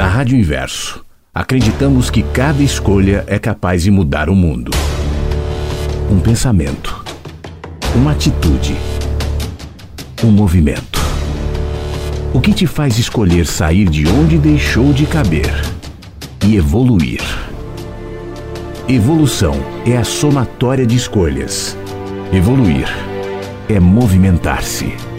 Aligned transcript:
Na 0.00 0.06
Rádio 0.06 0.38
Inverso, 0.38 1.04
acreditamos 1.34 2.08
que 2.08 2.22
cada 2.22 2.62
escolha 2.62 3.22
é 3.26 3.38
capaz 3.38 3.82
de 3.82 3.90
mudar 3.90 4.30
o 4.30 4.34
mundo. 4.34 4.70
Um 6.10 6.18
pensamento, 6.18 7.04
uma 7.94 8.12
atitude, 8.12 8.74
um 10.24 10.30
movimento. 10.30 10.98
O 12.32 12.40
que 12.40 12.54
te 12.54 12.66
faz 12.66 12.98
escolher 12.98 13.44
sair 13.44 13.90
de 13.90 14.08
onde 14.08 14.38
deixou 14.38 14.90
de 14.90 15.04
caber 15.04 15.52
e 16.46 16.56
evoluir? 16.56 17.20
Evolução 18.88 19.54
é 19.84 19.98
a 19.98 20.04
somatória 20.04 20.86
de 20.86 20.96
escolhas. 20.96 21.76
Evoluir 22.32 22.88
é 23.68 23.78
movimentar-se. 23.78 25.09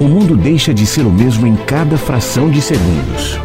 O 0.00 0.04
mundo 0.04 0.36
deixa 0.36 0.72
de 0.72 0.86
ser 0.86 1.04
o 1.04 1.10
mesmo 1.10 1.44
em 1.44 1.56
cada 1.56 1.98
fração 1.98 2.48
de 2.48 2.62
segundos. 2.62 3.36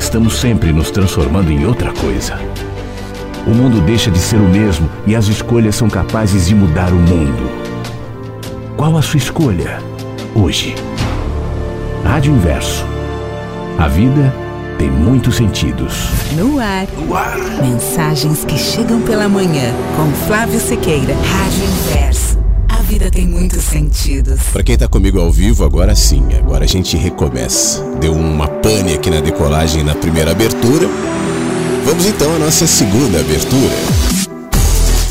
Estamos 0.00 0.40
sempre 0.40 0.72
nos 0.72 0.90
transformando 0.90 1.52
em 1.52 1.64
outra 1.64 1.92
coisa. 1.92 2.36
O 3.46 3.50
mundo 3.50 3.80
deixa 3.82 4.10
de 4.10 4.18
ser 4.18 4.36
o 4.36 4.48
mesmo 4.48 4.90
e 5.06 5.14
as 5.14 5.28
escolhas 5.28 5.76
são 5.76 5.88
capazes 5.88 6.48
de 6.48 6.54
mudar 6.54 6.92
o 6.92 6.96
mundo. 6.96 7.48
Qual 8.76 8.96
a 8.96 9.02
sua 9.02 9.18
escolha 9.18 9.78
hoje? 10.34 10.74
Rádio 12.04 12.32
Inverso. 12.32 12.84
A 13.78 13.86
vida 13.86 14.34
tem 14.78 14.90
muitos 14.90 15.36
sentidos. 15.36 16.08
No 16.36 16.58
ar. 16.58 16.88
No 16.98 17.14
ar. 17.14 17.38
Mensagens 17.62 18.44
que 18.44 18.58
chegam 18.58 19.00
pela 19.02 19.28
manhã 19.28 19.72
com 19.96 20.10
Flávio 20.26 20.58
Sequeira. 20.58 21.14
Rádio 21.14 21.64
Inverso. 21.64 22.29
Vida 22.90 23.08
tem 23.08 23.24
muitos 23.24 23.62
sentidos. 23.62 24.40
Para 24.52 24.64
quem 24.64 24.76
tá 24.76 24.88
comigo 24.88 25.20
ao 25.20 25.30
vivo, 25.30 25.62
agora 25.62 25.94
sim, 25.94 26.24
agora 26.36 26.64
a 26.64 26.66
gente 26.66 26.96
recomeça. 26.96 27.84
Deu 28.00 28.12
uma 28.12 28.48
pane 28.48 28.94
aqui 28.94 29.08
na 29.08 29.20
decolagem 29.20 29.84
na 29.84 29.94
primeira 29.94 30.32
abertura. 30.32 30.88
Vamos 31.84 32.04
então 32.04 32.34
à 32.34 32.38
nossa 32.40 32.66
segunda 32.66 33.20
abertura. 33.20 33.76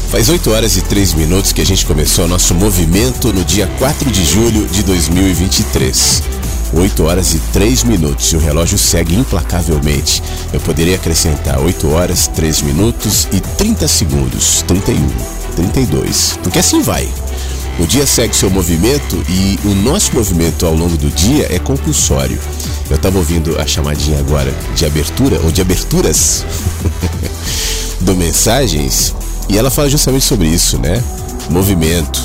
Faz 0.10 0.28
8 0.28 0.52
horas 0.52 0.76
e 0.76 0.82
3 0.82 1.14
minutos 1.14 1.54
que 1.54 1.62
a 1.62 1.66
gente 1.66 1.86
começou 1.86 2.28
nosso 2.28 2.54
movimento 2.54 3.32
no 3.32 3.46
dia 3.46 3.66
4 3.80 4.12
de 4.12 4.26
julho 4.26 4.68
de 4.68 4.84
2023. 4.84 6.22
8 6.74 7.04
horas 7.06 7.34
e 7.34 7.40
3 7.54 7.86
minutos 7.86 8.34
e 8.34 8.36
o 8.36 8.40
relógio 8.40 8.78
segue 8.78 9.16
implacavelmente. 9.16 10.22
Eu 10.52 10.60
poderia 10.60 10.98
acrescentar 10.98 11.58
8 11.62 11.90
horas, 11.92 12.28
3 12.28 12.62
minutos 12.62 13.26
e 13.32 13.40
30 13.40 13.88
segundos, 13.88 14.66
31, 14.68 15.08
32, 15.56 16.38
porque 16.44 16.60
assim 16.60 16.82
vai. 16.82 17.10
O 17.80 17.88
dia 17.88 18.06
segue 18.06 18.36
seu 18.36 18.50
movimento 18.50 19.24
e 19.30 19.58
o 19.64 19.74
nosso 19.74 20.14
movimento 20.14 20.66
ao 20.66 20.76
longo 20.76 20.98
do 20.98 21.10
dia 21.10 21.48
é 21.50 21.58
compulsório. 21.58 22.38
Eu 22.90 22.98
estava 22.98 23.18
ouvindo 23.18 23.58
a 23.58 23.66
chamadinha 23.66 24.20
agora 24.20 24.54
de 24.76 24.86
abertura 24.86 25.40
ou 25.42 25.50
de 25.50 25.62
aberturas 25.62 26.44
do 28.02 28.16
Mensagens 28.18 29.16
e 29.48 29.58
ela 29.58 29.72
fala 29.72 29.90
justamente 29.90 30.26
sobre 30.26 30.48
isso, 30.48 30.78
né? 30.78 31.02
Movimento, 31.50 32.22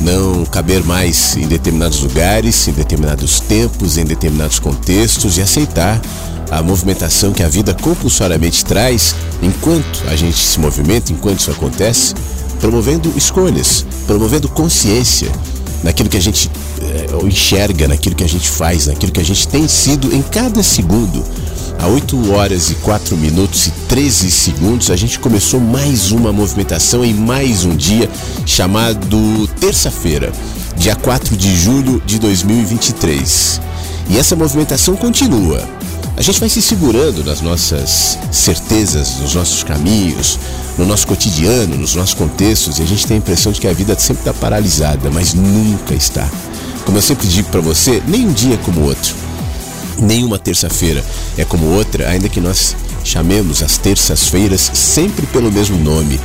não 0.00 0.44
caber 0.44 0.82
mais 0.84 1.36
em 1.36 1.46
determinados 1.46 2.00
lugares, 2.00 2.66
em 2.66 2.72
determinados 2.72 3.38
tempos, 3.38 3.98
em 3.98 4.04
determinados 4.04 4.58
contextos 4.58 5.38
e 5.38 5.40
aceitar 5.40 6.00
a 6.50 6.60
movimentação 6.60 7.32
que 7.32 7.44
a 7.44 7.48
vida 7.48 7.72
compulsoriamente 7.72 8.64
traz 8.64 9.14
enquanto 9.40 10.02
a 10.08 10.16
gente 10.16 10.38
se 10.38 10.58
movimenta, 10.58 11.12
enquanto 11.12 11.38
isso 11.38 11.50
acontece, 11.52 12.14
promovendo 12.60 13.12
escolhas, 13.16 13.84
promovendo 14.06 14.48
consciência 14.48 15.30
naquilo 15.82 16.08
que 16.08 16.16
a 16.16 16.20
gente 16.20 16.50
é, 16.82 17.26
enxerga, 17.26 17.88
naquilo 17.88 18.14
que 18.14 18.24
a 18.24 18.28
gente 18.28 18.48
faz, 18.48 18.86
naquilo 18.86 19.12
que 19.12 19.20
a 19.20 19.24
gente 19.24 19.46
tem 19.48 19.66
sido 19.68 20.14
em 20.14 20.22
cada 20.22 20.62
segundo. 20.62 21.24
Há 21.78 21.86
8 21.86 22.32
horas 22.32 22.70
e 22.70 22.74
4 22.76 23.16
minutos 23.16 23.68
e 23.68 23.70
13 23.88 24.30
segundos, 24.30 24.90
a 24.90 24.96
gente 24.96 25.18
começou 25.20 25.60
mais 25.60 26.10
uma 26.10 26.32
movimentação 26.32 27.04
em 27.04 27.14
mais 27.14 27.64
um 27.64 27.76
dia 27.76 28.10
chamado 28.44 29.46
terça-feira, 29.60 30.32
dia 30.76 30.96
4 30.96 31.36
de 31.36 31.56
julho 31.56 32.02
de 32.04 32.18
2023. 32.18 33.60
E 34.10 34.18
essa 34.18 34.34
movimentação 34.34 34.96
continua. 34.96 35.62
A 36.18 36.20
gente 36.20 36.40
vai 36.40 36.48
se 36.48 36.60
segurando 36.60 37.22
nas 37.22 37.40
nossas 37.40 38.18
certezas, 38.32 39.20
nos 39.20 39.36
nossos 39.36 39.62
caminhos, 39.62 40.36
no 40.76 40.84
nosso 40.84 41.06
cotidiano, 41.06 41.76
nos 41.76 41.94
nossos 41.94 42.12
contextos, 42.12 42.80
e 42.80 42.82
a 42.82 42.84
gente 42.84 43.06
tem 43.06 43.18
a 43.18 43.18
impressão 43.18 43.52
de 43.52 43.60
que 43.60 43.68
a 43.68 43.72
vida 43.72 43.96
sempre 43.96 44.22
está 44.22 44.34
paralisada, 44.34 45.12
mas 45.12 45.32
nunca 45.32 45.94
está. 45.94 46.28
Como 46.84 46.98
eu 46.98 47.02
sempre 47.02 47.28
digo 47.28 47.48
para 47.50 47.60
você, 47.60 48.02
nem 48.08 48.26
um 48.26 48.32
dia 48.32 48.54
é 48.54 48.56
como 48.56 48.80
o 48.80 48.84
outro. 48.86 49.14
Nenhuma 49.96 50.40
terça-feira 50.40 51.04
é 51.36 51.44
como 51.44 51.66
outra, 51.66 52.08
ainda 52.08 52.28
que 52.28 52.40
nós 52.40 52.74
chamemos 53.04 53.62
as 53.62 53.78
terças-feiras 53.78 54.72
sempre 54.74 55.24
pelo 55.28 55.52
mesmo 55.52 55.78
nome. 55.78 56.18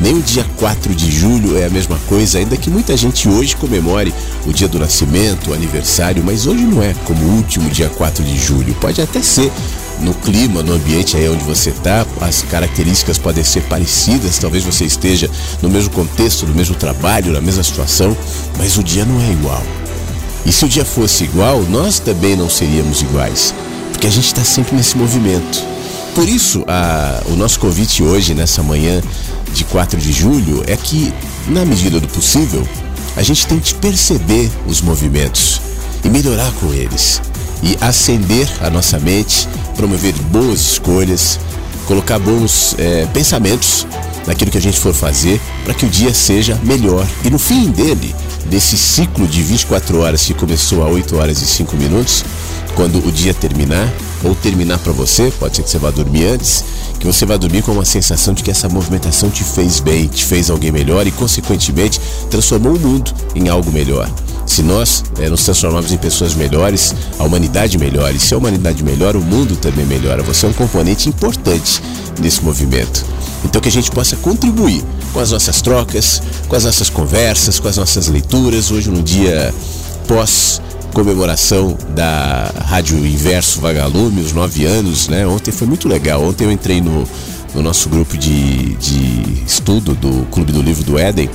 Nem 0.00 0.14
o 0.14 0.22
dia 0.22 0.46
4 0.56 0.94
de 0.94 1.10
julho 1.10 1.58
é 1.58 1.66
a 1.66 1.70
mesma 1.70 1.98
coisa, 2.08 2.38
ainda 2.38 2.56
que 2.56 2.70
muita 2.70 2.96
gente 2.96 3.28
hoje 3.28 3.54
comemore 3.54 4.14
o 4.46 4.52
dia 4.52 4.66
do 4.66 4.78
nascimento, 4.78 5.50
o 5.50 5.54
aniversário, 5.54 6.22
mas 6.24 6.46
hoje 6.46 6.64
não 6.64 6.82
é 6.82 6.94
como 7.04 7.22
o 7.22 7.36
último 7.36 7.68
dia 7.68 7.90
4 7.90 8.24
de 8.24 8.38
julho. 8.38 8.74
Pode 8.80 9.02
até 9.02 9.20
ser 9.20 9.52
no 10.00 10.14
clima, 10.14 10.62
no 10.62 10.72
ambiente 10.72 11.18
aí 11.18 11.28
onde 11.28 11.44
você 11.44 11.68
está, 11.68 12.06
as 12.22 12.40
características 12.42 13.18
podem 13.18 13.44
ser 13.44 13.62
parecidas, 13.64 14.38
talvez 14.38 14.64
você 14.64 14.86
esteja 14.86 15.30
no 15.60 15.68
mesmo 15.68 15.90
contexto, 15.90 16.46
no 16.46 16.54
mesmo 16.54 16.74
trabalho, 16.74 17.34
na 17.34 17.40
mesma 17.42 17.62
situação, 17.62 18.16
mas 18.56 18.78
o 18.78 18.82
dia 18.82 19.04
não 19.04 19.20
é 19.20 19.30
igual. 19.30 19.62
E 20.46 20.52
se 20.52 20.64
o 20.64 20.68
dia 20.68 20.86
fosse 20.86 21.24
igual, 21.24 21.62
nós 21.64 21.98
também 21.98 22.34
não 22.34 22.48
seríamos 22.48 23.02
iguais, 23.02 23.54
porque 23.92 24.06
a 24.06 24.10
gente 24.10 24.26
está 24.26 24.42
sempre 24.42 24.74
nesse 24.74 24.96
movimento. 24.96 25.62
Por 26.14 26.28
isso, 26.28 26.64
a, 26.66 27.22
o 27.26 27.36
nosso 27.36 27.60
convite 27.60 28.02
hoje, 28.02 28.34
nessa 28.34 28.62
manhã 28.62 29.00
de 29.54 29.64
4 29.64 29.98
de 30.00 30.12
julho, 30.12 30.62
é 30.66 30.76
que, 30.76 31.12
na 31.48 31.64
medida 31.64 32.00
do 32.00 32.08
possível, 32.08 32.66
a 33.16 33.22
gente 33.22 33.46
tente 33.46 33.74
perceber 33.74 34.50
os 34.66 34.80
movimentos 34.80 35.60
e 36.04 36.08
melhorar 36.08 36.52
com 36.54 36.72
eles. 36.72 37.20
E 37.62 37.76
acender 37.80 38.48
a 38.60 38.70
nossa 38.70 38.98
mente, 38.98 39.48
promover 39.76 40.14
boas 40.30 40.60
escolhas, 40.60 41.38
colocar 41.86 42.18
bons 42.18 42.74
é, 42.78 43.06
pensamentos 43.12 43.86
naquilo 44.26 44.50
que 44.50 44.58
a 44.58 44.62
gente 44.62 44.78
for 44.78 44.94
fazer 44.94 45.40
para 45.64 45.74
que 45.74 45.84
o 45.84 45.88
dia 45.88 46.14
seja 46.14 46.58
melhor. 46.62 47.06
E 47.24 47.30
no 47.30 47.38
fim 47.38 47.70
dele, 47.70 48.14
desse 48.46 48.76
ciclo 48.78 49.26
de 49.26 49.42
24 49.42 50.00
horas 50.00 50.24
que 50.24 50.34
começou 50.34 50.82
a 50.82 50.88
8 50.88 51.16
horas 51.16 51.42
e 51.42 51.46
5 51.46 51.76
minutos, 51.76 52.24
quando 52.74 53.04
o 53.06 53.12
dia 53.12 53.34
terminar, 53.34 53.92
ou 54.22 54.34
terminar 54.34 54.78
para 54.78 54.92
você, 54.92 55.32
pode 55.38 55.56
ser 55.56 55.62
que 55.62 55.70
você 55.70 55.78
vá 55.78 55.90
dormir 55.90 56.26
antes, 56.26 56.64
que 57.00 57.06
você 57.06 57.24
vai 57.24 57.38
dormir 57.38 57.62
com 57.62 57.72
uma 57.72 57.84
sensação 57.84 58.34
de 58.34 58.42
que 58.42 58.50
essa 58.50 58.68
movimentação 58.68 59.30
te 59.30 59.42
fez 59.42 59.80
bem, 59.80 60.06
te 60.06 60.22
fez 60.22 60.50
alguém 60.50 60.70
melhor 60.70 61.06
e, 61.06 61.10
consequentemente, 61.10 61.98
transformou 62.30 62.76
o 62.76 62.78
mundo 62.78 63.12
em 63.34 63.48
algo 63.48 63.72
melhor. 63.72 64.08
Se 64.44 64.62
nós 64.62 65.02
é, 65.18 65.28
nos 65.28 65.42
transformarmos 65.42 65.92
em 65.92 65.96
pessoas 65.96 66.34
melhores, 66.34 66.94
a 67.18 67.24
humanidade 67.24 67.78
melhora. 67.78 68.12
E 68.12 68.20
se 68.20 68.34
a 68.34 68.36
humanidade 68.36 68.84
melhora, 68.84 69.16
o 69.16 69.22
mundo 69.22 69.56
também 69.56 69.86
melhora. 69.86 70.22
Você 70.24 70.44
é 70.44 70.48
um 70.50 70.52
componente 70.52 71.08
importante 71.08 71.82
nesse 72.20 72.44
movimento. 72.44 73.04
Então 73.44 73.62
que 73.62 73.68
a 73.68 73.72
gente 73.72 73.90
possa 73.90 74.16
contribuir 74.16 74.84
com 75.14 75.20
as 75.20 75.30
nossas 75.30 75.62
trocas, 75.62 76.22
com 76.48 76.54
as 76.54 76.64
nossas 76.64 76.90
conversas, 76.90 77.58
com 77.58 77.68
as 77.68 77.78
nossas 77.78 78.08
leituras. 78.08 78.70
Hoje, 78.70 78.90
no 78.90 79.02
dia 79.02 79.54
pós 80.06 80.60
comemoração 80.90 81.76
da 81.90 82.50
Rádio 82.66 82.98
Inverso 82.98 83.60
Vagalume, 83.60 84.20
os 84.20 84.32
nove 84.32 84.64
anos, 84.64 85.08
né? 85.08 85.26
Ontem 85.26 85.50
foi 85.52 85.66
muito 85.66 85.88
legal. 85.88 86.22
Ontem 86.22 86.44
eu 86.44 86.52
entrei 86.52 86.80
no, 86.80 87.06
no 87.54 87.62
nosso 87.62 87.88
grupo 87.88 88.16
de, 88.16 88.74
de 88.76 89.44
estudo 89.46 89.94
do 89.94 90.26
Clube 90.30 90.52
do 90.52 90.62
Livro 90.62 90.84
do 90.84 90.98
Éden 90.98 91.28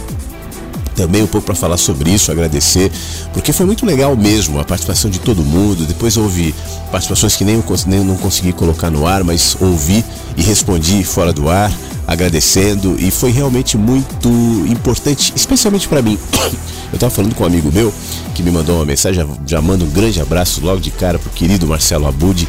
também 0.96 1.22
um 1.22 1.28
pouco 1.28 1.46
para 1.46 1.56
falar 1.56 1.78
sobre 1.78 2.10
isso, 2.10 2.32
agradecer, 2.32 2.92
porque 3.34 3.52
foi 3.52 3.66
muito 3.66 3.86
legal 3.86 4.16
mesmo 4.16 4.60
a 4.60 4.64
participação 4.64 5.12
de 5.12 5.20
todo 5.20 5.44
mundo. 5.44 5.86
Depois 5.86 6.18
houve 6.18 6.56
participações 6.92 7.36
que 7.36 7.44
nem, 7.44 7.62
nem 7.88 8.00
não 8.04 8.16
consegui 8.16 8.54
colocar 8.54 8.90
no 8.90 9.06
ar, 9.06 9.24
mas 9.24 9.58
ouvi 9.60 10.04
e 10.38 10.42
respondi 10.42 11.04
fora 11.04 11.34
do 11.34 11.50
ar, 11.50 11.72
agradecendo 12.08 12.96
e 13.00 13.12
foi 13.12 13.32
realmente 13.32 13.78
muito 13.78 14.30
importante, 14.68 15.34
especialmente 15.36 15.88
para 15.88 16.02
mim. 16.02 16.18
Eu 16.92 16.96
estava 16.96 17.10
falando 17.10 17.36
com 17.36 17.44
um 17.44 17.48
amigo 17.48 17.70
meu 17.74 17.94
que 18.34 18.42
me 18.44 18.52
mandou 18.52 18.78
uma 18.78 18.86
mensagem, 18.86 19.26
já, 19.46 19.62
mando 19.62 19.84
um 19.84 19.90
grande 19.90 20.22
abraço 20.22 20.62
logo 20.64 20.80
de 20.80 20.92
cara 20.92 21.20
pro 21.20 21.30
querido 21.32 21.68
Marcelo 21.68 22.08
Abud, 22.08 22.48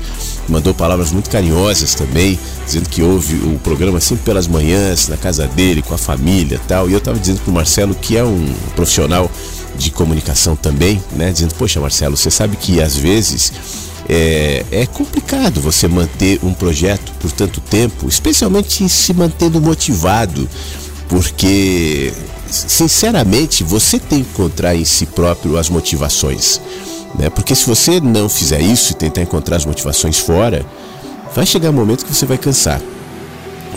mandou 0.49 0.75
palavras 0.75 1.11
muito 1.13 1.31
carinhosas 1.31 1.95
também, 1.95 2.39
dizendo 2.65 2.89
que 2.89 3.03
ouve 3.03 3.35
o 3.35 3.59
programa 3.59 4.01
sempre 4.01 4.25
pelas 4.25 4.47
manhãs, 4.47 5.09
na 5.09 5.17
casa 5.17 5.47
dele, 5.47 5.83
com 5.83 5.95
a 5.95 5.99
família 5.99 6.61
tal. 6.67 6.89
E 6.89 6.93
eu 6.93 6.99
estava 6.99 7.19
dizendo 7.19 7.41
pro 7.41 7.53
Marcelo 7.53 7.95
que 7.95 8.17
é 8.17 8.25
um 8.25 8.47
profissional 8.75 9.31
de 9.77 9.91
comunicação 9.91 10.57
também, 10.57 11.03
né? 11.13 11.31
Dizendo, 11.33 11.55
poxa, 11.55 11.81
Marcelo, 11.81 12.17
você 12.17 12.31
sabe 12.31 12.57
que 12.57 12.81
às 12.81 12.97
vezes 12.97 13.53
é, 14.09 14.65
é, 14.71 14.87
complicado 14.87 15.61
você 15.61 15.89
manter 15.89 16.39
um 16.43 16.55
projeto 16.55 17.13
por 17.21 17.31
tanto 17.33 17.61
tempo, 17.61 18.09
especialmente 18.09 18.89
se 18.89 19.13
mantendo 19.13 19.61
motivado, 19.61 20.49
porque, 21.09 22.13
sinceramente, 22.49 23.65
você 23.65 23.99
tem 23.99 24.23
que 24.23 24.31
encontrar 24.31 24.77
em 24.77 24.85
si 24.85 25.07
próprio 25.07 25.57
as 25.57 25.69
motivações. 25.69 26.61
Né? 27.19 27.31
Porque 27.31 27.55
se 27.55 27.67
você 27.67 28.01
não 28.01 28.29
fizer 28.29 28.61
isso 28.61 28.93
e 28.93 28.95
tentar 28.95 29.23
encontrar 29.23 29.57
as 29.57 29.65
motivações 29.65 30.19
fora, 30.19 30.65
vai 31.35 31.47
chegar 31.47 31.71
um 31.71 31.75
momento 31.75 32.05
que 32.05 32.15
você 32.15 32.27
vai 32.27 32.39
cansar. 32.39 32.81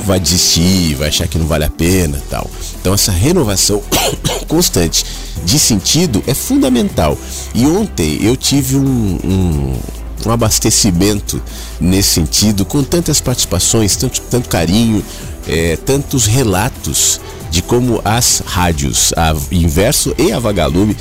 Vai 0.06 0.20
desistir, 0.20 0.96
vai 0.96 1.10
achar 1.10 1.28
que 1.28 1.38
não 1.38 1.46
vale 1.46 1.66
a 1.66 1.70
pena 1.70 2.22
tal. 2.30 2.50
Então 2.80 2.94
essa 2.94 3.12
renovação 3.12 3.82
constante 4.48 5.06
de 5.44 5.60
sentido 5.60 6.24
é 6.26 6.34
fundamental. 6.34 7.18
E 7.54 7.66
ontem 7.66 8.20
eu 8.22 8.36
tive 8.36 8.78
um, 8.78 9.20
um, 9.24 9.80
um 10.26 10.32
abastecimento 10.32 11.42
nesse 11.80 12.10
sentido, 12.10 12.66
com 12.66 12.84
tantas 12.84 13.20
participações, 13.20 13.96
tanto, 13.96 14.22
tanto 14.22 14.50
carinho, 14.50 15.04
é, 15.48 15.78
tantos 15.78 16.26
relatos 16.26 17.20
de 17.50 17.62
como 17.62 18.00
as 18.06 18.44
rádios, 18.46 19.12
a 19.18 19.36
Inverso 19.52 20.14
e 20.18 20.32
a 20.32 20.40
Vagalume, 20.40 20.96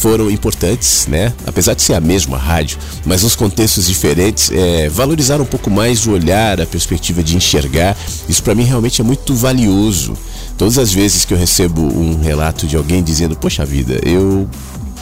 foram 0.00 0.30
importantes, 0.30 1.06
né? 1.06 1.32
Apesar 1.46 1.74
de 1.74 1.82
ser 1.82 1.92
a 1.92 2.00
mesma 2.00 2.38
rádio, 2.38 2.78
mas 3.04 3.22
nos 3.22 3.36
contextos 3.36 3.86
diferentes, 3.86 4.50
é, 4.50 4.88
valorizaram 4.88 5.44
um 5.44 5.46
pouco 5.46 5.70
mais 5.70 6.06
o 6.06 6.12
olhar, 6.12 6.58
a 6.58 6.66
perspectiva 6.66 7.22
de 7.22 7.36
enxergar. 7.36 7.94
Isso 8.26 8.42
para 8.42 8.54
mim 8.54 8.64
realmente 8.64 9.02
é 9.02 9.04
muito 9.04 9.34
valioso. 9.34 10.16
Todas 10.56 10.78
as 10.78 10.90
vezes 10.90 11.26
que 11.26 11.34
eu 11.34 11.38
recebo 11.38 11.82
um 11.82 12.18
relato 12.18 12.66
de 12.66 12.76
alguém 12.76 13.02
dizendo, 13.02 13.36
poxa 13.36 13.64
vida, 13.64 14.00
eu 14.02 14.48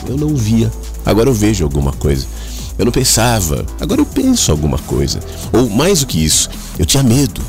eu 0.07 0.17
não 0.17 0.35
via, 0.35 0.71
agora 1.05 1.29
eu 1.29 1.33
vejo 1.33 1.63
alguma 1.63 1.93
coisa. 1.93 2.25
Eu 2.77 2.85
não 2.85 2.91
pensava, 2.91 3.65
agora 3.79 4.01
eu 4.01 4.05
penso 4.05 4.51
alguma 4.51 4.77
coisa. 4.79 5.19
Ou 5.53 5.69
mais 5.69 6.01
do 6.01 6.07
que 6.07 6.23
isso, 6.23 6.49
eu 6.77 6.85
tinha 6.85 7.03
medo, 7.03 7.41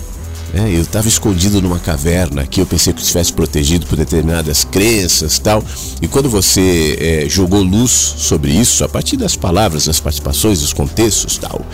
é, 0.52 0.69
eu 0.69 0.81
estava 0.81 1.06
escondido 1.06 1.62
numa 1.62 1.79
caverna 1.79 2.44
que 2.47 2.61
eu 2.61 2.67
pensei 2.67 2.93
que 2.93 3.00
estivesse 3.00 3.32
protegido 3.32 3.87
por 3.87 3.97
determinadas 3.97 4.64
crenças 4.64 5.38
tal. 5.38 5.62
E 6.02 6.08
quando 6.08 6.29
você 6.29 6.97
é, 7.00 7.29
jogou 7.29 7.62
luz 7.62 7.91
sobre 7.91 8.50
isso, 8.50 8.82
a 8.85 8.88
partir 8.88 9.17
das 9.17 9.37
palavras, 9.37 9.87
das 9.87 10.00
participações, 10.00 10.61
dos 10.61 10.73
contextos 10.73 11.38
tal, 11.38 11.64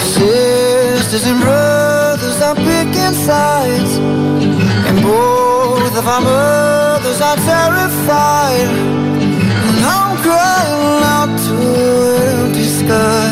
Sisters 0.02 1.26
and 1.28 1.40
brothers 1.40 2.42
are 2.42 2.56
picking 2.56 3.14
sides, 3.14 3.98
and 4.90 5.02
both 5.02 5.96
of 5.98 6.08
our 6.08 6.73
mothers 7.14 7.22
are 7.22 7.36
terrified. 7.46 8.70
And 9.70 9.86
I'm 9.86 10.18
crying 10.22 11.04
out 11.04 11.38
to 11.46 11.56
empty 12.32 12.64
sky. 12.64 13.23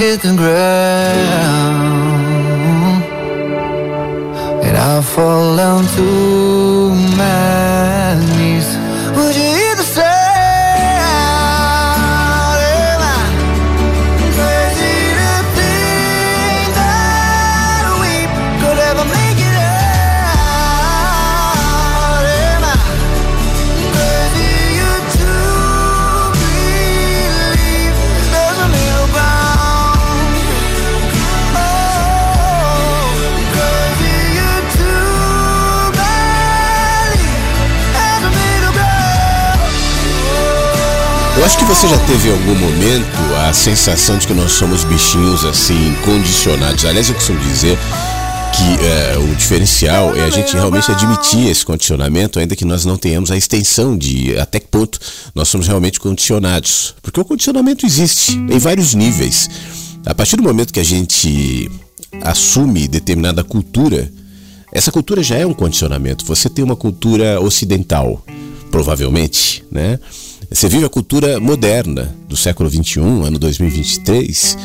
Hit 0.00 0.22
the 0.22 0.34
ground. 0.34 0.64
And 4.64 4.76
I 4.76 5.02
fall 5.02 5.56
down 5.56 5.84
to 5.96 6.59
Eu 41.40 41.46
acho 41.46 41.56
que 41.56 41.64
você 41.64 41.88
já 41.88 41.96
teve 42.06 42.28
em 42.28 42.32
algum 42.32 42.54
momento 42.54 43.34
a 43.48 43.54
sensação 43.54 44.18
de 44.18 44.26
que 44.26 44.34
nós 44.34 44.52
somos 44.52 44.84
bichinhos 44.84 45.42
assim, 45.42 45.94
condicionados. 46.04 46.84
Aliás, 46.84 47.08
eu 47.08 47.14
costumo 47.14 47.40
dizer 47.40 47.78
que 48.54 48.84
é, 48.84 49.16
o 49.16 49.34
diferencial 49.34 50.14
é 50.14 50.20
a 50.20 50.28
gente 50.28 50.52
realmente 50.52 50.90
admitir 50.90 51.48
esse 51.48 51.64
condicionamento, 51.64 52.38
ainda 52.38 52.54
que 52.54 52.66
nós 52.66 52.84
não 52.84 52.98
tenhamos 52.98 53.30
a 53.30 53.38
extensão 53.38 53.96
de 53.96 54.38
até 54.38 54.60
que 54.60 54.68
ponto 54.68 54.98
nós 55.34 55.48
somos 55.48 55.66
realmente 55.66 55.98
condicionados. 55.98 56.94
Porque 57.00 57.18
o 57.18 57.24
condicionamento 57.24 57.86
existe 57.86 58.32
em 58.32 58.58
vários 58.58 58.92
níveis. 58.92 59.48
A 60.04 60.14
partir 60.14 60.36
do 60.36 60.42
momento 60.42 60.74
que 60.74 60.80
a 60.80 60.84
gente 60.84 61.70
assume 62.20 62.86
determinada 62.86 63.42
cultura, 63.42 64.12
essa 64.70 64.92
cultura 64.92 65.22
já 65.22 65.38
é 65.38 65.46
um 65.46 65.54
condicionamento. 65.54 66.22
Você 66.26 66.50
tem 66.50 66.62
uma 66.62 66.76
cultura 66.76 67.40
ocidental, 67.40 68.22
provavelmente, 68.70 69.64
né? 69.72 69.98
Você 70.52 70.68
vive 70.68 70.84
a 70.84 70.88
cultura 70.88 71.38
moderna 71.38 72.12
do 72.28 72.36
século 72.36 72.68
21, 72.68 73.22
ano 73.22 73.38
2023. 73.38 74.58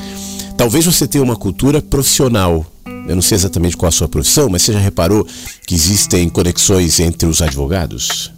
Talvez 0.58 0.84
você 0.84 1.08
tenha 1.08 1.24
uma 1.24 1.36
cultura 1.36 1.80
profissional. 1.80 2.66
Eu 3.08 3.14
não 3.14 3.22
sei 3.22 3.36
exatamente 3.36 3.78
qual 3.78 3.90
a 3.90 3.92
sua 3.92 4.08
profissão, 4.08 4.50
mas 4.50 4.64
você 4.64 4.74
já 4.74 4.80
reparou 4.80 5.28
que 5.68 5.76
existem 5.76 6.28
conexões 6.28 7.00
entre 7.00 7.30
os 7.30 7.40
advogados? 7.40 8.32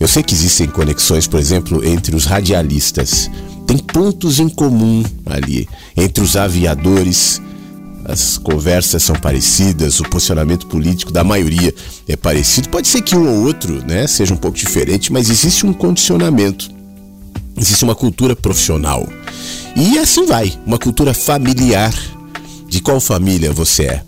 Eu 0.00 0.08
sei 0.08 0.22
que 0.22 0.32
existem 0.32 0.66
conexões, 0.66 1.26
por 1.26 1.38
exemplo, 1.38 1.84
entre 1.86 2.16
os 2.16 2.24
radialistas. 2.24 3.30
Tem 3.66 3.76
pontos 3.76 4.40
em 4.40 4.48
comum 4.48 5.04
ali 5.26 5.68
entre 5.94 6.24
os 6.24 6.36
aviadores, 6.36 7.38
as 8.06 8.38
conversas 8.38 9.02
são 9.02 9.14
parecidas, 9.14 10.00
o 10.00 10.04
posicionamento 10.04 10.66
político 10.66 11.12
da 11.12 11.22
maioria 11.22 11.74
é 12.08 12.16
parecido. 12.16 12.70
Pode 12.70 12.88
ser 12.88 13.02
que 13.02 13.14
um 13.14 13.28
ou 13.28 13.44
outro 13.44 13.84
né, 13.86 14.06
seja 14.06 14.32
um 14.32 14.38
pouco 14.38 14.56
diferente, 14.56 15.12
mas 15.12 15.28
existe 15.28 15.66
um 15.66 15.74
condicionamento, 15.74 16.77
existe 17.60 17.84
uma 17.84 17.94
cultura 17.94 18.34
profissional. 18.34 19.06
E 19.76 19.98
assim 19.98 20.26
vai, 20.26 20.52
uma 20.66 20.78
cultura 20.78 21.14
familiar. 21.14 21.94
De 22.66 22.82
qual 22.82 23.00
família 23.00 23.50
você 23.50 23.84
é? 23.84 24.02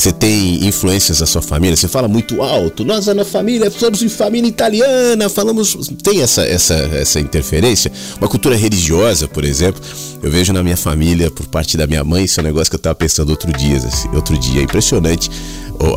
Você 0.00 0.12
tem 0.12 0.66
influências 0.66 1.18
da 1.18 1.26
sua 1.26 1.42
família? 1.42 1.76
Você 1.76 1.86
fala 1.86 2.08
muito 2.08 2.40
alto. 2.40 2.86
Nós 2.86 3.04
na 3.06 3.22
família 3.22 3.70
somos 3.70 3.98
de 3.98 4.08
família 4.08 4.48
italiana. 4.48 5.28
Falamos. 5.28 5.76
Tem 6.02 6.22
essa, 6.22 6.42
essa, 6.42 6.74
essa 6.74 7.20
interferência? 7.20 7.92
Uma 8.18 8.26
cultura 8.26 8.56
religiosa, 8.56 9.28
por 9.28 9.44
exemplo. 9.44 9.78
Eu 10.22 10.30
vejo 10.30 10.54
na 10.54 10.62
minha 10.62 10.76
família, 10.76 11.30
por 11.30 11.46
parte 11.48 11.76
da 11.76 11.86
minha 11.86 12.02
mãe, 12.02 12.24
isso 12.24 12.40
é 12.40 12.42
um 12.42 12.46
negócio 12.46 12.70
que 12.70 12.76
eu 12.76 12.78
estava 12.78 12.94
pensando 12.94 13.28
outro 13.28 13.52
dia. 13.52 13.76
Assim, 13.76 14.08
outro 14.14 14.38
dia. 14.38 14.62
É 14.62 14.64
impressionante 14.64 15.30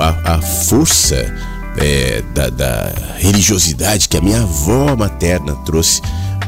a, 0.02 0.34
a 0.36 0.42
força 0.42 1.34
é, 1.78 2.22
da, 2.34 2.50
da 2.50 2.94
religiosidade 3.20 4.10
que 4.10 4.18
a 4.18 4.22
minha 4.22 4.42
avó 4.42 4.98
materna 4.98 5.56
trouxe 5.66 6.02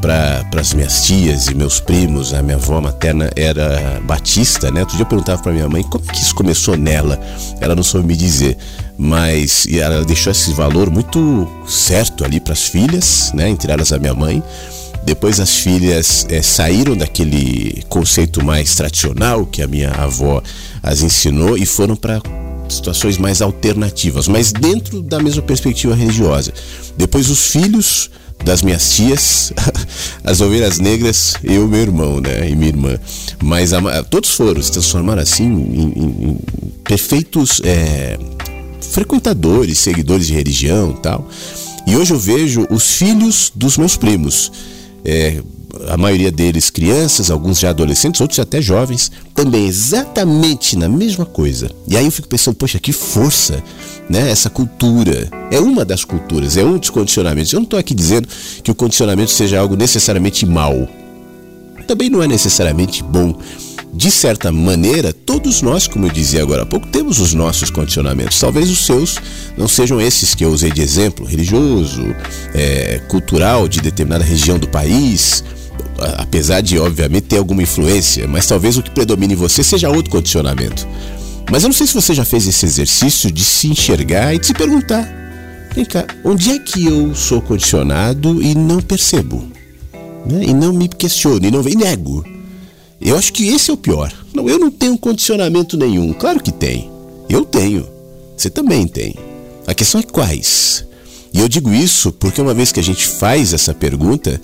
para 0.05 0.61
as 0.61 0.71
minhas 0.71 1.03
tias 1.03 1.47
e 1.47 1.55
meus 1.55 1.79
primos. 1.79 2.31
A 2.31 2.41
minha 2.43 2.57
avó 2.57 2.79
materna 2.79 3.31
era 3.35 3.99
batista, 4.03 4.69
né? 4.69 4.81
Outro 4.81 4.95
dia 4.95 5.03
eu 5.03 5.07
perguntava 5.07 5.41
para 5.41 5.51
minha 5.51 5.67
mãe 5.67 5.81
como 5.81 6.05
que 6.05 6.21
isso 6.21 6.35
começou 6.35 6.77
nela. 6.77 7.19
Ela 7.59 7.75
não 7.75 7.81
soube 7.81 8.07
me 8.07 8.15
dizer, 8.15 8.55
mas 8.95 9.65
ela 9.67 10.05
deixou 10.05 10.29
esse 10.29 10.53
valor 10.53 10.91
muito 10.91 11.47
certo 11.67 12.23
ali 12.23 12.39
para 12.39 12.53
as 12.53 12.67
filhas, 12.67 13.31
né? 13.33 13.49
Entre 13.49 13.71
elas 13.71 13.91
a 13.91 13.97
minha 13.97 14.13
mãe. 14.13 14.43
Depois 15.03 15.39
as 15.39 15.55
filhas 15.55 16.27
é, 16.29 16.39
saíram 16.41 16.95
daquele 16.95 17.83
conceito 17.89 18.45
mais 18.45 18.75
tradicional 18.75 19.43
que 19.43 19.63
a 19.63 19.67
minha 19.67 19.89
avó 19.89 20.41
as 20.83 21.01
ensinou 21.01 21.57
e 21.57 21.65
foram 21.65 21.95
para 21.95 22.21
situações 22.69 23.17
mais 23.17 23.41
alternativas, 23.41 24.27
mas 24.27 24.51
dentro 24.51 25.01
da 25.01 25.19
mesma 25.19 25.41
perspectiva 25.41 25.95
religiosa. 25.95 26.53
Depois 26.95 27.29
os 27.29 27.47
filhos 27.47 28.11
das 28.43 28.61
minhas 28.61 28.93
tias, 28.93 29.53
as 30.23 30.41
ovelhas 30.41 30.79
negras, 30.79 31.33
eu, 31.43 31.67
meu 31.67 31.81
irmão, 31.81 32.19
né, 32.19 32.49
e 32.49 32.55
minha 32.55 32.69
irmã. 32.69 32.99
Mas 33.43 33.73
a, 33.73 34.03
todos 34.03 34.31
foram, 34.31 34.61
se 34.61 34.71
transformaram 34.71 35.21
assim 35.21 35.45
em, 35.45 35.93
em, 35.95 36.29
em 36.29 36.37
perfeitos 36.83 37.61
é, 37.63 38.17
frequentadores, 38.91 39.79
seguidores 39.79 40.27
de 40.27 40.33
religião 40.33 40.93
tal. 40.93 41.27
E 41.87 41.95
hoje 41.95 42.13
eu 42.13 42.19
vejo 42.19 42.67
os 42.69 42.91
filhos 42.91 43.51
dos 43.53 43.77
meus 43.77 43.95
primos. 43.95 44.51
É, 45.03 45.41
a 45.89 45.97
maioria 45.97 46.31
deles 46.31 46.69
crianças, 46.69 47.29
alguns 47.29 47.59
já 47.59 47.69
adolescentes, 47.69 48.21
outros 48.21 48.39
até 48.39 48.61
jovens, 48.61 49.11
também 49.33 49.67
exatamente 49.67 50.75
na 50.75 50.87
mesma 50.87 51.25
coisa. 51.25 51.69
E 51.87 51.97
aí 51.97 52.05
eu 52.05 52.11
fico 52.11 52.27
pensando, 52.27 52.55
poxa, 52.55 52.79
que 52.79 52.91
força, 52.91 53.61
né? 54.09 54.29
Essa 54.29 54.49
cultura 54.49 55.29
é 55.51 55.59
uma 55.59 55.83
das 55.83 56.03
culturas, 56.03 56.57
é 56.57 56.63
um 56.63 56.77
dos 56.77 56.89
condicionamentos. 56.89 57.51
Eu 57.51 57.59
não 57.59 57.65
estou 57.65 57.79
aqui 57.79 57.93
dizendo 57.93 58.27
que 58.63 58.71
o 58.71 58.75
condicionamento 58.75 59.31
seja 59.31 59.59
algo 59.59 59.75
necessariamente 59.75 60.45
mal. 60.45 60.87
Também 61.87 62.09
não 62.09 62.21
é 62.21 62.27
necessariamente 62.27 63.03
bom. 63.03 63.37
De 63.93 64.11
certa 64.11 64.51
maneira, 64.51 65.13
todos 65.13 65.61
nós, 65.61 65.87
como 65.87 66.05
eu 66.05 66.11
dizia 66.11 66.41
agora 66.41 66.63
há 66.63 66.65
pouco, 66.65 66.85
temos 66.87 67.19
os 67.19 67.33
nossos 67.33 67.69
condicionamentos. 67.69 68.37
Talvez 68.37 68.69
os 68.69 68.85
seus 68.85 69.17
não 69.57 69.69
sejam 69.69 70.01
esses 70.01 70.35
que 70.35 70.43
eu 70.43 70.49
usei 70.49 70.69
de 70.69 70.81
exemplo, 70.81 71.25
religioso, 71.25 72.03
é, 72.53 72.99
cultural 73.07 73.69
de 73.69 73.79
determinada 73.79 74.23
região 74.23 74.59
do 74.59 74.67
país, 74.67 75.45
apesar 76.17 76.59
de, 76.61 76.77
obviamente, 76.77 77.23
ter 77.23 77.37
alguma 77.37 77.63
influência, 77.63 78.27
mas 78.27 78.45
talvez 78.45 78.75
o 78.75 78.83
que 78.83 78.91
predomine 78.91 79.33
em 79.33 79.37
você 79.37 79.63
seja 79.63 79.89
outro 79.89 80.11
condicionamento. 80.11 80.85
Mas 81.51 81.63
eu 81.63 81.69
não 81.69 81.73
sei 81.73 81.87
se 81.87 81.93
você 81.93 82.13
já 82.13 82.25
fez 82.25 82.47
esse 82.47 82.65
exercício 82.65 83.31
de 83.31 83.43
se 83.43 83.67
enxergar 83.67 84.33
e 84.33 84.39
de 84.39 84.47
se 84.47 84.53
perguntar: 84.53 85.07
vem 85.73 85.85
cá, 85.85 86.05
onde 86.23 86.51
é 86.51 86.59
que 86.59 86.85
eu 86.85 87.13
sou 87.15 87.41
condicionado 87.41 88.41
e 88.41 88.55
não 88.55 88.81
percebo? 88.81 89.47
Né? 90.25 90.45
E 90.47 90.53
não 90.53 90.73
me 90.73 90.87
questiono, 90.87 91.45
e 91.45 91.51
não 91.51 91.61
e 91.67 91.75
nego. 91.75 92.25
Eu 92.99 93.17
acho 93.17 93.31
que 93.31 93.47
esse 93.47 93.69
é 93.69 93.73
o 93.73 93.77
pior. 93.77 94.11
Não, 94.33 94.49
eu 94.49 94.57
não 94.57 94.71
tenho 94.71 94.97
condicionamento 94.97 95.77
nenhum. 95.77 96.13
Claro 96.13 96.41
que 96.41 96.51
tem. 96.51 96.89
Eu 97.29 97.45
tenho. 97.45 97.87
Você 98.35 98.49
também 98.49 98.87
tem. 98.87 99.15
A 99.67 99.73
questão 99.73 99.99
é 99.99 100.03
quais. 100.03 100.85
E 101.33 101.39
eu 101.39 101.47
digo 101.47 101.71
isso 101.71 102.11
porque 102.11 102.41
uma 102.41 102.53
vez 102.53 102.71
que 102.71 102.79
a 102.79 102.83
gente 102.83 103.05
faz 103.05 103.53
essa 103.53 103.73
pergunta, 103.73 104.41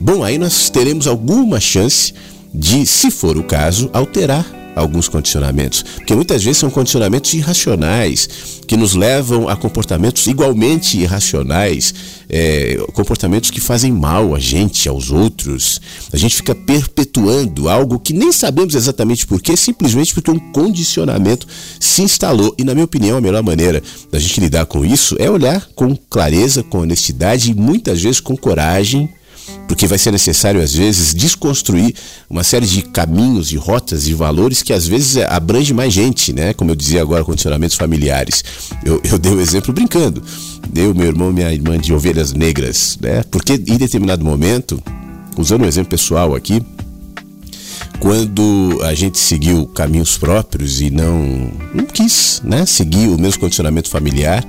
Bom, 0.00 0.22
aí 0.22 0.38
nós 0.38 0.68
teremos 0.70 1.06
alguma 1.06 1.60
chance 1.60 2.12
de, 2.52 2.84
se 2.84 3.10
for 3.10 3.36
o 3.36 3.44
caso, 3.44 3.88
alterar 3.92 4.44
alguns 4.74 5.08
condicionamentos, 5.08 5.82
porque 5.82 6.14
muitas 6.14 6.42
vezes 6.42 6.58
são 6.58 6.70
condicionamentos 6.70 7.32
irracionais 7.32 8.28
que 8.66 8.76
nos 8.76 8.94
levam 8.94 9.48
a 9.48 9.56
comportamentos 9.56 10.26
igualmente 10.26 10.98
irracionais, 10.98 11.94
é, 12.28 12.76
comportamentos 12.92 13.50
que 13.50 13.60
fazem 13.60 13.92
mal 13.92 14.34
a 14.34 14.38
gente, 14.38 14.88
aos 14.88 15.10
outros. 15.10 15.80
A 16.12 16.16
gente 16.16 16.36
fica 16.36 16.54
perpetuando 16.54 17.68
algo 17.68 17.98
que 17.98 18.12
nem 18.12 18.32
sabemos 18.32 18.74
exatamente 18.74 19.26
por 19.26 19.40
quê, 19.40 19.56
simplesmente 19.56 20.14
porque 20.14 20.30
um 20.30 20.38
condicionamento 20.52 21.46
se 21.78 22.02
instalou. 22.02 22.54
E, 22.58 22.64
na 22.64 22.74
minha 22.74 22.84
opinião, 22.84 23.18
a 23.18 23.20
melhor 23.20 23.42
maneira 23.42 23.82
da 24.10 24.18
gente 24.18 24.40
lidar 24.40 24.66
com 24.66 24.84
isso 24.84 25.16
é 25.18 25.30
olhar 25.30 25.68
com 25.74 25.94
clareza, 25.96 26.62
com 26.62 26.80
honestidade 26.80 27.50
e 27.50 27.54
muitas 27.54 28.02
vezes 28.02 28.20
com 28.20 28.36
coragem 28.36 29.08
porque 29.66 29.86
vai 29.86 29.98
ser 29.98 30.10
necessário, 30.10 30.60
às 30.60 30.74
vezes, 30.74 31.14
desconstruir 31.14 31.94
uma 32.28 32.44
série 32.44 32.66
de 32.66 32.82
caminhos 32.82 33.52
e 33.52 33.56
rotas 33.56 34.06
e 34.06 34.14
valores 34.14 34.62
que, 34.62 34.72
às 34.72 34.86
vezes, 34.86 35.16
abrange 35.28 35.72
mais 35.72 35.92
gente, 35.92 36.32
né? 36.32 36.52
Como 36.54 36.70
eu 36.70 36.76
dizia 36.76 37.02
agora, 37.02 37.24
condicionamentos 37.24 37.76
familiares. 37.76 38.44
Eu, 38.84 39.00
eu 39.04 39.18
dei 39.18 39.32
o 39.32 39.36
um 39.36 39.40
exemplo 39.40 39.72
brincando. 39.72 40.22
Eu, 40.74 40.94
meu 40.94 41.06
irmão 41.06 41.32
minha 41.32 41.52
irmã 41.52 41.78
de 41.78 41.92
ovelhas 41.92 42.32
negras, 42.32 42.98
né? 43.00 43.22
Porque 43.30 43.54
em 43.54 43.76
determinado 43.76 44.24
momento, 44.24 44.82
usando 45.36 45.62
um 45.62 45.66
exemplo 45.66 45.90
pessoal 45.90 46.34
aqui, 46.34 46.62
quando 47.98 48.80
a 48.82 48.94
gente 48.94 49.18
seguiu 49.18 49.66
caminhos 49.66 50.18
próprios 50.18 50.80
e 50.80 50.90
não, 50.90 51.50
não 51.72 51.84
quis 51.84 52.40
né, 52.44 52.66
seguir 52.66 53.08
o 53.08 53.18
mesmo 53.18 53.40
condicionamento 53.40 53.88
familiar, 53.88 54.44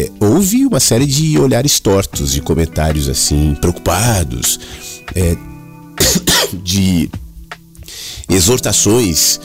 é, 0.00 0.10
houve 0.18 0.64
uma 0.64 0.80
série 0.80 1.06
de 1.06 1.38
olhares 1.38 1.78
tortos, 1.78 2.32
de 2.32 2.40
comentários 2.40 3.08
assim, 3.08 3.54
preocupados, 3.60 4.58
é, 5.14 5.36
de 6.62 7.10
exortações. 8.28 9.40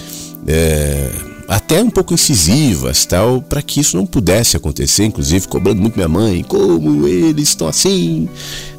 É, 0.48 1.10
até 1.48 1.82
um 1.82 1.92
pouco 1.92 2.14
incisivas, 2.14 3.06
tal, 3.06 3.40
para 3.40 3.62
que 3.62 3.80
isso 3.80 3.96
não 3.96 4.06
pudesse 4.06 4.58
acontecer, 4.58 5.06
inclusive 5.06 5.48
cobrando 5.48 5.80
muito 5.80 5.96
minha 5.96 6.08
mãe, 6.08 6.44
como 6.44 7.08
eles 7.08 7.50
estão 7.50 7.68
assim, 7.68 8.28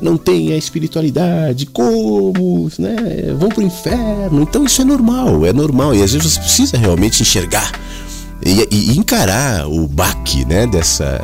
não 0.00 0.16
tem 0.16 0.52
a 0.52 0.56
espiritualidade, 0.56 1.66
como, 1.66 2.68
né, 2.76 2.96
vão 3.38 3.50
pro 3.50 3.62
inferno. 3.62 4.42
Então 4.42 4.64
isso 4.64 4.82
é 4.82 4.84
normal, 4.84 5.46
é 5.46 5.52
normal 5.52 5.94
e 5.94 6.02
às 6.02 6.12
vezes 6.12 6.32
você 6.32 6.40
precisa 6.40 6.76
realmente 6.76 7.22
enxergar 7.22 7.70
e, 8.44 8.66
e 8.70 8.98
encarar 8.98 9.68
o 9.68 9.86
baque, 9.86 10.44
né, 10.44 10.66
dessa 10.66 11.20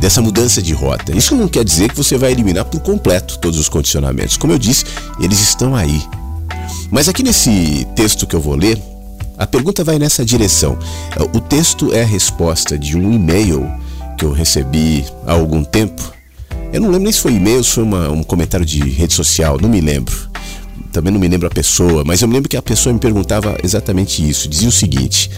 dessa 0.00 0.20
mudança 0.20 0.62
de 0.62 0.72
rota. 0.72 1.16
Isso 1.16 1.34
não 1.34 1.48
quer 1.48 1.64
dizer 1.64 1.90
que 1.90 1.96
você 1.96 2.16
vai 2.18 2.32
eliminar 2.32 2.64
por 2.64 2.80
completo 2.80 3.38
todos 3.38 3.58
os 3.58 3.68
condicionamentos. 3.68 4.36
Como 4.36 4.52
eu 4.52 4.58
disse, 4.58 4.84
eles 5.20 5.40
estão 5.40 5.74
aí. 5.74 6.02
Mas 6.90 7.08
aqui 7.08 7.22
nesse 7.22 7.86
texto 7.96 8.26
que 8.26 8.36
eu 8.36 8.40
vou 8.40 8.54
ler, 8.54 8.80
a 9.38 9.46
pergunta 9.46 9.84
vai 9.84 9.98
nessa 9.98 10.24
direção. 10.24 10.78
O 11.34 11.40
texto 11.40 11.92
é 11.92 12.02
a 12.02 12.06
resposta 12.06 12.78
de 12.78 12.96
um 12.96 13.12
e-mail 13.12 13.70
que 14.16 14.24
eu 14.24 14.32
recebi 14.32 15.04
há 15.26 15.32
algum 15.32 15.62
tempo. 15.62 16.12
Eu 16.72 16.80
não 16.80 16.88
lembro 16.88 17.04
nem 17.04 17.12
se 17.12 17.20
foi 17.20 17.32
e-mail, 17.32 17.62
se 17.62 17.70
foi 17.70 17.84
uma, 17.84 18.10
um 18.10 18.22
comentário 18.22 18.64
de 18.64 18.80
rede 18.88 19.14
social, 19.14 19.58
não 19.60 19.68
me 19.68 19.80
lembro. 19.80 20.14
também 20.92 21.12
não 21.12 21.20
me 21.20 21.28
lembro 21.28 21.46
a 21.46 21.50
pessoa, 21.50 22.02
mas 22.04 22.22
eu 22.22 22.28
me 22.28 22.34
lembro 22.34 22.48
que 22.48 22.56
a 22.56 22.62
pessoa 22.62 22.92
me 22.92 22.98
perguntava 22.98 23.56
exatamente 23.62 24.26
isso. 24.26 24.48
Dizia 24.48 24.68
o 24.68 24.72
seguinte: 24.72 25.30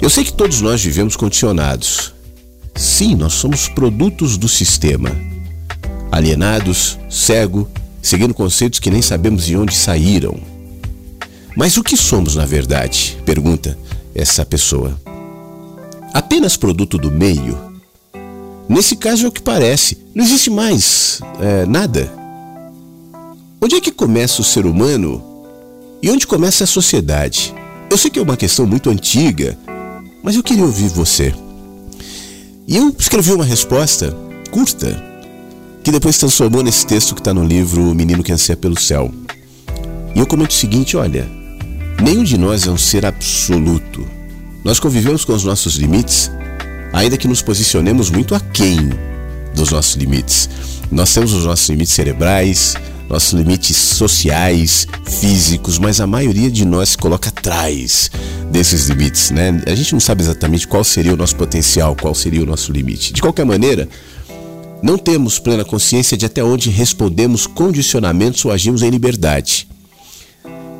Eu 0.00 0.10
sei 0.10 0.24
que 0.24 0.32
todos 0.32 0.60
nós 0.60 0.82
vivemos 0.82 1.16
condicionados. 1.16 2.12
Sim, 2.74 3.14
nós 3.14 3.34
somos 3.34 3.68
produtos 3.68 4.36
do 4.36 4.48
sistema. 4.48 5.10
Alienados, 6.10 6.98
cego, 7.08 7.68
seguindo 8.02 8.34
conceitos 8.34 8.80
que 8.80 8.90
nem 8.90 9.02
sabemos 9.02 9.44
de 9.44 9.56
onde 9.56 9.74
saíram. 9.74 10.40
Mas 11.56 11.76
o 11.76 11.82
que 11.82 11.96
somos 11.96 12.36
na 12.36 12.46
verdade? 12.46 13.18
Pergunta 13.24 13.76
essa 14.14 14.44
pessoa. 14.44 14.98
Apenas 16.12 16.56
produto 16.56 16.98
do 16.98 17.10
meio? 17.10 17.56
Nesse 18.68 18.96
caso 18.96 19.26
é 19.26 19.28
o 19.28 19.32
que 19.32 19.42
parece. 19.42 19.98
Não 20.14 20.24
existe 20.24 20.50
mais 20.50 21.20
é, 21.40 21.66
nada. 21.66 22.12
Onde 23.60 23.76
é 23.76 23.80
que 23.80 23.92
começa 23.92 24.40
o 24.40 24.44
ser 24.44 24.64
humano 24.64 25.22
e 26.02 26.10
onde 26.10 26.26
começa 26.26 26.64
a 26.64 26.66
sociedade? 26.66 27.54
Eu 27.90 27.98
sei 27.98 28.10
que 28.10 28.18
é 28.18 28.22
uma 28.22 28.36
questão 28.36 28.66
muito 28.66 28.88
antiga, 28.88 29.58
mas 30.22 30.34
eu 30.34 30.42
queria 30.42 30.64
ouvir 30.64 30.88
você. 30.88 31.34
E 32.70 32.76
eu 32.76 32.94
escrevi 32.96 33.32
uma 33.32 33.44
resposta 33.44 34.16
curta, 34.52 35.02
que 35.82 35.90
depois 35.90 36.16
transformou 36.16 36.62
nesse 36.62 36.86
texto 36.86 37.16
que 37.16 37.20
está 37.20 37.34
no 37.34 37.44
livro 37.44 37.90
O 37.90 37.94
Menino 37.96 38.22
que 38.22 38.30
Anseia 38.30 38.56
pelo 38.56 38.78
Céu. 38.78 39.12
E 40.14 40.20
eu 40.20 40.24
comento 40.24 40.52
o 40.52 40.54
seguinte: 40.54 40.96
olha, 40.96 41.28
nenhum 42.00 42.22
de 42.22 42.38
nós 42.38 42.68
é 42.68 42.70
um 42.70 42.78
ser 42.78 43.04
absoluto. 43.04 44.06
Nós 44.64 44.78
convivemos 44.78 45.24
com 45.24 45.32
os 45.32 45.42
nossos 45.42 45.74
limites, 45.74 46.30
ainda 46.92 47.16
que 47.16 47.26
nos 47.26 47.42
posicionemos 47.42 48.08
muito 48.08 48.36
aquém 48.36 48.78
dos 49.52 49.72
nossos 49.72 49.96
limites. 49.96 50.48
Nós 50.92 51.12
temos 51.12 51.32
os 51.32 51.46
nossos 51.46 51.68
limites 51.68 51.92
cerebrais, 51.92 52.76
nossos 53.10 53.32
limites 53.32 53.76
sociais, 53.76 54.86
físicos, 55.04 55.78
mas 55.78 56.00
a 56.00 56.06
maioria 56.06 56.48
de 56.48 56.64
nós 56.64 56.90
se 56.90 56.98
coloca 56.98 57.28
atrás 57.28 58.08
desses 58.50 58.86
limites, 58.86 59.32
né? 59.32 59.60
A 59.66 59.74
gente 59.74 59.92
não 59.92 60.00
sabe 60.00 60.22
exatamente 60.22 60.68
qual 60.68 60.84
seria 60.84 61.12
o 61.12 61.16
nosso 61.16 61.34
potencial, 61.34 61.96
qual 61.96 62.14
seria 62.14 62.40
o 62.40 62.46
nosso 62.46 62.70
limite. 62.70 63.12
De 63.12 63.20
qualquer 63.20 63.44
maneira, 63.44 63.88
não 64.80 64.96
temos 64.96 65.40
plena 65.40 65.64
consciência 65.64 66.16
de 66.16 66.24
até 66.24 66.42
onde 66.42 66.70
respondemos 66.70 67.48
condicionamentos 67.48 68.44
ou 68.44 68.52
agimos 68.52 68.82
em 68.82 68.90
liberdade. 68.90 69.68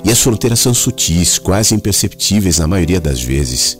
E 0.04 0.10
as 0.10 0.20
fronteiras 0.20 0.60
são 0.60 0.72
sutis, 0.72 1.36
quase 1.36 1.74
imperceptíveis 1.74 2.58
na 2.58 2.66
maioria 2.68 3.00
das 3.00 3.20
vezes. 3.20 3.76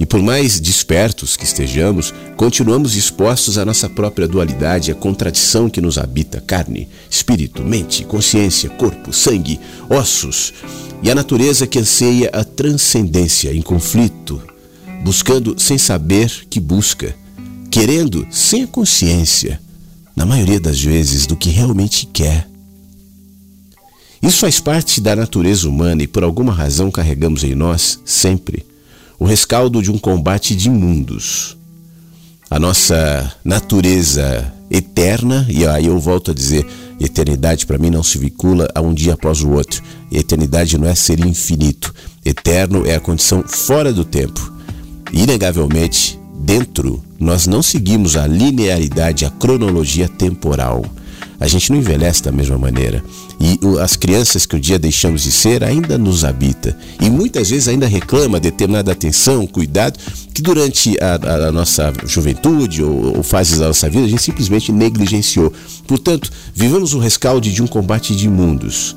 E 0.00 0.06
por 0.06 0.22
mais 0.22 0.58
despertos 0.58 1.36
que 1.36 1.44
estejamos, 1.44 2.14
continuamos 2.34 2.96
expostos 2.96 3.58
à 3.58 3.66
nossa 3.66 3.86
própria 3.86 4.26
dualidade, 4.26 4.90
à 4.90 4.94
contradição 4.94 5.68
que 5.68 5.78
nos 5.78 5.98
habita: 5.98 6.40
carne, 6.40 6.88
espírito, 7.10 7.62
mente, 7.62 8.02
consciência, 8.04 8.70
corpo, 8.70 9.12
sangue, 9.12 9.60
ossos, 9.90 10.54
e 11.02 11.10
a 11.10 11.14
natureza 11.14 11.66
que 11.66 11.78
anseia 11.78 12.30
a 12.32 12.42
transcendência 12.42 13.52
em 13.52 13.60
conflito, 13.60 14.40
buscando 15.04 15.54
sem 15.60 15.76
saber 15.76 16.32
que 16.48 16.58
busca, 16.58 17.14
querendo 17.70 18.26
sem 18.30 18.62
a 18.62 18.66
consciência, 18.66 19.60
na 20.16 20.24
maioria 20.24 20.58
das 20.58 20.80
vezes, 20.80 21.26
do 21.26 21.36
que 21.36 21.50
realmente 21.50 22.06
quer. 22.06 22.48
Isso 24.22 24.38
faz 24.38 24.60
parte 24.60 24.98
da 24.98 25.14
natureza 25.14 25.68
humana 25.68 26.02
e 26.02 26.06
por 26.06 26.24
alguma 26.24 26.54
razão 26.54 26.90
carregamos 26.90 27.44
em 27.44 27.54
nós, 27.54 28.00
sempre, 28.02 28.69
o 29.20 29.26
rescaldo 29.26 29.82
de 29.82 29.92
um 29.92 29.98
combate 29.98 30.56
de 30.56 30.70
mundos. 30.70 31.54
A 32.50 32.58
nossa 32.58 33.30
natureza 33.44 34.50
eterna, 34.70 35.46
e 35.48 35.66
aí 35.66 35.86
eu 35.86 35.98
volto 36.00 36.30
a 36.30 36.34
dizer, 36.34 36.66
eternidade 36.98 37.66
para 37.66 37.76
mim 37.76 37.90
não 37.90 38.02
se 38.02 38.16
vincula 38.16 38.66
a 38.74 38.80
um 38.80 38.94
dia 38.94 39.12
após 39.12 39.42
o 39.42 39.50
outro. 39.50 39.82
Eternidade 40.10 40.78
não 40.78 40.88
é 40.88 40.94
ser 40.94 41.20
infinito. 41.20 41.94
Eterno 42.24 42.86
é 42.86 42.94
a 42.94 43.00
condição 43.00 43.44
fora 43.46 43.92
do 43.92 44.06
tempo. 44.06 44.52
Inegavelmente, 45.12 46.18
dentro, 46.38 47.04
nós 47.18 47.46
não 47.46 47.62
seguimos 47.62 48.16
a 48.16 48.26
linearidade, 48.26 49.26
a 49.26 49.30
cronologia 49.30 50.08
temporal. 50.08 50.82
A 51.40 51.48
gente 51.48 51.72
não 51.72 51.78
envelhece 51.78 52.22
da 52.22 52.30
mesma 52.30 52.58
maneira. 52.58 53.02
E 53.40 53.58
as 53.82 53.96
crianças 53.96 54.44
que 54.44 54.54
um 54.54 54.60
dia 54.60 54.78
deixamos 54.78 55.22
de 55.22 55.32
ser 55.32 55.64
ainda 55.64 55.96
nos 55.96 56.22
habita. 56.22 56.76
E 57.00 57.08
muitas 57.08 57.48
vezes 57.48 57.66
ainda 57.66 57.86
reclama 57.86 58.38
determinada 58.38 58.92
atenção, 58.92 59.46
cuidado, 59.46 59.98
que 60.34 60.42
durante 60.42 60.98
a, 61.02 61.46
a 61.48 61.52
nossa 61.52 61.92
juventude 62.04 62.84
ou, 62.84 63.16
ou, 63.16 63.22
fases 63.22 63.58
da 63.58 63.68
nossa 63.68 63.88
vida 63.88 64.04
a 64.04 64.08
gente 64.08 64.22
simplesmente 64.22 64.70
negligenciou. 64.70 65.50
Portanto, 65.86 66.30
vivamos 66.54 66.92
o 66.92 66.98
rescalde 66.98 67.50
de 67.50 67.62
um 67.62 67.66
combate 67.66 68.14
de 68.14 68.28
mundos. 68.28 68.94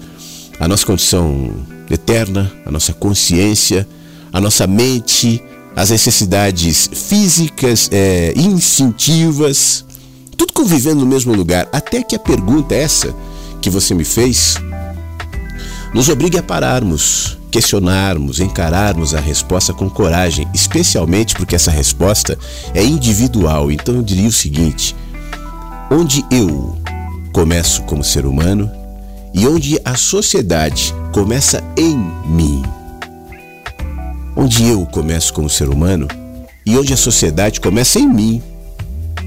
A 0.59 0.67
nossa 0.67 0.85
condição 0.85 1.49
eterna, 1.89 2.51
a 2.65 2.71
nossa 2.71 2.91
consciência, 2.91 3.87
a 4.33 4.41
nossa 4.41 4.67
mente, 4.67 5.41
as 5.75 5.89
necessidades 5.89 6.89
físicas, 6.93 7.89
é, 7.91 8.33
instintivas, 8.35 9.85
tudo 10.35 10.53
convivendo 10.53 11.01
no 11.01 11.05
mesmo 11.05 11.33
lugar. 11.33 11.67
Até 11.71 12.03
que 12.03 12.15
a 12.15 12.19
pergunta 12.19 12.75
essa 12.75 13.13
que 13.61 13.69
você 13.69 13.93
me 13.93 14.03
fez 14.03 14.55
nos 15.93 16.09
obrigue 16.09 16.37
a 16.37 16.43
pararmos, 16.43 17.37
questionarmos, 17.51 18.39
encararmos 18.39 19.13
a 19.13 19.19
resposta 19.19 19.73
com 19.73 19.89
coragem, 19.89 20.47
especialmente 20.53 21.35
porque 21.35 21.55
essa 21.55 21.69
resposta 21.69 22.37
é 22.73 22.83
individual. 22.83 23.71
Então 23.71 23.95
eu 23.95 24.01
diria 24.01 24.27
o 24.27 24.31
seguinte: 24.31 24.95
onde 25.91 26.25
eu 26.31 26.75
começo 27.31 27.83
como 27.83 28.03
ser 28.03 28.25
humano 28.25 28.71
e 29.33 29.47
onde 29.47 29.79
a 29.85 29.95
sociedade 29.95 30.93
começa 31.11 31.63
em 31.77 31.97
mim. 32.25 32.63
Onde 34.35 34.67
eu 34.67 34.85
começo 34.87 35.33
como 35.33 35.49
ser 35.49 35.69
humano 35.69 36.07
e 36.65 36.77
onde 36.77 36.93
a 36.93 36.97
sociedade 36.97 37.61
começa 37.61 37.99
em 37.99 38.07
mim. 38.07 38.41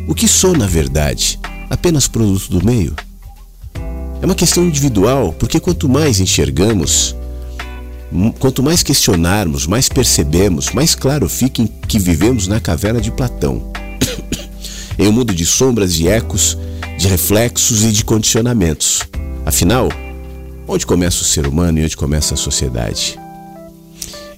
O 0.08 0.14
que 0.14 0.28
sou, 0.28 0.56
na 0.56 0.66
verdade? 0.66 1.38
Apenas 1.68 2.06
produto 2.06 2.48
do 2.48 2.64
meio? 2.64 2.94
É 4.22 4.24
uma 4.24 4.36
questão 4.36 4.64
individual, 4.64 5.32
porque 5.32 5.58
quanto 5.58 5.88
mais 5.88 6.20
enxergamos, 6.20 7.14
quanto 8.38 8.62
mais 8.62 8.84
questionarmos, 8.84 9.66
mais 9.66 9.88
percebemos, 9.88 10.70
mais 10.70 10.94
claro 10.94 11.28
fica 11.28 11.66
que 11.88 11.98
vivemos 11.98 12.46
na 12.46 12.60
caverna 12.60 13.00
de 13.00 13.10
Platão. 13.10 13.72
em 14.96 15.08
um 15.08 15.12
mundo 15.12 15.34
de 15.34 15.44
sombras 15.44 15.98
e 15.98 16.06
ecos, 16.06 16.56
de 16.96 17.08
reflexos 17.08 17.82
e 17.82 17.90
de 17.90 18.04
condicionamentos. 18.04 19.00
Afinal, 19.44 19.88
onde 20.68 20.86
começa 20.86 21.22
o 21.22 21.24
ser 21.24 21.46
humano 21.48 21.80
e 21.80 21.84
onde 21.84 21.96
começa 21.96 22.34
a 22.34 22.36
sociedade? 22.36 23.18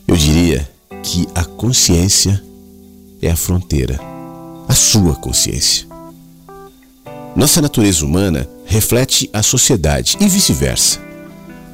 Eu 0.06 0.16
diria 0.16 0.68
que 1.02 1.28
a 1.34 1.44
consciência 1.44 2.42
é 3.20 3.30
a 3.30 3.36
fronteira, 3.36 4.00
a 4.68 4.74
sua 4.74 5.14
consciência. 5.14 5.86
Nossa 7.34 7.62
natureza 7.62 8.04
humana 8.04 8.46
reflete 8.66 9.30
a 9.32 9.42
sociedade 9.42 10.18
e 10.20 10.28
vice-versa. 10.28 11.00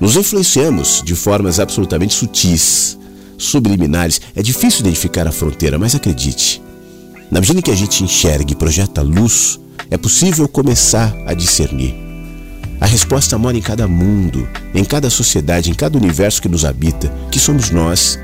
Nos 0.00 0.14
influenciamos 0.14 1.02
de 1.04 1.16
formas 1.16 1.58
absolutamente 1.58 2.14
sutis, 2.14 2.96
subliminares. 3.36 4.20
É 4.36 4.42
difícil 4.42 4.80
identificar 4.80 5.26
a 5.26 5.32
fronteira, 5.32 5.76
mas 5.76 5.94
acredite, 5.94 6.62
na 7.30 7.40
medida 7.40 7.62
que 7.62 7.70
a 7.70 7.74
gente 7.74 8.04
enxerga 8.04 8.52
e 8.52 8.56
projeta 8.56 9.02
luz, 9.02 9.58
é 9.90 9.96
possível 9.96 10.46
começar 10.46 11.12
a 11.26 11.34
discernir. 11.34 11.94
A 12.80 12.86
resposta 12.86 13.36
mora 13.38 13.56
em 13.56 13.62
cada 13.62 13.88
mundo, 13.88 14.48
em 14.74 14.84
cada 14.84 15.10
sociedade, 15.10 15.70
em 15.70 15.74
cada 15.74 15.98
universo 15.98 16.42
que 16.42 16.48
nos 16.48 16.64
habita, 16.64 17.12
que 17.30 17.40
somos 17.40 17.70
nós, 17.70 18.18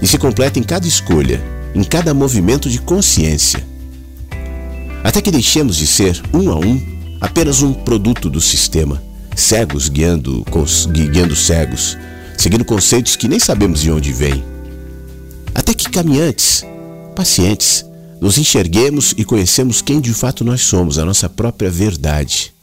e 0.00 0.06
se 0.06 0.16
completa 0.16 0.58
em 0.58 0.62
cada 0.62 0.86
escolha, 0.86 1.42
em 1.74 1.82
cada 1.82 2.14
movimento 2.14 2.70
de 2.70 2.78
consciência 2.78 3.73
até 5.04 5.20
que 5.20 5.30
deixemos 5.30 5.76
de 5.76 5.86
ser, 5.86 6.20
um 6.32 6.50
a 6.50 6.56
um, 6.56 6.80
apenas 7.20 7.60
um 7.60 7.74
produto 7.74 8.30
do 8.30 8.40
sistema, 8.40 9.02
cegos 9.36 9.90
guiando, 9.90 10.42
guiando 10.90 11.36
cegos, 11.36 11.98
seguindo 12.38 12.64
conceitos 12.64 13.14
que 13.14 13.28
nem 13.28 13.38
sabemos 13.38 13.82
de 13.82 13.90
onde 13.90 14.12
vêm. 14.14 14.42
Até 15.54 15.74
que 15.74 15.90
caminhantes, 15.90 16.64
pacientes, 17.14 17.84
nos 18.18 18.38
enxerguemos 18.38 19.14
e 19.18 19.24
conhecemos 19.24 19.82
quem 19.82 20.00
de 20.00 20.14
fato 20.14 20.42
nós 20.42 20.62
somos, 20.62 20.98
a 20.98 21.04
nossa 21.04 21.28
própria 21.28 21.70
verdade. 21.70 22.54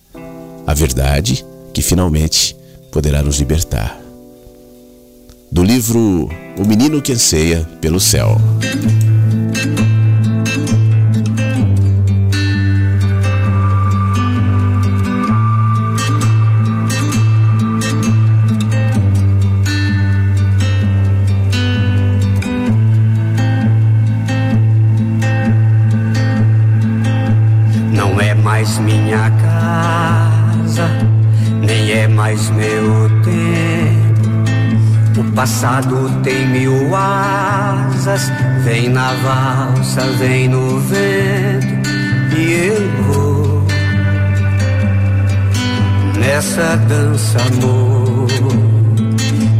A 0.65 0.73
verdade 0.73 1.45
que 1.71 1.83
finalmente 1.83 2.55
poderá 2.91 3.21
nos 3.21 3.37
libertar. 3.37 4.01
Do 5.51 5.63
livro 5.63 6.27
O 6.57 6.65
Menino 6.65 7.01
que 7.01 7.11
Anseia 7.11 7.69
pelo 7.79 7.99
Céu. 7.99 8.35
Minha 29.11 29.29
casa, 29.41 30.87
nem 31.59 31.91
é 31.91 32.07
mais 32.07 32.49
meu 32.51 33.09
tempo 33.23 34.11
passado 35.35 36.09
tem 36.23 36.47
mil 36.47 36.95
asas, 36.95 38.31
vem 38.63 38.87
na 38.87 39.11
valsa, 39.15 40.01
vem 40.17 40.47
no 40.47 40.79
vento, 40.79 41.89
e 42.37 42.53
eu 42.53 43.03
vou 43.03 43.63
nessa 46.17 46.77
dança, 46.77 47.37
amor, 47.41 48.29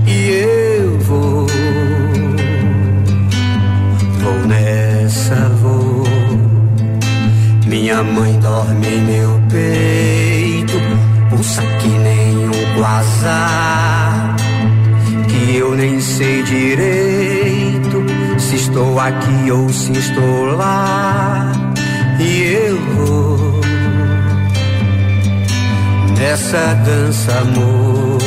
e 0.08 0.30
eu 0.30 0.98
vou, 1.00 1.48
vou 4.22 4.48
nessa, 4.48 5.36
vou. 5.62 6.02
Minha 7.72 8.04
mãe 8.04 8.38
dorme 8.42 8.98
meu 9.08 9.41
peito, 9.52 10.74
pulsa 11.30 11.62
que 11.62 11.88
nem 11.88 12.48
um 12.48 12.76
quasar 12.78 14.36
que 15.28 15.58
eu 15.58 15.76
nem 15.76 16.00
sei 16.00 16.44
direito 16.44 18.06
se 18.40 18.56
estou 18.56 19.00
aqui 19.00 19.52
ou 19.52 19.70
se 19.70 19.92
estou 19.92 20.46
lá. 20.56 21.52
E 22.20 22.44
eu 22.68 22.78
vou 22.96 23.62
nessa 26.18 26.74
dança, 26.86 27.40
amor. 27.40 28.22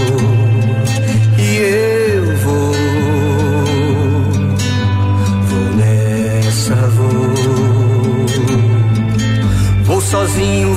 E 1.39 1.57
eu 1.57 2.37
vou, 2.39 2.73
vou 5.49 5.75
nessa, 5.77 6.75
vou. 6.75 7.35
Vou 9.85 10.01
sozinho, 10.01 10.74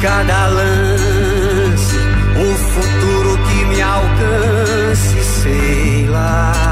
cada 0.00 0.46
lance, 0.46 1.96
um 2.36 2.54
futuro 2.54 3.38
que 3.44 3.64
me 3.66 3.82
alcance, 3.82 5.24
sei 5.42 6.06
lá. 6.08 6.69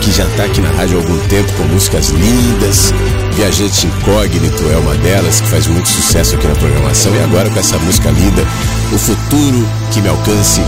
Que 0.00 0.10
já 0.10 0.24
está 0.24 0.44
aqui 0.44 0.58
na 0.62 0.70
rádio 0.70 0.96
há 0.96 1.02
algum 1.02 1.28
tempo 1.28 1.52
com 1.52 1.64
músicas 1.64 2.08
lindas. 2.08 2.94
Viajante 3.34 3.86
Incógnito 3.86 4.62
é 4.72 4.76
uma 4.78 4.94
delas, 4.94 5.42
que 5.42 5.48
faz 5.48 5.66
muito 5.66 5.86
sucesso 5.86 6.34
aqui 6.34 6.46
na 6.46 6.54
programação. 6.54 7.14
E 7.14 7.18
agora 7.18 7.50
com 7.50 7.60
essa 7.60 7.78
música 7.80 8.08
linda, 8.08 8.40
O 8.90 8.96
Futuro 8.96 9.68
que 9.92 10.00
me 10.00 10.08
alcance. 10.08 10.62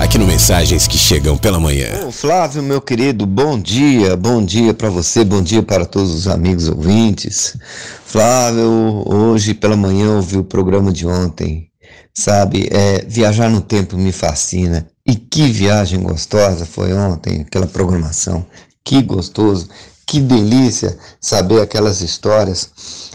Aqui 0.00 0.18
no 0.18 0.26
Mensagens 0.26 0.88
que 0.88 0.98
chegam 0.98 1.38
pela 1.38 1.60
manhã. 1.60 2.10
Flávio, 2.10 2.60
meu 2.60 2.80
querido, 2.80 3.24
bom 3.24 3.56
dia, 3.56 4.16
bom 4.16 4.44
dia 4.44 4.74
para 4.74 4.90
você, 4.90 5.22
bom 5.22 5.40
dia 5.40 5.62
para 5.62 5.86
todos 5.86 6.12
os 6.12 6.26
amigos 6.26 6.68
ouvintes. 6.68 7.56
Flávio, 8.04 9.04
hoje 9.06 9.54
pela 9.54 9.76
manhã 9.76 10.16
ouvi 10.16 10.38
o 10.38 10.44
programa 10.44 10.90
de 10.90 11.06
ontem, 11.06 11.68
sabe? 12.12 12.68
É, 12.72 13.04
viajar 13.06 13.48
no 13.48 13.60
tempo 13.60 13.96
me 13.96 14.10
fascina. 14.10 14.88
Que 15.38 15.52
viagem 15.52 16.02
gostosa 16.02 16.66
foi 16.66 16.92
ontem, 16.92 17.42
aquela 17.42 17.68
programação. 17.68 18.44
Que 18.82 19.00
gostoso, 19.00 19.68
que 20.04 20.18
delícia 20.18 20.98
saber 21.20 21.60
aquelas 21.60 22.00
histórias 22.00 22.72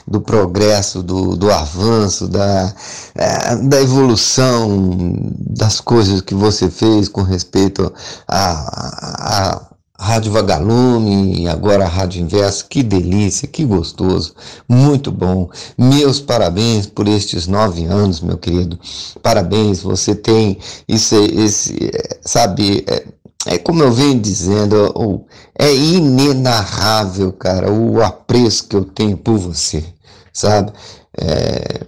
do 0.08 0.22
progresso, 0.22 1.04
do, 1.04 1.36
do 1.36 1.52
avanço, 1.52 2.30
da, 2.30 2.74
é, 3.14 3.58
da 3.58 3.82
evolução 3.82 4.96
das 5.38 5.82
coisas 5.82 6.22
que 6.22 6.34
você 6.34 6.70
fez 6.70 7.10
com 7.10 7.24
respeito 7.24 7.92
à, 8.26 9.58
à 9.58 9.73
Rádio 10.04 10.34
Vagalume 10.34 11.44
e 11.44 11.48
agora 11.48 11.86
a 11.86 11.88
Rádio 11.88 12.22
Inverso. 12.22 12.68
Que 12.68 12.84
delícia, 12.84 13.48
que 13.48 13.63
gostoso, 13.63 14.36
muito 14.68 15.10
bom. 15.10 15.50
Meus 15.78 16.20
parabéns 16.20 16.86
por 16.86 17.08
estes 17.08 17.48
nove 17.48 17.86
anos, 17.86 18.20
meu 18.20 18.38
querido. 18.38 18.78
Parabéns, 19.22 19.80
você 19.82 20.13
tem 20.13 20.58
isso, 20.89 21.16
esse, 21.16 21.89
sabe, 22.20 22.84
é, 22.86 23.06
é 23.46 23.58
como 23.58 23.82
eu 23.82 23.94
venho 23.94 24.20
dizendo, 24.20 25.26
é 25.58 25.74
inenarrável, 25.74 27.32
cara, 27.32 27.72
o 27.72 28.04
apreço 28.04 28.68
que 28.68 28.76
eu 28.76 28.84
tenho 28.84 29.16
por 29.16 29.38
você, 29.38 29.86
sabe? 30.34 30.74
É, 31.18 31.86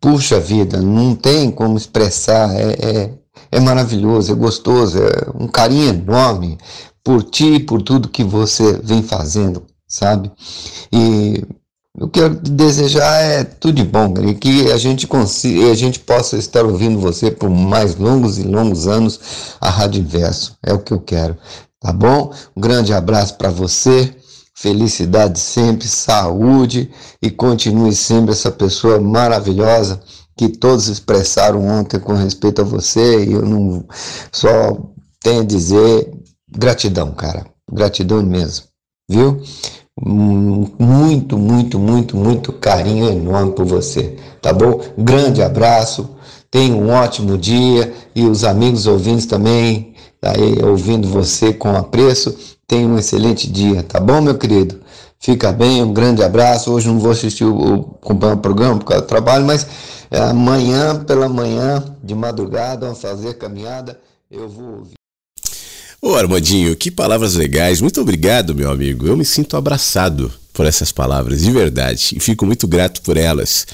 puxa 0.00 0.40
vida, 0.40 0.80
não 0.80 1.14
tem 1.14 1.50
como 1.50 1.76
expressar, 1.76 2.50
é, 2.58 2.76
é, 2.80 3.10
é 3.52 3.60
maravilhoso, 3.60 4.32
é 4.32 4.34
gostoso, 4.34 4.98
é 5.02 5.30
um 5.38 5.46
carinho 5.46 5.90
enorme 5.90 6.56
por 7.08 7.22
ti, 7.22 7.58
por 7.58 7.80
tudo 7.80 8.10
que 8.10 8.22
você 8.22 8.74
vem 8.84 9.02
fazendo, 9.02 9.62
sabe? 9.88 10.30
E 10.92 11.42
eu 11.98 12.06
quero 12.06 12.36
te 12.36 12.50
desejar 12.50 13.22
é 13.22 13.44
tudo 13.44 13.76
de 13.76 13.82
bom, 13.82 14.12
e 14.28 14.34
que 14.34 14.70
a 14.70 14.76
gente 14.76 15.06
consiga, 15.06 15.72
a 15.72 15.74
gente 15.74 16.00
possa 16.00 16.36
estar 16.36 16.66
ouvindo 16.66 16.98
você 16.98 17.30
por 17.30 17.48
mais 17.48 17.96
longos 17.96 18.36
e 18.36 18.42
longos 18.42 18.86
anos 18.86 19.18
a 19.58 19.70
Rádio 19.70 20.02
Inverso. 20.02 20.58
É 20.62 20.70
o 20.74 20.80
que 20.80 20.92
eu 20.92 21.00
quero, 21.00 21.34
tá 21.80 21.94
bom? 21.94 22.30
Um 22.54 22.60
grande 22.60 22.92
abraço 22.92 23.38
para 23.38 23.48
você. 23.48 24.14
Felicidade 24.54 25.38
sempre, 25.38 25.88
saúde 25.88 26.90
e 27.22 27.30
continue 27.30 27.94
sempre 27.94 28.32
essa 28.32 28.50
pessoa 28.50 29.00
maravilhosa 29.00 29.98
que 30.36 30.50
todos 30.50 30.88
expressaram 30.88 31.66
ontem 31.66 31.98
com 31.98 32.12
respeito 32.12 32.60
a 32.60 32.64
você 32.64 33.24
e 33.24 33.32
eu 33.32 33.46
não 33.46 33.86
só 34.30 34.76
tenho 35.22 35.40
a 35.40 35.46
dizer 35.46 36.18
gratidão, 36.50 37.12
cara. 37.12 37.46
Gratidão 37.70 38.22
mesmo, 38.22 38.66
viu? 39.08 39.42
Muito, 40.00 41.36
muito, 41.36 41.78
muito, 41.78 42.16
muito 42.16 42.52
carinho 42.52 43.10
enorme 43.10 43.52
por 43.52 43.64
você, 43.64 44.16
tá 44.40 44.52
bom? 44.52 44.80
Grande 44.96 45.42
abraço, 45.42 46.08
tenha 46.50 46.74
um 46.74 46.90
ótimo 46.90 47.36
dia 47.36 47.92
e 48.14 48.24
os 48.24 48.44
amigos 48.44 48.86
ouvintes 48.86 49.26
também, 49.26 49.94
aí 50.22 50.62
ouvindo 50.62 51.08
você 51.08 51.52
com 51.52 51.74
apreço, 51.74 52.36
tenha 52.66 52.86
um 52.86 52.96
excelente 52.96 53.50
dia, 53.50 53.82
tá 53.82 53.98
bom, 53.98 54.20
meu 54.20 54.38
querido? 54.38 54.80
Fica 55.20 55.50
bem, 55.50 55.82
um 55.82 55.92
grande 55.92 56.22
abraço. 56.22 56.72
Hoje 56.72 56.86
não 56.86 57.00
vou 57.00 57.10
assistir 57.10 57.44
o, 57.44 57.98
o 58.00 58.36
programa 58.36 58.78
por 58.78 58.84
causa 58.86 59.02
do 59.02 59.08
trabalho, 59.08 59.44
mas 59.44 59.66
é, 60.10 60.20
amanhã, 60.20 61.04
pela 61.04 61.28
manhã, 61.28 61.84
de 62.02 62.14
madrugada, 62.14 62.86
vamos 62.86 63.00
fazer 63.00 63.34
caminhada, 63.34 63.98
eu 64.30 64.48
vou 64.48 64.78
ouvir. 64.78 64.97
Ô 66.00 66.14
Armandinho, 66.14 66.76
que 66.76 66.92
palavras 66.92 67.34
legais. 67.34 67.80
Muito 67.80 68.00
obrigado, 68.00 68.54
meu 68.54 68.70
amigo. 68.70 69.06
Eu 69.06 69.16
me 69.16 69.24
sinto 69.24 69.56
abraçado 69.56 70.32
por 70.52 70.64
essas 70.64 70.92
palavras, 70.92 71.40
de 71.40 71.50
verdade, 71.50 72.14
e 72.16 72.20
fico 72.20 72.46
muito 72.46 72.68
grato 72.68 73.02
por 73.02 73.16
elas. 73.16 73.66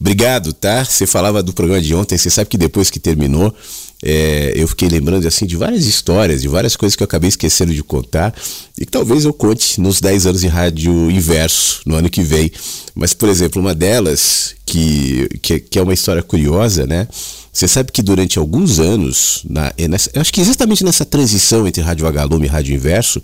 Obrigado, 0.00 0.52
tá? 0.52 0.84
Você 0.84 1.06
falava 1.06 1.42
do 1.42 1.52
programa 1.52 1.80
de 1.80 1.94
ontem, 1.94 2.18
você 2.18 2.30
sabe 2.30 2.50
que 2.50 2.58
depois 2.58 2.90
que 2.90 2.98
terminou, 2.98 3.54
é, 4.02 4.52
eu 4.54 4.68
fiquei 4.68 4.88
lembrando 4.88 5.26
assim 5.26 5.44
de 5.44 5.56
várias 5.56 5.84
histórias, 5.84 6.42
de 6.42 6.48
várias 6.48 6.76
coisas 6.76 6.94
que 6.94 7.02
eu 7.02 7.06
acabei 7.06 7.28
esquecendo 7.28 7.74
de 7.74 7.82
contar 7.82 8.32
e 8.78 8.86
que 8.86 8.92
talvez 8.92 9.24
eu 9.24 9.32
conte 9.32 9.80
nos 9.80 10.00
10 10.00 10.26
anos 10.26 10.40
de 10.40 10.46
rádio 10.46 11.10
inverso 11.10 11.80
no 11.84 11.96
ano 11.96 12.08
que 12.08 12.22
vem. 12.22 12.50
Mas, 12.94 13.12
por 13.12 13.28
exemplo, 13.28 13.60
uma 13.60 13.74
delas, 13.74 14.54
que, 14.64 15.28
que, 15.42 15.58
que 15.58 15.78
é 15.78 15.82
uma 15.82 15.94
história 15.94 16.22
curiosa, 16.22 16.86
né? 16.86 17.08
Você 17.52 17.66
sabe 17.66 17.90
que 17.90 18.02
durante 18.02 18.38
alguns 18.38 18.78
anos, 18.78 19.42
na, 19.48 19.72
é 19.76 19.88
nessa, 19.88 20.10
acho 20.14 20.32
que 20.32 20.40
exatamente 20.40 20.84
nessa 20.84 21.04
transição 21.04 21.66
entre 21.66 21.82
rádio 21.82 22.04
vagalume 22.04 22.46
e 22.46 22.48
rádio 22.48 22.72
inverso, 22.72 23.20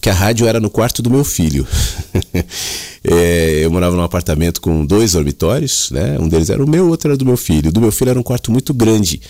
que 0.00 0.08
a 0.08 0.14
rádio 0.14 0.46
era 0.46 0.58
no 0.58 0.70
quarto 0.70 1.02
do 1.02 1.10
meu 1.10 1.22
filho. 1.22 1.66
é, 3.04 3.60
eu 3.62 3.70
morava 3.70 3.94
num 3.94 4.02
apartamento 4.02 4.58
com 4.62 4.86
dois 4.86 5.12
dormitórios, 5.12 5.90
né? 5.90 6.16
Um 6.18 6.28
deles 6.28 6.48
era 6.48 6.64
o 6.64 6.68
meu, 6.68 6.88
outro 6.88 7.10
era 7.10 7.16
do 7.16 7.26
meu 7.26 7.36
filho. 7.36 7.68
O 7.68 7.72
do 7.72 7.80
meu 7.80 7.92
filho 7.92 8.08
era 8.08 8.18
um 8.18 8.22
quarto 8.22 8.50
muito 8.50 8.72
grande 8.72 9.20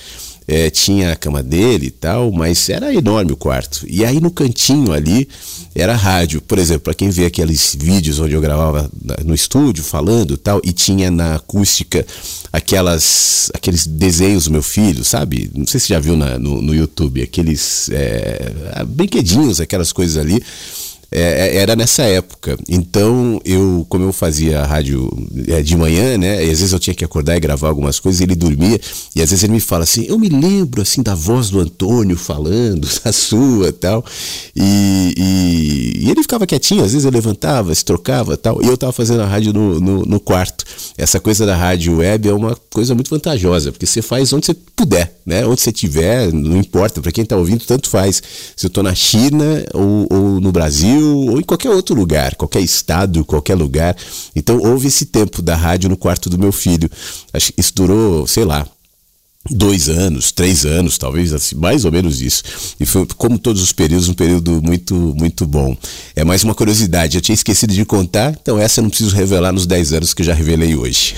é, 0.47 0.69
tinha 0.71 1.13
a 1.13 1.17
cama 1.17 1.43
dele 1.43 1.87
e 1.87 1.91
tal, 1.91 2.31
mas 2.31 2.69
era 2.69 2.95
enorme 2.95 3.33
o 3.33 3.37
quarto. 3.37 3.85
E 3.89 4.05
aí 4.05 4.21
no 4.21 4.31
cantinho 4.31 4.93
ali 4.93 5.29
era 5.75 5.95
rádio. 5.97 6.41
Por 6.43 6.59
exemplo, 6.59 6.83
para 6.83 6.95
quem 6.95 7.11
vê 7.11 7.27
aqueles 7.27 7.75
vídeos 7.79 8.19
onde 8.19 8.35
eu 8.35 8.41
gravava 8.41 8.91
no 9.25 9.35
estúdio 9.35 9.83
falando 9.83 10.37
tal, 10.37 10.61
e 10.63 10.73
tinha 10.73 11.11
na 11.11 11.37
acústica 11.37 12.07
aquelas 12.53 13.51
aqueles 13.55 13.87
desenhos 13.87 14.45
do 14.45 14.53
meu 14.53 14.63
filho, 14.63 15.05
sabe? 15.05 15.51
Não 15.55 15.67
sei 15.67 15.81
se 15.81 15.89
já 15.89 15.99
viu 15.99 16.17
na, 16.17 16.39
no, 16.39 16.61
no 16.61 16.75
YouTube, 16.75 17.23
aqueles 17.23 17.89
é, 17.91 18.53
brinquedinhos, 18.87 19.61
aquelas 19.61 19.93
coisas 19.93 20.17
ali. 20.17 20.43
É, 21.17 21.21
é, 21.21 21.57
era 21.59 21.77
nessa 21.77 22.03
época. 22.03 22.59
Então, 22.69 23.41
eu, 23.45 23.87
como 23.89 24.05
eu 24.05 24.13
fazia 24.13 24.65
rádio 24.65 25.09
é, 25.47 25.63
de 25.63 25.77
manhã, 25.77 26.19
né? 26.19 26.45
E 26.45 26.51
às 26.51 26.59
vezes 26.59 26.73
eu 26.73 26.79
tinha 26.81 26.93
que 26.93 27.05
acordar 27.05 27.37
e 27.37 27.41
gravar 27.41 27.69
algumas 27.69 28.01
coisas, 28.01 28.21
ele 28.21 28.35
dormia, 28.35 28.81
e 29.15 29.23
às 29.23 29.31
vezes 29.31 29.45
ele 29.45 29.53
me 29.53 29.61
fala 29.61 29.85
assim, 29.85 30.05
eu 30.09 30.19
me 30.19 30.29
lembro 30.29 30.83
assim 30.83 31.05
da 31.05 31.15
voz 31.15 31.51
do 31.51 31.61
Antônio 31.61 32.17
falando, 32.17 32.89
da 33.05 33.13
sua 33.13 33.73
tal. 33.73 34.05
E, 34.57 35.15
e, 35.17 36.05
e 36.05 36.11
ele 36.11 36.21
ficava 36.21 36.49
quietinho, 36.49 36.83
às 36.83 36.91
vezes 36.91 37.05
eu 37.05 37.13
levantava, 37.13 37.73
se 37.73 37.85
trocava 37.85 38.37
tal, 38.37 38.61
e 38.61 38.67
eu 38.67 38.77
tava 38.77 38.91
fazendo 38.91 39.23
a 39.23 39.27
rádio 39.27 39.53
no, 39.53 39.79
no, 39.79 40.03
no 40.05 40.19
quarto. 40.19 40.65
Essa 40.99 41.21
coisa 41.21 41.47
da 41.47 41.55
rádio 41.55 41.99
web 41.99 42.29
é 42.29 42.35
uma 42.35 42.57
coisa 42.73 42.93
muito 42.93 43.11
vantajosa, 43.11 43.71
porque 43.71 43.87
você 43.87 44.03
faz 44.03 44.33
onde 44.33 44.47
você 44.47 44.55
puder, 44.75 45.17
né? 45.25 45.47
Onde 45.47 45.61
você 45.61 45.71
tiver, 45.71 46.33
não 46.33 46.57
importa, 46.57 47.01
para 47.01 47.13
quem 47.13 47.25
tá 47.25 47.37
ouvindo, 47.37 47.65
tanto 47.65 47.89
faz. 47.89 48.21
Se 48.57 48.67
eu 48.67 48.71
tô 48.71 48.83
na 48.83 48.97
China 48.97 49.65
ou, 49.73 50.09
ou 50.11 50.41
no 50.41 50.51
Brasil, 50.51 51.04
ou 51.05 51.41
em 51.41 51.43
qualquer 51.43 51.71
outro 51.71 51.95
lugar, 51.95 52.35
qualquer 52.35 52.61
estado, 52.61 53.25
qualquer 53.25 53.55
lugar. 53.55 53.97
Então 54.35 54.59
houve 54.59 54.89
esse 54.89 55.07
tempo 55.07 55.43
da 55.43 55.57
rádio 55.57 55.89
no 55.89 55.97
quarto 55.97 56.31
do 56.31 56.39
meu 56.39 56.53
filho. 56.53 56.91
Isso 57.57 57.75
durou, 57.75 58.27
sei 58.27 58.45
lá, 58.45 58.67
dois 59.51 59.89
anos, 59.89 60.33
três 60.33 60.65
anos, 60.65 60.97
talvez 60.97 61.33
assim, 61.33 61.57
mais 61.57 61.85
ou 61.85 61.93
menos 61.93 62.21
isso. 62.21 62.43
E 62.81 62.87
foi, 62.87 63.07
como 63.17 63.39
todos 63.39 63.63
os 63.63 63.73
períodos, 63.73 64.09
um 64.09 64.15
período 64.15 64.63
muito, 64.63 64.95
muito 64.95 65.47
bom. 65.47 65.77
É 66.17 66.25
mais 66.25 66.43
uma 66.45 66.55
curiosidade, 66.55 67.17
eu 67.17 67.21
tinha 67.21 67.35
esquecido 67.35 67.73
de 67.73 67.85
contar, 67.85 68.35
então 68.41 68.59
essa 68.59 68.81
eu 68.81 68.83
não 68.83 68.91
preciso 68.91 69.15
revelar 69.15 69.53
nos 69.53 69.67
dez 69.67 69.93
anos 69.93 70.15
que 70.15 70.23
eu 70.23 70.27
já 70.27 70.35
revelei 70.35 70.75
hoje. 70.75 71.15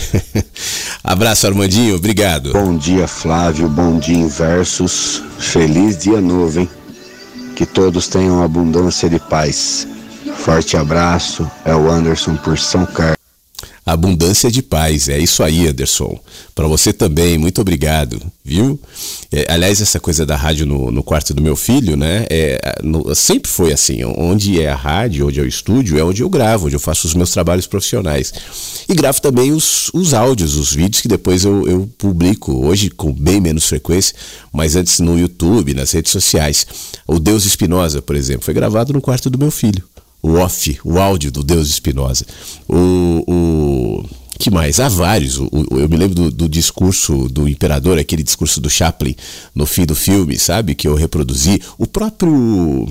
Abraço, 1.03 1.46
Armandinho, 1.46 1.96
obrigado. 1.96 2.53
Bom 2.53 2.77
dia, 2.77 3.07
Flávio, 3.07 3.68
bom 3.68 3.99
dia, 3.99 4.16
Inversos. 4.16 5.22
Feliz 5.38 5.99
dia 5.99 6.20
novo, 6.20 6.61
hein? 6.61 6.68
Que 7.57 7.64
todos 7.66 8.07
tenham 8.07 8.42
abundância 8.42 9.09
de 9.09 9.19
paz. 9.19 9.88
Forte 10.37 10.77
abraço, 10.77 11.51
é 11.64 11.75
o 11.75 11.90
Anderson 11.90 12.37
por 12.37 12.59
São 12.59 12.85
Carlos. 12.85 13.15
Abundância 13.87 14.51
de 14.51 14.62
paz, 14.62 15.09
é 15.09 15.16
isso 15.16 15.44
aí, 15.44 15.68
Anderson. 15.68 16.18
Para 16.57 16.66
você 16.66 16.92
também, 16.92 17.38
muito 17.38 17.61
obrigado, 17.61 18.20
viu? 18.44 18.81
É, 19.31 19.46
aliás, 19.49 19.81
essa 19.81 20.01
coisa 20.01 20.27
da 20.27 20.35
rádio 20.35 20.66
no, 20.66 20.90
no 20.90 21.05
quarto 21.05 21.33
do 21.33 21.40
meu 21.40 21.55
filho, 21.55 21.96
né? 21.96 22.27
É, 22.29 22.81
no, 22.83 23.14
sempre 23.14 23.49
foi 23.49 23.72
assim. 23.72 24.03
Onde 24.05 24.61
é 24.61 24.68
a 24.68 24.75
rádio, 24.75 25.29
onde 25.29 25.38
é 25.38 25.42
o 25.44 25.46
estúdio, 25.46 26.01
é 26.01 26.03
onde 26.03 26.20
eu 26.20 26.29
gravo, 26.29 26.66
onde 26.66 26.75
eu 26.75 26.81
faço 26.81 27.07
os 27.07 27.14
meus 27.14 27.31
trabalhos 27.31 27.68
profissionais. 27.68 28.35
E 28.88 28.94
gravo 28.94 29.22
também 29.22 29.53
os, 29.53 29.88
os 29.94 30.14
áudios, 30.14 30.57
os 30.57 30.72
vídeos 30.72 31.01
que 31.01 31.07
depois 31.07 31.44
eu, 31.44 31.68
eu 31.68 31.88
publico, 31.96 32.66
hoje 32.66 32.90
com 32.90 33.12
bem 33.12 33.40
menos 33.40 33.66
frequência, 33.66 34.16
mas 34.53 34.75
antes 34.75 34.99
no 34.99 35.16
YouTube, 35.16 35.75
nas 35.75 35.92
redes 35.92 36.11
sociais. 36.11 36.66
O 37.07 37.20
Deus 37.20 37.44
Espinosa, 37.44 38.03
por 38.03 38.16
exemplo, 38.16 38.44
foi 38.44 38.53
gravado 38.53 38.92
no 38.92 39.01
quarto 39.01 39.31
do 39.31 39.38
meu 39.38 39.53
filho 39.53 39.85
o 40.22 40.35
off, 40.35 40.79
o 40.85 40.98
áudio 40.98 41.31
do 41.31 41.42
Deus 41.42 41.68
Espinosa. 41.68 42.26
O, 42.68 43.24
o 43.26 44.05
que 44.38 44.50
mais? 44.50 44.81
Há 44.81 44.88
vários. 44.88 45.38
O, 45.38 45.44
o, 45.46 45.79
eu 45.79 45.88
me 45.88 45.96
lembro 45.96 46.14
do, 46.14 46.31
do, 46.31 46.48
discurso 46.48 47.29
do 47.29 47.48
imperador, 47.48 47.98
aquele 47.98 48.22
discurso 48.22 48.61
do 48.61 48.68
Chaplin 48.68 49.14
no 49.55 49.66
fim 49.66 49.87
do 49.87 49.94
filme, 49.94 50.38
sabe? 50.38 50.74
Que 50.74 50.88
eu 50.88 50.94
reproduzi. 50.94 51.61
O 51.79 51.87
próprio 51.87 52.88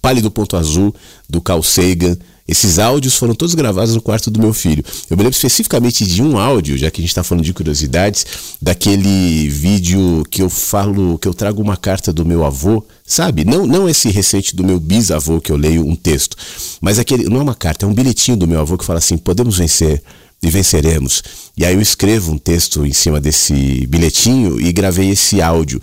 Pálido 0.00 0.30
Ponto 0.30 0.56
Azul 0.56 0.94
do 1.28 1.40
Carl 1.40 1.62
Sagan. 1.62 2.16
Esses 2.50 2.80
áudios 2.80 3.14
foram 3.14 3.32
todos 3.32 3.54
gravados 3.54 3.94
no 3.94 4.02
quarto 4.02 4.28
do 4.28 4.40
meu 4.40 4.52
filho. 4.52 4.84
Eu 5.08 5.16
me 5.16 5.22
lembro 5.22 5.36
especificamente 5.36 6.04
de 6.04 6.20
um 6.20 6.36
áudio, 6.36 6.76
já 6.76 6.90
que 6.90 7.00
a 7.00 7.02
gente 7.02 7.10
está 7.10 7.22
falando 7.22 7.44
de 7.44 7.52
curiosidades, 7.52 8.26
daquele 8.60 9.48
vídeo 9.48 10.24
que 10.28 10.42
eu 10.42 10.50
falo, 10.50 11.16
que 11.16 11.28
eu 11.28 11.32
trago 11.32 11.62
uma 11.62 11.76
carta 11.76 12.12
do 12.12 12.26
meu 12.26 12.44
avô, 12.44 12.84
sabe? 13.06 13.44
Não, 13.44 13.68
não 13.68 13.88
esse 13.88 14.10
recente 14.10 14.56
do 14.56 14.64
meu 14.64 14.80
bisavô 14.80 15.40
que 15.40 15.52
eu 15.52 15.56
leio 15.56 15.86
um 15.86 15.94
texto, 15.94 16.36
mas 16.80 16.98
aquele, 16.98 17.28
não 17.28 17.36
é 17.38 17.42
uma 17.42 17.54
carta, 17.54 17.86
é 17.86 17.88
um 17.88 17.94
bilhetinho 17.94 18.36
do 18.36 18.48
meu 18.48 18.58
avô 18.58 18.76
que 18.76 18.84
fala 18.84 18.98
assim: 18.98 19.16
podemos 19.16 19.58
vencer 19.58 20.02
e 20.42 20.50
venceremos. 20.50 21.22
E 21.56 21.64
aí 21.64 21.74
eu 21.74 21.80
escrevo 21.80 22.32
um 22.32 22.38
texto 22.38 22.84
em 22.84 22.92
cima 22.92 23.20
desse 23.20 23.86
bilhetinho 23.86 24.60
e 24.60 24.72
gravei 24.72 25.10
esse 25.10 25.40
áudio. 25.40 25.80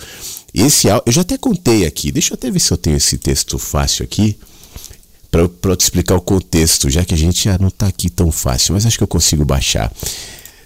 Esse 0.54 0.90
áudio, 0.90 1.04
eu 1.06 1.14
já 1.14 1.22
até 1.22 1.38
contei 1.38 1.86
aqui, 1.86 2.12
deixa 2.12 2.34
eu 2.34 2.36
até 2.36 2.52
ver 2.52 2.60
se 2.60 2.74
eu 2.74 2.78
tenho 2.78 2.98
esse 2.98 3.18
texto 3.18 3.58
fácil 3.58 4.04
aqui 4.04 4.38
para 5.30 5.76
te 5.76 5.82
explicar 5.82 6.16
o 6.16 6.22
contexto, 6.22 6.90
já 6.90 7.04
que 7.04 7.14
a 7.14 7.18
gente 7.18 7.48
não 7.60 7.68
está 7.68 7.88
aqui 7.88 8.10
tão 8.10 8.32
fácil, 8.32 8.74
mas 8.74 8.86
acho 8.86 8.98
que 8.98 9.04
eu 9.04 9.08
consigo 9.08 9.46
baixar. 9.46 9.92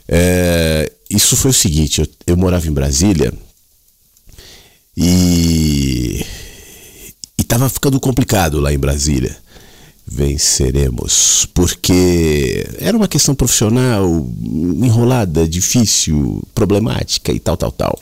É, 0.07 0.91
isso 1.09 1.35
foi 1.35 1.51
o 1.51 1.53
seguinte: 1.53 2.01
eu, 2.01 2.07
eu 2.27 2.37
morava 2.37 2.67
em 2.67 2.71
Brasília 2.71 3.33
e 4.95 6.25
estava 7.37 7.69
ficando 7.69 7.99
complicado 7.99 8.59
lá 8.59 8.73
em 8.73 8.77
Brasília. 8.77 9.35
Venceremos, 10.05 11.47
porque 11.53 12.67
era 12.79 12.97
uma 12.97 13.07
questão 13.07 13.33
profissional 13.33 14.05
enrolada, 14.43 15.47
difícil, 15.47 16.43
problemática 16.53 17.31
e 17.31 17.39
tal, 17.39 17.55
tal, 17.55 17.71
tal. 17.71 17.99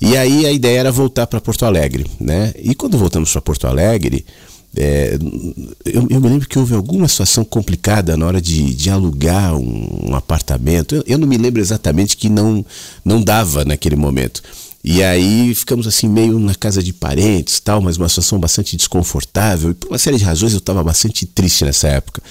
E 0.00 0.16
aí 0.16 0.46
a 0.46 0.52
ideia 0.52 0.78
era 0.78 0.92
voltar 0.92 1.26
para 1.26 1.40
Porto 1.40 1.66
Alegre, 1.66 2.06
né? 2.20 2.54
E 2.56 2.74
quando 2.74 2.96
voltamos 2.96 3.32
para 3.32 3.42
Porto 3.42 3.66
Alegre, 3.66 4.24
é, 4.76 5.18
eu, 5.84 6.06
eu, 6.10 6.20
me 6.20 6.28
lembro 6.28 6.48
que 6.48 6.58
houve 6.58 6.74
alguma 6.74 7.08
situação 7.08 7.44
complicada 7.44 8.16
na 8.16 8.26
hora 8.26 8.40
de, 8.40 8.74
de 8.74 8.90
alugar 8.90 9.56
um, 9.56 10.10
um 10.10 10.14
apartamento. 10.14 10.94
Eu, 10.94 11.04
eu, 11.06 11.18
não 11.18 11.26
me 11.26 11.38
lembro 11.38 11.60
exatamente 11.60 12.16
que 12.16 12.28
não, 12.28 12.64
não 13.04 13.22
dava 13.22 13.64
naquele 13.64 13.96
momento. 13.96 14.42
E 14.84 15.02
aí 15.02 15.54
ficamos 15.54 15.86
assim 15.86 16.08
meio 16.08 16.38
na 16.38 16.54
casa 16.54 16.82
de 16.82 16.92
parentes, 16.92 17.58
tal, 17.60 17.80
mas 17.80 17.96
uma 17.96 18.08
situação 18.08 18.38
bastante 18.38 18.76
desconfortável. 18.76 19.70
E 19.70 19.74
por 19.74 19.88
uma 19.88 19.98
série 19.98 20.18
de 20.18 20.24
razões 20.24 20.52
eu 20.52 20.58
estava 20.58 20.84
bastante 20.84 21.26
triste 21.26 21.64
nessa 21.64 21.88
época. 21.88 22.22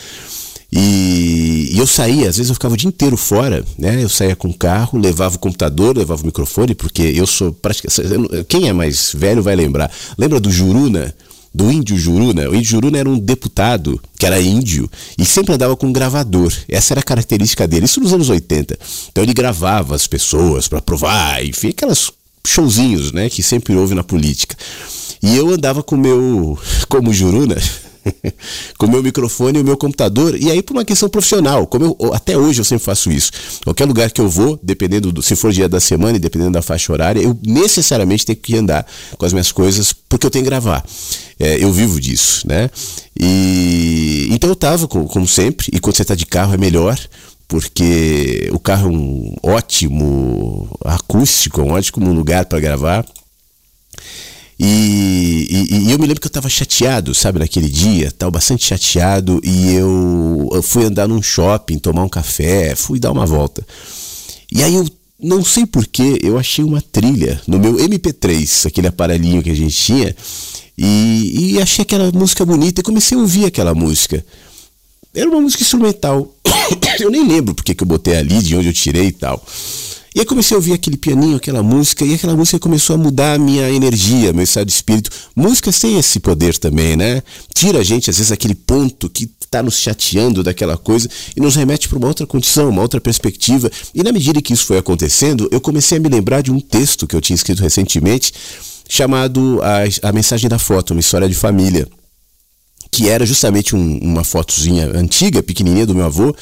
E, 0.71 1.69
e, 1.73 1.80
eu 1.80 1.88
saía, 1.88 2.30
às 2.30 2.38
vezes 2.38 2.50
eu 2.50 2.56
ficava 2.56 2.73
o 2.73 2.78
dia 2.78 2.89
inteiro 2.89 3.15
fora, 3.15 3.63
né? 3.78 4.04
Eu 4.04 4.10
saía 4.10 4.36
com 4.36 4.50
o 4.50 4.54
carro, 4.54 5.00
levava 5.00 5.36
o 5.36 5.39
computador, 5.39 5.97
levava 5.97 6.23
o 6.23 6.26
microfone, 6.26 6.76
porque 6.76 7.02
eu 7.02 7.26
sou 7.26 7.54
praticamente. 7.54 8.43
Quem 8.45 8.67
é 8.67 8.73
mais 8.73 9.13
velho 9.15 9.41
vai 9.41 9.56
lembrar. 9.56 9.91
Lembra 10.17 10.39
do 10.39 10.52
Juruna? 10.52 11.13
Do 11.58 11.72
índio 11.72 11.98
Juruna. 11.98 12.48
O 12.48 12.56
índio 12.56 12.70
Juruna 12.70 13.00
era 13.00 13.10
um 13.10 13.17
deputado 13.17 14.00
que 14.15 14.28
era 14.28 14.39
índio 14.39 14.88
e 15.17 15.26
sempre 15.26 15.56
andava 15.56 15.76
com 15.76 15.88
um 15.88 15.91
gravador. 15.91 16.54
Essa 16.70 16.93
era 16.93 17.00
a 17.00 17.04
característica 17.04 17.67
dele. 17.67 17.86
Isso 17.86 18.00
nos 18.00 18.13
anos 18.13 18.30
80. 18.30 18.78
Então 19.12 19.24
ele 19.24 19.34
gravava 19.34 19.96
as 19.96 20.06
pessoas 20.06 20.67
para 20.67 20.80
provar, 20.80 21.43
enfim, 21.43 21.70
aquelas 21.70 22.12
showzinhos, 22.46 23.12
né, 23.12 23.28
que 23.28 23.41
sempre 23.41 23.76
houve 23.76 23.96
na 23.96 24.04
política. 24.04 24.56
E 25.22 25.36
eu 25.36 25.50
andava 25.50 25.82
com 25.82 25.98
meu, 25.98 26.60
como 26.88 27.12
Juruna, 27.12 27.58
com 28.78 28.86
o 28.86 28.89
meu 28.89 29.04
microfone 29.04 29.60
e 29.60 29.62
o 29.62 29.65
meu 29.65 29.78
computador, 29.78 30.36
e 30.39 30.52
aí 30.52 30.62
por 30.62 30.74
uma 30.76 30.86
questão 30.86 31.10
profissional, 31.10 31.67
como 31.67 31.98
eu, 32.00 32.13
até 32.13 32.38
hoje 32.38 32.62
eu 32.62 32.65
sempre 32.65 32.84
faço 32.86 33.12
isso. 33.12 33.32
Qualquer 33.63 33.86
lugar 33.86 34.12
que 34.12 34.22
eu 34.22 34.30
vou, 34.30 34.60
dependendo 34.62 35.12
do, 35.12 35.22
se 35.22 35.36
for 35.36 35.52
dia 35.52 35.70
da 35.70 35.80
semana 35.80 36.17
e 36.17 36.20
dependendo 36.20 36.52
da 36.52 36.62
faixa 36.62 36.91
horária, 36.91 37.22
eu 37.22 37.38
necessariamente 37.46 38.26
tenho 38.26 38.38
que 38.38 38.56
andar 38.58 38.86
com 39.17 39.26
as 39.26 39.34
minhas 39.34 39.52
coisas, 39.52 39.93
porque 39.93 40.26
eu 40.26 40.32
tenho 40.32 40.43
que 40.43 40.50
gravar. 40.50 40.86
É, 41.39 41.63
eu 41.63 41.72
vivo 41.72 42.00
disso, 42.00 42.48
né? 42.48 42.70
E 43.20 44.28
então 44.32 44.50
eu 44.50 44.56
tava, 44.56 44.88
como 44.88 45.28
sempre, 45.28 45.67
e 45.72 45.80
quando 45.80 45.96
você 45.96 46.02
está 46.02 46.15
de 46.15 46.26
carro 46.26 46.54
é 46.54 46.58
melhor, 46.58 46.98
porque 47.48 48.50
o 48.52 48.60
carro 48.60 48.89
é 48.89 48.91
um 48.91 49.36
ótimo 49.41 50.70
acústico, 50.84 51.62
um 51.62 51.72
ótimo 51.72 52.12
lugar 52.13 52.46
para 52.46 52.60
gravar. 52.60 53.06
E, 54.60 55.48
e, 55.50 55.76
e, 55.76 55.91
eu 55.91 56.00
me 56.00 56.08
lembro 56.08 56.20
que 56.20 56.26
eu 56.26 56.30
estava 56.30 56.50
chateado, 56.50 57.13
sabe, 57.13 57.38
naquele 57.38 57.70
dia, 57.70 58.08
estava 58.08 58.32
bastante 58.32 58.65
chateado 58.65 59.39
e 59.43 59.74
eu, 59.76 60.50
eu, 60.52 60.63
fui 60.63 60.84
andar 60.84 61.08
num 61.08 61.22
shopping, 61.22 61.78
tomar 61.78 62.04
um 62.04 62.10
café, 62.10 62.76
fui 62.76 63.00
dar 63.00 63.12
uma 63.12 63.26
volta. 63.26 63.65
E 64.52 64.63
aí 64.63 64.74
eu 64.74 64.88
não 65.20 65.43
sei 65.43 65.65
porquê, 65.65 66.20
eu 66.24 66.39
achei 66.39 66.65
uma 66.65 66.82
trilha 66.82 67.39
no 67.48 67.60
meu 67.60 67.76
MP3, 67.76 68.67
aquele 68.67 68.88
aparelhinho 68.88 69.43
que 69.43 69.52
a 69.52 69.56
gente 69.56 69.76
tinha, 69.76 70.15
e, 70.76 71.54
e 71.54 71.62
achei 71.62 71.84
aquela 71.84 72.12
música 72.12 72.43
bonita 72.43 72.82
e 72.82 72.84
comecei 72.84 73.15
a 73.15 73.22
ouvir 73.22 73.46
aquela 73.46 73.76
música. 73.76 74.26
Era 75.13 75.30
uma 75.30 75.41
música 75.41 75.63
instrumental. 75.63 76.32
eu 77.00 77.10
nem 77.10 77.28
lembro 77.28 77.54
porque 77.54 77.74
que 77.74 77.84
eu 77.84 77.88
botei 77.88 78.15
ali, 78.15 78.41
de 78.41 78.56
onde 78.56 78.67
eu 78.67 78.74
tirei 78.74 79.08
e 79.08 79.12
tal. 79.12 79.43
E 80.18 80.22
aí 80.22 80.26
comecei 80.26 80.56
a 80.56 80.58
ouvir 80.58 80.74
aquele 80.74 80.98
pianinho, 80.98 81.38
aquela 81.38 81.62
música, 81.62 82.04
e 82.04 82.16
aquela 82.16 82.36
música 82.36 82.58
começou 82.58 82.96
a 82.96 82.98
mudar 82.98 83.36
a 83.36 83.38
minha 83.38 83.70
energia, 83.70 84.34
meu 84.34 84.44
estado 84.44 84.66
de 84.66 84.72
espírito. 84.72 85.12
Músicas 85.36 85.78
têm 85.78 86.00
esse 86.00 86.20
poder 86.20 86.58
também, 86.58 86.98
né? 86.98 87.22
Tira 87.54 87.82
a 87.82 87.84
gente, 87.84 88.10
às 88.10 88.18
vezes, 88.18 88.32
aquele 88.32 88.56
ponto 88.56 89.12
que 89.12 89.30
está 89.40 89.62
nos 89.62 89.78
chateando 89.78 90.42
daquela 90.42 90.76
coisa 90.76 91.08
e 91.36 91.40
nos 91.40 91.54
remete 91.56 91.88
para 91.88 92.00
uma 92.00 92.08
outra 92.08 92.26
condição, 92.26 92.70
uma 92.70 92.82
outra 92.82 93.00
perspectiva. 93.00 93.70
E 93.94 94.02
na 94.02 94.12
medida 94.12 94.42
que 94.42 94.54
isso 94.54 94.66
foi 94.66 94.80
acontecendo, 94.80 95.48
eu 95.52 95.62
comecei 95.62 96.00
a 96.00 96.02
me 96.02 96.10
lembrar 96.10 96.42
de 96.42 96.52
um 96.52 96.60
texto 96.60 97.06
que 97.06 97.16
eu 97.16 97.22
tinha 97.22 97.36
escrito 97.36 97.62
recentemente, 97.62 98.34
chamado 98.90 99.60
A, 99.62 100.10
a 100.10 100.12
Mensagem 100.12 100.50
da 100.50 100.58
Foto, 100.58 100.96
uma 100.96 101.00
história 101.00 101.30
de 101.30 101.36
família 101.36 101.88
que 102.92 103.10
era 103.10 103.26
justamente 103.26 103.76
um, 103.76 104.00
uma 104.00 104.24
fotozinha 104.24 104.88
antiga, 104.96 105.44
pequenininha 105.44 105.86
do 105.86 105.94
meu 105.94 106.06
avô, 106.06 106.36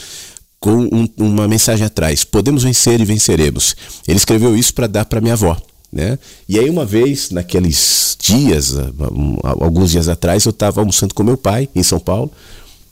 com 0.60 0.89
um, 0.91 1.08
uma 1.18 1.48
mensagem 1.48 1.86
atrás: 1.86 2.24
podemos 2.24 2.63
vencer 2.63 3.00
e 3.00 3.06
venceremos. 3.06 3.76
Ele 4.08 4.18
escreveu 4.18 4.56
isso 4.56 4.74
para 4.74 4.88
dar 4.88 5.06
para 5.06 5.22
minha 5.22 5.34
avó. 5.34 5.58
Né? 5.91 6.20
E 6.50 6.60
aí 6.60 6.70
uma 6.70 6.86
vez, 6.86 7.32
naqueles 7.32 8.18
dias, 8.20 8.78
ah, 8.78 8.89
alguns 9.44 9.91
dias 9.91 10.10
atrás, 10.10 10.44
eu 10.46 10.50
estava 10.50 10.82
almoçando 10.82 11.13
com 11.13 11.24
meu 11.24 11.38
pai 11.38 11.70
em 11.74 11.84
São 11.84 12.00
Paulo. 12.00 12.32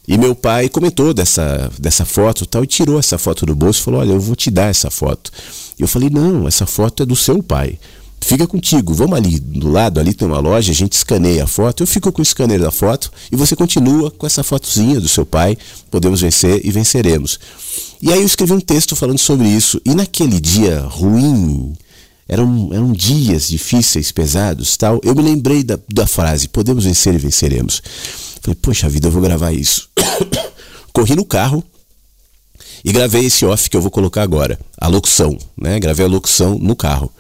E 0.08 0.17
meu 0.17 0.36
pai 0.36 0.67
comentou 0.67 1.13
dessa, 1.13 1.71
dessa 1.80 2.04
foto 2.04 2.45
tal, 2.45 2.63
e 2.63 2.67
tirou 2.67 2.99
essa 2.99 3.17
foto 3.17 3.45
do 3.45 3.56
bolso 3.56 3.82
e 3.82 3.84
falou: 3.84 3.99
Olha, 4.02 4.12
eu 4.12 4.19
vou 4.19 4.36
te 4.36 4.52
dar 4.52 4.69
essa 4.69 4.89
foto. 4.89 5.32
E 5.78 5.82
eu 5.82 5.88
falei: 5.88 6.10
Não, 6.10 6.47
essa 6.47 6.65
foto 6.65 7.04
é 7.04 7.06
do 7.06 7.15
seu 7.15 7.41
pai 7.41 7.80
fica 8.23 8.47
contigo. 8.47 8.93
Vamos 8.93 9.17
ali 9.17 9.39
do 9.39 9.69
lado, 9.69 9.99
ali 9.99 10.13
tem 10.13 10.27
uma 10.27 10.39
loja, 10.39 10.71
a 10.71 10.75
gente 10.75 10.93
escaneia 10.93 11.43
a 11.43 11.47
foto, 11.47 11.83
eu 11.83 11.88
fico 11.88 12.12
com 12.12 12.21
o 12.21 12.25
scanner 12.25 12.59
da 12.59 12.71
foto 12.71 13.12
e 13.31 13.36
você 13.36 13.55
continua 13.55 14.09
com 14.12 14.25
essa 14.25 14.43
fotozinha 14.43 14.99
do 14.99 15.07
seu 15.07 15.25
pai. 15.25 15.57
Podemos 15.91 16.21
vencer 16.21 16.62
e 16.63 16.71
venceremos. 16.71 17.39
E 18.01 18.12
aí 18.12 18.19
eu 18.19 18.25
escrevi 18.25 18.53
um 18.53 18.59
texto 18.59 18.95
falando 18.95 19.19
sobre 19.19 19.47
isso. 19.47 19.79
E 19.86 19.93
naquele 19.93 20.39
dia 20.39 20.79
ruim, 20.81 21.73
eram, 22.27 22.69
eram 22.71 22.91
dias 22.91 23.47
difíceis, 23.47 24.12
pesados, 24.12 24.75
tal. 24.77 24.99
Eu 25.03 25.15
me 25.15 25.21
lembrei 25.21 25.63
da, 25.63 25.77
da 25.93 26.07
frase: 26.07 26.47
podemos 26.47 26.86
vencer 26.86 27.13
e 27.13 27.17
venceremos. 27.17 27.81
Falei, 28.41 28.57
poxa 28.62 28.89
vida, 28.89 29.07
eu 29.07 29.12
vou 29.12 29.21
gravar 29.21 29.51
isso. 29.51 29.89
Corri 30.91 31.15
no 31.15 31.25
carro 31.25 31.63
e 32.83 32.91
gravei 32.91 33.25
esse 33.25 33.45
off 33.45 33.69
que 33.69 33.77
eu 33.77 33.81
vou 33.81 33.89
colocar 33.89 34.21
agora, 34.21 34.59
a 34.77 34.88
locução, 34.88 35.38
né? 35.57 35.79
Gravei 35.79 36.05
a 36.05 36.09
locução 36.09 36.57
no 36.59 36.75
carro. 36.75 37.12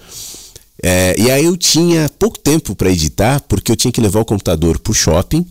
É, 0.85 1.15
e 1.17 1.31
aí 1.31 1.45
eu 1.45 1.55
tinha 1.55 2.09
pouco 2.19 2.37
tempo 2.37 2.75
para 2.75 2.91
editar, 2.91 3.39
porque 3.47 3.71
eu 3.71 3.75
tinha 3.75 3.89
que 3.89 4.01
levar 4.01 4.19
o 4.19 4.25
computador 4.25 4.77
para 4.77 4.91
o 4.91 4.93
shopping 4.93 5.45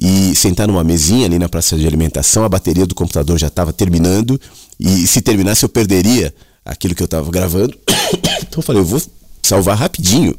e 0.00 0.34
sentar 0.34 0.66
numa 0.66 0.82
mesinha 0.82 1.26
ali 1.26 1.38
na 1.38 1.46
praça 1.46 1.76
de 1.76 1.86
alimentação. 1.86 2.42
A 2.42 2.48
bateria 2.48 2.86
do 2.86 2.94
computador 2.94 3.38
já 3.38 3.48
estava 3.48 3.70
terminando 3.70 4.40
e 4.80 5.06
se 5.06 5.20
terminasse 5.20 5.62
eu 5.62 5.68
perderia 5.68 6.34
aquilo 6.64 6.94
que 6.94 7.02
eu 7.02 7.04
estava 7.04 7.30
gravando. 7.30 7.76
então 8.40 8.58
eu 8.58 8.62
falei, 8.62 8.80
eu 8.80 8.86
vou 8.86 9.02
salvar 9.42 9.76
rapidinho. 9.76 10.34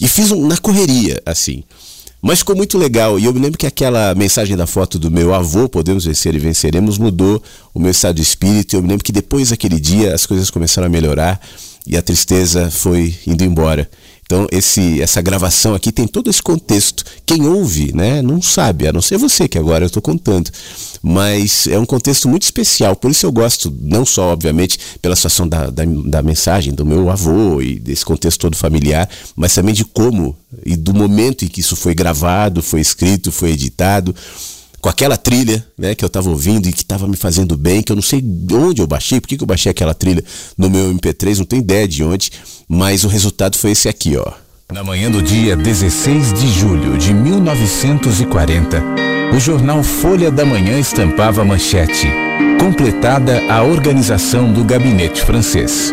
E 0.00 0.08
fiz 0.08 0.30
um, 0.30 0.46
na 0.46 0.56
correria, 0.56 1.20
assim. 1.26 1.62
Mas 2.22 2.38
ficou 2.38 2.56
muito 2.56 2.78
legal. 2.78 3.18
E 3.18 3.26
eu 3.26 3.34
me 3.34 3.40
lembro 3.40 3.58
que 3.58 3.66
aquela 3.66 4.14
mensagem 4.14 4.56
da 4.56 4.66
foto 4.66 4.98
do 4.98 5.10
meu 5.10 5.34
avô, 5.34 5.68
Podemos 5.68 6.06
Vencer 6.06 6.34
e 6.34 6.38
Venceremos, 6.38 6.96
mudou 6.96 7.42
o 7.74 7.78
meu 7.78 7.90
estado 7.90 8.16
de 8.16 8.22
espírito. 8.22 8.74
Eu 8.74 8.82
me 8.82 8.88
lembro 8.88 9.04
que 9.04 9.12
depois 9.12 9.50
daquele 9.50 9.78
dia 9.78 10.14
as 10.14 10.24
coisas 10.24 10.48
começaram 10.48 10.86
a 10.86 10.90
melhorar 10.90 11.38
e 11.86 11.96
a 11.96 12.02
tristeza 12.02 12.70
foi 12.70 13.14
indo 13.26 13.44
embora. 13.44 13.88
Então, 14.30 14.46
esse, 14.52 15.02
essa 15.02 15.20
gravação 15.20 15.74
aqui 15.74 15.90
tem 15.90 16.06
todo 16.06 16.30
esse 16.30 16.40
contexto. 16.40 17.04
Quem 17.26 17.48
ouve, 17.48 17.92
né, 17.92 18.22
não 18.22 18.40
sabe, 18.40 18.86
a 18.86 18.92
não 18.92 19.02
ser 19.02 19.18
você, 19.18 19.48
que 19.48 19.58
agora 19.58 19.82
eu 19.82 19.88
estou 19.88 20.00
contando. 20.00 20.48
Mas 21.02 21.66
é 21.66 21.76
um 21.76 21.84
contexto 21.84 22.28
muito 22.28 22.44
especial, 22.44 22.94
por 22.94 23.10
isso 23.10 23.26
eu 23.26 23.32
gosto, 23.32 23.76
não 23.80 24.06
só, 24.06 24.32
obviamente, 24.32 24.78
pela 25.02 25.16
situação 25.16 25.48
da, 25.48 25.68
da, 25.68 25.82
da 25.84 26.22
mensagem 26.22 26.72
do 26.72 26.86
meu 26.86 27.10
avô 27.10 27.60
e 27.60 27.80
desse 27.80 28.04
contexto 28.04 28.38
todo 28.38 28.56
familiar, 28.56 29.08
mas 29.34 29.52
também 29.52 29.74
de 29.74 29.84
como 29.84 30.36
e 30.64 30.76
do 30.76 30.94
momento 30.94 31.44
em 31.44 31.48
que 31.48 31.60
isso 31.60 31.74
foi 31.74 31.92
gravado, 31.92 32.62
foi 32.62 32.80
escrito, 32.80 33.32
foi 33.32 33.50
editado 33.50 34.14
com 34.80 34.88
aquela 34.88 35.16
trilha 35.16 35.64
né, 35.76 35.94
que 35.94 36.04
eu 36.04 36.06
estava 36.06 36.30
ouvindo 36.30 36.68
e 36.68 36.72
que 36.72 36.82
estava 36.82 37.06
me 37.06 37.16
fazendo 37.16 37.56
bem, 37.56 37.82
que 37.82 37.92
eu 37.92 37.96
não 37.96 38.02
sei 38.02 38.20
de 38.20 38.54
onde 38.54 38.80
eu 38.80 38.86
baixei, 38.86 39.20
por 39.20 39.28
que 39.28 39.40
eu 39.40 39.46
baixei 39.46 39.70
aquela 39.70 39.94
trilha 39.94 40.24
no 40.56 40.70
meu 40.70 40.92
MP3, 40.94 41.38
não 41.38 41.44
tenho 41.44 41.60
ideia 41.60 41.86
de 41.86 42.02
onde, 42.02 42.30
mas 42.68 43.04
o 43.04 43.08
resultado 43.08 43.58
foi 43.58 43.72
esse 43.72 43.88
aqui, 43.88 44.16
ó. 44.16 44.32
Na 44.72 44.84
manhã 44.84 45.10
do 45.10 45.20
dia 45.20 45.56
16 45.56 46.32
de 46.32 46.48
julho 46.48 46.96
de 46.96 47.12
1940, 47.12 48.82
o 49.34 49.40
jornal 49.40 49.82
Folha 49.82 50.30
da 50.30 50.44
Manhã 50.44 50.78
estampava 50.78 51.42
a 51.42 51.44
manchete, 51.44 52.08
completada 52.58 53.40
a 53.52 53.64
organização 53.64 54.52
do 54.52 54.64
gabinete 54.64 55.22
francês. 55.22 55.92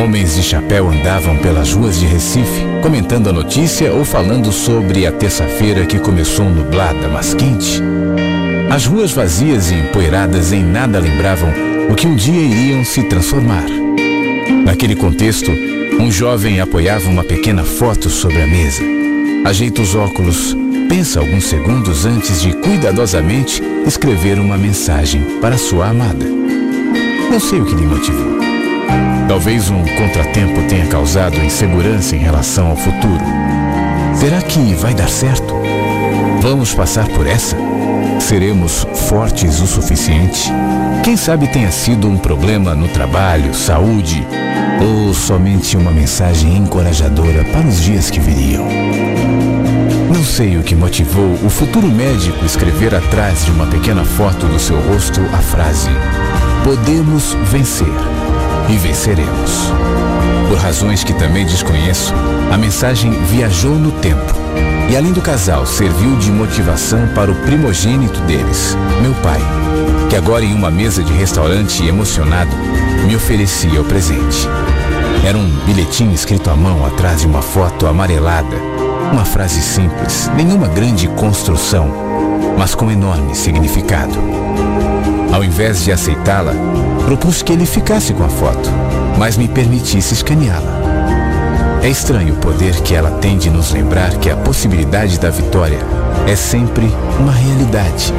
Homens 0.00 0.36
de 0.36 0.44
chapéu 0.44 0.88
andavam 0.88 1.36
pelas 1.38 1.72
ruas 1.72 1.98
de 1.98 2.06
Recife, 2.06 2.62
comentando 2.82 3.30
a 3.30 3.32
notícia 3.32 3.92
ou 3.92 4.04
falando 4.04 4.52
sobre 4.52 5.04
a 5.04 5.10
terça-feira 5.10 5.84
que 5.84 5.98
começou 5.98 6.44
nublada, 6.48 7.08
mas 7.08 7.34
quente. 7.34 7.82
As 8.70 8.86
ruas 8.86 9.10
vazias 9.10 9.72
e 9.72 9.74
empoeiradas 9.74 10.52
em 10.52 10.62
nada 10.62 11.00
lembravam 11.00 11.52
o 11.90 11.96
que 11.96 12.06
um 12.06 12.14
dia 12.14 12.40
iriam 12.40 12.84
se 12.84 13.02
transformar. 13.02 13.66
Naquele 14.64 14.94
contexto, 14.94 15.50
um 15.98 16.12
jovem 16.12 16.60
apoiava 16.60 17.08
uma 17.08 17.24
pequena 17.24 17.64
foto 17.64 18.08
sobre 18.08 18.40
a 18.40 18.46
mesa. 18.46 18.84
Ajeita 19.44 19.82
os 19.82 19.96
óculos, 19.96 20.56
pensa 20.88 21.18
alguns 21.18 21.44
segundos 21.44 22.06
antes 22.06 22.40
de 22.40 22.52
cuidadosamente 22.52 23.60
escrever 23.84 24.38
uma 24.38 24.56
mensagem 24.56 25.40
para 25.40 25.58
sua 25.58 25.88
amada. 25.88 26.24
Não 27.30 27.40
sei 27.40 27.60
o 27.60 27.64
que 27.64 27.74
lhe 27.74 27.84
motivou. 27.84 28.37
Talvez 29.28 29.70
um 29.70 29.84
contratempo 29.84 30.62
tenha 30.68 30.86
causado 30.86 31.36
insegurança 31.36 32.16
em 32.16 32.20
relação 32.20 32.68
ao 32.68 32.76
futuro. 32.76 33.24
Será 34.14 34.40
que 34.40 34.74
vai 34.74 34.94
dar 34.94 35.08
certo? 35.08 35.54
Vamos 36.40 36.74
passar 36.74 37.06
por 37.08 37.26
essa? 37.26 37.56
Seremos 38.20 38.86
fortes 39.08 39.60
o 39.60 39.66
suficiente? 39.66 40.50
Quem 41.04 41.16
sabe 41.16 41.46
tenha 41.46 41.70
sido 41.70 42.08
um 42.08 42.16
problema 42.16 42.74
no 42.74 42.88
trabalho, 42.88 43.54
saúde 43.54 44.26
ou 44.80 45.12
somente 45.12 45.76
uma 45.76 45.90
mensagem 45.90 46.56
encorajadora 46.56 47.44
para 47.44 47.66
os 47.66 47.82
dias 47.82 48.10
que 48.10 48.20
viriam. 48.20 48.66
Não 50.12 50.24
sei 50.24 50.56
o 50.56 50.62
que 50.62 50.74
motivou 50.74 51.34
o 51.44 51.50
futuro 51.50 51.86
médico 51.86 52.44
escrever 52.44 52.94
atrás 52.94 53.44
de 53.44 53.50
uma 53.50 53.66
pequena 53.66 54.04
foto 54.04 54.46
do 54.46 54.58
seu 54.58 54.80
rosto 54.80 55.20
a 55.32 55.38
frase: 55.38 55.90
Podemos 56.64 57.34
vencer 57.50 58.17
e 58.68 58.76
venceremos. 58.76 59.72
Por 60.48 60.58
razões 60.58 61.04
que 61.04 61.12
também 61.12 61.44
desconheço, 61.44 62.14
a 62.52 62.56
mensagem 62.56 63.10
viajou 63.24 63.74
no 63.74 63.92
tempo 63.92 64.34
e, 64.90 64.96
além 64.96 65.12
do 65.12 65.20
casal, 65.20 65.66
serviu 65.66 66.16
de 66.16 66.30
motivação 66.30 67.08
para 67.14 67.30
o 67.30 67.34
primogênito 67.42 68.20
deles, 68.22 68.76
meu 69.02 69.12
pai, 69.16 69.40
que 70.08 70.16
agora 70.16 70.44
em 70.44 70.54
uma 70.54 70.70
mesa 70.70 71.02
de 71.02 71.12
restaurante 71.12 71.84
emocionado 71.84 72.56
me 73.06 73.14
oferecia 73.14 73.80
o 73.80 73.84
presente. 73.84 74.48
Era 75.26 75.36
um 75.36 75.48
bilhetinho 75.66 76.14
escrito 76.14 76.48
à 76.48 76.56
mão 76.56 76.86
atrás 76.86 77.20
de 77.20 77.26
uma 77.26 77.42
foto 77.42 77.86
amarelada. 77.86 78.56
Uma 79.12 79.24
frase 79.24 79.60
simples, 79.60 80.30
nenhuma 80.34 80.68
grande 80.68 81.08
construção, 81.08 81.90
mas 82.56 82.74
com 82.74 82.90
enorme 82.90 83.34
significado. 83.34 84.14
Ao 85.32 85.44
invés 85.44 85.84
de 85.84 85.92
aceitá-la, 85.92 86.52
propus 87.08 87.40
que 87.40 87.54
ele 87.54 87.64
ficasse 87.64 88.12
com 88.12 88.22
a 88.22 88.28
foto, 88.28 88.68
mas 89.16 89.38
me 89.38 89.48
permitisse 89.48 90.12
escaneá-la. 90.12 91.80
É 91.82 91.88
estranho 91.88 92.34
o 92.34 92.36
poder 92.36 92.82
que 92.82 92.94
ela 92.94 93.10
tem 93.12 93.38
de 93.38 93.48
nos 93.48 93.72
lembrar 93.72 94.10
que 94.18 94.28
a 94.28 94.36
possibilidade 94.36 95.18
da 95.18 95.30
vitória 95.30 95.78
é 96.26 96.36
sempre 96.36 96.84
uma 97.18 97.32
realidade. 97.32 98.12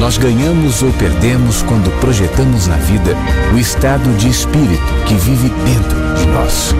Nós 0.00 0.16
ganhamos 0.16 0.82
ou 0.82 0.90
perdemos 0.92 1.60
quando 1.64 1.90
projetamos 2.00 2.66
na 2.66 2.76
vida 2.76 3.14
o 3.52 3.58
estado 3.58 4.10
de 4.16 4.30
espírito 4.30 4.82
que 5.06 5.12
vive 5.16 5.50
dentro 5.50 6.14
de 6.18 6.26
nós. 6.28 6.74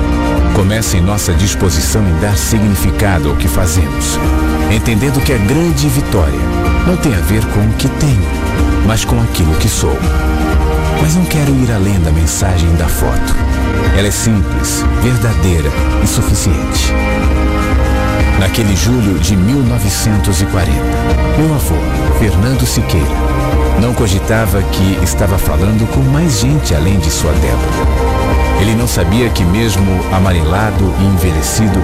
Começa 0.54 0.96
em 0.96 1.02
nossa 1.02 1.34
disposição 1.34 2.00
em 2.08 2.20
dar 2.22 2.38
significado 2.38 3.28
ao 3.28 3.36
que 3.36 3.48
fazemos, 3.48 4.18
entendendo 4.74 5.22
que 5.22 5.34
a 5.34 5.38
grande 5.38 5.88
vitória 5.88 6.40
não 6.86 6.96
tem 6.96 7.14
a 7.14 7.20
ver 7.20 7.44
com 7.48 7.60
o 7.60 7.72
que 7.74 7.88
tenho, 8.00 8.28
mas 8.86 9.04
com 9.04 9.20
aquilo 9.20 9.54
que 9.56 9.68
sou. 9.68 9.98
Mas 11.00 11.14
não 11.14 11.24
quero 11.24 11.54
ir 11.56 11.72
além 11.72 11.98
da 12.00 12.10
mensagem 12.10 12.74
da 12.76 12.88
foto. 12.88 13.34
Ela 13.96 14.08
é 14.08 14.10
simples, 14.10 14.84
verdadeira 15.02 15.70
e 16.02 16.06
suficiente. 16.06 16.92
Naquele 18.38 18.74
julho 18.74 19.18
de 19.18 19.36
1940, 19.36 20.72
meu 21.38 21.54
avô, 21.54 21.76
Fernando 22.18 22.66
Siqueira, 22.66 23.06
não 23.80 23.94
cogitava 23.94 24.62
que 24.62 24.98
estava 25.04 25.38
falando 25.38 25.88
com 25.92 26.00
mais 26.00 26.40
gente 26.40 26.74
além 26.74 26.98
de 26.98 27.10
sua 27.10 27.32
Débora. 27.32 28.04
Ele 28.60 28.74
não 28.74 28.86
sabia 28.86 29.28
que, 29.30 29.44
mesmo 29.44 30.04
amarelado 30.12 30.94
e 31.00 31.04
envelhecido, 31.04 31.78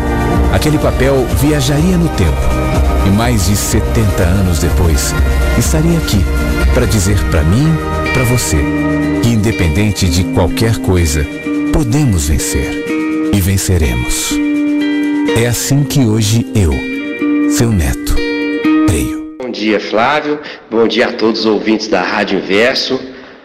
aquele 0.52 0.78
papel 0.78 1.26
viajaria 1.40 1.96
no 1.96 2.08
tempo 2.10 2.70
e 3.06 3.10
mais 3.10 3.46
de 3.46 3.56
70 3.56 4.22
anos 4.22 4.58
depois 4.58 5.14
estaria 5.58 5.98
aqui 5.98 6.24
para 6.74 6.86
dizer 6.86 7.18
para 7.30 7.42
mim, 7.42 7.66
para 8.12 8.24
você, 8.24 8.56
que 9.22 9.28
independente 9.28 10.08
de 10.08 10.24
qualquer 10.32 10.78
coisa, 10.78 11.26
podemos 11.72 12.28
vencer 12.28 12.84
e 13.32 13.40
venceremos. 13.40 14.32
É 15.40 15.46
assim 15.46 15.84
que 15.84 16.00
hoje 16.00 16.46
eu, 16.54 16.72
seu 17.50 17.70
neto, 17.70 18.14
creio. 18.86 19.36
Bom 19.38 19.50
dia, 19.50 19.78
Flávio. 19.78 20.40
Bom 20.70 20.86
dia 20.86 21.08
a 21.08 21.12
todos 21.12 21.40
os 21.40 21.46
ouvintes 21.46 21.88
da 21.88 22.02
Rádio 22.02 22.38
Inverso. 22.38 23.00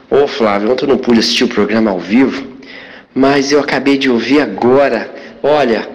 Ô, 0.10 0.28
Flávio, 0.28 0.72
ontem 0.72 0.86
eu 0.86 0.90
não 0.90 0.98
pude 0.98 1.20
assistir 1.20 1.44
o 1.44 1.50
programa 1.50 1.92
ao 1.92 2.00
vivo, 2.00 2.44
mas 3.14 3.52
eu 3.52 3.60
acabei 3.60 3.98
de 3.98 4.10
ouvir 4.10 4.42
agora. 4.42 5.14
Olha, 5.44 5.88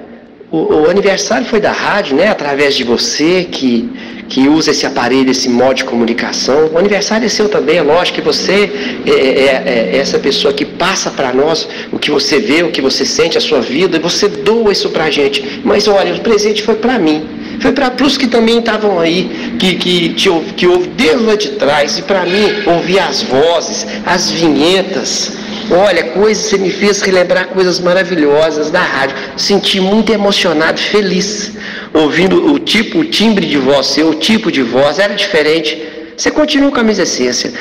o, 0.50 0.82
o 0.82 0.90
aniversário 0.90 1.46
foi 1.46 1.60
da 1.60 1.72
rádio, 1.72 2.16
né? 2.16 2.28
Através 2.28 2.74
de 2.74 2.84
você 2.84 3.44
que 3.44 3.88
que 4.30 4.48
usa 4.48 4.70
esse 4.70 4.86
aparelho, 4.86 5.28
esse 5.28 5.48
modo 5.48 5.74
de 5.74 5.84
comunicação. 5.84 6.70
O 6.72 6.78
aniversário 6.78 7.26
é 7.26 7.28
seu 7.28 7.48
também, 7.48 7.78
é 7.78 7.82
lógico 7.82 8.18
que 8.20 8.24
você 8.24 8.70
é, 9.04 9.10
é, 9.10 9.14
é, 9.14 9.90
é 9.92 9.96
essa 9.96 10.20
pessoa 10.20 10.54
que 10.54 10.64
passa 10.64 11.10
para 11.10 11.32
nós 11.32 11.68
o 11.92 11.98
que 11.98 12.12
você 12.12 12.38
vê, 12.38 12.62
o 12.62 12.70
que 12.70 12.80
você 12.80 13.04
sente, 13.04 13.36
a 13.36 13.40
sua 13.40 13.60
vida, 13.60 13.96
e 13.96 14.00
você 14.00 14.28
doa 14.28 14.70
isso 14.70 14.88
para 14.90 15.10
gente. 15.10 15.60
Mas 15.64 15.88
olha, 15.88 16.14
o 16.14 16.20
presente 16.20 16.62
foi 16.62 16.76
para 16.76 16.96
mim. 16.96 17.26
Foi 17.60 17.72
para 17.72 17.92
os 18.02 18.16
que 18.16 18.28
também 18.28 18.60
estavam 18.60 19.00
aí, 19.00 19.56
que, 19.58 19.74
que, 19.74 20.08
te, 20.10 20.30
que 20.56 20.66
ouve 20.66 20.86
desde 20.96 21.24
lá 21.24 21.34
de 21.34 21.48
trás, 21.50 21.98
e 21.98 22.02
para 22.02 22.24
mim, 22.24 22.46
ouvir 22.66 23.00
as 23.00 23.22
vozes, 23.22 23.86
as 24.06 24.30
vinhetas, 24.30 25.32
Olha, 25.70 26.02
coisas, 26.04 26.46
você 26.46 26.58
me 26.58 26.68
fez 26.68 27.00
relembrar 27.00 27.46
coisas 27.48 27.78
maravilhosas 27.78 28.70
da 28.70 28.80
rádio. 28.80 29.16
Senti 29.36 29.80
muito 29.80 30.12
emocionado, 30.12 30.80
feliz, 30.80 31.52
ouvindo 31.94 32.52
o 32.52 32.58
tipo, 32.58 32.98
o 32.98 33.04
timbre 33.04 33.46
de 33.46 33.56
voz 33.56 33.86
seu, 33.86 34.10
o 34.10 34.14
tipo 34.14 34.50
de 34.50 34.62
voz, 34.62 34.98
era 34.98 35.14
diferente. 35.14 35.80
Você 36.16 36.30
continua 36.30 36.72
com 36.72 36.80
a 36.80 36.82
mesma 36.82 37.04
essência. 37.04 37.52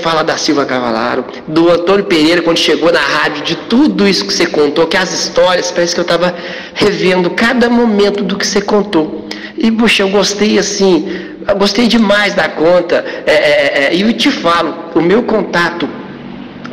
Fala 0.00 0.22
da 0.22 0.36
Silva 0.36 0.64
Cavalaro, 0.64 1.24
do 1.48 1.68
Antônio 1.70 2.04
Pereira, 2.04 2.40
quando 2.40 2.56
chegou 2.56 2.92
na 2.92 3.00
rádio, 3.00 3.42
de 3.42 3.56
tudo 3.56 4.06
isso 4.06 4.24
que 4.24 4.32
você 4.32 4.46
contou, 4.46 4.86
que 4.86 4.96
as 4.96 5.12
histórias, 5.12 5.72
parece 5.72 5.94
que 5.94 6.00
eu 6.00 6.02
estava 6.02 6.34
revendo 6.72 7.30
cada 7.30 7.68
momento 7.68 8.22
do 8.22 8.36
que 8.36 8.46
você 8.46 8.60
contou. 8.60 9.28
E, 9.58 9.70
puxa, 9.72 10.04
eu 10.04 10.08
gostei 10.08 10.58
assim, 10.58 11.08
eu 11.46 11.56
gostei 11.56 11.88
demais 11.88 12.32
da 12.32 12.48
conta. 12.48 13.04
É, 13.26 13.32
é, 13.32 13.88
é, 13.90 13.94
e 13.94 14.12
te 14.14 14.30
falo, 14.30 14.74
o 14.94 15.02
meu 15.02 15.24
contato 15.24 15.86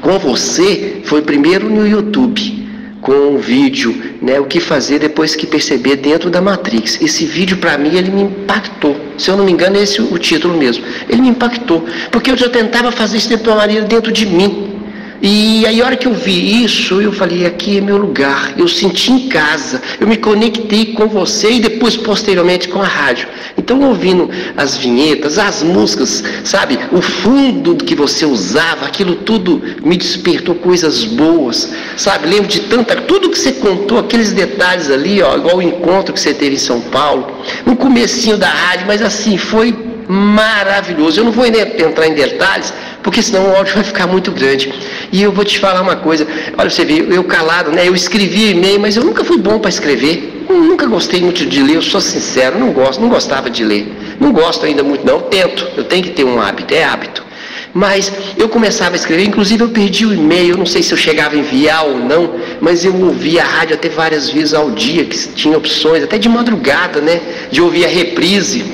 com 0.01 0.17
você 0.19 1.01
foi 1.03 1.21
primeiro 1.21 1.69
no 1.69 1.87
YouTube, 1.87 2.67
com 3.01 3.13
um 3.13 3.37
vídeo, 3.37 3.95
né, 4.21 4.39
o 4.39 4.45
que 4.45 4.59
fazer 4.59 4.99
depois 4.99 5.35
que 5.35 5.45
perceber 5.45 5.97
dentro 5.97 6.29
da 6.29 6.41
Matrix. 6.41 7.01
Esse 7.01 7.25
vídeo 7.25 7.57
para 7.57 7.77
mim 7.77 7.95
ele 7.95 8.11
me 8.11 8.23
impactou. 8.23 8.95
Se 9.17 9.29
eu 9.29 9.37
não 9.37 9.45
me 9.45 9.51
engano, 9.51 9.77
é 9.77 9.83
esse 9.83 9.99
é 9.99 10.03
o 10.03 10.17
título 10.17 10.57
mesmo. 10.57 10.83
Ele 11.09 11.21
me 11.21 11.29
impactou, 11.29 11.85
porque 12.11 12.31
eu 12.31 12.37
já 12.37 12.49
tentava 12.49 12.91
fazer 12.91 13.17
isso 13.17 13.29
de 13.29 13.35
uma 13.47 13.57
maneira 13.57 13.85
dentro 13.85 14.11
de 14.11 14.25
mim. 14.25 14.76
E 15.21 15.65
aí, 15.65 15.81
a 15.81 15.85
hora 15.85 15.95
que 15.95 16.07
eu 16.07 16.13
vi 16.13 16.63
isso, 16.63 17.01
eu 17.01 17.11
falei: 17.11 17.45
aqui 17.45 17.77
é 17.77 17.81
meu 17.81 17.97
lugar. 17.97 18.53
Eu 18.57 18.67
senti 18.67 19.11
em 19.11 19.27
casa. 19.27 19.81
Eu 19.99 20.07
me 20.07 20.17
conectei 20.17 20.93
com 20.93 21.07
você 21.07 21.53
e 21.53 21.59
depois, 21.59 21.97
posteriormente, 21.97 22.67
com 22.67 22.81
a 22.81 22.85
rádio. 22.85 23.27
Então, 23.57 23.81
ouvindo 23.81 24.29
as 24.55 24.77
vinhetas, 24.77 25.39
as 25.39 25.63
músicas, 25.63 26.23
sabe? 26.43 26.77
O 26.91 27.01
fundo 27.01 27.75
que 27.75 27.95
você 27.95 28.25
usava, 28.25 28.85
aquilo 28.85 29.15
tudo 29.15 29.61
me 29.83 29.97
despertou 29.97 30.53
coisas 30.55 31.03
boas, 31.03 31.73
sabe? 31.95 32.27
Lembro 32.27 32.47
de 32.47 32.61
tanta. 32.61 32.95
Tudo 32.95 33.29
que 33.29 33.39
você 33.39 33.53
contou, 33.53 33.97
aqueles 33.97 34.31
detalhes 34.31 34.91
ali, 34.91 35.21
ó, 35.21 35.35
igual 35.35 35.57
o 35.57 35.61
encontro 35.61 36.13
que 36.13 36.19
você 36.19 36.33
teve 36.33 36.55
em 36.55 36.59
São 36.59 36.79
Paulo, 36.81 37.41
no 37.65 37.75
comecinho 37.75 38.37
da 38.37 38.49
rádio, 38.49 38.85
mas 38.85 39.01
assim, 39.01 39.37
foi 39.37 39.86
maravilhoso. 40.07 41.19
Eu 41.19 41.25
não 41.25 41.31
vou 41.31 41.45
entrar 41.45 42.07
em 42.07 42.13
detalhes, 42.13 42.73
porque 43.03 43.21
senão 43.21 43.49
o 43.49 43.55
áudio 43.55 43.75
vai 43.75 43.83
ficar 43.83 44.07
muito 44.07 44.31
grande. 44.31 44.73
E 45.11 45.21
eu 45.21 45.31
vou 45.31 45.43
te 45.43 45.59
falar 45.59 45.81
uma 45.81 45.95
coisa, 45.95 46.27
olha, 46.57 46.69
você 46.69 46.85
vê, 46.85 47.05
eu 47.09 47.23
calado, 47.23 47.71
né? 47.71 47.87
Eu 47.87 47.95
escrevi 47.95 48.51
e-mail, 48.51 48.79
mas 48.79 48.95
eu 48.95 49.03
nunca 49.03 49.23
fui 49.23 49.37
bom 49.37 49.59
para 49.59 49.69
escrever. 49.69 50.45
Eu 50.49 50.55
nunca 50.55 50.85
gostei 50.85 51.21
muito 51.21 51.45
de 51.45 51.61
ler, 51.61 51.75
eu 51.75 51.81
sou 51.81 51.99
sincero, 51.99 52.57
não 52.57 52.71
gosto, 52.71 53.01
não 53.01 53.09
gostava 53.09 53.49
de 53.49 53.63
ler. 53.63 53.93
Não 54.19 54.31
gosto 54.31 54.65
ainda 54.65 54.83
muito, 54.83 55.05
não. 55.05 55.21
Tento, 55.21 55.67
eu 55.75 55.83
tenho 55.83 56.03
que 56.03 56.11
ter 56.11 56.23
um 56.23 56.39
hábito, 56.41 56.73
é 56.73 56.83
hábito. 56.83 57.27
Mas 57.73 58.11
eu 58.37 58.49
começava 58.49 58.95
a 58.95 58.95
escrever, 58.95 59.23
inclusive 59.27 59.63
eu 59.63 59.69
perdi 59.69 60.05
o 60.05 60.13
e-mail, 60.13 60.57
não 60.57 60.65
sei 60.65 60.81
se 60.81 60.91
eu 60.93 60.97
chegava 60.97 61.35
a 61.35 61.37
enviar 61.37 61.85
ou 61.85 61.99
não, 61.99 62.35
mas 62.59 62.83
eu 62.83 62.95
ouvia 62.95 63.43
a 63.43 63.45
rádio 63.45 63.75
até 63.75 63.89
várias 63.89 64.29
vezes 64.29 64.53
ao 64.53 64.71
dia, 64.71 65.05
que 65.05 65.15
tinha 65.33 65.55
opções, 65.55 66.03
até 66.03 66.17
de 66.17 66.27
madrugada, 66.27 67.01
né? 67.01 67.21
De 67.51 67.61
ouvir 67.61 67.85
a 67.85 67.89
reprise. 67.89 68.65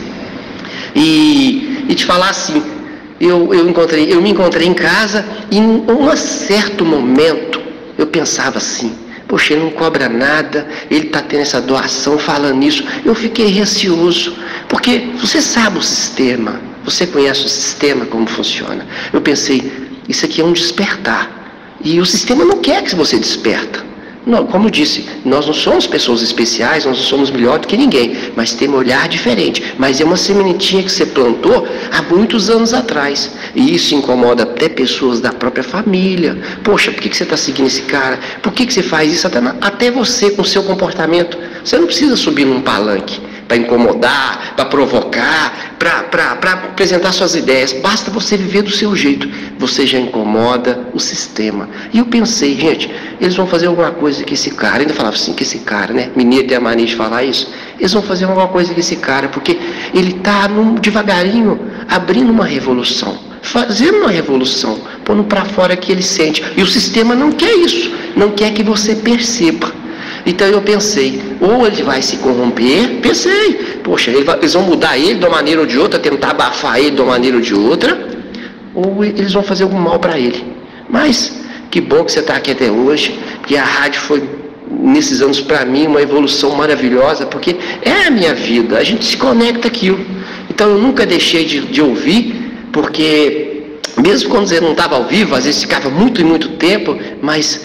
E, 0.96 1.86
e 1.90 1.96
te 1.96 2.06
falar 2.06 2.30
assim, 2.30 2.62
eu, 3.20 3.54
eu, 3.54 3.70
encontrei, 3.70 4.12
eu 4.12 4.22
me 4.22 4.32
encontrei 4.32 4.68
em 4.68 4.74
casa 4.74 5.26
e 5.50 5.58
em 5.58 5.84
um 5.90 6.16
certo 6.16 6.86
momento 6.86 7.62
eu 7.98 8.08
pensava 8.08 8.58
assim, 8.58 8.96
poxa, 9.28 9.54
ele 9.54 9.64
não 9.64 9.72
cobra 9.72 10.10
nada, 10.10 10.68
ele 10.90 11.08
está 11.08 11.22
tendo 11.22 11.42
essa 11.42 11.62
doação 11.62 12.18
falando 12.18 12.64
isso. 12.64 12.84
Eu 13.06 13.16
fiquei 13.16 13.48
receoso, 13.48 14.36
porque 14.68 15.10
você 15.20 15.42
sabe 15.42 15.80
o 15.80 15.82
sistema, 15.82 16.60
você 16.84 17.08
conhece 17.08 17.46
o 17.46 17.50
sistema, 17.50 18.06
como 18.06 18.28
funciona. 18.28 18.86
Eu 19.12 19.22
pensei, 19.22 19.72
isso 20.08 20.26
aqui 20.26 20.42
é 20.42 20.44
um 20.44 20.54
despertar. 20.54 21.42
E 21.84 22.00
o 22.00 22.06
sistema 22.06 22.46
não 22.46 22.60
quer 22.60 22.84
que 22.84 22.96
você 22.96 23.18
desperta. 23.18 23.93
Não, 24.26 24.46
como 24.46 24.68
eu 24.68 24.72
disse, 24.72 25.06
nós 25.26 25.46
não 25.46 25.54
somos 25.54 25.86
pessoas 25.86 26.22
especiais, 26.22 26.86
nós 26.86 26.98
não 26.98 27.04
somos 27.04 27.30
melhor 27.30 27.60
do 27.60 27.68
que 27.68 27.76
ninguém, 27.76 28.16
mas 28.36 28.54
temos 28.54 28.78
um 28.78 28.80
olhar 28.80 29.10
diferente. 29.10 29.74
Mas 29.78 30.00
é 30.00 30.06
uma 30.06 30.16
sementinha 30.16 30.82
que 30.82 30.92
você 30.92 31.06
plantou 31.06 31.68
há 31.92 32.02
muitos 32.04 32.50
anos 32.50 32.74
atrás. 32.74 33.32
E 33.54 33.76
isso 33.76 33.94
incomoda 33.94 34.44
até 34.44 34.70
pessoas 34.70 35.20
da 35.20 35.34
própria 35.34 35.64
família. 35.64 36.38
Poxa, 36.64 36.92
por 36.92 37.02
que 37.02 37.14
você 37.14 37.24
está 37.24 37.36
seguindo 37.36 37.68
esse 37.68 37.82
cara? 37.82 38.18
Por 38.42 38.54
que 38.54 38.72
você 38.72 38.82
faz 38.82 39.12
isso? 39.12 39.28
Até, 39.28 39.40
até 39.60 39.92
você 39.92 40.32
com 40.32 40.44
seu 40.44 40.64
comportamento. 40.64 41.38
Você 41.64 41.78
não 41.78 41.86
precisa 41.86 42.16
subir 42.16 42.46
num 42.46 42.62
palanque 42.62 43.33
para 43.48 43.58
incomodar, 43.58 44.54
para 44.56 44.66
provocar, 44.66 45.76
para 45.78 46.52
apresentar 46.54 47.12
suas 47.12 47.36
ideias. 47.36 47.74
Basta 47.74 48.10
você 48.10 48.38
viver 48.38 48.62
do 48.62 48.72
seu 48.72 48.96
jeito. 48.96 49.30
Você 49.60 49.86
já 49.86 50.00
incomoda 50.00 50.88
o 50.94 51.00
sistema. 51.00 51.70
E 51.94 52.00
eu 52.00 52.06
pensei, 52.06 52.56
gente, 52.56 52.90
eles 53.20 53.36
vão 53.36 53.48
fazer 53.48 53.68
alguma 53.68 53.92
coisa 53.92 54.24
que 54.24 54.34
esse 54.34 54.52
cara, 54.52 54.82
ainda 54.82 54.94
falava 54.94 55.16
assim, 55.16 55.34
que 55.34 55.44
esse 55.44 55.60
cara, 55.60 55.94
né? 55.94 56.10
Mineiro 56.16 56.48
tem 56.48 56.58
a 56.58 56.62
mania 56.62 56.86
de 56.86 56.96
falar 56.96 57.24
isso. 57.24 57.52
Eles 57.80 57.92
vão 57.94 58.02
fazer 58.02 58.26
alguma 58.26 58.48
coisa 58.48 58.74
que 58.74 58.80
esse 58.80 58.96
cara, 58.96 59.28
porque 59.28 59.60
ele 59.94 60.12
está 60.12 60.48
devagarinho 60.80 61.60
abrindo 61.90 62.32
uma 62.32 62.46
revolução, 62.46 63.18
fazendo 63.42 64.00
uma 64.00 64.10
revolução, 64.10 64.80
pondo 65.04 65.24
para 65.24 65.46
fora 65.46 65.76
que 65.76 65.92
ele 65.92 66.02
sente. 66.02 66.44
E 66.56 66.62
o 66.62 66.68
sistema 66.68 67.14
não 67.16 67.32
quer 67.32 67.54
isso, 67.56 67.92
não 68.16 68.32
quer 68.32 68.54
que 68.54 68.64
você 68.64 68.96
perceba. 68.96 69.83
Então 70.26 70.48
eu 70.48 70.62
pensei, 70.62 71.22
ou 71.42 71.68
ele 71.68 71.84
vai 71.84 72.02
se 72.02 72.18
corromper, 72.18 73.02
pensei, 73.02 73.56
poxa, 73.84 74.10
eles 74.12 74.54
vão 74.54 74.64
mudar 74.64 74.98
ele 74.98 75.16
de 75.16 75.26
uma 75.26 75.32
maneira 75.32 75.60
ou 75.60 75.68
de 75.68 75.78
outra, 75.78 76.00
tentar 76.00 76.32
abafar 76.32 76.80
ele 76.80 76.92
de 76.92 77.02
uma 77.02 77.12
maneira 77.12 77.36
ou 77.36 77.42
de 77.42 77.54
outra, 77.54 78.08
ou 78.74 79.04
eles 79.04 79.34
vão 79.34 79.44
fazer 79.44 79.64
algum 79.64 79.78
mal 79.78 80.00
para 80.00 80.18
ele. 80.18 80.46
Mas 80.90 81.44
que 81.70 81.82
bom 81.82 82.06
que 82.06 82.12
você 82.12 82.20
está 82.20 82.36
aqui 82.36 82.52
até 82.52 82.72
hoje, 82.72 83.20
que 83.46 83.58
a 83.58 83.66
rádio 83.66 84.00
foi 84.00 84.24
nesses 84.72 85.22
anos 85.22 85.42
para 85.42 85.66
mim 85.66 85.88
uma 85.88 86.02
evolução 86.02 86.52
maravilhosa, 86.56 87.26
porque 87.26 87.58
é 87.82 88.08
a 88.08 88.10
minha 88.10 88.34
vida, 88.34 88.78
a 88.78 88.84
gente 88.84 89.04
se 89.04 89.18
conecta 89.18 89.68
aquilo. 89.68 90.00
Então 90.50 90.70
eu 90.70 90.78
nunca 90.78 91.06
deixei 91.06 91.44
de, 91.44 91.60
de 91.62 91.82
ouvir, 91.82 92.54
porque 92.72 93.78
mesmo 93.98 94.30
quando 94.30 94.48
você 94.48 94.62
não 94.62 94.72
estava 94.72 94.96
ao 94.96 95.04
vivo, 95.04 95.36
às 95.36 95.44
vezes 95.44 95.62
ficava 95.62 95.90
muito 95.90 96.22
e 96.22 96.24
muito 96.24 96.50
tempo, 96.52 96.98
mas 97.22 97.60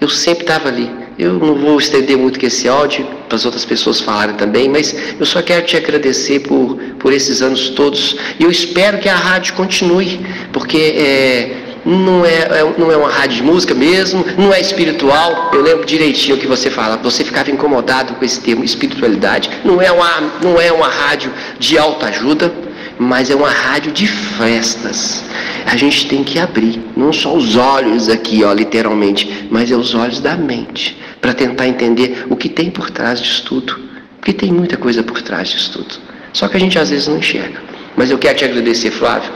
eu 0.00 0.08
sempre 0.08 0.44
estava 0.44 0.68
ali 0.68 1.03
eu 1.18 1.34
não 1.34 1.54
vou 1.54 1.78
estender 1.78 2.16
muito 2.16 2.38
que 2.38 2.46
esse 2.46 2.68
áudio 2.68 3.06
para 3.28 3.36
as 3.36 3.44
outras 3.44 3.64
pessoas 3.64 4.00
falarem 4.00 4.34
também, 4.34 4.68
mas 4.68 4.94
eu 5.18 5.24
só 5.24 5.40
quero 5.40 5.64
te 5.64 5.76
agradecer 5.76 6.40
por, 6.40 6.76
por 6.98 7.12
esses 7.12 7.40
anos 7.40 7.70
todos 7.70 8.16
e 8.38 8.44
eu 8.44 8.50
espero 8.50 8.98
que 8.98 9.08
a 9.08 9.14
rádio 9.14 9.54
continue, 9.54 10.20
porque 10.52 10.76
é, 10.76 11.64
não, 11.84 12.24
é, 12.24 12.60
é, 12.60 12.74
não 12.78 12.90
é 12.90 12.96
uma 12.96 13.10
rádio 13.10 13.36
de 13.36 13.42
música 13.42 13.74
mesmo, 13.74 14.24
não 14.38 14.52
é 14.52 14.60
espiritual. 14.60 15.50
Eu 15.52 15.62
lembro 15.62 15.84
direitinho 15.84 16.36
o 16.36 16.38
que 16.40 16.46
você 16.46 16.70
fala, 16.70 16.96
você 16.96 17.24
ficava 17.24 17.50
incomodado 17.50 18.14
com 18.14 18.24
esse 18.24 18.40
termo 18.40 18.64
espiritualidade. 18.64 19.50
Não 19.64 19.80
é 19.80 19.92
uma, 19.92 20.20
não 20.42 20.60
é 20.60 20.72
uma 20.72 20.88
rádio 20.88 21.30
de 21.58 21.78
autoajuda, 21.78 22.52
mas 22.98 23.30
é 23.30 23.34
uma 23.34 23.50
rádio 23.50 23.92
de 23.92 24.06
festas. 24.06 25.24
A 25.66 25.76
gente 25.76 26.06
tem 26.06 26.22
que 26.22 26.38
abrir, 26.38 26.80
não 26.96 27.12
só 27.12 27.34
os 27.34 27.56
olhos 27.56 28.08
aqui, 28.08 28.44
ó, 28.44 28.52
literalmente, 28.52 29.48
mas 29.50 29.70
é 29.70 29.76
os 29.76 29.94
olhos 29.94 30.20
da 30.20 30.36
mente 30.36 30.96
para 31.20 31.32
tentar 31.32 31.66
entender 31.66 32.26
o 32.28 32.36
que 32.36 32.48
tem 32.48 32.70
por 32.70 32.90
trás 32.90 33.20
disso 33.20 33.44
tudo. 33.44 33.78
Porque 34.18 34.32
tem 34.32 34.52
muita 34.52 34.76
coisa 34.76 35.02
por 35.02 35.22
trás 35.22 35.48
disso 35.48 35.72
tudo. 35.72 35.96
Só 36.32 36.48
que 36.48 36.56
a 36.56 36.60
gente 36.60 36.78
às 36.78 36.90
vezes 36.90 37.08
não 37.08 37.18
enxerga. 37.18 37.62
Mas 37.96 38.10
eu 38.10 38.18
quero 38.18 38.38
te 38.38 38.44
agradecer, 38.44 38.90
Flávio. 38.90 39.30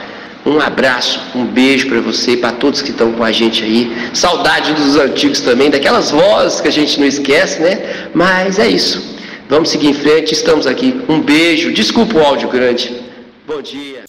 Um 0.44 0.60
abraço, 0.60 1.20
um 1.34 1.44
beijo 1.44 1.88
para 1.88 2.00
você 2.00 2.32
e 2.32 2.36
para 2.36 2.52
todos 2.52 2.80
que 2.80 2.90
estão 2.90 3.12
com 3.12 3.22
a 3.22 3.32
gente 3.32 3.62
aí. 3.64 3.92
Saudade 4.14 4.72
dos 4.72 4.96
antigos 4.96 5.40
também, 5.40 5.70
daquelas 5.70 6.10
vozes 6.10 6.60
que 6.60 6.68
a 6.68 6.72
gente 6.72 6.98
não 6.98 7.06
esquece, 7.06 7.60
né? 7.60 8.08
Mas 8.14 8.58
é 8.58 8.68
isso. 8.68 9.16
Vamos 9.48 9.70
seguir 9.70 9.88
em 9.88 9.94
frente, 9.94 10.32
estamos 10.32 10.66
aqui. 10.66 11.00
Um 11.08 11.20
beijo. 11.20 11.72
Desculpa 11.72 12.18
o 12.18 12.24
áudio 12.24 12.48
grande. 12.48 13.07
Bom 13.48 13.62
dia. 13.62 14.04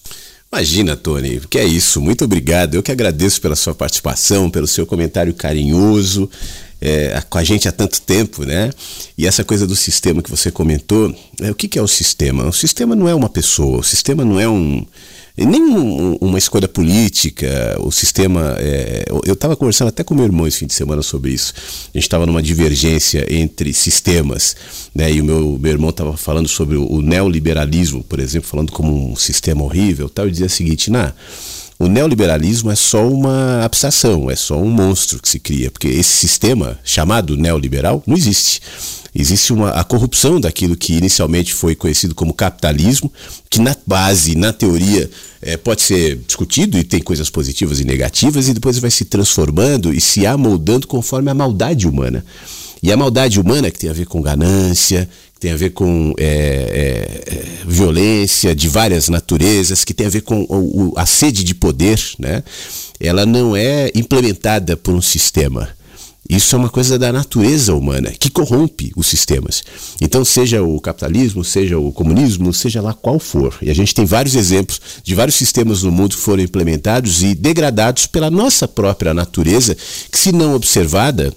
Imagina, 0.52 0.98
Tony, 0.98 1.40
que 1.50 1.58
é 1.58 1.64
isso. 1.64 2.02
Muito 2.02 2.26
obrigado. 2.26 2.76
Eu 2.76 2.84
que 2.84 2.92
agradeço 2.92 3.40
pela 3.40 3.56
sua 3.56 3.74
participação, 3.74 4.50
pelo 4.52 4.68
seu 4.68 4.86
comentário 4.86 5.34
carinhoso 5.34 6.30
é, 6.82 7.24
com 7.30 7.38
a 7.38 7.44
gente 7.44 7.66
há 7.66 7.72
tanto 7.72 8.02
tempo, 8.02 8.44
né? 8.44 8.70
E 9.18 9.26
essa 9.26 9.42
coisa 9.46 9.66
do 9.66 9.78
sistema 9.78 10.22
que 10.22 10.30
você 10.30 10.52
comentou, 10.52 11.16
é, 11.40 11.50
o 11.50 11.56
que, 11.56 11.70
que 11.70 11.80
é 11.80 11.82
o 11.82 11.88
sistema? 11.88 12.48
O 12.50 12.52
sistema 12.52 12.98
não 12.98 13.08
é 13.08 13.16
uma 13.16 13.30
pessoa, 13.30 13.80
o 13.80 13.84
sistema 13.84 14.26
não 14.26 14.38
é 14.38 14.50
um 14.50 14.86
nem 15.46 15.62
um, 15.62 16.18
uma 16.20 16.38
escolha 16.38 16.68
política, 16.68 17.78
o 17.80 17.92
sistema. 17.92 18.56
É, 18.60 19.06
eu 19.26 19.34
estava 19.34 19.56
conversando 19.56 19.90
até 19.90 20.04
com 20.04 20.14
meu 20.14 20.26
irmão 20.26 20.48
esse 20.48 20.60
fim 20.60 20.68
de 20.68 20.74
semana 20.74 21.02
sobre 21.02 21.32
isso. 21.32 21.54
A 21.94 21.98
gente 21.98 22.04
estava 22.04 22.26
numa 22.26 22.42
divergência 22.42 23.26
entre 23.30 23.74
sistemas, 23.74 24.56
né? 24.94 25.12
E 25.12 25.22
o 25.22 25.24
meu, 25.24 25.58
meu 25.60 25.72
irmão 25.72 25.90
estava 25.90 26.18
falando 26.18 26.48
sobre 26.48 26.76
o, 26.76 26.86
o, 26.92 27.02
neoliberalismo, 27.02 28.04
por 28.04 28.20
exemplo, 28.20 28.50
falando 28.50 28.72
como 28.72 29.12
um 29.12 29.16
sistema 29.16 29.64
horrível, 29.64 30.10
tal. 30.10 30.28
E 30.28 30.32
dizia 30.32 30.48
o 30.48 30.50
seguinte, 30.50 30.92
na 30.92 31.14
o 31.82 31.88
neoliberalismo 31.88 32.70
é 32.70 32.76
só 32.76 33.08
uma 33.08 33.64
abstração, 33.64 34.30
é 34.30 34.36
só 34.36 34.58
um 34.58 34.70
monstro 34.70 35.22
que 35.22 35.30
se 35.30 35.40
cria, 35.40 35.72
porque 35.72 35.88
esse 35.88 36.12
sistema 36.12 36.78
chamado 36.84 37.38
neoliberal 37.38 38.04
não 38.06 38.18
existe. 38.18 38.62
Existe 39.20 39.52
uma, 39.52 39.72
a 39.72 39.84
corrupção 39.84 40.40
daquilo 40.40 40.76
que 40.76 40.94
inicialmente 40.94 41.54
foi 41.54 41.76
conhecido 41.76 42.16
como 42.16 42.34
capitalismo, 42.34 43.12
que 43.50 43.60
na 43.60 43.76
base, 43.86 44.36
na 44.36 44.54
teoria, 44.54 45.10
é, 45.42 45.58
pode 45.58 45.82
ser 45.82 46.18
discutido 46.26 46.78
e 46.78 46.84
tem 46.84 47.02
coisas 47.02 47.30
positivas 47.30 47.80
e 47.80 47.86
negativas, 47.86 48.48
e 48.48 48.54
depois 48.54 48.78
vai 48.80 48.92
se 48.92 49.06
transformando 49.06 49.94
e 49.94 50.00
se 50.00 50.26
amoldando 50.26 50.88
conforme 50.88 51.30
a 51.30 51.34
maldade 51.34 51.88
humana. 51.88 52.24
E 52.82 52.92
a 52.92 52.98
maldade 52.98 53.40
humana, 53.40 53.70
que 53.70 53.80
tem 53.80 53.90
a 53.90 53.94
ver 53.94 54.06
com 54.06 54.22
ganância, 54.22 55.10
tem 55.40 55.52
a 55.52 55.56
ver 55.56 55.72
com 55.72 56.14
é, 56.18 57.24
é, 57.26 57.68
violência 57.68 58.56
de 58.56 58.68
várias 58.68 59.10
naturezas, 59.10 59.84
que 59.84 59.94
tem 59.94 60.08
a 60.08 60.10
ver 60.10 60.22
com 60.22 60.46
o, 60.50 60.94
a 60.96 61.06
sede 61.06 61.44
de 61.44 61.56
poder, 61.56 62.02
né? 62.18 62.44
ela 63.00 63.26
não 63.26 63.56
é 63.56 63.90
implementada 63.96 64.76
por 64.76 64.94
um 64.94 65.02
sistema. 65.02 65.70
Isso 66.30 66.56
é 66.56 66.60
uma 66.60 66.70
coisa 66.70 67.00
da 67.00 67.12
natureza 67.12 67.74
humana 67.74 68.12
que 68.12 68.30
corrompe 68.30 68.92
os 68.96 69.08
sistemas. 69.08 69.64
Então, 70.00 70.24
seja 70.24 70.62
o 70.62 70.80
capitalismo, 70.80 71.44
seja 71.44 71.80
o 71.80 71.92
comunismo, 71.92 72.54
seja 72.54 72.82
lá 72.82 72.94
qual 72.94 73.18
for. 73.18 73.58
E 73.64 73.72
a 73.72 73.74
gente 73.74 73.96
tem 73.96 74.06
vários 74.06 74.36
exemplos 74.36 74.80
de 75.04 75.16
vários 75.16 75.36
sistemas 75.36 75.82
no 75.82 75.92
mundo 75.92 76.16
que 76.16 76.22
foram 76.22 76.44
implementados 76.44 77.24
e 77.24 77.34
degradados 77.34 78.06
pela 78.06 78.30
nossa 78.30 78.68
própria 78.68 79.12
natureza, 79.12 79.76
que, 80.12 80.20
se 80.20 80.32
não 80.32 80.54
observada, 80.54 81.34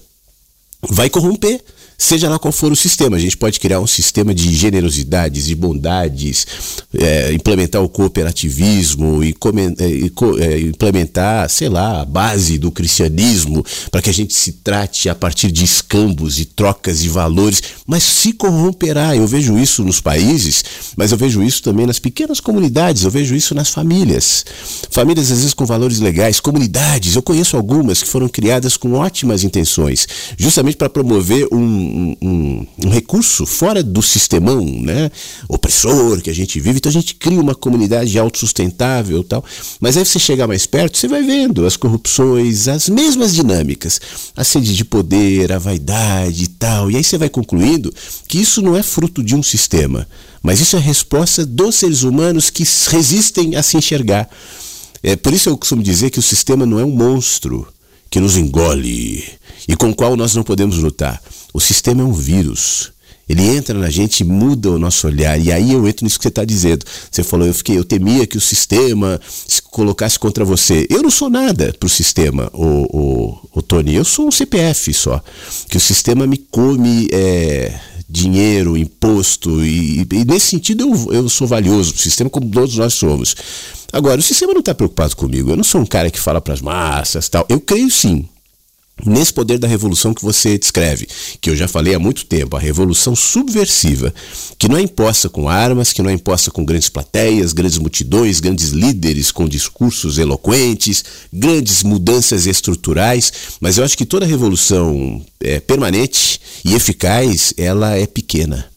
vai 0.87 1.09
corromper 1.09 1.59
seja 1.97 2.29
lá 2.29 2.37
qual 2.39 2.51
for 2.51 2.71
o 2.71 2.75
sistema. 2.75 3.17
A 3.17 3.19
gente 3.19 3.37
pode 3.37 3.59
criar 3.59 3.79
um 3.79 3.87
sistema 3.87 4.33
de 4.33 4.53
generosidades, 4.53 5.45
de 5.45 5.55
bondades, 5.55 6.45
é, 6.93 7.33
implementar 7.33 7.81
o 7.81 7.89
cooperativismo 7.89 9.23
e, 9.23 9.35
é, 9.79 9.87
e 9.87 10.11
é, 10.39 10.59
implementar, 10.61 11.49
sei 11.49 11.69
lá, 11.69 12.01
a 12.01 12.05
base 12.05 12.57
do 12.57 12.71
cristianismo 12.71 13.65
para 13.91 14.01
que 14.01 14.09
a 14.09 14.13
gente 14.13 14.33
se 14.33 14.53
trate 14.53 15.09
a 15.09 15.15
partir 15.15 15.51
de 15.51 15.63
escambos 15.63 16.39
e 16.39 16.45
trocas 16.45 16.99
de 16.99 17.09
valores, 17.09 17.61
mas 17.85 18.03
se 18.03 18.33
corromperá. 18.33 19.15
Eu 19.15 19.27
vejo 19.27 19.57
isso 19.57 19.83
nos 19.83 19.99
países, 19.99 20.63
mas 20.95 21.11
eu 21.11 21.17
vejo 21.17 21.43
isso 21.43 21.61
também 21.63 21.85
nas 21.85 21.99
pequenas 21.99 22.39
comunidades, 22.39 23.03
eu 23.03 23.11
vejo 23.11 23.35
isso 23.35 23.55
nas 23.55 23.69
famílias. 23.69 24.45
Famílias 24.89 25.31
às 25.31 25.39
vezes 25.39 25.53
com 25.53 25.65
valores 25.65 25.99
legais, 25.99 26.39
comunidades, 26.39 27.15
eu 27.15 27.21
conheço 27.21 27.57
algumas 27.57 28.01
que 28.01 28.09
foram 28.09 28.27
criadas 28.27 28.77
com 28.77 28.93
ótimas 28.93 29.43
intenções, 29.43 30.07
justamente 30.37 30.77
para 30.77 30.89
promover 30.89 31.47
um 31.51 31.82
um, 32.21 32.67
um, 32.85 32.89
recurso 32.89 33.45
fora 33.45 33.83
do 33.83 34.01
sistemão 34.01 34.63
né, 34.63 35.11
opressor 35.47 36.21
que 36.21 36.29
a 36.29 36.33
gente 36.33 36.59
vive, 36.59 36.77
então 36.77 36.89
a 36.89 36.93
gente 36.93 37.15
cria 37.15 37.39
uma 37.39 37.55
comunidade 37.55 38.17
autossustentável 38.17 39.21
e 39.21 39.23
tal. 39.23 39.43
Mas 39.79 39.97
aí 39.97 40.05
você 40.05 40.19
chegar 40.19 40.47
mais 40.47 40.65
perto, 40.65 40.97
você 40.97 41.07
vai 41.07 41.23
vendo 41.23 41.65
as 41.65 41.75
corrupções, 41.75 42.67
as 42.67 42.89
mesmas 42.89 43.33
dinâmicas, 43.33 43.99
a 44.35 44.43
sede 44.43 44.75
de 44.75 44.85
poder, 44.85 45.51
a 45.51 45.59
vaidade 45.59 46.43
e 46.43 46.47
tal. 46.47 46.89
E 46.89 46.97
aí 46.97 47.03
você 47.03 47.17
vai 47.17 47.29
concluindo 47.29 47.93
que 48.27 48.39
isso 48.39 48.61
não 48.61 48.75
é 48.75 48.83
fruto 48.83 49.23
de 49.23 49.35
um 49.35 49.43
sistema, 49.43 50.07
mas 50.41 50.59
isso 50.59 50.75
é 50.75 50.79
resposta 50.79 51.45
dos 51.45 51.75
seres 51.75 52.03
humanos 52.03 52.49
que 52.49 52.63
resistem 52.89 53.55
a 53.55 53.63
se 53.63 53.77
enxergar. 53.77 54.29
É, 55.01 55.17
por 55.17 55.33
isso 55.33 55.49
eu 55.49 55.57
costumo 55.57 55.83
dizer 55.83 56.09
que 56.09 56.19
o 56.19 56.21
sistema 56.21 56.65
não 56.65 56.79
é 56.79 56.85
um 56.85 56.91
monstro 56.91 57.67
que 58.13 58.19
nos 58.19 58.37
engole 58.37 59.23
e 59.67 59.75
com 59.75 59.89
o 59.89 59.95
qual 59.95 60.15
nós 60.15 60.35
não 60.35 60.43
podemos 60.43 60.77
lutar. 60.77 61.19
O 61.51 61.59
sistema 61.59 62.03
é 62.03 62.05
um 62.05 62.13
vírus. 62.13 62.91
Ele 63.27 63.41
entra 63.41 63.75
na 63.75 63.89
gente 63.89 64.23
muda 64.23 64.69
o 64.69 64.77
nosso 64.77 65.07
olhar. 65.07 65.35
E 65.39 65.51
aí 65.51 65.73
eu 65.73 65.87
entro 65.87 66.05
nisso 66.05 66.19
que 66.19 66.21
você 66.21 66.29
está 66.29 66.45
dizendo. 66.45 66.85
Você 67.09 67.23
falou, 67.23 67.47
eu 67.47 67.53
fiquei, 67.55 67.75
eu 67.75 67.83
temia 67.83 68.27
que 68.27 68.37
o 68.37 68.41
sistema 68.41 69.19
se 69.47 69.63
colocasse 69.63 70.19
contra 70.19 70.45
você. 70.45 70.85
Eu 70.91 71.01
não 71.01 71.09
sou 71.09 71.27
nada 71.27 71.73
para 71.79 71.87
o 71.87 71.89
sistema, 71.89 72.51
o, 72.53 73.39
o, 73.51 73.61
Tony. 73.63 73.95
Eu 73.95 74.05
sou 74.05 74.27
um 74.27 74.31
CPF 74.31 74.93
só. 74.93 75.19
Que 75.67 75.77
o 75.77 75.81
sistema 75.81 76.27
me 76.27 76.37
come 76.37 77.07
é, 77.11 77.73
dinheiro, 78.09 78.77
imposto. 78.77 79.63
E, 79.63 80.01
e, 80.01 80.25
nesse 80.25 80.47
sentido 80.47 80.83
eu, 80.83 81.13
eu 81.13 81.29
sou 81.29 81.47
valioso 81.47 81.93
para 81.93 81.99
o 81.99 82.03
sistema, 82.03 82.29
como 82.29 82.49
todos 82.49 82.75
nós 82.77 82.93
somos. 82.93 83.35
Agora, 83.91 84.19
o 84.19 84.23
sistema 84.23 84.53
não 84.53 84.59
está 84.59 84.73
preocupado 84.73 85.15
comigo. 85.15 85.51
Eu 85.51 85.55
não 85.55 85.63
sou 85.63 85.81
um 85.81 85.85
cara 85.85 86.09
que 86.09 86.19
fala 86.19 86.41
para 86.41 86.53
as 86.53 86.61
massas 86.61 87.29
tal. 87.29 87.45
Eu 87.47 87.59
creio 87.59 87.91
sim 87.91 88.27
nesse 89.05 89.33
poder 89.33 89.57
da 89.57 89.67
revolução 89.67 90.13
que 90.13 90.23
você 90.23 90.57
descreve, 90.57 91.07
que 91.41 91.49
eu 91.49 91.55
já 91.55 91.67
falei 91.67 91.93
há 91.93 91.99
muito 91.99 92.25
tempo, 92.25 92.55
a 92.55 92.59
revolução 92.59 93.15
subversiva, 93.15 94.13
que 94.57 94.67
não 94.67 94.77
é 94.77 94.81
imposta 94.81 95.29
com 95.29 95.49
armas, 95.49 95.91
que 95.91 96.01
não 96.01 96.09
é 96.09 96.13
imposta 96.13 96.51
com 96.51 96.63
grandes 96.63 96.89
plateias, 96.89 97.53
grandes 97.53 97.77
multidões, 97.77 98.39
grandes 98.39 98.69
líderes 98.69 99.31
com 99.31 99.47
discursos 99.47 100.17
eloquentes, 100.17 101.03
grandes 101.31 101.83
mudanças 101.83 102.45
estruturais, 102.45 103.31
mas 103.59 103.77
eu 103.77 103.83
acho 103.83 103.97
que 103.97 104.05
toda 104.05 104.25
revolução 104.25 105.23
é, 105.39 105.59
permanente 105.59 106.39
e 106.63 106.73
eficaz, 106.73 107.53
ela 107.57 107.97
é 107.97 108.05
pequena. 108.05 108.71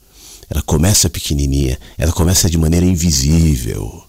Ela 0.48 0.62
começa 0.62 1.10
pequenininha, 1.10 1.76
ela 1.98 2.12
começa 2.12 2.48
de 2.48 2.56
maneira 2.56 2.86
invisível 2.86 4.05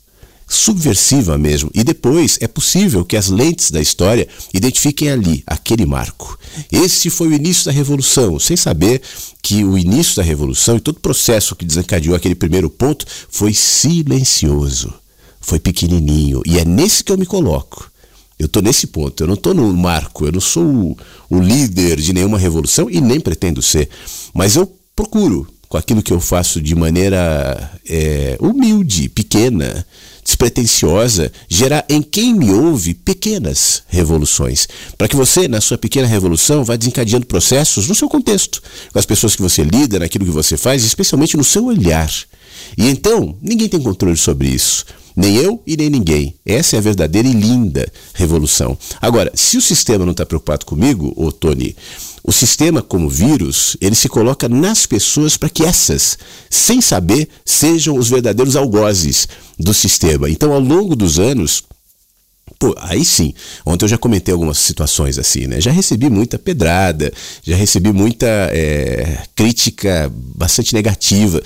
subversiva 0.48 1.38
mesmo. 1.38 1.70
E 1.74 1.84
depois 1.84 2.38
é 2.40 2.48
possível 2.48 3.04
que 3.04 3.18
as 3.18 3.28
lentes 3.28 3.70
da 3.70 3.82
história 3.82 4.28
identifiquem 4.54 5.10
ali 5.10 5.44
aquele 5.46 5.86
marco. 5.86 6.40
Esse 6.72 7.10
foi 7.10 7.28
o 7.28 7.34
início 7.34 7.66
da 7.66 7.72
revolução, 7.72 8.40
sem 8.40 8.56
saber 8.56 9.02
que 9.42 9.64
o 9.64 9.78
início 9.78 10.16
da 10.16 10.24
revolução 10.24 10.78
e 10.78 10.80
todo 10.80 10.98
o 10.98 11.02
processo 11.02 11.56
que 11.56 11.66
desencadeou 11.66 12.16
aquele 12.16 12.36
primeiro 12.36 12.70
ponto 12.70 13.06
foi 13.30 13.54
silencioso, 13.54 14.94
foi 15.42 15.60
pequenininho. 15.60 16.42
E 16.46 16.58
é 16.58 16.66
nesse 16.66 17.04
que 17.04 17.12
eu 17.12 17.18
me 17.18 17.26
coloco. 17.26 17.92
Eu 18.40 18.46
estou 18.46 18.62
nesse 18.62 18.88
ponto, 18.88 19.24
eu 19.24 19.28
não 19.28 19.34
estou 19.34 19.54
no 19.54 19.74
marco, 19.74 20.26
eu 20.26 20.32
não 20.32 20.40
sou 20.40 20.64
o, 20.64 20.98
o 21.28 21.40
líder 21.40 22.00
de 22.00 22.14
nenhuma 22.14 22.38
revolução 22.38 22.88
e 22.90 23.02
nem 23.02 23.20
pretendo 23.20 23.64
ser. 23.64 23.90
Mas 24.32 24.56
eu 24.56 24.72
procuro, 24.96 25.48
com 25.68 25.76
aquilo 25.76 26.04
que 26.04 26.14
eu 26.14 26.20
faço 26.20 26.62
de 26.62 26.76
maneira 26.76 27.72
é, 27.90 28.38
humilde, 28.40 29.10
pequena, 29.10 29.86
despretensiosa, 30.28 31.32
gerar 31.48 31.86
em 31.88 32.02
quem 32.02 32.36
me 32.36 32.52
ouve 32.52 32.94
pequenas 32.94 33.84
revoluções. 33.88 34.68
Para 34.98 35.08
que 35.08 35.16
você, 35.16 35.48
na 35.48 35.62
sua 35.62 35.78
pequena 35.78 36.06
revolução, 36.06 36.66
vá 36.66 36.76
desencadeando 36.76 37.26
processos 37.26 37.88
no 37.88 37.96
seu 37.96 38.10
contexto, 38.10 38.62
com 38.92 39.00
as 39.00 39.06
pessoas 39.06 39.38
que 39.38 39.42
você 39.42 39.64
lida, 39.64 39.98
naquilo 39.98 40.26
que 40.26 40.32
você 40.32 40.58
faz, 40.58 40.84
especialmente 40.84 41.38
no 41.38 41.46
seu 41.46 41.66
olhar. 41.66 42.12
E 42.78 42.90
então, 42.90 43.38
ninguém 43.42 43.70
tem 43.70 43.82
controle 43.82 44.18
sobre 44.18 44.50
isso. 44.50 44.86
Nem 45.18 45.36
eu 45.36 45.60
e 45.66 45.76
nem 45.76 45.90
ninguém. 45.90 46.36
Essa 46.46 46.76
é 46.76 46.80
a 46.80 46.82
verdadeira 46.82 47.28
e 47.28 47.34
linda 47.34 47.92
revolução. 48.14 48.78
Agora, 49.02 49.32
se 49.34 49.58
o 49.58 49.62
sistema 49.62 50.06
não 50.06 50.12
está 50.12 50.24
preocupado 50.24 50.64
comigo, 50.64 51.12
ô 51.18 51.32
Tony, 51.32 51.76
o 52.24 52.32
sistema, 52.32 52.82
como 52.82 53.10
vírus, 53.10 53.76
ele 53.82 53.96
se 53.96 54.08
coloca 54.08 54.48
nas 54.48 54.86
pessoas 54.86 55.36
para 55.36 55.50
que 55.50 55.64
essas, 55.64 56.20
sem 56.50 56.82
saber, 56.82 57.30
sejam 57.44 57.98
os 57.98 58.10
verdadeiros 58.10 58.56
algozes 58.56 59.28
do 59.58 59.74
sistema. 59.74 60.30
Então, 60.30 60.54
ao 60.54 60.60
longo 60.60 60.96
dos 60.96 61.18
anos, 61.18 61.64
Pô, 62.60 62.74
aí 62.80 63.06
sim. 63.06 63.34
Ontem 63.66 63.86
eu 63.86 63.90
já 63.90 63.98
comentei 63.98 64.34
algumas 64.34 64.58
situações 64.58 65.20
assim, 65.20 65.48
né? 65.48 65.62
Já 65.62 65.72
recebi 65.72 66.10
muita 66.10 66.40
pedrada, 66.40 67.14
já 67.44 67.56
recebi 67.56 67.92
muita 67.92 68.26
é, 68.26 69.20
crítica 69.36 70.12
bastante 70.14 70.74
negativa. 70.74 71.42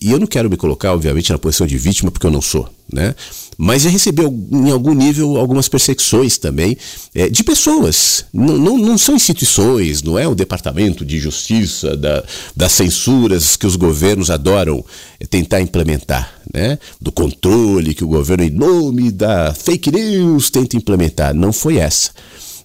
E 0.00 0.10
eu 0.10 0.18
não 0.18 0.26
quero 0.26 0.50
me 0.50 0.56
colocar, 0.56 0.92
obviamente, 0.92 1.32
na 1.32 1.38
posição 1.38 1.66
de 1.66 1.78
vítima, 1.78 2.10
porque 2.10 2.26
eu 2.26 2.30
não 2.30 2.42
sou, 2.42 2.68
né? 2.92 3.14
Mas 3.62 3.82
já 3.82 3.90
recebi 3.90 4.22
em 4.22 4.70
algum 4.70 4.94
nível 4.94 5.36
algumas 5.36 5.68
perseguições 5.68 6.38
também 6.38 6.78
é, 7.14 7.28
de 7.28 7.44
pessoas. 7.44 8.24
Não, 8.32 8.56
não, 8.56 8.78
não, 8.78 8.96
são 8.96 9.14
instituições, 9.14 10.02
não 10.02 10.18
é 10.18 10.26
o 10.26 10.34
departamento 10.34 11.04
de 11.04 11.18
justiça, 11.18 11.94
da, 11.94 12.24
das 12.56 12.72
censuras 12.72 13.56
que 13.56 13.66
os 13.66 13.76
governos 13.76 14.30
adoram 14.30 14.82
é, 15.20 15.26
tentar 15.26 15.60
implementar, 15.60 16.40
né? 16.54 16.78
Do 16.98 17.12
controle 17.12 17.92
que 17.92 18.02
o 18.02 18.08
governo, 18.08 18.44
em 18.44 18.50
nome 18.50 19.10
da 19.10 19.52
fake 19.52 19.92
news, 19.92 20.48
tenta 20.48 20.78
implementar. 20.78 21.34
Não 21.34 21.52
foi 21.52 21.76
essa 21.76 22.12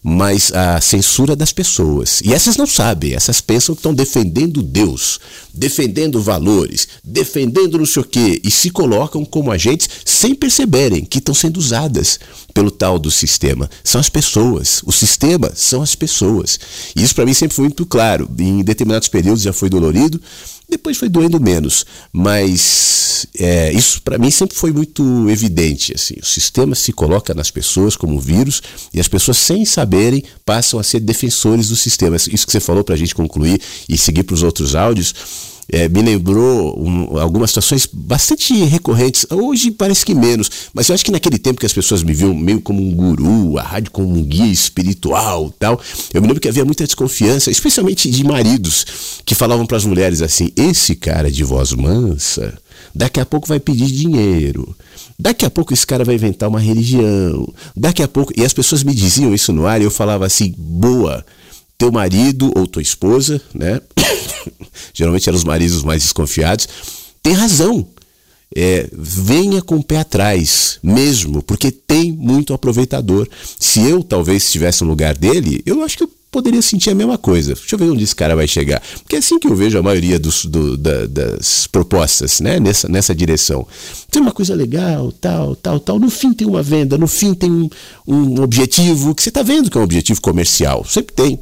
mas 0.07 0.51
a 0.53 0.79
censura 0.79 1.35
das 1.35 1.51
pessoas. 1.51 2.21
E 2.23 2.31
essas 2.31 2.57
não 2.57 2.67
sabem, 2.67 3.15
essas 3.15 3.41
pensam 3.41 3.73
que 3.73 3.79
estão 3.79 3.91
defendendo 3.91 4.61
Deus, 4.61 5.19
defendendo 5.51 6.21
valores, 6.21 6.87
defendendo 7.03 7.79
não 7.79 7.87
sei 7.87 8.03
o 8.03 8.05
quê, 8.05 8.39
e 8.43 8.51
se 8.51 8.69
colocam 8.69 9.25
como 9.25 9.51
agentes 9.51 9.89
sem 10.05 10.35
perceberem 10.35 11.03
que 11.03 11.17
estão 11.17 11.33
sendo 11.33 11.57
usadas 11.57 12.19
pelo 12.53 12.69
tal 12.69 12.99
do 12.99 13.09
sistema. 13.09 13.67
São 13.83 13.99
as 13.99 14.07
pessoas. 14.07 14.83
O 14.85 14.91
sistema 14.91 15.51
são 15.55 15.81
as 15.81 15.95
pessoas. 15.95 16.59
E 16.95 17.01
isso 17.01 17.15
para 17.15 17.25
mim 17.25 17.33
sempre 17.33 17.55
foi 17.55 17.65
muito 17.65 17.83
claro. 17.83 18.29
Em 18.37 18.63
determinados 18.63 19.07
períodos 19.07 19.41
já 19.41 19.51
foi 19.51 19.71
dolorido, 19.71 20.21
depois 20.69 20.97
foi 20.97 21.09
doendo 21.09 21.39
menos, 21.39 21.85
mas 22.11 23.27
é, 23.39 23.71
isso 23.71 24.01
para 24.01 24.17
mim 24.17 24.31
sempre 24.31 24.57
foi 24.57 24.71
muito 24.71 25.29
evidente. 25.29 25.93
Assim, 25.95 26.15
o 26.21 26.25
sistema 26.25 26.75
se 26.75 26.91
coloca 26.91 27.33
nas 27.33 27.51
pessoas 27.51 27.95
como 27.95 28.19
vírus 28.19 28.61
e 28.93 28.99
as 28.99 29.07
pessoas, 29.07 29.37
sem 29.37 29.65
saberem, 29.65 30.23
passam 30.45 30.79
a 30.79 30.83
ser 30.83 30.99
defensores 30.99 31.69
do 31.69 31.75
sistema. 31.75 32.15
Isso 32.15 32.45
que 32.45 32.51
você 32.51 32.59
falou 32.59 32.83
para 32.83 32.95
a 32.95 32.97
gente 32.97 33.15
concluir 33.15 33.61
e 33.87 33.97
seguir 33.97 34.23
para 34.23 34.33
os 34.33 34.43
outros 34.43 34.75
áudios 34.75 35.13
é, 35.71 35.89
me 35.89 36.01
lembrou 36.01 36.79
um, 36.79 37.17
algumas 37.17 37.49
situações 37.49 37.87
bastante 37.91 38.53
recorrentes. 38.65 39.25
Hoje 39.29 39.71
parece 39.71 40.05
que 40.05 40.13
menos, 40.13 40.49
mas 40.73 40.89
eu 40.89 40.95
acho 40.95 41.03
que 41.03 41.11
naquele 41.11 41.37
tempo 41.37 41.59
que 41.59 41.65
as 41.65 41.73
pessoas 41.73 42.03
me 42.03 42.13
viam 42.13 42.33
meio 42.33 42.61
como 42.61 42.81
um 42.81 42.91
guru, 42.91 43.57
a 43.57 43.63
rádio 43.63 43.91
como 43.91 44.15
um 44.15 44.23
guia 44.23 44.51
espiritual 44.51 45.53
tal, 45.57 45.79
eu 46.13 46.21
me 46.21 46.27
lembro 46.27 46.41
que 46.41 46.47
havia 46.47 46.65
muita 46.65 46.85
desconfiança, 46.85 47.49
especialmente 47.49 48.09
de 48.09 48.23
maridos 48.23 48.85
que 49.25 49.35
falavam 49.35 49.65
para 49.65 49.77
as 49.77 49.85
mulheres 49.85 50.21
assim: 50.21 50.51
esse 50.55 50.95
cara 50.95 51.31
de 51.31 51.43
voz 51.43 51.71
mansa, 51.73 52.57
daqui 52.93 53.19
a 53.19 53.25
pouco 53.25 53.47
vai 53.47 53.59
pedir 53.59 53.87
dinheiro. 53.87 54.75
Daqui 55.17 55.45
a 55.45 55.49
pouco 55.49 55.73
esse 55.73 55.87
cara 55.87 56.03
vai 56.03 56.15
inventar 56.15 56.49
uma 56.49 56.59
religião. 56.59 57.47
Daqui 57.75 58.03
a 58.03 58.07
pouco. 58.07 58.33
E 58.35 58.43
as 58.43 58.53
pessoas 58.53 58.83
me 58.83 58.93
diziam 58.93 59.33
isso 59.33 59.53
no 59.53 59.65
ar 59.65 59.81
e 59.81 59.85
eu 59.85 59.91
falava 59.91 60.25
assim: 60.25 60.53
boa, 60.57 61.25
teu 61.77 61.91
marido 61.91 62.51
ou 62.55 62.67
tua 62.67 62.81
esposa, 62.81 63.41
né? 63.53 63.81
geralmente 64.93 65.27
eram 65.27 65.37
os 65.37 65.43
maridos 65.43 65.83
mais 65.83 66.03
desconfiados, 66.03 66.67
tem 67.21 67.33
razão. 67.33 67.87
É, 68.55 68.87
venha 68.93 69.61
com 69.61 69.75
o 69.75 69.83
pé 69.83 69.97
atrás, 69.97 70.79
mesmo, 70.81 71.41
porque 71.41 71.71
tem 71.71 72.11
muito 72.11 72.53
aproveitador. 72.53 73.27
Se 73.59 73.81
eu 73.81 74.03
talvez 74.03 74.43
estivesse 74.43 74.83
no 74.83 74.89
lugar 74.89 75.17
dele, 75.17 75.61
eu 75.65 75.83
acho 75.83 75.97
que 75.97 76.03
eu 76.03 76.11
poderia 76.35 76.61
sentir 76.61 76.89
a 76.89 76.95
mesma 76.95 77.17
coisa. 77.17 77.53
Deixa 77.53 77.75
eu 77.75 77.79
ver 77.79 77.89
onde 77.89 78.03
esse 78.03 78.15
cara 78.15 78.35
vai 78.35 78.45
chegar. 78.45 78.81
Porque 78.99 79.15
é 79.15 79.19
assim 79.19 79.39
que 79.39 79.47
eu 79.47 79.55
vejo 79.55 79.77
a 79.79 79.83
maioria 79.83 80.19
dos, 80.19 80.45
do, 80.45 80.77
da, 80.77 81.05
das 81.05 81.65
propostas, 81.65 82.41
né? 82.41 82.59
Nessa, 82.59 82.89
nessa 82.89 83.15
direção. 83.15 83.65
Tem 84.11 84.21
uma 84.21 84.33
coisa 84.33 84.53
legal, 84.53 85.13
tal, 85.13 85.55
tal, 85.55 85.79
tal. 85.79 85.97
No 85.97 86.09
fim 86.09 86.33
tem 86.33 86.45
uma 86.45 86.61
venda, 86.61 86.97
no 86.97 87.07
fim 87.07 87.33
tem 87.33 87.49
um, 87.49 87.69
um 88.05 88.41
objetivo 88.41 89.15
que 89.15 89.23
você 89.23 89.29
está 89.29 89.43
vendo 89.43 89.71
que 89.71 89.77
é 89.77 89.79
um 89.79 89.85
objetivo 89.85 90.19
comercial. 90.19 90.85
Sempre 90.85 91.15
tem. 91.15 91.39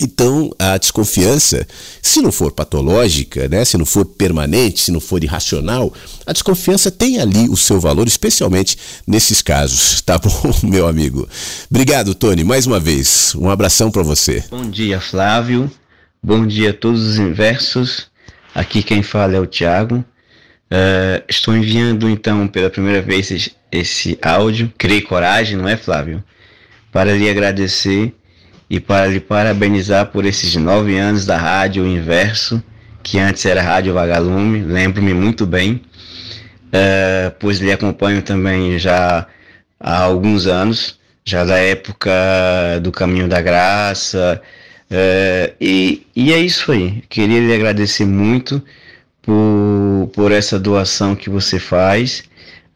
Então, 0.00 0.50
a 0.58 0.78
desconfiança, 0.78 1.66
se 2.00 2.22
não 2.22 2.32
for 2.32 2.50
patológica, 2.50 3.46
né, 3.46 3.62
se 3.62 3.76
não 3.76 3.84
for 3.84 4.06
permanente, 4.06 4.80
se 4.80 4.90
não 4.90 5.00
for 5.00 5.22
irracional, 5.22 5.92
a 6.24 6.32
desconfiança 6.32 6.90
tem 6.90 7.20
ali 7.20 7.46
o 7.50 7.58
seu 7.58 7.78
valor, 7.78 8.06
especialmente 8.08 8.78
nesses 9.06 9.42
casos, 9.42 10.00
tá 10.04 10.18
bom, 10.18 10.30
meu 10.62 10.88
amigo? 10.88 11.28
Obrigado, 11.70 12.14
Tony, 12.14 12.42
mais 12.42 12.66
uma 12.66 12.80
vez. 12.80 13.34
Um 13.34 13.50
abração 13.50 13.90
para 13.90 14.02
você. 14.02 14.42
Bom 14.50 14.68
dia, 14.68 14.98
Flávio. 14.98 15.70
Bom 16.22 16.46
dia 16.46 16.70
a 16.70 16.74
todos 16.74 17.02
os 17.06 17.18
inversos. 17.18 18.10
Aqui 18.54 18.82
quem 18.82 19.02
fala 19.02 19.36
é 19.36 19.40
o 19.40 19.46
Thiago. 19.46 19.96
Uh, 19.96 21.22
estou 21.28 21.54
enviando 21.54 22.08
então 22.08 22.48
pela 22.48 22.70
primeira 22.70 23.02
vez 23.02 23.30
esse, 23.30 23.52
esse 23.70 24.18
áudio. 24.22 24.72
Criei 24.78 25.02
coragem, 25.02 25.58
não 25.58 25.68
é, 25.68 25.76
Flávio? 25.76 26.24
Para 26.90 27.14
lhe 27.14 27.28
agradecer 27.28 28.14
e 28.72 28.80
para 28.80 29.06
lhe 29.06 29.20
parabenizar 29.20 30.06
por 30.06 30.24
esses 30.24 30.56
nove 30.56 30.96
anos 30.96 31.26
da 31.26 31.36
Rádio 31.36 31.86
Inverso, 31.86 32.62
que 33.02 33.18
antes 33.18 33.44
era 33.44 33.60
Rádio 33.60 33.92
Vagalume, 33.92 34.62
lembro-me 34.62 35.12
muito 35.12 35.44
bem, 35.44 35.82
uh, 36.68 37.30
pois 37.38 37.58
lhe 37.58 37.70
acompanho 37.70 38.22
também 38.22 38.78
já 38.78 39.26
há 39.78 39.98
alguns 39.98 40.46
anos, 40.46 40.98
já 41.22 41.44
da 41.44 41.58
época 41.58 42.10
do 42.82 42.90
Caminho 42.90 43.28
da 43.28 43.42
Graça, 43.42 44.40
uh, 44.90 45.54
e, 45.60 46.06
e 46.16 46.32
é 46.32 46.38
isso 46.38 46.72
aí. 46.72 47.04
Queria 47.10 47.40
lhe 47.40 47.54
agradecer 47.54 48.06
muito 48.06 48.62
por, 49.20 50.10
por 50.14 50.32
essa 50.32 50.58
doação 50.58 51.14
que 51.14 51.28
você 51.28 51.58
faz. 51.58 52.24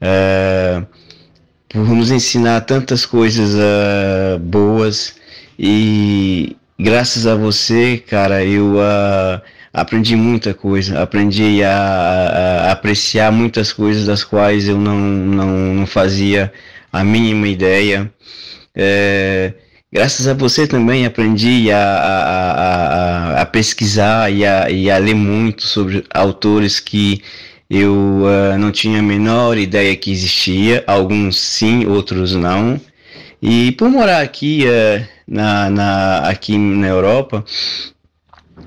Uh, 0.03 0.87
por 1.71 1.89
nos 1.89 2.11
ensinar 2.11 2.61
tantas 2.61 3.07
coisas 3.07 3.57
boas 4.41 5.15
e 5.59 6.57
graças 6.79 7.27
a 7.27 7.35
você, 7.35 7.99
cara, 7.99 8.45
eu 8.45 8.75
uh, 8.75 9.41
aprendi 9.73 10.17
muita 10.17 10.55
coisa. 10.55 11.03
Aprendi 11.03 11.63
a, 11.63 11.71
a, 11.71 12.69
a, 12.69 12.73
apreciar 12.73 13.31
muitas 13.33 13.73
coisas 13.73 14.07
das 14.07 14.25
quais 14.25 14.69
eu 14.69 14.79
não, 14.79 14.99
não, 14.99 15.75
não 15.75 15.87
fazia 15.87 16.53
a 16.93 17.05
mínima 17.05 17.49
ideia. 17.49 18.13
É, 18.75 19.55
graças 19.93 20.27
a 20.29 20.35
você 20.35 20.67
também 20.67 21.07
aprendi 21.07 21.71
a, 21.71 21.79
a, 21.79 22.53
a, 23.39 23.43
a 23.43 23.47
pesquisar 23.47 24.31
e 24.33 24.45
a, 24.45 24.71
e 24.71 24.91
a 24.91 24.99
ler 24.99 25.15
muito 25.15 25.67
sobre 25.67 26.05
autores 26.11 26.81
que 26.81 27.23
eu 27.69 27.95
uh, 27.95 28.59
não 28.59 28.71
tinha 28.71 29.01
a 29.01 29.03
menor 29.03 29.59
ideia 29.59 29.97
que 29.97 30.13
existia, 30.13 30.85
alguns 30.87 31.39
sim, 31.39 31.87
outros 31.87 32.35
não. 32.35 32.81
E 33.41 33.73
por 33.73 33.89
morar 33.89 34.23
aqui 34.23 34.65
uh, 34.65 35.07
na, 35.27 35.71
na, 35.71 36.19
aqui 36.29 36.57
na 36.57 36.87
Europa, 36.87 37.45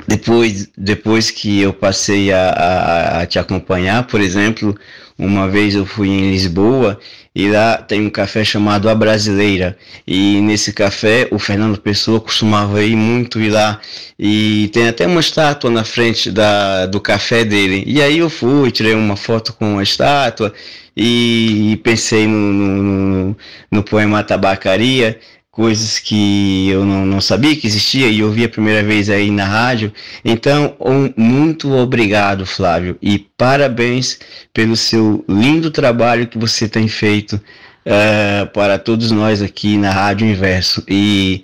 depois, 0.07 0.69
depois 0.77 1.31
que 1.31 1.61
eu 1.61 1.73
passei 1.73 2.31
a, 2.31 2.49
a, 2.49 3.21
a, 3.21 3.25
te 3.25 3.39
acompanhar, 3.39 4.05
por 4.07 4.21
exemplo, 4.21 4.77
uma 5.17 5.47
vez 5.47 5.75
eu 5.75 5.85
fui 5.85 6.09
em 6.09 6.31
Lisboa 6.31 6.99
e 7.39 7.49
lá 7.49 7.77
tem 7.77 8.05
um 8.05 8.09
café 8.09 8.43
chamado 8.43 8.89
A 8.89 8.95
Brasileira. 8.95 9.77
E 10.05 10.41
nesse 10.41 10.73
café 10.73 11.27
o 11.31 11.39
Fernando 11.39 11.79
Pessoa 11.79 12.19
costumava 12.19 12.83
ir 12.83 12.97
muito 12.97 13.39
ir 13.39 13.49
lá. 13.49 13.79
E 14.19 14.69
tem 14.73 14.89
até 14.89 15.07
uma 15.07 15.21
estátua 15.21 15.71
na 15.71 15.85
frente 15.85 16.31
da, 16.31 16.85
do 16.85 16.99
café 16.99 17.45
dele. 17.45 17.83
E 17.87 18.01
aí 18.01 18.17
eu 18.17 18.29
fui, 18.29 18.71
tirei 18.71 18.93
uma 18.93 19.15
foto 19.15 19.53
com 19.53 19.79
a 19.79 19.83
estátua 19.83 20.53
e, 20.97 21.79
pensei 21.81 22.27
no, 22.27 22.51
no, 22.51 22.83
no, 22.83 23.37
no 23.71 23.83
poema 23.83 24.21
Tabacaria 24.21 25.17
coisas 25.59 25.99
que 25.99 26.69
eu 26.69 26.85
não, 26.85 27.05
não 27.05 27.19
sabia 27.19 27.53
que 27.53 27.67
existia 27.67 28.07
e 28.07 28.23
ouvi 28.23 28.45
a 28.45 28.49
primeira 28.49 28.81
vez 28.81 29.09
aí 29.09 29.29
na 29.29 29.43
rádio. 29.43 29.91
Então, 30.23 30.73
um, 30.79 31.11
muito 31.21 31.73
obrigado, 31.73 32.45
Flávio, 32.45 32.97
e 33.01 33.19
parabéns 33.37 34.19
pelo 34.53 34.77
seu 34.77 35.21
lindo 35.27 35.69
trabalho 35.69 36.27
que 36.27 36.37
você 36.37 36.69
tem 36.69 36.87
feito 36.87 37.33
uh, 37.33 38.47
para 38.53 38.79
todos 38.79 39.11
nós 39.11 39.41
aqui 39.41 39.75
na 39.75 39.91
Rádio 39.91 40.25
Inverso. 40.25 40.81
E 40.87 41.43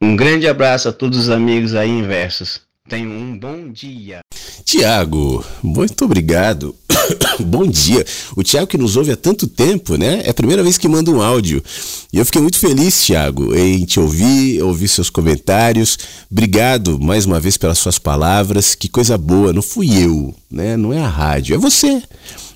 um 0.00 0.14
grande 0.14 0.46
abraço 0.46 0.88
a 0.88 0.92
todos 0.92 1.18
os 1.18 1.28
amigos 1.28 1.74
aí 1.74 1.90
inversos. 1.90 2.60
Tenham 2.88 3.10
um 3.10 3.36
bom 3.36 3.68
dia. 3.68 4.20
Tiago, 4.64 5.44
muito 5.60 6.04
obrigado. 6.04 6.72
bom 7.40 7.66
dia. 7.66 8.04
O 8.36 8.42
Tiago 8.42 8.66
que 8.66 8.78
nos 8.78 8.96
ouve 8.96 9.12
há 9.12 9.16
tanto 9.16 9.46
tempo, 9.46 9.96
né? 9.96 10.22
É 10.24 10.30
a 10.30 10.34
primeira 10.34 10.62
vez 10.62 10.78
que 10.78 10.88
manda 10.88 11.10
um 11.10 11.20
áudio. 11.20 11.62
E 12.12 12.18
eu 12.18 12.24
fiquei 12.24 12.40
muito 12.40 12.58
feliz, 12.58 13.04
Tiago, 13.04 13.54
em 13.54 13.84
te 13.84 13.98
ouvir, 13.98 14.62
ouvir 14.62 14.88
seus 14.88 15.10
comentários. 15.10 15.98
Obrigado 16.30 16.98
mais 17.00 17.26
uma 17.26 17.40
vez 17.40 17.56
pelas 17.56 17.78
suas 17.78 17.98
palavras. 17.98 18.74
Que 18.74 18.88
coisa 18.88 19.16
boa. 19.16 19.52
Não 19.52 19.62
fui 19.62 20.02
eu, 20.02 20.34
né? 20.50 20.76
Não 20.76 20.92
é 20.92 21.00
a 21.00 21.08
rádio, 21.08 21.54
é 21.54 21.58
você. 21.58 22.02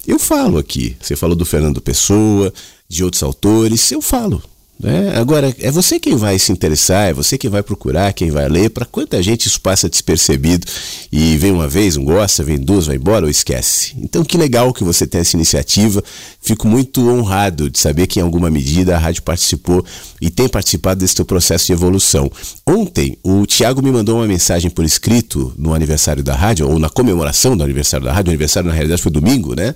eu 0.07 0.19
falo 0.19 0.59
aqui. 0.59 0.97
Você 1.01 1.17
falou 1.17 1.37
do 1.37 1.45
Fernando 1.45 1.81
Pessoa, 1.81 2.53
de 2.89 3.05
outros 3.05 3.23
autores, 3.23 3.91
eu 3.91 4.03
falo. 4.03 4.43
Né? 4.79 5.17
Agora, 5.17 5.55
é 5.61 5.71
você 5.71 6.01
quem 6.01 6.17
vai 6.17 6.39
se 6.39 6.51
interessar, 6.51 7.09
é 7.09 7.13
você 7.13 7.39
quem 7.39 7.49
vai 7.49 7.63
procurar, 7.63 8.13
quem 8.13 8.31
vai 8.31 8.49
ler. 8.49 8.71
Para 8.71 8.85
quanta 8.85 9.23
gente 9.23 9.47
isso 9.47 9.61
passa 9.61 9.89
despercebido 9.89 10.67
e 11.13 11.37
vem 11.37 11.53
uma 11.53 11.69
vez, 11.69 11.97
não 11.97 12.05
gosta, 12.05 12.43
vem 12.43 12.59
duas, 12.59 12.87
vai 12.87 12.97
embora 12.97 13.25
ou 13.25 13.31
esquece. 13.31 13.95
Então, 13.99 14.25
que 14.25 14.37
legal 14.37 14.73
que 14.73 14.83
você 14.83 15.07
tem 15.07 15.21
essa 15.21 15.37
iniciativa. 15.37 16.03
Fico 16.41 16.67
muito 16.67 17.09
honrado 17.09 17.71
de 17.71 17.79
saber 17.79 18.07
que, 18.07 18.19
em 18.19 18.23
alguma 18.23 18.51
medida, 18.51 18.97
a 18.97 18.99
rádio 18.99 19.23
participou 19.23 19.85
e 20.21 20.29
tem 20.29 20.49
participado 20.49 21.01
desse 21.01 21.15
teu 21.15 21.25
processo 21.25 21.67
de 21.67 21.73
evolução. 21.73 22.31
Ontem, 22.67 23.17
o 23.23 23.47
Tiago 23.47 23.81
me 23.81 23.91
mandou 23.91 24.17
uma 24.17 24.27
mensagem 24.27 24.71
por 24.71 24.85
escrito 24.85 25.55
no 25.57 25.73
aniversário 25.73 26.23
da 26.23 26.35
rádio, 26.35 26.69
ou 26.69 26.79
na 26.79 26.91
comemoração 26.91 27.57
do 27.57 27.63
aniversário 27.63 28.05
da 28.05 28.13
rádio. 28.13 28.31
O 28.31 28.33
aniversário, 28.33 28.69
na 28.69 28.75
realidade, 28.75 29.01
foi 29.01 29.13
domingo, 29.13 29.55
né? 29.55 29.75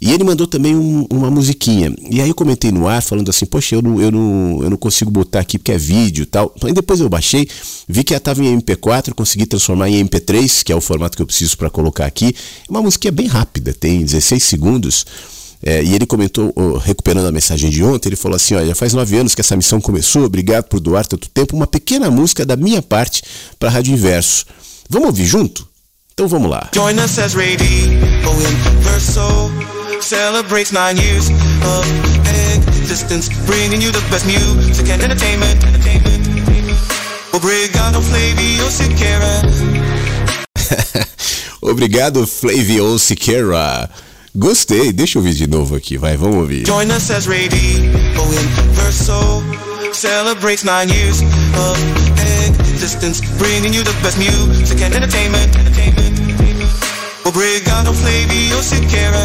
E 0.00 0.12
ele 0.12 0.24
mandou 0.24 0.46
também 0.46 0.74
um, 0.74 1.06
uma 1.10 1.30
musiquinha. 1.30 1.94
E 2.10 2.20
aí 2.20 2.28
eu 2.28 2.34
comentei 2.34 2.72
no 2.72 2.88
ar, 2.88 3.02
falando 3.02 3.28
assim: 3.28 3.46
Poxa, 3.46 3.74
eu 3.74 3.82
não, 3.82 4.00
eu 4.00 4.10
não 4.10 4.39
eu 4.62 4.70
não 4.70 4.76
consigo 4.76 5.10
botar 5.10 5.40
aqui 5.40 5.58
porque 5.58 5.72
é 5.72 5.78
vídeo 5.78 6.22
e 6.22 6.26
tal. 6.26 6.54
Aí 6.62 6.72
depois 6.72 7.00
eu 7.00 7.08
baixei, 7.08 7.48
vi 7.88 8.04
que 8.04 8.12
ela 8.12 8.18
estava 8.18 8.42
em 8.44 8.60
MP4, 8.60 9.14
consegui 9.14 9.46
transformar 9.46 9.88
em 9.88 10.04
MP3, 10.04 10.62
que 10.62 10.72
é 10.72 10.76
o 10.76 10.80
formato 10.80 11.16
que 11.16 11.22
eu 11.22 11.26
preciso 11.26 11.56
para 11.56 11.70
colocar 11.70 12.06
aqui. 12.06 12.34
É 12.68 12.70
uma 12.70 12.82
música 12.82 13.10
bem 13.10 13.26
rápida, 13.26 13.72
tem 13.72 14.04
16 14.04 14.42
segundos. 14.42 15.06
É, 15.62 15.82
e 15.84 15.94
ele 15.94 16.06
comentou, 16.06 16.54
recuperando 16.78 17.26
a 17.26 17.32
mensagem 17.32 17.68
de 17.68 17.84
ontem, 17.84 18.08
ele 18.08 18.16
falou 18.16 18.36
assim: 18.36 18.54
olha, 18.54 18.74
faz 18.74 18.94
nove 18.94 19.16
anos 19.18 19.34
que 19.34 19.42
essa 19.42 19.56
missão 19.56 19.80
começou, 19.80 20.24
obrigado 20.24 20.64
por 20.64 20.80
doar 20.80 21.06
tanto 21.06 21.28
tempo. 21.28 21.54
Uma 21.54 21.66
pequena 21.66 22.10
música 22.10 22.46
da 22.46 22.56
minha 22.56 22.80
parte 22.80 23.22
para 23.58 23.68
a 23.68 23.72
Rádio 23.72 23.92
Inverso. 23.92 24.46
Vamos 24.88 25.08
ouvir 25.08 25.26
junto? 25.26 25.68
Então 26.14 26.26
vamos 26.26 26.50
lá. 26.50 26.70
Join 26.74 26.98
us 26.98 27.18
as 27.18 27.34
radio 27.34 28.00
celebrates 30.10 30.72
nine 30.72 30.96
years 30.96 31.30
of 31.62 32.19
existence, 32.90 33.28
bringing 33.46 33.80
you 33.80 33.92
the 33.92 34.00
best 34.10 34.26
music 34.26 34.88
and 34.90 35.00
entertainment. 35.00 35.62
Obrigado, 37.32 38.02
Flavio 38.02 38.68
Siqueira. 38.68 39.42
Obrigado, 41.62 42.26
Flavio 42.26 42.98
Siqueira. 42.98 43.88
Gostei, 44.34 44.92
deixa 44.92 45.18
eu 45.18 45.22
ouvir 45.22 45.34
de 45.34 45.46
novo 45.46 45.76
aqui, 45.76 45.96
vai, 45.96 46.16
vamos 46.16 46.36
ouvir. 46.38 46.66
Join 46.66 46.90
us 46.90 47.10
as 47.12 47.26
Radio 47.26 47.78
Universo 48.28 49.44
celebrates 49.92 50.64
nine 50.64 50.88
years 50.88 51.20
of 51.54 51.78
existence, 52.72 53.20
bringing 53.38 53.72
you 53.72 53.84
the 53.84 53.94
best 54.02 54.18
music 54.18 54.82
and 54.82 54.94
entertainment. 54.94 55.99
Obrigado, 57.30 57.94
Flavio 57.94 58.60
Siqueira. 58.60 59.16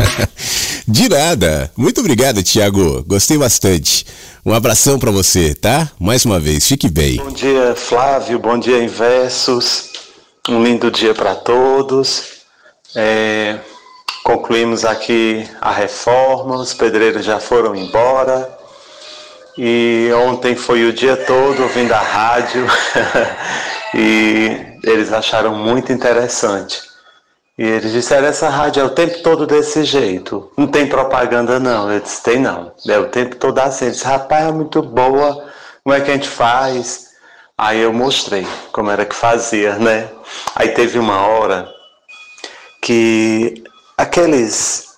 De 0.86 1.08
nada. 1.08 1.72
Muito 1.74 2.00
obrigado, 2.00 2.42
Tiago. 2.42 3.02
Gostei 3.06 3.38
bastante. 3.38 4.06
Um 4.44 4.52
abração 4.52 4.98
para 4.98 5.10
você, 5.10 5.54
tá? 5.54 5.90
Mais 5.98 6.26
uma 6.26 6.38
vez, 6.38 6.68
fique 6.68 6.90
bem. 6.90 7.16
Bom 7.16 7.30
dia, 7.30 7.74
Flávio. 7.74 8.38
Bom 8.38 8.58
dia, 8.58 8.84
Inversos. 8.84 9.92
Um 10.46 10.62
lindo 10.62 10.90
dia 10.90 11.14
para 11.14 11.34
todos. 11.34 12.22
É, 12.94 13.60
concluímos 14.22 14.84
aqui 14.84 15.48
a 15.58 15.72
reforma, 15.72 16.56
os 16.56 16.74
pedreiros 16.74 17.24
já 17.24 17.40
foram 17.40 17.74
embora. 17.74 18.46
E 19.56 20.10
ontem 20.28 20.54
foi 20.54 20.84
o 20.84 20.92
dia 20.92 21.16
todo 21.16 21.62
ouvindo 21.62 21.92
a 21.92 22.00
rádio 22.00 22.66
e 23.96 24.54
eles 24.84 25.14
acharam 25.14 25.54
muito 25.54 25.90
interessante. 25.90 26.85
E 27.58 27.64
eles 27.64 27.90
disseram, 27.90 28.28
essa 28.28 28.50
rádio 28.50 28.82
é 28.82 28.84
o 28.84 28.90
tempo 28.90 29.22
todo 29.22 29.46
desse 29.46 29.82
jeito. 29.82 30.52
Não 30.58 30.66
tem 30.66 30.86
propaganda 30.86 31.58
não. 31.58 31.90
Eu 31.90 32.00
disse, 32.00 32.22
tem 32.22 32.38
não. 32.38 32.72
É 32.86 32.98
o 32.98 33.08
tempo 33.08 33.36
todo 33.36 33.58
assim. 33.60 33.90
Disse, 33.90 34.04
rapaz, 34.04 34.48
é 34.48 34.52
muito 34.52 34.82
boa. 34.82 35.50
Como 35.82 35.94
é 35.94 36.00
que 36.00 36.10
a 36.10 36.14
gente 36.14 36.28
faz? 36.28 37.12
Aí 37.56 37.80
eu 37.80 37.94
mostrei 37.94 38.46
como 38.72 38.90
era 38.90 39.06
que 39.06 39.14
fazia, 39.14 39.76
né? 39.76 40.10
Aí 40.54 40.68
teve 40.70 40.98
uma 40.98 41.26
hora 41.26 41.66
que 42.82 43.64
aqueles, 43.96 44.88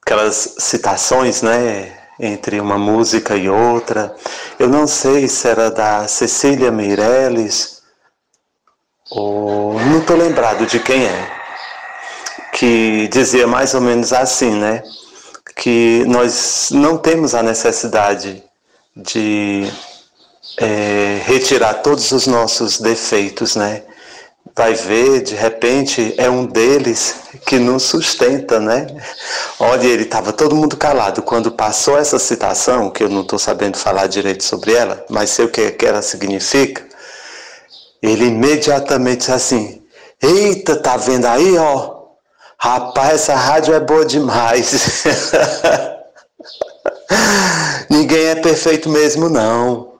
aquelas 0.00 0.54
citações, 0.58 1.42
né? 1.42 1.98
Entre 2.20 2.60
uma 2.60 2.78
música 2.78 3.34
e 3.34 3.50
outra. 3.50 4.14
Eu 4.56 4.68
não 4.68 4.86
sei 4.86 5.26
se 5.26 5.48
era 5.48 5.68
da 5.68 6.06
Cecília 6.06 6.70
Meirelles 6.70 7.82
ou 9.10 9.74
não 9.80 9.98
estou 9.98 10.16
lembrado 10.16 10.64
de 10.64 10.78
quem 10.78 11.04
é 11.06 11.43
que 12.54 13.08
dizia 13.08 13.48
mais 13.48 13.74
ou 13.74 13.80
menos 13.80 14.12
assim, 14.12 14.52
né? 14.52 14.82
Que 15.56 16.04
nós 16.06 16.68
não 16.70 16.96
temos 16.96 17.34
a 17.34 17.42
necessidade 17.42 18.42
de 18.96 19.68
é, 20.56 21.20
retirar 21.24 21.74
todos 21.74 22.12
os 22.12 22.28
nossos 22.28 22.80
defeitos, 22.80 23.56
né? 23.56 23.82
Vai 24.56 24.74
ver, 24.74 25.22
de 25.22 25.34
repente, 25.34 26.14
é 26.16 26.30
um 26.30 26.46
deles 26.46 27.16
que 27.44 27.58
nos 27.58 27.82
sustenta, 27.82 28.60
né? 28.60 28.86
Olha, 29.58 29.86
ele 29.88 30.04
estava 30.04 30.32
todo 30.32 30.54
mundo 30.54 30.76
calado. 30.76 31.22
Quando 31.22 31.50
passou 31.50 31.98
essa 31.98 32.20
citação, 32.20 32.88
que 32.88 33.02
eu 33.02 33.08
não 33.08 33.22
estou 33.22 33.38
sabendo 33.38 33.76
falar 33.76 34.06
direito 34.06 34.44
sobre 34.44 34.74
ela, 34.74 35.04
mas 35.10 35.30
sei 35.30 35.44
o 35.46 35.50
que, 35.50 35.72
que 35.72 35.86
ela 35.86 36.02
significa, 36.02 36.84
ele 38.00 38.26
imediatamente 38.26 39.18
disse 39.18 39.32
assim: 39.32 39.82
Eita, 40.22 40.76
tá 40.76 40.96
vendo 40.96 41.26
aí, 41.26 41.58
ó? 41.58 41.93
Rapaz, 42.64 43.12
essa 43.12 43.34
rádio 43.34 43.74
é 43.74 43.78
boa 43.78 44.06
demais. 44.06 45.04
Ninguém 47.90 48.28
é 48.28 48.36
perfeito 48.36 48.88
mesmo, 48.88 49.28
não. 49.28 49.98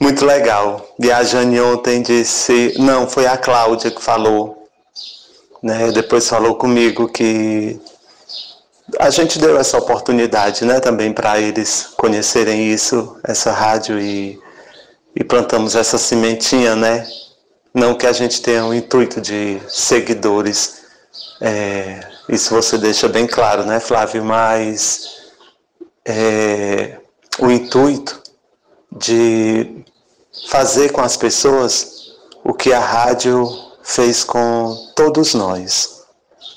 Muito 0.00 0.26
legal. 0.26 0.84
E 0.98 1.12
a 1.12 1.22
Jane 1.22 1.60
ontem 1.60 2.02
disse, 2.02 2.74
não, 2.76 3.08
foi 3.08 3.28
a 3.28 3.38
Cláudia 3.38 3.92
que 3.92 4.02
falou, 4.02 4.66
né? 5.62 5.92
Depois 5.92 6.28
falou 6.28 6.56
comigo 6.56 7.06
que 7.06 7.80
a 8.98 9.08
gente 9.08 9.38
deu 9.38 9.56
essa 9.56 9.78
oportunidade, 9.78 10.64
né, 10.64 10.80
também 10.80 11.12
para 11.12 11.40
eles 11.40 11.86
conhecerem 11.96 12.66
isso, 12.72 13.16
essa 13.22 13.52
rádio 13.52 14.00
e, 14.00 14.36
e 15.14 15.22
plantamos 15.22 15.76
essa 15.76 15.98
sementinha, 15.98 16.74
né? 16.74 17.06
Não 17.72 17.94
que 17.94 18.08
a 18.08 18.12
gente 18.12 18.42
tenha 18.42 18.64
o 18.66 18.74
intuito 18.74 19.20
de 19.20 19.62
seguidores, 19.68 20.79
é, 21.40 22.00
isso 22.28 22.54
você 22.54 22.76
deixa 22.76 23.08
bem 23.08 23.26
claro, 23.26 23.64
né, 23.64 23.80
Flávio? 23.80 24.24
Mas 24.24 25.20
é, 26.04 26.98
o 27.38 27.50
intuito 27.50 28.20
de 28.92 29.84
fazer 30.48 30.92
com 30.92 31.00
as 31.00 31.16
pessoas 31.16 32.12
o 32.44 32.52
que 32.52 32.72
a 32.72 32.80
rádio 32.80 33.48
fez 33.82 34.24
com 34.24 34.76
todos 34.94 35.34
nós. 35.34 36.00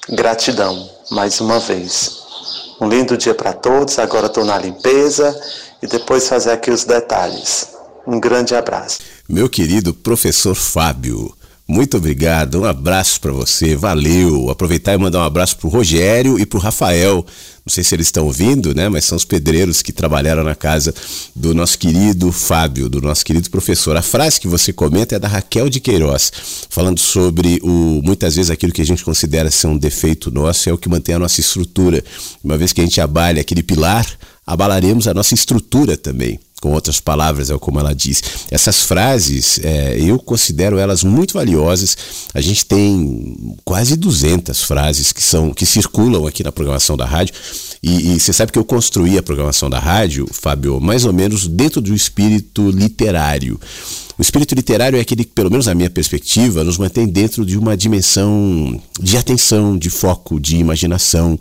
Gratidão, 0.09 0.89
mais 1.11 1.39
uma 1.39 1.59
vez. 1.59 2.21
Um 2.81 2.89
lindo 2.89 3.17
dia 3.17 3.33
para 3.33 3.53
todos. 3.53 3.97
Agora 3.99 4.27
estou 4.27 4.43
na 4.43 4.57
limpeza 4.57 5.39
e 5.81 5.87
depois 5.87 6.27
fazer 6.27 6.51
aqui 6.51 6.71
os 6.71 6.83
detalhes. 6.83 7.69
Um 8.05 8.19
grande 8.19 8.53
abraço. 8.53 8.99
Meu 9.29 9.49
querido 9.49 9.93
professor 9.93 10.55
Fábio. 10.55 11.33
Muito 11.65 11.95
obrigado, 11.95 12.59
um 12.59 12.65
abraço 12.65 13.21
para 13.21 13.31
você, 13.31 13.73
valeu. 13.73 14.49
Aproveitar 14.49 14.93
e 14.93 14.97
mandar 14.97 15.19
um 15.19 15.23
abraço 15.23 15.55
para 15.55 15.67
o 15.67 15.69
Rogério 15.69 16.37
e 16.37 16.45
para 16.45 16.57
o 16.57 16.61
Rafael. 16.61 17.25
Não 17.65 17.73
sei 17.73 17.85
se 17.85 17.95
eles 17.95 18.07
estão 18.07 18.25
ouvindo, 18.25 18.75
né? 18.75 18.89
Mas 18.89 19.05
são 19.05 19.15
os 19.15 19.23
pedreiros 19.23 19.81
que 19.81 19.93
trabalharam 19.93 20.43
na 20.43 20.55
casa 20.55 20.93
do 21.33 21.53
nosso 21.53 21.79
querido 21.79 22.33
Fábio, 22.33 22.89
do 22.89 23.01
nosso 23.01 23.23
querido 23.23 23.49
professor. 23.49 23.95
A 23.95 24.01
frase 24.01 24.41
que 24.41 24.47
você 24.47 24.73
comenta 24.73 25.15
é 25.15 25.19
da 25.19 25.29
Raquel 25.29 25.69
de 25.69 25.79
Queiroz, 25.79 26.33
falando 26.69 26.99
sobre 26.99 27.61
o 27.63 28.01
muitas 28.03 28.35
vezes 28.35 28.51
aquilo 28.51 28.73
que 28.73 28.81
a 28.81 28.85
gente 28.85 29.05
considera 29.05 29.49
ser 29.49 29.67
um 29.67 29.77
defeito 29.77 30.29
nosso 30.29 30.69
é 30.69 30.73
o 30.73 30.77
que 30.77 30.89
mantém 30.89 31.15
a 31.15 31.19
nossa 31.19 31.39
estrutura. 31.39 32.03
Uma 32.43 32.57
vez 32.57 32.73
que 32.73 32.81
a 32.81 32.83
gente 32.83 32.99
abale 32.99 33.39
aquele 33.39 33.63
pilar, 33.63 34.05
abalaremos 34.45 35.07
a 35.07 35.13
nossa 35.13 35.33
estrutura 35.33 35.95
também 35.95 36.41
com 36.63 36.71
outras 36.71 37.01
palavras, 37.01 37.49
é 37.49 37.57
como 37.57 37.77
ela 37.77 37.93
diz. 37.93 38.23
Essas 38.49 38.83
frases, 38.83 39.59
é, 39.61 39.99
eu 39.99 40.17
considero 40.17 40.77
elas 40.77 41.03
muito 41.03 41.33
valiosas. 41.33 41.97
A 42.33 42.39
gente 42.39 42.65
tem 42.65 43.57
quase 43.65 43.97
200 43.97 44.63
frases 44.63 45.11
que 45.11 45.21
são 45.21 45.53
que 45.53 45.65
circulam 45.65 46.25
aqui 46.25 46.41
na 46.41 46.53
programação 46.53 46.95
da 46.95 47.05
rádio. 47.05 47.35
E, 47.83 48.13
e 48.13 48.19
você 48.19 48.31
sabe 48.31 48.53
que 48.53 48.57
eu 48.57 48.63
construí 48.63 49.17
a 49.17 49.23
programação 49.23 49.69
da 49.69 49.77
rádio, 49.77 50.25
Fábio, 50.31 50.79
mais 50.79 51.03
ou 51.03 51.11
menos 51.11 51.47
dentro 51.47 51.81
do 51.81 51.93
espírito 51.93 52.69
literário. 52.69 53.59
O 54.17 54.21
espírito 54.21 54.53
literário 54.53 54.97
é 54.97 55.01
aquele 55.01 55.23
que, 55.23 55.31
pelo 55.31 55.49
menos 55.49 55.65
na 55.65 55.73
minha 55.73 55.89
perspectiva, 55.89 56.63
nos 56.63 56.77
mantém 56.77 57.07
dentro 57.07 57.43
de 57.43 57.57
uma 57.57 57.75
dimensão 57.75 58.79
de 58.99 59.17
atenção, 59.17 59.75
de 59.75 59.89
foco, 59.89 60.39
de 60.39 60.57
imaginação. 60.57 61.39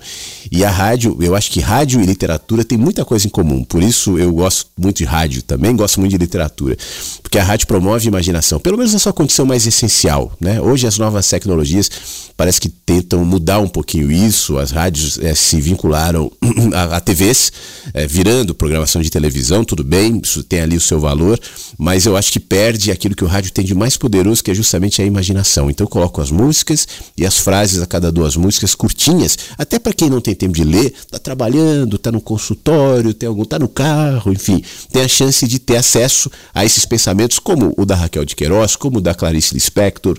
E 0.50 0.64
a 0.64 0.70
rádio, 0.70 1.16
eu 1.20 1.34
acho 1.34 1.50
que 1.50 1.60
rádio 1.60 2.00
e 2.00 2.06
literatura 2.06 2.64
tem 2.64 2.78
muita 2.78 3.04
coisa 3.04 3.26
em 3.26 3.30
comum. 3.30 3.62
Por 3.62 3.82
isso 3.82 4.18
eu 4.18 4.32
gosto 4.32 4.70
muito 4.78 4.98
de 4.98 5.04
rádio 5.04 5.42
também, 5.42 5.76
gosto 5.76 6.00
muito 6.00 6.12
de 6.12 6.18
literatura. 6.18 6.76
Porque 7.22 7.38
a 7.38 7.44
rádio 7.44 7.66
promove 7.66 8.06
a 8.06 8.08
imaginação, 8.08 8.58
pelo 8.58 8.78
menos 8.78 8.94
na 8.94 8.98
sua 8.98 9.12
condição 9.12 9.44
mais 9.44 9.66
essencial. 9.66 10.32
Né? 10.40 10.60
Hoje 10.60 10.86
as 10.86 10.96
novas 10.96 11.28
tecnologias 11.28 11.90
parece 12.38 12.60
que 12.60 12.70
tentam 12.70 13.22
mudar 13.24 13.58
um 13.58 13.68
pouquinho 13.68 14.10
isso. 14.10 14.56
As 14.58 14.70
rádios 14.70 15.18
é, 15.18 15.34
se 15.34 15.60
vincularam 15.60 16.32
a, 16.72 16.96
a 16.96 17.00
TVs, 17.00 17.52
é, 17.92 18.06
virando 18.06 18.54
programação 18.54 19.02
de 19.02 19.10
televisão, 19.10 19.62
tudo 19.62 19.84
bem, 19.84 20.20
isso 20.22 20.42
tem 20.42 20.60
ali 20.60 20.76
o 20.76 20.80
seu 20.80 20.98
valor, 20.98 21.38
mas 21.78 22.06
eu 22.06 22.16
acho 22.16 22.32
que 22.32 22.40
perde 22.40 22.61
aquilo 22.92 23.14
que 23.14 23.24
o 23.24 23.26
rádio 23.26 23.52
tem 23.52 23.64
de 23.64 23.74
mais 23.74 23.96
poderoso, 23.96 24.42
que 24.42 24.50
é 24.50 24.54
justamente 24.54 25.00
a 25.00 25.04
imaginação. 25.04 25.70
Então 25.70 25.84
eu 25.84 25.88
coloco 25.88 26.20
as 26.20 26.30
músicas 26.30 26.86
e 27.16 27.26
as 27.26 27.38
frases 27.38 27.80
a 27.80 27.86
cada 27.86 28.12
duas 28.12 28.36
músicas 28.36 28.74
curtinhas, 28.74 29.36
até 29.58 29.78
para 29.78 29.92
quem 29.92 30.08
não 30.08 30.20
tem 30.20 30.34
tempo 30.34 30.54
de 30.54 30.64
ler, 30.64 30.92
está 30.92 31.18
trabalhando, 31.18 31.96
está 31.96 32.12
no 32.12 32.20
consultório, 32.20 33.14
tem 33.14 33.28
algum, 33.28 33.44
tá 33.44 33.58
no 33.58 33.68
carro, 33.68 34.32
enfim, 34.32 34.62
tem 34.90 35.02
a 35.02 35.08
chance 35.08 35.46
de 35.46 35.58
ter 35.58 35.76
acesso 35.76 36.30
a 36.54 36.64
esses 36.64 36.84
pensamentos 36.84 37.38
como 37.38 37.74
o 37.76 37.84
da 37.84 37.94
Raquel 37.94 38.24
de 38.24 38.36
Queiroz, 38.36 38.76
como 38.76 38.98
o 38.98 39.00
da 39.00 39.14
Clarice 39.14 39.54
Lispector, 39.54 40.18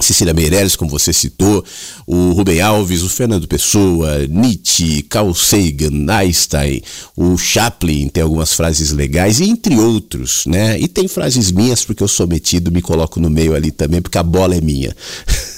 Cecília 0.00 0.34
Meirelles, 0.34 0.76
como 0.76 0.90
você 0.90 1.12
citou, 1.12 1.64
o 2.06 2.32
Rubem 2.32 2.60
Alves, 2.60 3.02
o 3.02 3.08
Fernando 3.08 3.46
Pessoa, 3.46 4.26
Nietzsche, 4.28 5.02
Carl 5.02 5.34
Sagan, 5.34 6.06
Einstein, 6.12 6.82
o 7.16 7.36
Chaplin 7.36 8.08
tem 8.08 8.22
algumas 8.22 8.54
frases 8.54 8.90
legais, 8.90 9.40
entre 9.40 9.76
outros, 9.76 10.44
né? 10.46 10.78
E 10.78 10.88
tem 10.88 11.06
frases 11.08 11.50
minhas, 11.50 11.84
porque 11.84 12.02
eu 12.02 12.08
sou 12.08 12.26
metido, 12.26 12.72
me 12.72 12.82
coloco 12.82 13.20
no 13.20 13.30
meio 13.30 13.54
ali 13.54 13.70
também, 13.70 14.00
porque 14.00 14.18
a 14.18 14.22
bola 14.22 14.54
é 14.54 14.60
minha. 14.60 14.94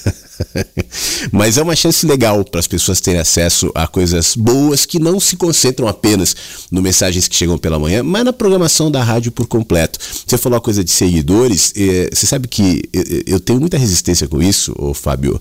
Mas 1.33 1.59
é 1.59 1.63
uma 1.63 1.77
chance 1.77 2.07
legal 2.07 2.45
para 2.45 2.61
as 2.61 2.67
pessoas 2.67 3.01
terem 3.01 3.21
acesso 3.21 3.71
a 3.75 3.87
coisas 3.87 4.35
boas 4.37 4.85
que 4.85 4.99
não 4.99 5.19
se 5.21 5.37
concentram 5.37 5.89
apenas 5.89 6.35
no 6.71 6.83
mensagens 6.83 7.29
que 7.29 7.37
chegam 7.37 7.59
pela 7.59 7.79
manhã, 7.79 8.03
mas 8.03 8.25
na 8.25 8.33
programação 8.33 8.91
da 8.91 9.03
rádio 9.03 9.33
por 9.33 9.47
completo. 9.47 9.99
Você 10.27 10.37
falou 10.39 10.59
a 10.59 10.61
coisa 10.61 10.83
de 10.83 10.91
seguidores, 10.91 11.73
eh, 11.77 12.11
você 12.13 12.27
sabe 12.27 12.49
que 12.49 12.83
eu 13.27 13.41
tenho 13.41 13.61
muita 13.61 13.79
resistência 13.79 14.27
com 14.29 14.43
isso, 14.43 14.75
ô 14.79 14.95
Fábio. 14.95 15.41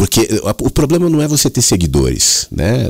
Porque 0.00 0.26
o 0.62 0.70
problema 0.70 1.10
não 1.10 1.20
é 1.20 1.28
você 1.28 1.50
ter 1.50 1.60
seguidores, 1.60 2.46
né? 2.50 2.88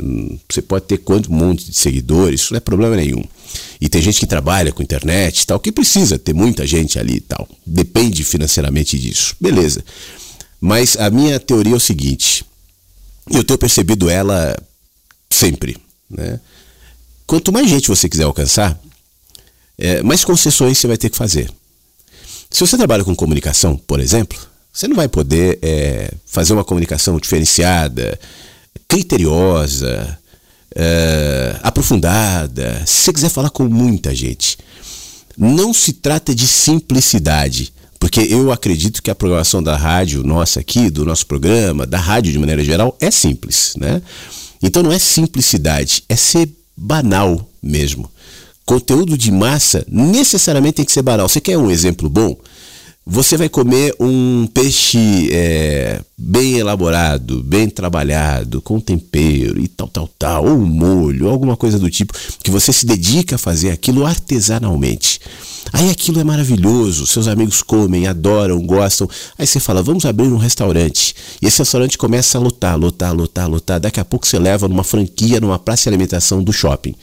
Você 0.49 0.63
pode 0.63 0.85
ter 0.85 0.99
quanto 0.99 1.33
um 1.33 1.35
monte 1.35 1.69
de 1.69 1.77
seguidores, 1.77 2.43
isso 2.43 2.53
não 2.53 2.59
é 2.59 2.61
problema 2.61 2.95
nenhum. 2.95 3.25
E 3.81 3.89
tem 3.89 4.01
gente 4.01 4.21
que 4.21 4.27
trabalha 4.27 4.71
com 4.71 4.81
internet 4.81 5.41
e 5.41 5.47
tal, 5.47 5.59
que 5.59 5.73
precisa 5.73 6.17
ter 6.21 6.33
muita 6.33 6.65
gente 6.65 7.01
ali 7.01 7.17
e 7.17 7.21
tal. 7.21 7.49
Depende 7.67 8.23
financeiramente 8.23 8.97
disso. 8.97 9.35
Beleza. 9.41 9.85
Mas 10.61 10.97
a 10.97 11.09
minha 11.09 11.41
teoria 11.41 11.73
é 11.73 11.77
o 11.77 11.81
seguinte: 11.81 12.45
eu 13.31 13.43
tenho 13.43 13.59
percebido 13.59 14.11
ela 14.11 14.57
sempre. 15.31 15.77
Né? 16.09 16.41
Quanto 17.27 17.53
mais 17.53 17.69
gente 17.69 17.89
você 17.89 18.09
quiser 18.09 18.25
alcançar, 18.25 18.79
é, 19.79 20.03
mais 20.03 20.25
concessões 20.25 20.77
você 20.77 20.87
vai 20.87 20.99
ter 20.99 21.09
que 21.09 21.17
fazer. 21.17 21.51
Se 22.51 22.61
você 22.61 22.77
trabalha 22.77 23.05
com 23.05 23.15
comunicação, 23.15 23.77
por 23.77 24.01
exemplo, 24.01 24.39
você 24.73 24.89
não 24.89 24.97
vai 24.97 25.09
poder 25.09 25.59
é, 25.63 26.13
fazer 26.27 26.53
uma 26.53 26.65
comunicação 26.65 27.19
diferenciada, 27.19 28.19
criteriosa, 28.89 30.19
é, 30.75 31.57
aprofundada. 31.63 32.83
Se 32.87 33.05
você 33.05 33.13
quiser 33.13 33.29
falar 33.29 33.51
com 33.51 33.65
muita 33.65 34.15
gente, 34.15 34.59
não 35.37 35.73
se 35.73 35.95
trata 35.95 36.35
de 36.35 36.47
simplicidade. 36.47 37.73
Porque 38.01 38.21
eu 38.23 38.51
acredito 38.51 39.03
que 39.03 39.11
a 39.11 39.15
programação 39.15 39.63
da 39.63 39.77
rádio 39.77 40.25
nossa 40.25 40.59
aqui, 40.59 40.89
do 40.89 41.05
nosso 41.05 41.27
programa, 41.27 41.87
da 41.87 41.99
rádio 41.99 42.33
de 42.33 42.39
maneira 42.39 42.65
geral, 42.65 42.97
é 42.99 43.11
simples, 43.11 43.75
né? 43.77 44.01
Então 44.63 44.83
não 44.83 44.91
é 44.91 44.99
simplicidade, 44.99 46.03
é 46.09 46.17
ser 46.17 46.49
banal 46.75 47.47
mesmo. 47.63 48.11
Conteúdo 48.65 49.19
de 49.19 49.31
massa 49.31 49.85
necessariamente 49.87 50.77
tem 50.77 50.85
que 50.85 50.93
ser 50.93 51.03
banal. 51.03 51.29
Você 51.29 51.41
quer 51.41 51.59
um 51.59 51.71
exemplo 51.71 52.09
bom? 52.09 52.37
Você 53.07 53.37
vai 53.37 53.49
comer 53.49 53.95
um 53.99 54.47
peixe 54.47 55.31
é, 55.33 56.01
bem 56.17 56.59
elaborado, 56.59 57.43
bem 57.43 57.69
trabalhado, 57.69 58.61
com 58.61 58.79
tempero 58.79 59.59
e 59.59 59.67
tal, 59.69 59.89
tal, 59.89 60.09
tal, 60.19 60.45
ou 60.45 60.53
um 60.53 60.67
molho, 60.67 61.29
alguma 61.29 61.57
coisa 61.57 61.79
do 61.79 61.91
tipo, 61.91 62.13
que 62.43 62.51
você 62.51 62.73
se 62.73 62.85
dedica 62.85 63.37
a 63.37 63.39
fazer 63.39 63.71
aquilo 63.71 64.05
artesanalmente. 64.05 65.19
Aí 65.73 65.89
aquilo 65.91 66.21
é 66.21 66.25
maravilhoso, 66.25 67.07
seus 67.07 67.27
amigos 67.27 67.63
comem, 67.63 68.07
adoram, 68.07 68.61
gostam. 68.61 69.09
Aí 69.39 69.47
você 69.47 69.59
fala, 69.59 69.83
vamos 69.83 70.05
abrir 70.05 70.29
um 70.29 70.37
restaurante. 70.37 71.15
E 71.41 71.47
esse 71.47 71.59
restaurante 71.59 71.97
começa 71.97 72.37
a 72.39 72.41
lotar, 72.41 72.79
lotar, 72.79 73.15
lotar, 73.15 73.49
lotar. 73.49 73.81
Daqui 73.81 73.99
a 73.99 74.05
pouco 74.05 74.27
você 74.27 74.39
leva 74.39 74.69
numa 74.69 74.85
franquia, 74.85 75.41
numa 75.41 75.59
praça 75.59 75.85
de 75.85 75.89
alimentação 75.91 76.43
do 76.43 76.53
shopping. 76.53 76.95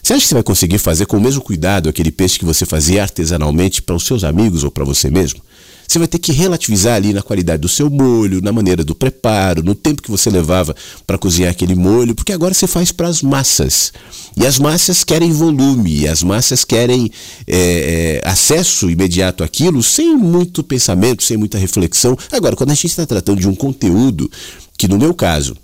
Você 0.00 0.14
acha 0.14 0.22
que 0.22 0.28
você 0.28 0.34
vai 0.34 0.42
conseguir 0.42 0.78
fazer 0.78 1.06
com 1.06 1.16
o 1.16 1.20
mesmo 1.20 1.42
cuidado 1.42 1.88
aquele 1.88 2.10
peixe 2.10 2.38
que 2.38 2.44
você 2.44 2.64
fazia 2.64 3.02
artesanalmente 3.02 3.82
para 3.82 3.96
os 3.96 4.04
seus 4.04 4.24
amigos 4.24 4.64
ou 4.64 4.70
para 4.70 4.84
você 4.84 5.10
mesmo? 5.10 5.40
Você 5.86 5.98
vai 5.98 6.08
ter 6.08 6.18
que 6.18 6.32
relativizar 6.32 6.94
ali 6.94 7.12
na 7.12 7.20
qualidade 7.20 7.60
do 7.60 7.68
seu 7.68 7.90
molho, 7.90 8.40
na 8.40 8.50
maneira 8.50 8.82
do 8.82 8.94
preparo, 8.94 9.62
no 9.62 9.74
tempo 9.74 10.00
que 10.00 10.10
você 10.10 10.30
levava 10.30 10.74
para 11.06 11.18
cozinhar 11.18 11.50
aquele 11.50 11.74
molho, 11.74 12.14
porque 12.14 12.32
agora 12.32 12.54
você 12.54 12.66
faz 12.66 12.90
para 12.90 13.08
as 13.08 13.20
massas. 13.20 13.92
E 14.34 14.46
as 14.46 14.58
massas 14.58 15.04
querem 15.04 15.32
volume, 15.32 16.08
as 16.08 16.22
massas 16.22 16.64
querem 16.64 17.10
é, 17.46 18.22
é, 18.24 18.26
acesso 18.26 18.88
imediato 18.88 19.44
àquilo, 19.44 19.82
sem 19.82 20.16
muito 20.16 20.64
pensamento, 20.64 21.22
sem 21.22 21.36
muita 21.36 21.58
reflexão. 21.58 22.16
Agora, 22.30 22.56
quando 22.56 22.70
a 22.70 22.74
gente 22.74 22.86
está 22.86 23.04
tratando 23.04 23.40
de 23.40 23.48
um 23.48 23.54
conteúdo, 23.54 24.30
que 24.78 24.88
no 24.88 24.96
meu 24.96 25.12
caso 25.12 25.54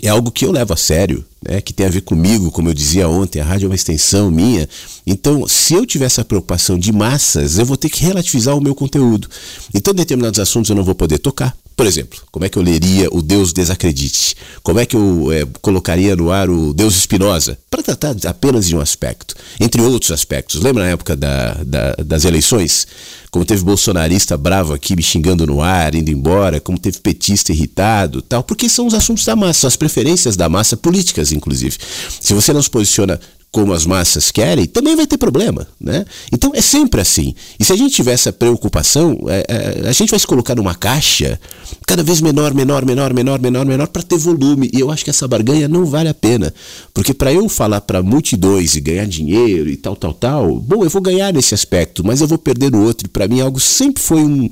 é 0.00 0.08
algo 0.08 0.30
que 0.30 0.44
eu 0.44 0.52
levo 0.52 0.72
a 0.72 0.76
sério, 0.76 1.24
né, 1.46 1.60
que 1.60 1.72
tem 1.72 1.86
a 1.86 1.90
ver 1.90 2.02
comigo, 2.02 2.50
como 2.50 2.68
eu 2.68 2.74
dizia 2.74 3.08
ontem, 3.08 3.40
a 3.40 3.44
rádio 3.44 3.66
é 3.66 3.68
uma 3.68 3.74
extensão 3.74 4.30
minha. 4.30 4.68
Então, 5.06 5.46
se 5.48 5.74
eu 5.74 5.84
tiver 5.84 6.06
essa 6.06 6.24
preocupação 6.24 6.78
de 6.78 6.92
massas, 6.92 7.58
eu 7.58 7.66
vou 7.66 7.76
ter 7.76 7.88
que 7.88 8.02
relativizar 8.04 8.56
o 8.56 8.60
meu 8.60 8.74
conteúdo. 8.74 9.28
Então, 9.74 9.92
determinados 9.92 10.38
assuntos 10.38 10.70
eu 10.70 10.76
não 10.76 10.84
vou 10.84 10.94
poder 10.94 11.18
tocar. 11.18 11.56
Por 11.82 11.88
exemplo, 11.88 12.20
como 12.30 12.44
é 12.44 12.48
que 12.48 12.56
eu 12.56 12.62
leria 12.62 13.08
o 13.10 13.20
Deus 13.20 13.52
Desacredite? 13.52 14.36
Como 14.62 14.78
é 14.78 14.86
que 14.86 14.94
eu 14.94 15.32
é, 15.32 15.44
colocaria 15.60 16.14
no 16.14 16.30
ar 16.30 16.48
o 16.48 16.72
Deus 16.72 16.94
Espinosa? 16.94 17.58
Para 17.68 17.82
tratar 17.82 18.14
apenas 18.24 18.68
de 18.68 18.76
um 18.76 18.80
aspecto, 18.80 19.34
entre 19.58 19.82
outros 19.82 20.12
aspectos. 20.12 20.62
Lembra 20.62 20.84
na 20.84 20.90
época 20.90 21.16
da, 21.16 21.54
da, 21.54 21.94
das 21.94 22.24
eleições? 22.24 22.86
Como 23.32 23.44
teve 23.44 23.64
bolsonarista 23.64 24.36
bravo 24.36 24.72
aqui 24.72 24.94
me 24.94 25.02
xingando 25.02 25.44
no 25.44 25.60
ar, 25.60 25.92
indo 25.96 26.08
embora, 26.08 26.60
como 26.60 26.78
teve 26.78 27.00
petista 27.00 27.50
irritado 27.50 28.22
tal, 28.22 28.44
porque 28.44 28.68
são 28.68 28.86
os 28.86 28.94
assuntos 28.94 29.24
da 29.24 29.34
massa, 29.34 29.66
as 29.66 29.74
preferências 29.74 30.36
da 30.36 30.48
massa 30.48 30.76
políticas, 30.76 31.32
inclusive. 31.32 31.76
Se 32.20 32.32
você 32.32 32.52
não 32.52 32.62
se 32.62 32.70
posiciona 32.70 33.18
como 33.52 33.74
as 33.74 33.84
massas 33.84 34.30
querem, 34.30 34.64
também 34.64 34.96
vai 34.96 35.06
ter 35.06 35.18
problema, 35.18 35.68
né? 35.78 36.06
Então 36.32 36.52
é 36.54 36.62
sempre 36.62 37.02
assim. 37.02 37.34
E 37.60 37.64
se 37.64 37.70
a 37.70 37.76
gente 37.76 37.94
tiver 37.94 38.12
essa 38.12 38.32
preocupação, 38.32 39.18
é, 39.28 39.44
é, 39.84 39.88
a 39.88 39.92
gente 39.92 40.08
vai 40.08 40.18
se 40.18 40.26
colocar 40.26 40.54
numa 40.54 40.74
caixa 40.74 41.38
cada 41.86 42.02
vez 42.02 42.22
menor, 42.22 42.54
menor, 42.54 42.82
menor, 42.82 43.12
menor, 43.12 43.38
menor, 43.38 43.66
menor 43.66 43.88
para 43.88 44.02
ter 44.02 44.16
volume. 44.16 44.70
E 44.72 44.80
eu 44.80 44.90
acho 44.90 45.04
que 45.04 45.10
essa 45.10 45.28
barganha 45.28 45.68
não 45.68 45.84
vale 45.84 46.08
a 46.08 46.14
pena, 46.14 46.52
porque 46.94 47.12
para 47.12 47.30
eu 47.30 47.46
falar 47.46 47.82
para 47.82 48.02
multidões 48.02 48.74
e 48.74 48.80
ganhar 48.80 49.06
dinheiro 49.06 49.68
e 49.68 49.76
tal, 49.76 49.96
tal, 49.96 50.14
tal, 50.14 50.58
bom, 50.58 50.82
eu 50.82 50.88
vou 50.88 51.02
ganhar 51.02 51.30
nesse 51.30 51.54
aspecto, 51.54 52.02
mas 52.02 52.22
eu 52.22 52.26
vou 52.26 52.38
perder 52.38 52.72
no 52.72 52.82
outro. 52.82 53.06
Para 53.10 53.28
mim 53.28 53.42
algo 53.42 53.60
sempre 53.60 54.02
foi 54.02 54.24
um, 54.24 54.48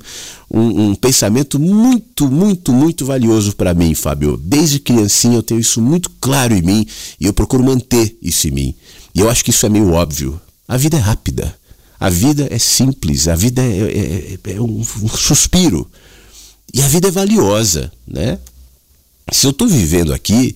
um, 0.53 0.89
um 0.89 0.95
pensamento 0.95 1.57
muito, 1.57 2.29
muito, 2.29 2.73
muito 2.73 3.05
valioso 3.05 3.55
para 3.55 3.73
mim, 3.73 3.95
Fábio. 3.95 4.37
Desde 4.37 4.79
criancinha 4.79 5.35
eu 5.35 5.43
tenho 5.43 5.61
isso 5.61 5.81
muito 5.81 6.09
claro 6.19 6.53
em 6.53 6.61
mim 6.61 6.85
e 7.19 7.25
eu 7.25 7.33
procuro 7.33 7.63
manter 7.63 8.17
isso 8.21 8.49
em 8.49 8.51
mim. 8.51 8.75
E 9.15 9.21
eu 9.21 9.29
acho 9.29 9.43
que 9.45 9.49
isso 9.49 9.65
é 9.65 9.69
meio 9.69 9.91
óbvio. 9.91 10.39
A 10.67 10.75
vida 10.75 10.97
é 10.97 10.99
rápida. 10.99 11.55
A 11.97 12.09
vida 12.09 12.47
é 12.51 12.59
simples. 12.59 13.29
A 13.29 13.35
vida 13.35 13.61
é, 13.61 13.65
é, 13.65 14.51
é, 14.51 14.53
é 14.55 14.61
um, 14.61 14.81
um 14.81 15.09
suspiro. 15.09 15.89
E 16.73 16.81
a 16.81 16.87
vida 16.87 17.07
é 17.07 17.11
valiosa, 17.11 17.91
né? 18.05 18.37
Se 19.31 19.47
eu 19.47 19.51
estou 19.51 19.67
vivendo 19.67 20.13
aqui, 20.13 20.55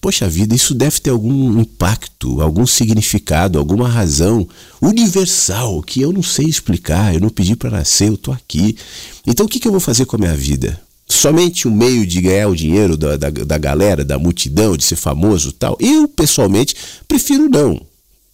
poxa 0.00 0.28
vida, 0.28 0.54
isso 0.54 0.74
deve 0.74 0.98
ter 1.00 1.10
algum 1.10 1.60
impacto, 1.60 2.40
algum 2.40 2.66
significado, 2.66 3.58
alguma 3.58 3.88
razão 3.88 4.48
universal 4.80 5.82
que 5.82 6.00
eu 6.00 6.12
não 6.12 6.22
sei 6.22 6.46
explicar, 6.46 7.14
eu 7.14 7.20
não 7.20 7.28
pedi 7.28 7.54
para 7.54 7.70
nascer, 7.70 8.08
eu 8.08 8.14
estou 8.14 8.32
aqui. 8.32 8.76
Então 9.26 9.46
o 9.46 9.48
que, 9.48 9.60
que 9.60 9.68
eu 9.68 9.72
vou 9.72 9.80
fazer 9.80 10.06
com 10.06 10.16
a 10.16 10.18
minha 10.18 10.34
vida? 10.34 10.80
Somente 11.06 11.66
o 11.66 11.70
meio 11.70 12.06
de 12.06 12.20
ganhar 12.20 12.48
o 12.48 12.56
dinheiro 12.56 12.96
da, 12.96 13.16
da, 13.16 13.30
da 13.30 13.58
galera, 13.58 14.04
da 14.04 14.18
multidão, 14.18 14.76
de 14.76 14.84
ser 14.84 14.96
famoso 14.96 15.52
tal? 15.52 15.76
Eu, 15.80 16.08
pessoalmente, 16.08 16.74
prefiro 17.06 17.48
não 17.48 17.80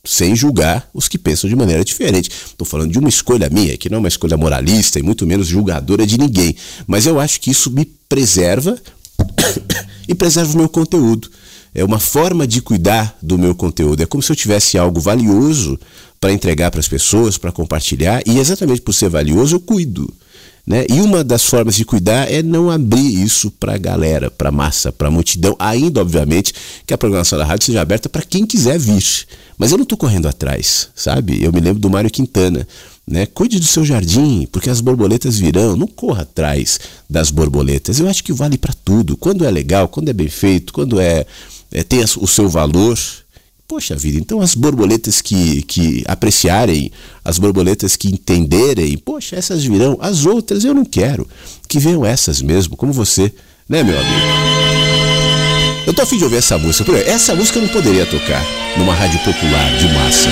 sem 0.07 0.37
julgar 0.37 0.89
os 0.95 1.09
que 1.09 1.19
pensam 1.19 1.51
de 1.51 1.57
maneira 1.57 1.85
diferente. 1.85 2.31
Estou 2.31 2.67
falando 2.67 2.93
de 2.93 2.99
uma 2.99 3.09
escolha 3.09 3.51
minha, 3.51 3.77
que 3.77 3.91
não 3.91 3.97
é 3.97 3.99
uma 3.99 4.09
escolha 4.09 4.37
moralista 4.37 4.99
e 4.99 5.03
muito 5.03 5.27
menos 5.27 5.49
julgadora 5.49 6.07
de 6.07 6.17
ninguém. 6.17 6.55
Mas 6.87 7.07
eu 7.07 7.19
acho 7.19 7.41
que 7.41 7.51
isso 7.51 7.71
me 7.71 7.85
preserva 7.85 8.79
e 10.07 10.15
preserva 10.15 10.55
o 10.55 10.59
meu 10.59 10.69
conteúdo. 10.69 11.29
É 11.77 11.85
uma 11.85 12.01
forma 12.01 12.47
de 12.47 12.63
cuidar 12.63 13.15
do 13.21 13.39
meu 13.39 13.55
conteúdo. 13.55 14.03
É 14.03 14.07
como 14.07 14.23
se 14.23 14.33
eu 14.33 14.37
tivesse 14.37 14.79
algo 14.79 14.99
valioso 14.99 15.79
para 16.19 16.33
entregar 16.33 16.71
para 16.71 16.81
as 16.81 16.89
pessoas, 16.89 17.37
para 17.37 17.53
compartilhar, 17.53 18.23
e 18.27 18.39
exatamente 18.39 18.81
por 18.81 18.95
ser 18.95 19.11
valioso 19.11 19.57
eu 19.57 19.61
cuido. 19.61 20.11
Né? 20.67 20.87
E 20.89 21.03
uma 21.03 21.23
das 21.23 21.45
formas 21.45 21.75
de 21.77 21.85
cuidar 21.85 22.33
é 22.33 22.43
não 22.43 22.71
abrir 22.71 23.23
isso 23.23 23.51
para 23.51 23.75
a 23.75 23.79
galera, 23.79 24.31
para 24.31 24.49
a 24.49 24.53
massa, 24.53 24.91
para 24.91 25.09
a 25.09 25.11
multidão. 25.11 25.55
Ainda, 25.59 26.01
obviamente, 26.01 26.55
que 26.87 26.95
a 26.95 26.99
programação 26.99 27.39
da 27.39 27.45
rádio 27.45 27.67
seja 27.67 27.83
aberta 27.83 28.09
para 28.09 28.23
quem 28.23 28.47
quiser 28.47 28.79
vir. 28.79 29.05
Mas 29.59 29.71
eu 29.71 29.77
não 29.77 29.83
estou 29.83 29.99
correndo 29.99 30.27
atrás, 30.27 30.89
sabe? 30.95 31.45
Eu 31.45 31.53
me 31.53 31.61
lembro 31.61 31.79
do 31.79 31.91
Mário 31.91 32.11
Quintana. 32.11 32.67
Né? 33.07 33.27
Cuide 33.27 33.61
do 33.61 33.67
seu 33.67 33.85
jardim, 33.85 34.49
porque 34.51 34.71
as 34.71 34.81
borboletas 34.81 35.39
virão. 35.39 35.77
Não 35.77 35.87
corra 35.87 36.23
atrás 36.23 36.81
das 37.09 37.31
borboletas. 37.31 38.01
Eu 38.01 38.09
acho 38.09 38.25
que 38.25 38.33
vale 38.33 38.57
para 38.57 38.75
tudo. 38.83 39.15
Quando 39.17 39.45
é 39.45 39.51
legal, 39.51 39.87
quando 39.87 40.09
é 40.09 40.13
bem 40.13 40.29
feito, 40.29 40.73
quando 40.73 40.99
é, 40.99 41.25
é 41.73 41.83
tem 41.83 42.03
o 42.03 42.27
seu 42.27 42.49
valor, 42.49 42.99
Poxa 43.69 43.97
vida, 43.97 44.17
então 44.17 44.41
as 44.41 44.55
borboletas 44.55 45.21
que, 45.21 45.61
que 45.63 46.05
apreciarem, 46.07 46.93
as 47.25 47.37
borboletas 47.37 47.97
que 47.97 48.07
entenderem, 48.07 48.97
poxa, 48.97 49.35
essas 49.35 49.65
virão, 49.65 49.99
as 50.01 50.25
outras 50.25 50.65
eu 50.65 50.73
não 50.73 50.85
quero. 50.85 51.27
Que 51.69 51.81
venham 51.81 52.07
essas 52.07 52.41
mesmo, 52.41 52.77
como 52.77 52.93
você, 52.93 53.33
né, 53.69 53.83
meu 53.83 53.99
amigo? 53.99 54.27
Eu 55.85 55.93
tô 55.93 56.03
afim 56.03 56.17
de 56.17 56.23
ouvir 56.23 56.37
essa 56.37 56.57
música. 56.57 56.93
Essa 56.97 57.35
música 57.35 57.59
eu 57.59 57.63
não 57.63 57.69
poderia 57.69 58.07
tocar 58.07 58.45
numa 58.77 58.95
rádio 58.95 59.19
popular 59.25 59.77
de 59.79 59.89
massa. 59.95 60.29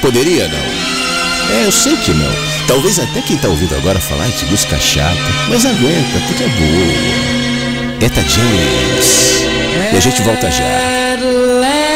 Poderia, 0.00 0.46
não? 0.46 1.56
É, 1.56 1.66
eu 1.66 1.72
sei 1.72 1.96
que 1.96 2.12
não. 2.12 2.32
Talvez 2.68 3.00
até 3.00 3.22
quem 3.22 3.36
tá 3.38 3.48
ouvindo 3.48 3.74
agora 3.74 3.98
falar 3.98 4.30
que 4.30 4.44
música 4.46 4.78
chata, 4.78 5.18
mas 5.48 5.66
aguenta, 5.66 6.20
porque 6.28 6.44
é 6.44 6.48
boa. 6.48 8.06
Eta 8.06 8.20
James. 8.22 9.57
E 9.92 9.96
a 9.96 10.00
gente 10.00 10.22
volta 10.22 10.50
já. 10.50 11.87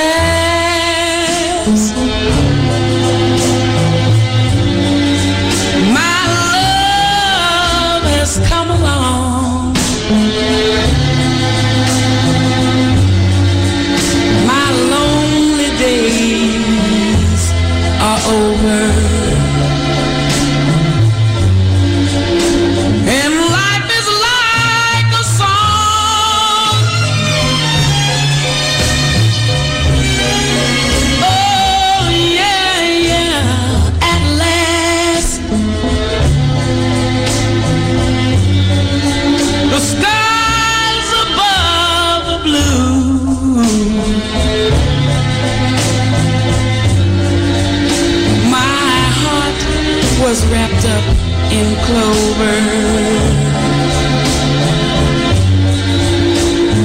clover. 51.84 52.56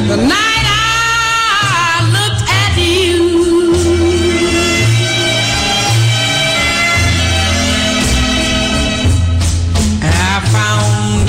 The 0.09 0.17
night. 0.27 0.47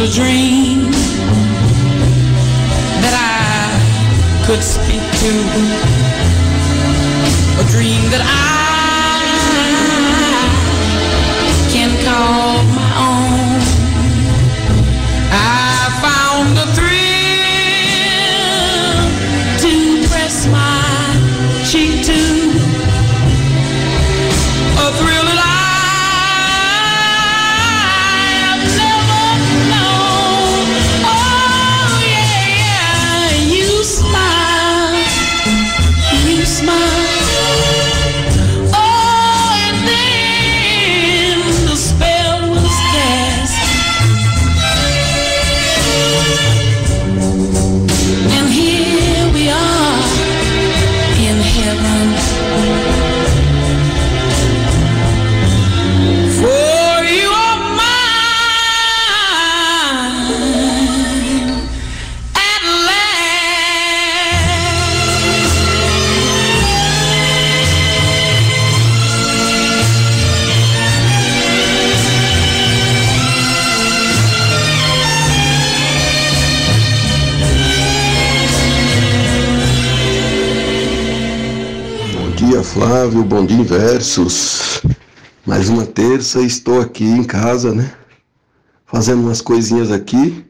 a 0.00 0.10
dream 0.12 0.92
that 3.02 3.14
I 3.14 4.46
could 4.46 4.62
speak 4.62 5.02
to, 5.22 5.32
a 7.60 7.64
dream 7.72 8.08
that 8.12 8.22
I 8.22 8.67
bom 83.28 83.44
dia 83.44 83.62
versos. 83.62 84.80
Mais 85.44 85.68
uma 85.68 85.84
terça, 85.84 86.40
estou 86.40 86.80
aqui 86.80 87.04
em 87.04 87.22
casa, 87.22 87.74
né? 87.74 87.92
Fazendo 88.86 89.20
umas 89.20 89.42
coisinhas 89.42 89.92
aqui, 89.92 90.46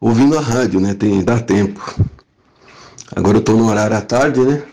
ouvindo 0.00 0.36
a 0.36 0.40
rádio, 0.40 0.80
né? 0.80 0.94
Tem, 0.94 1.22
dá 1.22 1.38
tempo. 1.38 1.80
Agora 3.14 3.36
eu 3.36 3.40
estou 3.40 3.56
no 3.56 3.68
horário 3.68 3.96
à 3.96 4.00
tarde, 4.00 4.40
né? 4.40 4.64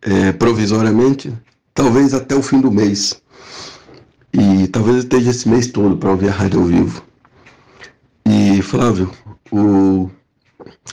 É, 0.00 0.32
provisoriamente, 0.32 1.34
talvez 1.74 2.14
até 2.14 2.34
o 2.34 2.42
fim 2.42 2.62
do 2.62 2.72
mês. 2.72 3.20
E 4.32 4.66
talvez 4.68 4.96
eu 4.96 5.02
esteja 5.02 5.30
esse 5.32 5.46
mês 5.46 5.66
todo 5.66 5.98
para 5.98 6.10
ouvir 6.10 6.30
a 6.30 6.32
rádio 6.32 6.60
ao 6.60 6.66
vivo. 6.66 7.02
E 8.24 8.62
Flávio, 8.62 9.12
o... 9.52 10.08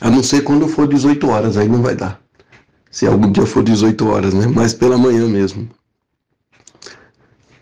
a 0.02 0.10
não 0.10 0.22
ser 0.22 0.42
quando 0.42 0.68
for 0.68 0.86
18 0.86 1.30
horas, 1.30 1.56
aí 1.56 1.70
não 1.70 1.82
vai 1.82 1.96
dar 1.96 2.22
se 2.92 3.08
algum 3.08 3.32
dia 3.32 3.46
for 3.46 3.64
18 3.64 4.06
horas, 4.08 4.34
né? 4.34 4.46
Mas 4.48 4.74
pela 4.74 4.98
manhã 4.98 5.28
mesmo. 5.28 5.68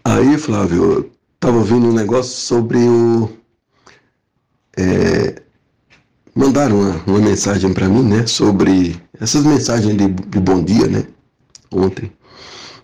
Aí, 0.04 0.38
Flávio, 0.38 0.84
eu 0.84 1.12
tava 1.40 1.58
ouvindo 1.58 1.88
um 1.88 1.94
negócio 1.94 2.36
sobre 2.36 2.80
o. 2.80 3.30
É, 4.76 5.42
mandaram 6.36 6.80
uma, 6.80 7.04
uma 7.06 7.20
mensagem 7.20 7.72
para 7.74 7.88
mim, 7.88 8.04
né? 8.04 8.26
Sobre 8.26 9.00
essas 9.20 9.46
mensagens 9.46 9.96
de, 9.96 10.08
de 10.08 10.40
bom 10.40 10.64
dia, 10.64 10.88
né? 10.88 11.06
Ontem. 11.72 12.12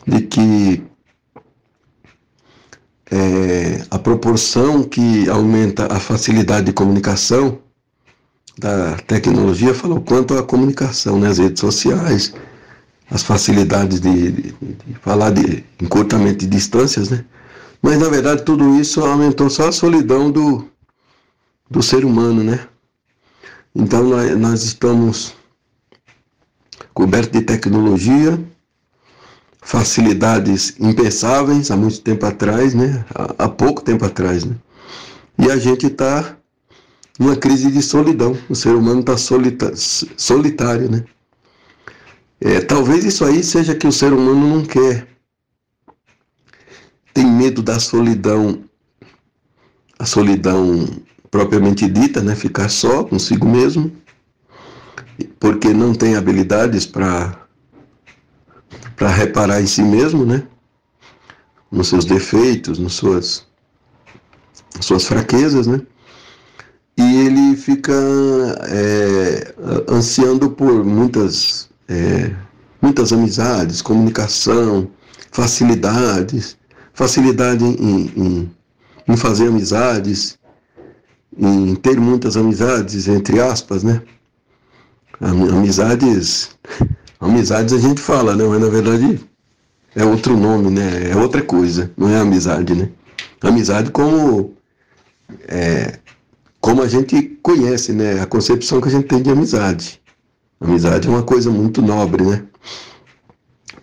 De 0.05 0.21
que 0.21 0.83
é, 3.11 3.85
a 3.89 3.97
proporção 3.97 4.83
que 4.83 5.27
aumenta 5.29 5.91
a 5.91 5.99
facilidade 5.99 6.67
de 6.67 6.73
comunicação 6.73 7.59
da 8.57 8.95
tecnologia 8.97 9.73
falou 9.73 10.01
quanto 10.01 10.37
à 10.37 10.43
comunicação, 10.43 11.19
né, 11.19 11.29
as 11.29 11.37
redes 11.37 11.59
sociais, 11.59 12.33
as 13.09 13.21
facilidades 13.21 13.99
de, 13.99 14.31
de, 14.31 14.51
de, 14.51 14.93
falar 15.01 15.31
de 15.31 15.63
encurtamento 15.81 16.39
de 16.39 16.47
distâncias, 16.47 17.09
né? 17.09 17.23
Mas 17.81 17.99
na 17.99 18.09
verdade 18.09 18.43
tudo 18.43 18.79
isso 18.79 19.01
aumentou 19.01 19.49
só 19.49 19.67
a 19.67 19.71
solidão 19.71 20.31
do, 20.31 20.67
do 21.69 21.83
ser 21.83 22.03
humano, 22.05 22.43
né? 22.43 22.67
Então 23.75 24.03
nós, 24.03 24.37
nós 24.37 24.63
estamos 24.63 25.35
cobertos 26.93 27.31
de 27.37 27.45
tecnologia, 27.45 28.39
facilidades 29.61 30.75
impensáveis 30.79 31.69
há 31.69 31.75
muito 31.75 31.99
tempo 32.01 32.25
atrás, 32.25 32.73
né? 32.73 33.05
Há, 33.13 33.45
há 33.45 33.49
pouco 33.49 33.83
tempo 33.83 34.05
atrás, 34.05 34.45
né? 34.45 34.55
E 35.37 35.51
a 35.51 35.57
gente 35.57 35.87
está 35.87 36.37
numa 37.19 37.35
crise 37.35 37.71
de 37.71 37.81
solidão. 37.81 38.37
O 38.49 38.55
ser 38.55 38.75
humano 38.75 39.01
está 39.01 39.15
solitário, 40.17 40.89
né? 40.89 41.03
É, 42.39 42.59
talvez 42.59 43.05
isso 43.05 43.23
aí 43.23 43.43
seja 43.43 43.75
que 43.75 43.87
o 43.87 43.91
ser 43.91 44.13
humano 44.13 44.55
não 44.55 44.65
quer. 44.65 45.07
Tem 47.13 47.25
medo 47.25 47.61
da 47.61 47.79
solidão, 47.79 48.63
a 49.97 50.05
solidão 50.05 50.87
propriamente 51.31 51.89
dita, 51.89 52.21
né? 52.21 52.35
Ficar 52.35 52.69
só 52.69 53.03
consigo 53.03 53.47
mesmo, 53.47 53.91
porque 55.39 55.73
não 55.73 55.93
tem 55.93 56.15
habilidades 56.15 56.85
para 56.85 57.41
para 58.95 59.09
reparar 59.09 59.61
em 59.61 59.67
si 59.67 59.81
mesmo, 59.81 60.25
né? 60.25 60.47
Nos 61.69 61.89
seus 61.89 62.05
defeitos, 62.05 62.79
nas 62.79 62.93
suas, 62.93 63.45
nas 64.73 64.85
suas 64.85 65.05
fraquezas, 65.05 65.67
né? 65.67 65.81
E 66.97 67.25
ele 67.25 67.55
fica 67.57 67.93
é, 68.69 69.53
ansiando 69.89 70.49
por 70.49 70.83
muitas, 70.85 71.69
é, 71.89 72.33
muitas 72.81 73.11
amizades, 73.11 73.81
comunicação, 73.81 74.89
facilidades, 75.31 76.57
facilidade 76.93 77.65
em, 77.65 78.11
em, 78.15 78.51
em 79.09 79.17
fazer 79.17 79.47
amizades, 79.49 80.39
em 81.37 81.75
ter 81.75 81.99
muitas 81.99 82.37
amizades, 82.37 83.07
entre 83.09 83.41
aspas, 83.41 83.83
né? 83.83 84.01
Amizades, 85.19 86.51
amizades 87.19 87.73
a 87.73 87.79
gente 87.79 87.99
fala, 87.99 88.35
né? 88.35 88.45
Mas 88.47 88.61
na 88.61 88.69
verdade 88.69 89.19
é 89.95 90.05
outro 90.05 90.37
nome, 90.37 90.71
né? 90.71 91.09
É 91.11 91.15
outra 91.15 91.41
coisa, 91.41 91.91
não 91.97 92.09
é 92.09 92.17
amizade, 92.17 92.73
né? 92.73 92.89
Amizade 93.41 93.91
como 93.91 94.53
é, 95.47 95.99
como 96.65 96.81
a 96.81 96.87
gente 96.87 97.37
conhece, 97.43 97.93
né? 97.93 98.19
A 98.19 98.25
concepção 98.25 98.81
que 98.81 98.87
a 98.87 98.91
gente 98.91 99.05
tem 99.05 99.21
de 99.21 99.29
amizade. 99.29 100.01
Amizade 100.59 101.07
é 101.07 101.11
uma 101.11 101.21
coisa 101.21 101.51
muito 101.51 101.79
nobre, 101.79 102.23
né? 102.23 102.43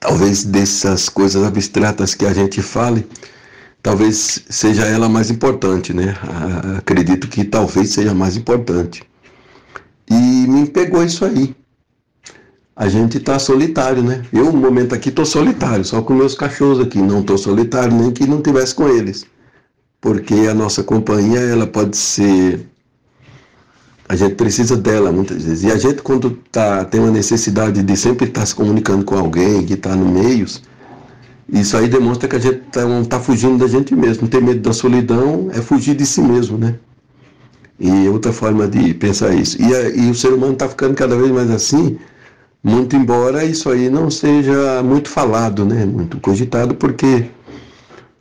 Talvez 0.00 0.42
dessas 0.42 1.08
coisas 1.08 1.44
abstratas 1.44 2.12
que 2.12 2.26
a 2.26 2.34
gente 2.34 2.60
fale, 2.60 3.06
talvez 3.80 4.42
seja 4.50 4.84
ela 4.84 5.08
mais 5.08 5.30
importante, 5.30 5.94
né? 5.94 6.16
Acredito 6.76 7.28
que 7.28 7.44
talvez 7.44 7.90
seja 7.90 8.12
mais 8.12 8.36
importante. 8.36 9.04
E 10.10 10.48
me 10.48 10.66
pegou 10.66 11.04
isso 11.04 11.24
aí. 11.24 11.54
A 12.74 12.88
gente 12.88 13.20
tá 13.20 13.38
solitário, 13.38 14.02
né? 14.02 14.24
Eu, 14.32 14.46
no 14.46 14.58
momento 14.58 14.92
aqui, 14.92 15.12
tô 15.12 15.24
solitário, 15.24 15.84
só 15.84 16.02
com 16.02 16.14
meus 16.14 16.34
cachorros 16.34 16.80
aqui. 16.80 17.00
Não 17.00 17.22
tô 17.22 17.38
solitário 17.38 17.96
nem 17.96 18.10
que 18.10 18.26
não 18.26 18.42
tivesse 18.42 18.74
com 18.74 18.88
eles. 18.88 19.24
Porque 20.00 20.34
a 20.50 20.52
nossa 20.52 20.82
companhia, 20.82 21.38
ela 21.38 21.64
pode 21.64 21.96
ser. 21.96 22.71
A 24.12 24.14
gente 24.14 24.34
precisa 24.34 24.76
dela 24.76 25.10
muitas 25.10 25.42
vezes. 25.42 25.64
E 25.64 25.72
a 25.72 25.78
gente, 25.78 26.02
quando 26.02 26.32
tá, 26.52 26.84
tem 26.84 27.00
uma 27.00 27.10
necessidade 27.10 27.82
de 27.82 27.96
sempre 27.96 28.26
estar 28.26 28.40
tá 28.40 28.46
se 28.46 28.54
comunicando 28.54 29.06
com 29.06 29.16
alguém 29.16 29.64
que 29.64 29.72
está 29.72 29.96
no 29.96 30.04
meio, 30.04 30.44
isso 31.48 31.76
aí 31.78 31.88
demonstra 31.88 32.28
que 32.28 32.36
a 32.36 32.38
gente 32.38 32.60
não 32.76 33.00
está 33.00 33.18
fugindo 33.18 33.56
da 33.56 33.66
gente 33.66 33.94
mesmo. 33.94 34.28
Ter 34.28 34.42
medo 34.42 34.60
da 34.60 34.74
solidão 34.74 35.48
é 35.54 35.62
fugir 35.62 35.94
de 35.96 36.04
si 36.04 36.20
mesmo, 36.20 36.58
né? 36.58 36.74
E 37.80 38.06
outra 38.06 38.34
forma 38.34 38.68
de 38.68 38.92
pensar 38.92 39.32
isso. 39.34 39.56
E, 39.58 40.02
e 40.02 40.10
o 40.10 40.14
ser 40.14 40.34
humano 40.34 40.52
está 40.52 40.68
ficando 40.68 40.94
cada 40.94 41.16
vez 41.16 41.30
mais 41.30 41.50
assim, 41.50 41.98
muito 42.62 42.94
embora 42.94 43.46
isso 43.46 43.70
aí 43.70 43.88
não 43.88 44.10
seja 44.10 44.82
muito 44.82 45.08
falado, 45.08 45.64
né? 45.64 45.86
Muito 45.86 46.20
cogitado, 46.20 46.74
porque 46.74 47.30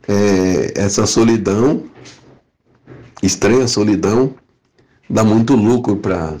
é, 0.08 0.72
essa 0.74 1.04
solidão, 1.04 1.82
estranha 3.22 3.68
solidão, 3.68 4.32
dá 5.08 5.24
muito 5.24 5.54
lucro 5.54 5.96
para 5.96 6.36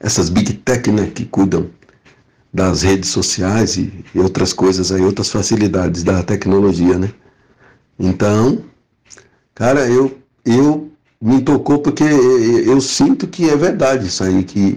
essas 0.00 0.28
big 0.28 0.54
tech, 0.54 0.90
né? 0.90 1.06
Que 1.06 1.24
cuidam 1.24 1.70
das 2.52 2.82
redes 2.82 3.10
sociais 3.10 3.76
e, 3.76 4.04
e 4.14 4.18
outras 4.20 4.52
coisas 4.52 4.92
aí, 4.92 5.02
outras 5.02 5.30
facilidades 5.30 6.02
da 6.04 6.22
tecnologia, 6.22 6.96
né? 6.98 7.12
Então, 7.98 8.64
cara, 9.54 9.88
eu, 9.88 10.18
eu 10.44 10.90
me 11.20 11.40
tocou 11.42 11.78
porque 11.80 12.04
eu 12.04 12.80
sinto 12.80 13.26
que 13.26 13.48
é 13.48 13.56
verdade 13.56 14.06
isso 14.06 14.22
aí, 14.22 14.44
que, 14.44 14.76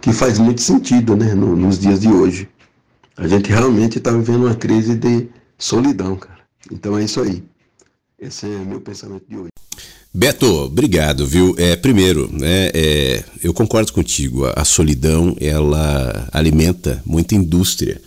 que 0.00 0.12
faz 0.12 0.38
muito 0.38 0.60
sentido, 0.60 1.16
né, 1.16 1.34
no, 1.34 1.56
nos 1.56 1.78
dias 1.78 2.00
de 2.00 2.08
hoje. 2.08 2.48
A 3.16 3.26
gente 3.26 3.50
realmente 3.50 3.98
está 3.98 4.10
vivendo 4.10 4.46
uma 4.46 4.54
crise 4.54 4.94
de 4.94 5.28
solidão, 5.56 6.16
cara. 6.16 6.40
Então 6.70 6.96
é 6.98 7.04
isso 7.04 7.20
aí. 7.20 7.44
Esse 8.18 8.46
é 8.46 8.58
meu 8.58 8.80
pensamento 8.80 9.24
de 9.28 9.36
hoje. 9.36 9.50
Beto, 10.12 10.64
obrigado, 10.64 11.26
viu? 11.26 11.54
É, 11.58 11.76
primeiro, 11.76 12.30
né, 12.32 12.70
é, 12.72 13.22
eu 13.42 13.52
concordo 13.52 13.92
contigo, 13.92 14.46
a, 14.46 14.54
a, 14.56 14.64
solidão, 14.64 15.36
ela 15.38 16.28
alimenta 16.32 17.02
muita 17.04 17.34
indústria. 17.34 18.00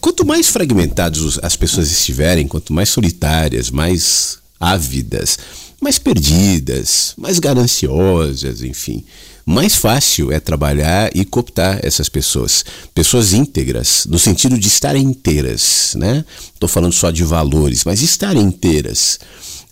Quanto 0.00 0.26
mais 0.26 0.48
fragmentados 0.48 1.38
as 1.42 1.56
pessoas 1.56 1.90
estiverem, 1.90 2.46
quanto 2.46 2.72
mais 2.72 2.88
solitárias, 2.88 3.70
mais 3.70 4.38
ávidas, 4.58 5.38
mais 5.80 5.98
perdidas, 5.98 7.14
mais 7.16 7.38
gananciosas, 7.38 8.62
enfim, 8.62 9.04
mais 9.46 9.76
fácil 9.76 10.30
é 10.30 10.38
trabalhar 10.38 11.10
e 11.14 11.24
cooptar 11.24 11.80
essas 11.82 12.08
pessoas. 12.08 12.64
Pessoas 12.94 13.32
íntegras, 13.32 14.06
no 14.08 14.18
sentido 14.18 14.58
de 14.58 14.68
estarem 14.68 15.04
inteiras, 15.04 15.94
né? 15.96 16.24
Estou 16.52 16.68
falando 16.68 16.92
só 16.92 17.10
de 17.10 17.24
valores, 17.24 17.84
mas 17.84 18.02
estarem 18.02 18.42
inteiras 18.42 19.18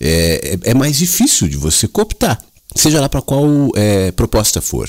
é, 0.01 0.59
é, 0.65 0.71
é 0.71 0.75
mais 0.75 0.97
difícil 0.97 1.49
de 1.49 1.57
você 1.57 1.89
cooptar, 1.89 2.41
seja 2.75 3.01
lá 3.01 3.09
para 3.09 3.23
qual 3.23 3.47
é, 3.75 4.11
proposta 4.13 4.61
for. 4.61 4.89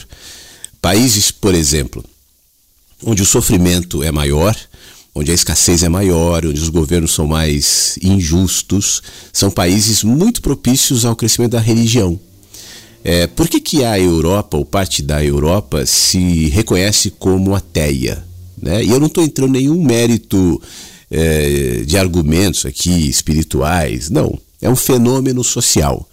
Países, 0.82 1.32
por 1.32 1.54
exemplo, 1.54 2.04
onde 3.04 3.22
o 3.22 3.26
sofrimento 3.26 4.04
é 4.04 4.12
maior, 4.12 4.56
onde 5.14 5.32
a 5.32 5.34
escassez 5.34 5.84
é 5.84 5.90
maior, 5.90 6.46
onde 6.46 6.60
os 6.60 6.70
governos 6.70 7.14
são 7.14 7.28
mais 7.28 7.98
injustos, 8.02 9.02
são 9.34 9.50
países 9.52 10.04
muito 10.04 10.42
propícios 10.42 11.06
ao 11.06 11.16
crescimento 11.16 11.52
da 11.52 11.60
religião. 11.60 12.20
É, 13.04 13.28
por 13.28 13.48
que, 13.48 13.60
que 13.60 13.84
a 13.84 13.98
Europa, 14.00 14.58
ou 14.58 14.66
parte 14.66 15.02
da 15.02 15.24
Europa, 15.24 15.86
se 15.86 16.48
reconhece 16.50 17.12
como 17.12 17.56
ateia? 17.56 18.24
Né? 18.62 18.84
E 18.84 18.90
eu 18.90 19.00
não 19.00 19.08
estou 19.08 19.24
entrando 19.24 19.56
em 19.56 19.62
nenhum 19.62 19.82
mérito 19.82 20.62
é, 21.10 21.84
de 21.86 21.98
argumentos 21.98 22.66
aqui 22.66 23.10
espirituais, 23.10 24.10
não. 24.10 24.38
É 24.62 24.70
um 24.70 24.76
fenômeno 24.76 25.44
social. 25.44 26.08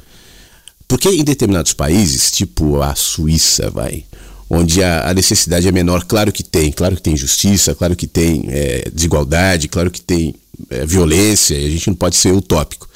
Porque 0.89 1.09
em 1.09 1.25
determinados 1.25 1.73
países, 1.73 2.31
tipo 2.31 2.81
a 2.81 2.95
Suíça, 2.95 3.71
vai, 3.71 4.05
onde 4.49 4.83
a, 4.83 5.11
a 5.11 5.15
necessidade 5.15 5.67
é 5.67 5.73
menor, 5.73 6.05
claro 6.05 6.33
que 6.33 6.45
tem, 6.45 6.71
claro 6.71 6.95
que 6.95 7.03
tem 7.03 7.15
injustiça, 7.15 7.75
claro 7.75 7.97
que 7.97 8.07
tem 8.07 8.45
é, 8.49 8.89
desigualdade, 8.93 9.69
claro 9.69 9.91
que 9.91 10.01
tem 10.01 10.35
é, 10.71 10.87
violência, 10.87 11.57
a 11.57 11.71
gente 11.71 11.89
não 11.89 11.97
pode 11.97 12.17
ser 12.17 12.33
utópico. 12.33 12.89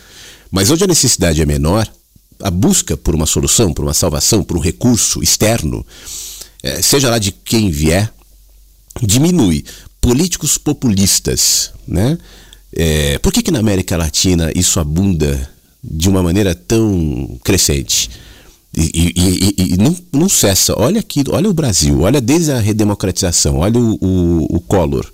Mas 0.51 0.70
onde 0.70 0.85
a 0.85 0.86
necessidade 0.86 1.43
é 1.43 1.47
menor, 1.47 1.90
a 2.43 2.51
busca 2.51 2.97
por 2.97 3.14
uma 3.14 3.27
solução, 3.27 3.72
por 3.72 3.85
uma 3.85 3.94
salvação, 3.94 4.43
por 4.43 4.56
um 4.56 4.60
recurso 4.60 5.22
externo, 5.22 5.85
é, 6.62 6.81
seja 6.81 7.10
lá 7.10 7.18
de 7.18 7.32
quem 7.32 7.70
vier, 7.70 8.12
diminui. 9.02 9.64
Políticos 10.01 10.56
populistas, 10.56 11.72
né? 11.86 12.16
É, 12.72 13.18
por 13.18 13.32
que, 13.32 13.42
que 13.42 13.51
na 13.51 13.59
América 13.59 13.97
Latina 13.97 14.51
isso 14.55 14.78
abunda 14.78 15.51
de 15.82 16.09
uma 16.09 16.22
maneira 16.22 16.55
tão 16.55 17.38
crescente? 17.42 18.10
E, 18.76 18.90
e, 18.94 19.55
e, 19.59 19.74
e 19.74 19.76
não, 19.76 19.97
não, 20.12 20.28
cessa. 20.28 20.78
Olha 20.78 21.01
aqui, 21.01 21.24
olha 21.28 21.51
o 21.51 21.55
Brasil, 21.55 22.01
olha 22.01 22.20
desde 22.20 22.52
a 22.52 22.60
redemocratização, 22.60 23.59
olha 23.59 23.78
o, 23.78 23.98
o, 24.01 24.56
o 24.56 24.60
Collor. 24.60 25.10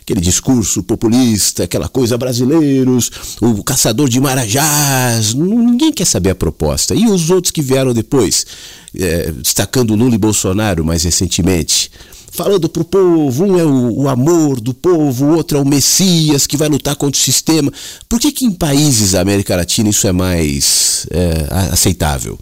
Aquele 0.00 0.20
discurso 0.20 0.84
populista, 0.84 1.64
aquela 1.64 1.88
coisa 1.88 2.16
brasileiros, 2.16 3.10
o 3.40 3.62
caçador 3.64 4.08
de 4.08 4.20
marajás, 4.20 5.34
ninguém 5.34 5.92
quer 5.92 6.04
saber 6.04 6.30
a 6.30 6.34
proposta. 6.34 6.94
E 6.94 7.06
os 7.06 7.28
outros 7.30 7.50
que 7.50 7.60
vieram 7.60 7.92
depois, 7.92 8.46
é, 8.96 9.32
destacando 9.32 9.96
Lula 9.96 10.14
e 10.14 10.18
Bolsonaro 10.18 10.84
mais 10.84 11.02
recentemente, 11.02 11.90
falando 12.36 12.68
para 12.68 12.82
o 12.82 12.84
povo, 12.84 13.44
um 13.44 13.58
é 13.58 13.64
o, 13.64 14.02
o, 14.02 14.08
amor 14.08 14.60
do 14.60 14.74
povo, 14.74 15.24
o 15.24 15.36
outro 15.36 15.56
é 15.56 15.60
o 15.60 15.64
Messias 15.64 16.46
que 16.46 16.56
vai 16.56 16.68
lutar 16.68 16.94
contra 16.94 17.18
o 17.18 17.22
sistema. 17.22 17.72
Por 18.08 18.20
que, 18.20 18.30
que 18.30 18.44
em 18.44 18.52
países 18.52 19.12
da 19.12 19.20
América 19.22 19.56
Latina 19.56 19.88
isso 19.88 20.06
é 20.06 20.12
mais 20.12 21.06
é, 21.10 21.48
aceitável? 21.72 22.38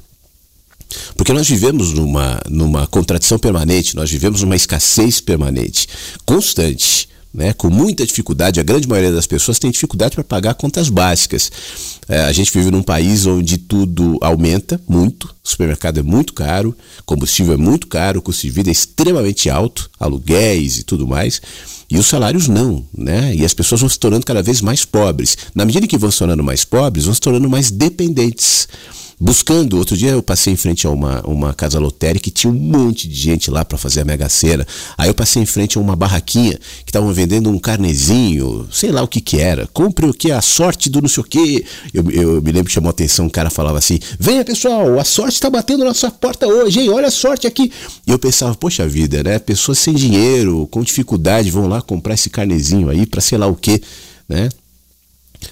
Porque 1.16 1.32
nós 1.32 1.48
vivemos 1.48 1.92
numa, 1.92 2.40
numa 2.48 2.86
contradição 2.86 3.38
permanente, 3.38 3.96
nós 3.96 4.10
vivemos 4.10 4.42
numa 4.42 4.56
escassez 4.56 5.20
permanente, 5.20 5.88
constante 6.26 7.08
né, 7.34 7.52
com 7.52 7.68
muita 7.68 8.06
dificuldade, 8.06 8.60
a 8.60 8.62
grande 8.62 8.88
maioria 8.88 9.10
das 9.10 9.26
pessoas 9.26 9.58
tem 9.58 9.72
dificuldade 9.72 10.14
para 10.14 10.22
pagar 10.22 10.54
contas 10.54 10.88
básicas. 10.88 11.50
É, 12.08 12.20
a 12.20 12.32
gente 12.32 12.52
vive 12.52 12.70
num 12.70 12.82
país 12.82 13.26
onde 13.26 13.58
tudo 13.58 14.16
aumenta 14.20 14.80
muito, 14.88 15.34
supermercado 15.42 15.98
é 15.98 16.02
muito 16.02 16.32
caro, 16.32 16.76
combustível 17.04 17.54
é 17.54 17.56
muito 17.56 17.88
caro, 17.88 18.20
o 18.20 18.22
custo 18.22 18.42
de 18.42 18.50
vida 18.50 18.70
é 18.70 18.72
extremamente 18.72 19.50
alto, 19.50 19.90
aluguéis 19.98 20.78
e 20.78 20.84
tudo 20.84 21.08
mais, 21.08 21.42
e 21.90 21.98
os 21.98 22.06
salários 22.06 22.46
não, 22.46 22.84
né? 22.96 23.34
E 23.34 23.44
as 23.44 23.52
pessoas 23.52 23.80
vão 23.80 23.90
se 23.90 23.98
tornando 23.98 24.24
cada 24.24 24.42
vez 24.42 24.60
mais 24.60 24.84
pobres. 24.84 25.36
Na 25.54 25.64
medida 25.64 25.86
que 25.86 25.98
vão 25.98 26.10
se 26.10 26.18
tornando 26.18 26.42
mais 26.42 26.64
pobres, 26.64 27.04
vão 27.04 27.14
se 27.14 27.20
tornando 27.20 27.48
mais 27.48 27.70
dependentes. 27.70 28.68
Buscando. 29.20 29.76
Outro 29.78 29.96
dia 29.96 30.10
eu 30.10 30.22
passei 30.22 30.52
em 30.52 30.56
frente 30.56 30.86
a 30.86 30.90
uma, 30.90 31.20
uma 31.22 31.52
casa 31.52 31.78
lotérica 31.78 32.24
que 32.24 32.30
tinha 32.30 32.52
um 32.52 32.56
monte 32.56 33.08
de 33.08 33.14
gente 33.14 33.50
lá 33.50 33.64
para 33.64 33.78
fazer 33.78 34.00
a 34.00 34.04
mega 34.04 34.28
cena. 34.28 34.66
Aí 34.96 35.08
eu 35.08 35.14
passei 35.14 35.42
em 35.42 35.46
frente 35.46 35.78
a 35.78 35.80
uma 35.80 35.96
barraquinha 35.96 36.58
que 36.84 36.90
estavam 36.90 37.12
vendendo 37.12 37.50
um 37.50 37.58
carnezinho, 37.58 38.66
sei 38.70 38.90
lá 38.90 39.02
o 39.02 39.08
que 39.08 39.20
que 39.20 39.38
era. 39.38 39.66
Compre 39.68 40.06
o 40.06 40.14
que? 40.14 40.30
A 40.30 40.40
sorte 40.40 40.88
do 40.88 41.00
não 41.00 41.08
sei 41.08 41.20
o 41.22 41.24
que. 41.24 41.64
Eu, 41.92 42.10
eu 42.10 42.42
me 42.42 42.52
lembro 42.52 42.66
que 42.66 42.72
chamou 42.72 42.88
a 42.88 42.90
atenção, 42.90 43.26
um 43.26 43.30
cara 43.30 43.50
falava 43.50 43.78
assim: 43.78 43.98
Venha 44.18 44.44
pessoal, 44.44 44.98
a 44.98 45.04
sorte 45.04 45.34
está 45.34 45.50
batendo 45.50 45.80
na 45.80 45.86
nossa 45.86 46.10
porta 46.10 46.46
hoje, 46.46 46.80
hein? 46.80 46.90
Olha 46.90 47.08
a 47.08 47.10
sorte 47.10 47.46
aqui. 47.46 47.70
E 48.06 48.10
eu 48.10 48.18
pensava, 48.18 48.54
poxa 48.54 48.86
vida, 48.86 49.22
né? 49.22 49.38
Pessoas 49.38 49.78
sem 49.78 49.94
dinheiro, 49.94 50.66
com 50.70 50.82
dificuldade, 50.82 51.50
vão 51.50 51.68
lá 51.68 51.80
comprar 51.82 52.14
esse 52.14 52.30
carnezinho 52.30 52.88
aí 52.88 53.06
para 53.06 53.20
sei 53.20 53.38
lá 53.38 53.46
o 53.46 53.54
que, 53.54 53.80
né? 54.28 54.48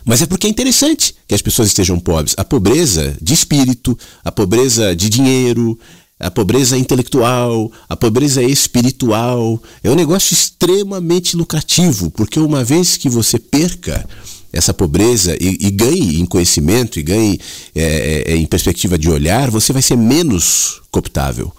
Mas 0.05 0.23
é 0.23 0.27
porque 0.27 0.47
é 0.47 0.51
interessante 0.51 1.15
que 1.27 1.35
as 1.35 1.43
pessoas 1.43 1.69
estejam 1.69 1.99
pobres. 1.99 2.35
A 2.37 2.45
pobreza 2.45 3.17
de 3.21 3.35
espírito, 3.35 3.99
a 4.25 4.33
pobreza 4.33 4.95
de 4.95 5.09
dinheiro, 5.09 5.79
a 6.19 6.31
pobreza 6.31 6.79
intelectual, 6.79 7.71
a 7.89 7.97
pobreza 7.97 8.43
espiritual, 8.43 9.61
é 9.83 9.91
um 9.91 9.95
negócio 9.95 10.33
extremamente 10.33 11.37
lucrativo, 11.37 12.11
porque 12.11 12.39
uma 12.39 12.63
vez 12.63 12.97
que 12.97 13.09
você 13.09 13.39
perca 13.39 14.09
essa 14.53 14.73
pobreza 14.73 15.37
e, 15.41 15.67
e 15.67 15.71
ganhe 15.71 16.21
em 16.21 16.27
conhecimento 16.27 16.99
e 16.99 17.03
ganhe 17.03 17.41
é, 17.75 18.25
é, 18.27 18.37
em 18.37 18.47
perspectiva 18.47 18.99
de 18.99 19.11
olhar, 19.11 19.51
você 19.51 19.73
vai 19.73 19.83
ser 19.83 19.97
menos 19.97 20.83
cooptável. 20.91 21.51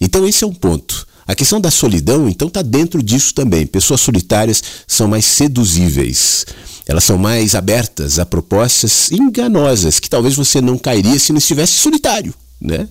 Então 0.00 0.26
esse 0.26 0.44
é 0.44 0.46
um 0.46 0.54
ponto. 0.54 1.06
A 1.26 1.34
questão 1.34 1.60
da 1.60 1.70
solidão, 1.70 2.28
então, 2.28 2.48
está 2.48 2.60
dentro 2.60 3.00
disso 3.00 3.32
também. 3.34 3.64
Pessoas 3.64 4.00
solitárias 4.00 4.62
são 4.86 5.06
mais 5.06 5.24
seduzíveis. 5.24 6.44
Elas 6.90 7.04
são 7.04 7.16
mais 7.16 7.54
abertas 7.54 8.18
a 8.18 8.26
propostas 8.26 9.12
enganosas 9.12 10.00
que 10.00 10.10
talvez 10.10 10.34
você 10.34 10.60
não 10.60 10.76
cairia 10.76 11.20
se 11.20 11.30
não 11.32 11.38
estivesse 11.38 11.74
solitário, 11.74 12.34
né? 12.60 12.88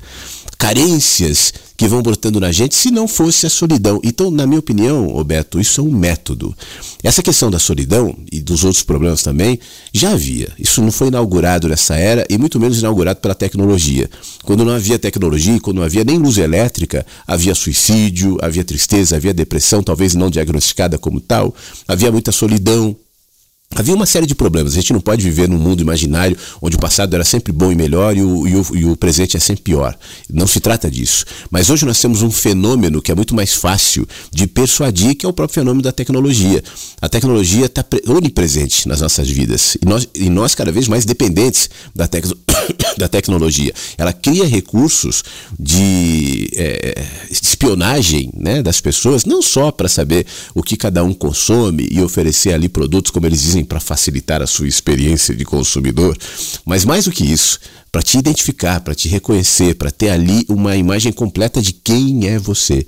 Carências 0.58 1.54
que 1.76 1.86
vão 1.86 2.02
brotando 2.02 2.40
na 2.40 2.50
gente 2.50 2.76
se 2.76 2.92
não 2.92 3.10
fosse 3.10 3.46
a 3.46 3.50
solidão. 3.50 4.00
Então, 4.02 4.32
na 4.32 4.48
minha 4.48 4.60
opinião, 4.60 5.08
Roberto, 5.08 5.60
isso 5.60 5.82
é 5.82 5.84
um 5.84 5.92
método. 5.92 6.56
Essa 7.04 7.22
questão 7.22 7.52
da 7.52 7.60
solidão 7.60 8.16
e 8.32 8.40
dos 8.40 8.64
outros 8.64 8.84
problemas 8.84 9.22
também 9.22 9.60
já 9.94 10.12
havia. 10.12 10.48
Isso 10.58 10.82
não 10.82 10.94
foi 10.94 11.10
inaugurado 11.10 11.68
nessa 11.68 11.98
era 11.98 12.26
e 12.30 12.38
muito 12.38 12.58
menos 12.58 12.80
inaugurado 12.80 13.20
pela 13.20 13.36
tecnologia. 13.36 14.10
Quando 14.46 14.64
não 14.64 14.72
havia 14.72 14.98
tecnologia, 14.98 15.60
quando 15.60 15.78
não 15.78 15.84
havia 15.84 16.06
nem 16.06 16.18
luz 16.18 16.38
elétrica, 16.38 17.06
havia 17.28 17.54
suicídio, 17.54 18.38
havia 18.42 18.64
tristeza, 18.64 19.18
havia 19.18 19.34
depressão, 19.34 19.84
talvez 19.84 20.16
não 20.16 20.30
diagnosticada 20.30 20.98
como 20.98 21.20
tal, 21.20 21.54
havia 21.86 22.10
muita 22.14 22.32
solidão, 22.32 22.96
Havia 23.76 23.94
uma 23.94 24.08
série 24.08 24.26
de 24.26 24.34
problemas. 24.34 24.74
A 24.74 24.76
gente 24.76 24.92
não 24.92 25.00
pode 25.00 25.24
viver 25.24 25.48
num 25.48 25.58
mundo 25.58 25.82
imaginário 25.82 26.36
onde 26.60 26.76
o 26.76 26.80
passado 26.80 27.14
era 27.14 27.24
sempre 27.24 27.54
bom 27.54 27.72
e 27.72 27.76
melhor 27.76 28.18
e 28.18 28.22
o, 28.22 28.48
e 28.48 28.56
o, 28.56 28.66
e 28.76 28.86
o 28.86 28.98
presente 28.98 29.38
é 29.38 29.40
sempre 29.40 29.62
pior. 29.62 29.96
Não 30.28 30.48
se 30.48 30.60
trata 30.60 30.90
disso. 30.90 31.24
Mas 31.52 31.70
hoje 31.70 31.86
nós 31.86 32.02
temos 32.02 32.24
um 32.24 32.32
fenômeno 32.32 33.00
que 33.00 33.12
é 33.12 33.16
muito 33.16 33.36
mais 33.36 33.54
fácil 33.54 34.08
de 34.32 34.48
persuadir, 34.48 35.16
que 35.16 35.26
é 35.26 35.30
o 35.30 35.34
próprio 35.34 35.54
fenômeno 35.54 35.84
da 35.84 35.92
tecnologia. 35.92 36.64
A 37.00 37.08
tecnologia 37.08 37.68
está 37.68 37.86
onipresente 38.08 38.88
nas 38.88 39.02
nossas 39.02 39.30
vidas 39.30 39.78
e 39.82 39.86
nós, 39.86 40.08
e 40.16 40.30
nós 40.30 40.56
cada 40.56 40.72
vez 40.72 40.88
mais 40.88 41.06
dependentes 41.06 41.70
da, 41.96 42.08
tec 42.08 42.26
da 42.98 43.08
tecnologia. 43.08 43.72
Ela 43.98 44.12
cria 44.12 44.48
recursos 44.48 45.24
de 45.58 46.50
é, 46.56 47.06
espionagem 47.30 48.32
né, 48.34 48.64
das 48.64 48.82
pessoas, 48.82 49.26
não 49.26 49.42
só 49.42 49.72
para 49.72 49.88
saber 49.88 50.26
o 50.56 50.64
que 50.64 50.76
cada 50.76 51.04
um 51.04 51.14
consome 51.14 51.88
e 51.92 52.02
oferecer 52.02 52.54
ali 52.54 52.68
produtos, 52.68 53.12
como 53.12 53.28
eles 53.28 53.42
dizem 53.42 53.59
para 53.64 53.80
facilitar 53.80 54.42
a 54.42 54.48
sua 54.48 54.68
experiência 54.68 55.36
de 55.36 55.46
consumidor, 55.46 56.18
mas 56.66 56.86
mais 56.86 57.06
do 57.06 57.12
que 57.12 57.24
isso, 57.24 57.60
para 57.92 58.02
te 58.02 58.18
identificar, 58.18 58.82
para 58.82 58.96
te 58.96 59.08
reconhecer, 59.08 59.76
para 59.76 59.92
ter 59.92 60.10
ali 60.10 60.46
uma 60.48 60.76
imagem 60.76 61.12
completa 61.12 61.62
de 61.62 61.74
quem 61.74 62.28
é 62.28 62.38
você, 62.38 62.86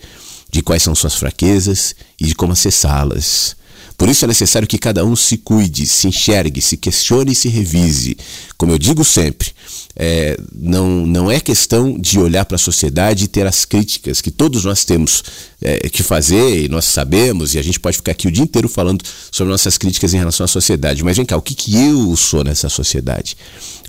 de 0.52 0.62
quais 0.62 0.84
são 0.84 0.94
suas 0.94 1.16
fraquezas 1.16 1.96
e 2.20 2.26
de 2.26 2.36
como 2.36 2.54
acessá-las. 2.54 3.56
Por 4.02 4.10
isso 4.10 4.26
é 4.26 4.28
necessário 4.28 4.68
que 4.68 4.80
cada 4.80 5.06
um 5.06 5.16
se 5.16 5.38
cuide, 5.38 5.86
se 5.86 6.08
enxergue, 6.08 6.60
se 6.60 6.76
questione 6.76 7.34
e 7.34 7.36
se 7.36 7.48
revise. 7.48 8.18
Como 8.58 8.72
eu 8.72 8.80
digo 8.80 9.06
sempre, 9.06 9.52
é, 9.96 10.36
não, 10.52 11.06
não 11.06 11.30
é 11.30 11.40
questão 11.40 12.00
de 12.00 12.18
olhar 12.18 12.44
para 12.46 12.56
a 12.56 12.58
sociedade 12.58 13.26
e 13.26 13.28
ter 13.28 13.46
as 13.46 13.64
críticas 13.64 14.20
que 14.20 14.32
todos 14.32 14.66
nós 14.66 14.84
temos 14.84 15.24
é, 15.62 15.88
que 15.88 16.02
fazer 16.02 16.64
e 16.64 16.68
nós 16.68 16.86
sabemos, 16.86 17.54
e 17.54 17.60
a 17.60 17.62
gente 17.62 17.80
pode 17.80 17.98
ficar 17.98 18.14
aqui 18.14 18.28
o 18.28 18.32
dia 18.32 18.44
inteiro 18.44 18.68
falando 18.68 19.06
sobre 19.32 19.52
nossas 19.52 19.78
críticas 19.78 20.16
em 20.16 20.18
relação 20.18 20.46
à 20.46 20.48
sociedade. 20.48 21.04
Mas 21.04 21.18
vem 21.18 21.26
cá, 21.26 21.38
o 21.38 21.42
que, 21.42 21.54
que 21.54 21.76
eu 21.76 22.18
sou 22.18 22.44
nessa 22.44 22.70
sociedade? 22.70 23.38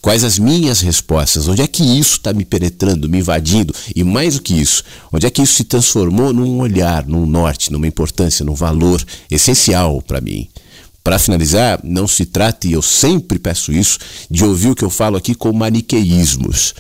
Quais 0.03 0.25
as 0.25 0.37
minhas 0.37 0.81
respostas? 0.81 1.47
Onde 1.47 1.63
é 1.63 1.67
que 1.69 1.85
isso 1.85 2.17
está 2.17 2.33
me 2.33 2.45
penetrando, 2.45 3.09
me 3.09 3.19
invadindo? 3.19 3.73
E 3.95 4.03
mais 4.03 4.35
do 4.35 4.43
que 4.43 4.53
isso, 4.53 4.83
onde 5.13 5.27
é 5.27 5.31
que 5.31 5.41
isso 5.41 5.55
se 5.55 5.63
transformou 5.63 6.33
num 6.33 6.59
olhar, 6.59 7.07
num 7.07 7.25
norte, 7.25 7.71
numa 7.71 7.87
importância, 7.87 8.45
num 8.45 8.55
valor 8.55 9.01
essencial 9.31 10.03
para 10.03 10.21
mim? 10.21 10.49
Para 11.05 11.21
finalizar, 11.21 11.79
não 11.85 12.09
se 12.09 12.27
trata, 12.27 12.67
e 12.67 12.73
eu 12.73 12.83
sempre 12.83 13.39
peço 13.39 13.73
isso, 13.73 14.01
de 14.29 14.45
ouvir 14.45 14.71
o 14.71 14.75
que 14.75 14.85
eu 14.85 14.91
falo 14.91 15.17
aqui 15.17 15.37
com 15.37 15.53
maniqueísmos. 15.53 16.75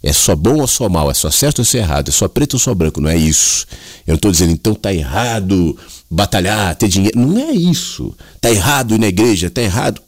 É 0.00 0.12
só 0.12 0.36
bom 0.36 0.60
ou 0.60 0.66
só 0.68 0.88
mal, 0.88 1.10
é 1.10 1.14
só 1.14 1.32
certo 1.32 1.58
ou 1.58 1.64
só 1.64 1.78
errado, 1.78 2.10
é 2.10 2.12
só 2.12 2.28
preto 2.28 2.54
ou 2.54 2.60
só 2.60 2.72
branco, 2.72 3.00
não 3.00 3.10
é 3.10 3.16
isso. 3.16 3.66
Eu 4.06 4.12
não 4.12 4.16
estou 4.16 4.30
dizendo, 4.30 4.52
então 4.52 4.72
tá 4.72 4.94
errado 4.94 5.76
batalhar, 6.10 6.74
ter 6.76 6.88
dinheiro. 6.88 7.18
Não 7.18 7.38
é 7.38 7.52
isso. 7.52 8.14
Tá 8.40 8.50
errado 8.50 8.94
ir 8.94 8.98
na 8.98 9.08
igreja, 9.08 9.50
tá 9.50 9.60
errado 9.60 10.00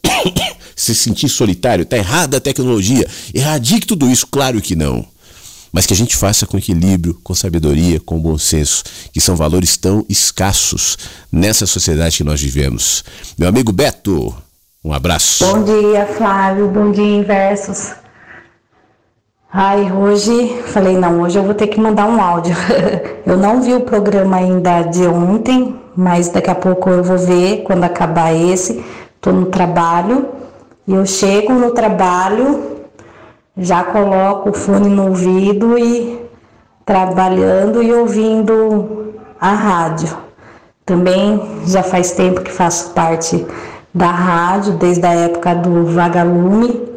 se 0.80 0.94
sentir 0.94 1.28
solitário, 1.28 1.84
tá 1.84 1.98
errada 1.98 2.38
a 2.38 2.40
tecnologia. 2.40 3.06
Erradique 3.34 3.86
tudo 3.86 4.08
isso, 4.08 4.26
claro 4.26 4.62
que 4.62 4.74
não. 4.74 5.04
Mas 5.70 5.84
que 5.84 5.92
a 5.92 5.96
gente 5.96 6.16
faça 6.16 6.46
com 6.46 6.56
equilíbrio, 6.56 7.20
com 7.22 7.34
sabedoria, 7.34 8.00
com 8.00 8.18
bom 8.18 8.38
senso, 8.38 8.82
que 9.12 9.20
são 9.20 9.36
valores 9.36 9.76
tão 9.76 10.04
escassos 10.08 10.96
nessa 11.30 11.66
sociedade 11.66 12.16
que 12.16 12.24
nós 12.24 12.40
vivemos. 12.40 13.04
Meu 13.38 13.48
amigo 13.48 13.70
Beto, 13.72 14.34
um 14.82 14.92
abraço. 14.92 15.44
Bom 15.44 15.62
dia, 15.62 16.06
Flávio. 16.06 16.68
Bom 16.68 16.90
dia, 16.90 17.04
Inversos. 17.04 17.92
Ai, 19.52 19.92
hoje 19.92 20.62
falei, 20.72 20.96
não, 20.96 21.20
hoje 21.20 21.38
eu 21.38 21.44
vou 21.44 21.54
ter 21.54 21.66
que 21.66 21.78
mandar 21.78 22.06
um 22.06 22.20
áudio. 22.22 22.56
eu 23.26 23.36
não 23.36 23.60
vi 23.60 23.74
o 23.74 23.82
programa 23.82 24.36
ainda 24.36 24.82
de 24.82 25.06
ontem, 25.06 25.78
mas 25.94 26.30
daqui 26.30 26.50
a 26.50 26.54
pouco 26.54 26.88
eu 26.88 27.04
vou 27.04 27.18
ver 27.18 27.64
quando 27.64 27.84
acabar 27.84 28.34
esse. 28.34 28.82
Tô 29.20 29.30
no 29.30 29.46
trabalho 29.46 30.40
e 30.86 30.94
eu 30.94 31.06
chego 31.06 31.52
no 31.52 31.70
trabalho, 31.72 32.80
já 33.56 33.84
coloco 33.84 34.50
o 34.50 34.52
fone 34.52 34.88
no 34.88 35.08
ouvido 35.08 35.78
e 35.78 36.20
trabalhando 36.84 37.82
e 37.82 37.92
ouvindo 37.92 39.14
a 39.40 39.52
rádio. 39.52 40.16
Também 40.84 41.40
já 41.66 41.82
faz 41.82 42.12
tempo 42.12 42.40
que 42.40 42.50
faço 42.50 42.90
parte 42.90 43.46
da 43.92 44.10
rádio, 44.10 44.74
desde 44.74 45.06
a 45.06 45.12
época 45.12 45.54
do 45.54 45.86
Vagalume 45.86 46.90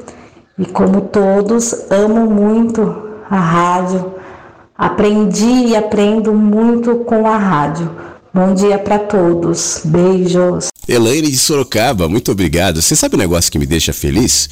e 0.57 0.65
como 0.65 1.01
todos, 1.01 1.91
amo 1.91 2.27
muito 2.29 2.95
a 3.29 3.39
rádio. 3.39 4.13
Aprendi 4.77 5.67
e 5.67 5.75
aprendo 5.75 6.33
muito 6.33 6.97
com 7.05 7.27
a 7.27 7.37
rádio. 7.37 7.89
Bom 8.33 8.53
dia 8.53 8.77
para 8.77 8.99
todos. 8.99 9.81
Beijos. 9.85 10.72
Elaine 10.87 11.31
de 11.31 11.37
Sorocaba, 11.37 12.09
muito 12.09 12.31
obrigado. 12.31 12.81
Você 12.81 12.95
sabe 12.95 13.15
um 13.15 13.19
negócio 13.19 13.51
que 13.51 13.57
me 13.57 13.65
deixa 13.65 13.93
feliz? 13.93 14.49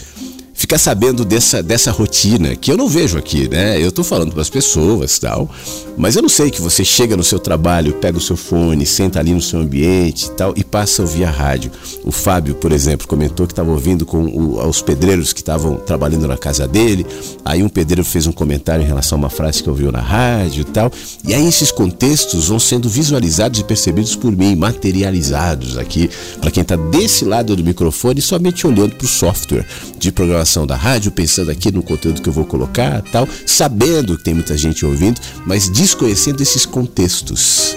Ficar 0.53 0.77
sabendo 0.77 1.23
dessa, 1.23 1.63
dessa 1.63 1.91
rotina 1.91 2.55
que 2.55 2.71
eu 2.71 2.77
não 2.77 2.87
vejo 2.87 3.17
aqui, 3.17 3.47
né? 3.49 3.81
Eu 3.81 3.91
tô 3.91 4.03
falando 4.03 4.31
para 4.31 4.41
as 4.41 4.49
pessoas 4.49 5.17
tal, 5.17 5.49
mas 5.97 6.15
eu 6.15 6.21
não 6.21 6.29
sei 6.29 6.51
que 6.51 6.61
você 6.61 6.83
chega 6.83 7.15
no 7.15 7.23
seu 7.23 7.39
trabalho, 7.39 7.93
pega 7.93 8.17
o 8.17 8.21
seu 8.21 8.35
fone, 8.35 8.85
senta 8.85 9.19
ali 9.19 9.33
no 9.33 9.41
seu 9.41 9.59
ambiente 9.59 10.25
e 10.25 10.31
tal 10.31 10.53
e 10.55 10.63
passa 10.63 11.01
a 11.01 11.05
ouvir 11.05 11.25
a 11.25 11.31
rádio. 11.31 11.71
O 12.03 12.11
Fábio, 12.11 12.55
por 12.55 12.71
exemplo, 12.71 13.07
comentou 13.07 13.47
que 13.47 13.53
estava 13.53 13.71
ouvindo 13.71 14.05
com 14.05 14.23
o, 14.25 14.67
os 14.67 14.81
pedreiros 14.81 15.33
que 15.33 15.39
estavam 15.39 15.77
trabalhando 15.77 16.27
na 16.27 16.37
casa 16.37 16.67
dele. 16.67 17.05
Aí 17.45 17.63
um 17.63 17.69
pedreiro 17.69 18.03
fez 18.03 18.27
um 18.27 18.31
comentário 18.31 18.83
em 18.83 18.87
relação 18.87 19.17
a 19.17 19.21
uma 19.21 19.29
frase 19.29 19.63
que 19.63 19.69
ouviu 19.69 19.91
na 19.91 20.01
rádio 20.01 20.61
e 20.61 20.65
tal. 20.65 20.91
E 21.27 21.33
aí 21.33 21.47
esses 21.47 21.71
contextos 21.71 22.49
vão 22.49 22.59
sendo 22.59 22.89
visualizados 22.89 23.59
e 23.59 23.63
percebidos 23.63 24.15
por 24.15 24.31
mim, 24.31 24.55
materializados 24.55 25.77
aqui, 25.77 26.09
para 26.39 26.51
quem 26.51 26.61
está 26.61 26.75
desse 26.75 27.25
lado 27.25 27.55
do 27.55 27.63
microfone, 27.63 28.21
somente 28.21 28.67
olhando 28.67 28.95
para 28.95 29.05
o 29.05 29.09
software 29.09 29.65
de 29.97 30.11
programação 30.11 30.40
da 30.65 30.75
rádio, 30.75 31.11
pensando 31.11 31.51
aqui 31.51 31.71
no 31.71 31.83
conteúdo 31.83 32.21
que 32.21 32.29
eu 32.29 32.33
vou 32.33 32.45
colocar, 32.45 33.01
tal, 33.11 33.27
sabendo 33.45 34.17
que 34.17 34.23
tem 34.23 34.33
muita 34.33 34.57
gente 34.57 34.85
ouvindo, 34.85 35.21
mas 35.45 35.69
desconhecendo 35.69 36.41
esses 36.41 36.65
contextos, 36.65 37.75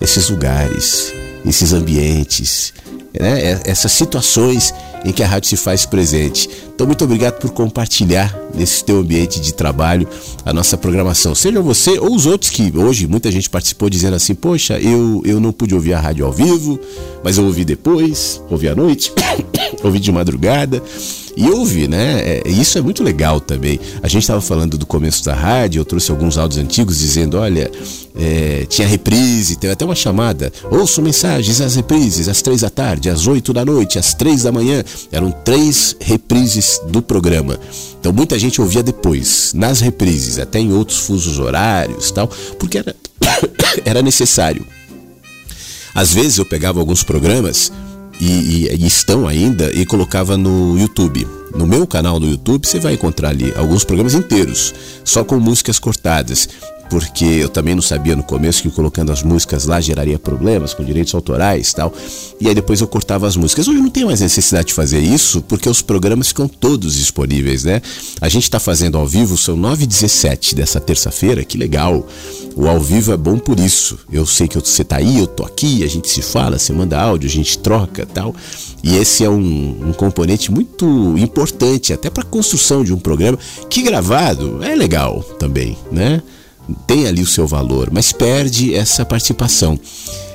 esses 0.00 0.30
lugares, 0.30 1.12
esses 1.44 1.72
ambientes, 1.72 2.72
né? 3.18 3.60
essas 3.64 3.92
situações 3.92 4.72
em 5.04 5.12
que 5.12 5.22
a 5.22 5.26
rádio 5.26 5.48
se 5.48 5.56
faz 5.56 5.86
presente. 5.86 6.48
Então, 6.74 6.86
muito 6.86 7.04
obrigado 7.04 7.38
por 7.38 7.50
compartilhar 7.50 8.36
nesse 8.54 8.84
teu 8.84 8.98
ambiente 8.98 9.40
de 9.40 9.52
trabalho 9.52 10.08
a 10.44 10.52
nossa 10.52 10.76
programação. 10.76 11.34
Seja 11.34 11.60
você 11.60 11.98
ou 11.98 12.14
os 12.14 12.26
outros 12.26 12.50
que 12.50 12.72
hoje 12.76 13.06
muita 13.06 13.30
gente 13.30 13.48
participou 13.48 13.88
dizendo 13.88 14.14
assim: 14.14 14.34
Poxa, 14.34 14.78
eu, 14.78 15.22
eu 15.24 15.40
não 15.40 15.52
pude 15.52 15.74
ouvir 15.74 15.94
a 15.94 16.00
rádio 16.00 16.24
ao 16.24 16.32
vivo, 16.32 16.78
mas 17.22 17.38
eu 17.38 17.44
ouvi 17.44 17.64
depois, 17.64 18.42
ouvi 18.50 18.68
à 18.68 18.74
noite, 18.74 19.12
ouvi 19.82 20.00
de 20.00 20.10
madrugada. 20.12 20.82
E 21.38 21.48
ouve, 21.50 21.86
né? 21.86 22.20
É, 22.20 22.42
isso 22.48 22.76
é 22.78 22.80
muito 22.80 23.04
legal 23.04 23.40
também. 23.40 23.78
A 24.02 24.08
gente 24.08 24.22
estava 24.22 24.40
falando 24.40 24.76
do 24.76 24.84
começo 24.84 25.24
da 25.24 25.32
rádio, 25.32 25.78
eu 25.78 25.84
trouxe 25.84 26.10
alguns 26.10 26.36
áudios 26.36 26.60
antigos 26.60 26.98
dizendo: 26.98 27.38
olha, 27.38 27.70
é, 28.16 28.66
tinha 28.68 28.88
reprise, 28.88 29.54
teve 29.54 29.72
até 29.72 29.84
uma 29.84 29.94
chamada. 29.94 30.52
Ouço 30.68 31.00
mensagens 31.00 31.60
às 31.60 31.76
reprises, 31.76 32.26
às 32.26 32.42
três 32.42 32.62
da 32.62 32.70
tarde, 32.70 33.08
às 33.08 33.28
oito 33.28 33.52
da 33.52 33.64
noite, 33.64 34.00
às 34.00 34.14
três 34.14 34.42
da 34.42 34.50
manhã. 34.50 34.82
Eram 35.12 35.30
três 35.30 35.94
reprises 36.00 36.80
do 36.88 37.00
programa. 37.00 37.56
Então 38.00 38.12
muita 38.12 38.36
gente 38.36 38.60
ouvia 38.60 38.82
depois, 38.82 39.52
nas 39.54 39.78
reprises, 39.78 40.40
até 40.40 40.58
em 40.58 40.72
outros 40.72 40.98
fusos 40.98 41.38
horários 41.38 42.10
tal, 42.10 42.26
porque 42.58 42.78
era, 42.78 42.96
era 43.86 44.02
necessário. 44.02 44.66
Às 45.94 46.12
vezes 46.12 46.38
eu 46.38 46.44
pegava 46.44 46.80
alguns 46.80 47.04
programas 47.04 47.70
e, 48.20 48.66
e, 48.66 48.74
e, 48.74 48.86
estão 48.86 49.26
ainda 49.26 49.70
e 49.72 49.84
colocava 49.86 50.36
no 50.36 50.78
YouTube. 50.78 51.26
No 51.54 51.66
meu 51.66 51.86
canal 51.86 52.20
no 52.20 52.28
YouTube 52.28 52.66
você 52.66 52.78
vai 52.78 52.94
encontrar 52.94 53.30
ali 53.30 53.52
alguns 53.56 53.84
programas 53.84 54.14
inteiros, 54.14 54.74
só 55.04 55.24
com 55.24 55.40
músicas 55.40 55.78
cortadas 55.78 56.48
porque 56.88 57.24
eu 57.24 57.48
também 57.48 57.74
não 57.74 57.82
sabia 57.82 58.16
no 58.16 58.22
começo 58.22 58.62
que 58.62 58.70
colocando 58.70 59.12
as 59.12 59.22
músicas 59.22 59.66
lá 59.66 59.80
geraria 59.80 60.18
problemas 60.18 60.74
com 60.74 60.84
direitos 60.84 61.14
autorais 61.14 61.72
tal. 61.72 61.92
E 62.40 62.48
aí 62.48 62.54
depois 62.54 62.80
eu 62.80 62.88
cortava 62.88 63.26
as 63.26 63.36
músicas. 63.36 63.68
Hoje 63.68 63.78
eu 63.78 63.82
não 63.82 63.90
tenho 63.90 64.06
mais 64.06 64.20
necessidade 64.20 64.68
de 64.68 64.74
fazer 64.74 65.00
isso, 65.00 65.42
porque 65.42 65.68
os 65.68 65.82
programas 65.82 66.28
ficam 66.28 66.48
todos 66.48 66.94
disponíveis, 66.94 67.64
né? 67.64 67.82
A 68.20 68.28
gente 68.28 68.44
está 68.44 68.58
fazendo 68.58 68.96
ao 68.96 69.06
vivo, 69.06 69.36
são 69.36 69.56
9 69.56 69.84
h 69.84 69.86
17 69.86 70.54
dessa 70.54 70.80
terça-feira, 70.80 71.44
que 71.44 71.58
legal. 71.58 72.06
O 72.56 72.66
ao 72.66 72.80
vivo 72.80 73.12
é 73.12 73.16
bom 73.16 73.38
por 73.38 73.60
isso. 73.60 73.98
Eu 74.12 74.26
sei 74.26 74.48
que 74.48 74.58
você 74.58 74.82
tá 74.82 74.96
aí, 74.96 75.18
eu 75.18 75.26
tô 75.26 75.44
aqui, 75.44 75.84
a 75.84 75.86
gente 75.86 76.08
se 76.08 76.22
fala, 76.22 76.58
você 76.58 76.72
manda 76.72 77.00
áudio, 77.00 77.28
a 77.28 77.32
gente 77.32 77.58
troca 77.58 78.06
tal. 78.06 78.34
E 78.82 78.96
esse 78.96 79.24
é 79.24 79.30
um, 79.30 79.88
um 79.88 79.92
componente 79.92 80.50
muito 80.50 81.14
importante, 81.18 81.92
até 81.92 82.10
para 82.10 82.22
a 82.22 82.26
construção 82.26 82.82
de 82.82 82.92
um 82.92 82.98
programa 82.98 83.38
que 83.68 83.82
gravado 83.82 84.62
é 84.62 84.74
legal 84.74 85.22
também, 85.38 85.76
né? 85.90 86.22
Tem 86.86 87.06
ali 87.06 87.22
o 87.22 87.26
seu 87.26 87.46
valor, 87.46 87.88
mas 87.92 88.12
perde 88.12 88.74
essa 88.74 89.04
participação. 89.04 89.78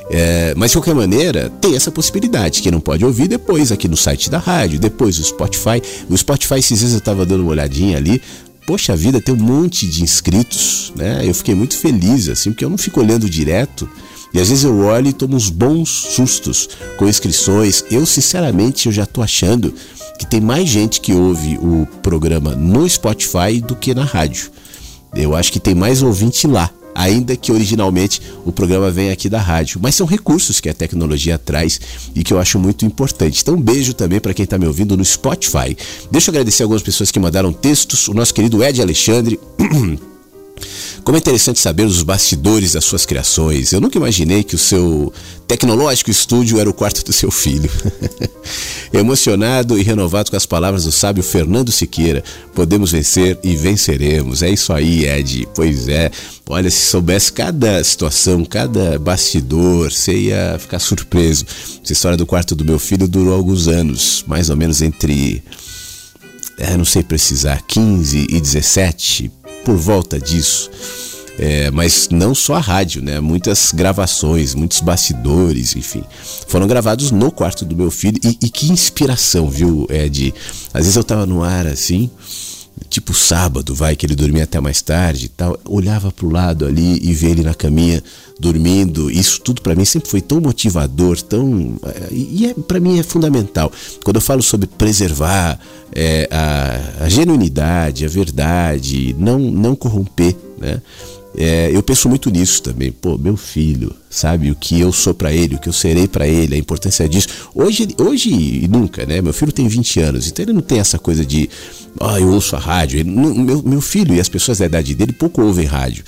É, 0.10 0.54
mas 0.56 0.72
de 0.72 0.78
qualquer 0.78 0.94
maneira, 0.94 1.50
tem 1.62 1.76
essa 1.76 1.92
possibilidade, 1.92 2.62
que 2.62 2.70
não 2.70 2.80
pode 2.80 3.06
ouvir 3.06 3.28
depois 3.28 3.72
aqui 3.72 3.88
no 3.88 3.98
site 3.98 4.30
da 4.30 4.38
rádio, 4.38 4.80
depois 4.80 5.18
o 5.18 5.24
Spotify. 5.24 5.82
O 6.10 6.18
Spotify, 6.18 6.56
esses 6.56 6.80
dias 6.80 6.92
eu 6.92 6.98
estava 7.00 7.26
dando 7.26 7.42
uma 7.42 7.52
olhadinha 7.52 7.98
ali. 7.98 8.22
Poxa 8.66 8.96
vida, 8.96 9.20
tem 9.20 9.34
um 9.34 9.38
monte 9.38 9.88
de 9.88 10.04
inscritos, 10.04 10.94
né? 10.96 11.22
Eu 11.24 11.34
fiquei 11.34 11.54
muito 11.54 11.78
feliz, 11.78 12.30
assim, 12.30 12.52
porque 12.52 12.64
eu 12.64 12.70
não 12.70 12.78
fico 12.78 13.00
olhando 13.00 13.30
direto. 13.30 13.90
E 14.34 14.40
às 14.40 14.50
vezes 14.50 14.64
eu 14.64 14.80
olho 14.80 15.08
e 15.08 15.14
tomo 15.14 15.36
uns 15.36 15.50
bons 15.50 15.90
sustos 15.90 16.70
com 16.98 17.08
inscrições. 17.08 17.84
Eu, 17.92 18.06
sinceramente, 18.06 18.88
eu 18.88 18.92
já 18.92 19.04
estou 19.04 19.24
achando 19.24 19.74
que 20.18 20.26
tem 20.26 20.42
mais 20.42 20.68
gente 20.68 21.02
que 21.02 21.14
ouve 21.14 21.58
o 21.62 21.86
programa 22.02 22.56
no 22.56 22.88
Spotify 22.90 23.60
do 23.62 23.76
que 23.76 23.94
na 23.94 24.04
rádio. 24.04 24.50
Eu 25.16 25.36
acho 25.36 25.52
que 25.52 25.60
tem 25.60 25.76
mais 25.76 26.02
ouvinte 26.02 26.48
lá, 26.48 26.70
ainda 26.96 27.36
que 27.36 27.52
originalmente 27.52 28.22
o 28.46 28.52
programa 28.52 28.90
venha 28.92 29.14
aqui 29.14 29.30
da 29.30 29.40
rádio. 29.40 29.80
Mas 29.82 29.96
são 29.96 30.08
recursos 30.08 30.60
que 30.60 30.70
a 30.70 30.74
tecnologia 30.74 31.38
traz 31.38 31.80
e 32.16 32.24
que 32.24 32.34
eu 32.34 32.40
acho 32.40 32.60
muito 32.60 32.86
importante. 32.86 33.42
Então, 33.42 33.56
um 33.56 33.62
beijo 33.62 33.94
também 33.94 34.20
para 34.20 34.34
quem 34.34 34.44
está 34.44 34.58
me 34.58 34.68
ouvindo 34.68 34.98
no 34.98 35.06
Spotify. 35.06 35.76
Deixa 36.12 36.30
eu 36.30 36.34
agradecer 36.34 36.64
algumas 36.64 36.84
pessoas 36.84 37.12
que 37.12 37.20
mandaram 37.20 37.54
textos. 37.54 38.08
O 38.08 38.14
nosso 38.14 38.34
querido 38.34 38.64
Ed 38.64 38.82
Alexandre. 38.82 39.40
Como 41.04 41.18
é 41.18 41.20
interessante 41.20 41.60
saber 41.60 41.86
os 41.86 42.02
bastidores 42.02 42.74
das 42.74 42.86
suas 42.86 43.06
criações. 43.06 43.74
Eu 43.74 43.82
nunca 43.82 43.98
imaginei 43.98 44.42
que 44.44 44.56
o 44.56 44.60
seu 44.60 45.12
tecnológico 45.46 46.10
estúdio 46.10 46.60
era 46.60 46.70
o 46.70 46.74
quarto 46.74 47.04
do 47.04 47.12
seu 47.12 47.30
filho. 47.30 47.70
Emocionado 48.94 49.78
e 49.78 49.84
renovado 49.84 50.32
com 50.32 50.38
as 50.38 50.46
palavras 50.46 50.86
do 50.86 50.92
sábio 50.92 51.22
Fernando 51.22 51.72
Siqueira, 51.72 52.24
podemos 52.54 52.92
vencer 52.92 53.38
e 53.44 53.56
venceremos. 53.56 54.42
É 54.42 54.50
isso 54.50 54.72
aí, 54.72 55.06
Ed. 55.06 55.48
Pois 55.54 55.90
é. 55.90 56.10
Olha, 56.48 56.70
se 56.70 56.86
soubesse 56.86 57.34
cada 57.34 57.84
situação, 57.84 58.46
cada 58.46 58.98
bastidor, 58.98 59.92
você 59.92 60.14
ia 60.14 60.58
ficar 60.58 60.80
surpreso. 60.80 61.46
Essa 61.84 61.94
história 61.94 62.18
do 62.18 62.26
quarto 62.26 62.56
do 62.56 62.64
meu 62.64 62.80
filho 62.80 63.08
durou 63.08 63.34
alguns 63.34 63.68
anos, 63.68 64.24
mais 64.26 64.50
ou 64.50 64.56
menos 64.56 64.82
entre. 64.82 65.44
É, 66.58 66.78
não 66.78 66.86
sei 66.86 67.04
precisar, 67.04 67.62
15 67.68 68.28
e 68.30 68.40
17 68.40 69.43
por 69.64 69.76
volta 69.76 70.20
disso. 70.20 70.70
É, 71.40 71.72
mas 71.72 72.10
não 72.12 72.36
só 72.36 72.56
a 72.56 72.60
rádio, 72.60 73.02
né? 73.02 73.20
Muitas 73.20 73.72
gravações, 73.74 74.54
muitos 74.54 74.82
bastidores, 74.82 75.76
enfim, 75.76 76.04
foram 76.48 76.68
gravados 76.68 77.10
no 77.10 77.32
quarto 77.32 77.66
do 77.66 77.76
meu 77.76 77.90
filho. 77.90 78.20
E, 78.24 78.38
e 78.44 78.50
que 78.50 78.72
inspiração, 78.72 79.50
viu, 79.50 79.88
Ed? 79.90 80.34
Às 80.74 80.82
vezes 80.82 80.96
eu 80.96 81.04
tava 81.04 81.26
no 81.26 81.44
ar 81.44 81.66
assim, 81.66 82.12
tipo 82.90 83.14
sábado, 83.14 83.74
vai, 83.74 83.96
que 83.96 84.06
ele 84.06 84.16
dormia 84.16 84.44
até 84.44 84.60
mais 84.60 84.82
tarde 84.82 85.26
e 85.26 85.30
tal. 85.30 85.60
Olhava 85.66 86.12
pro 86.12 86.30
lado 86.30 86.66
ali 86.66 87.00
e 87.02 87.14
via 87.14 87.30
ele 87.30 87.44
na 87.44 87.54
caminha 87.54 88.04
dormindo. 88.40 89.10
Isso 89.10 89.42
tudo 89.42 89.62
para 89.62 89.76
mim 89.76 89.86
sempre 89.86 90.10
foi 90.10 90.22
tão 90.22 90.40
motivador, 90.40 91.22
tão. 91.22 91.76
E 92.12 92.48
é, 92.48 92.54
para 92.54 92.80
mim 92.80 93.00
é 93.00 93.04
fundamental. 93.04 93.72
Quando 94.04 94.18
eu 94.18 94.22
falo 94.22 94.42
sobre 94.42 94.68
preservar 94.68 95.60
é, 95.92 96.28
a, 96.32 97.06
a, 97.06 97.10
genuinidade, 97.10 98.06
a 98.06 98.10
verdade, 98.10 99.16
não, 99.18 99.40
não 99.40 99.76
corromper, 99.76 100.36
né? 100.58 100.82
É, 101.36 101.72
eu 101.74 101.82
penso 101.82 102.08
muito 102.08 102.30
nisso 102.30 102.62
também. 102.62 102.92
Pô, 102.92 103.18
meu 103.18 103.36
filho, 103.36 103.94
sabe 104.10 104.52
o 104.52 104.56
que 104.56 104.80
eu 104.80 104.92
sou 104.92 105.14
para 105.14 105.34
ele, 105.34 105.56
o 105.56 105.60
que 105.60 105.68
eu 105.68 105.74
serei 105.74 106.08
para 106.08 106.28
ele, 106.28 106.56
a 106.56 106.58
importância 106.58 107.10
disso. 107.10 107.28
Hoje, 107.56 107.88
hoje 108.00 108.30
e 108.32 108.68
nunca, 108.68 109.06
né? 109.06 109.22
Meu 109.22 109.34
filho 109.34 109.52
tem 109.52 109.68
20 109.68 110.00
anos, 110.00 110.28
então 110.28 110.46
ele 110.46 110.54
não 110.54 110.62
tem 110.62 110.80
essa 110.80 111.00
coisa 111.00 111.26
de, 111.26 111.50
ah, 112.00 112.20
eu 112.20 112.30
ouço 112.30 112.56
a 112.56 112.60
rádio. 112.60 113.00
Ele, 113.00 113.10
meu, 113.10 113.64
meu 113.64 113.82
filho 113.82 114.14
e 114.14 114.20
as 114.20 114.30
pessoas 114.30 114.60
da 114.60 114.66
idade 114.66 114.94
dele 114.94 115.12
pouco 115.14 115.42
ouvem 115.42 115.66
rádio, 115.66 116.04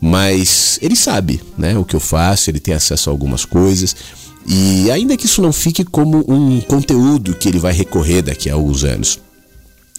mas 0.00 0.78
ele 0.80 0.96
sabe, 0.96 1.40
né? 1.58 1.76
O 1.76 1.84
que 1.84 1.94
eu 1.94 2.00
faço, 2.00 2.50
ele 2.50 2.60
tem 2.60 2.72
acesso 2.72 3.10
a 3.10 3.12
algumas 3.12 3.44
coisas. 3.44 3.94
E 4.46 4.90
ainda 4.90 5.16
que 5.16 5.26
isso 5.26 5.42
não 5.42 5.52
fique 5.52 5.84
como 5.84 6.24
um 6.26 6.60
conteúdo 6.62 7.34
que 7.34 7.48
ele 7.48 7.58
vai 7.58 7.74
recorrer 7.74 8.22
daqui 8.22 8.48
a 8.48 8.54
alguns 8.54 8.84
anos, 8.84 9.20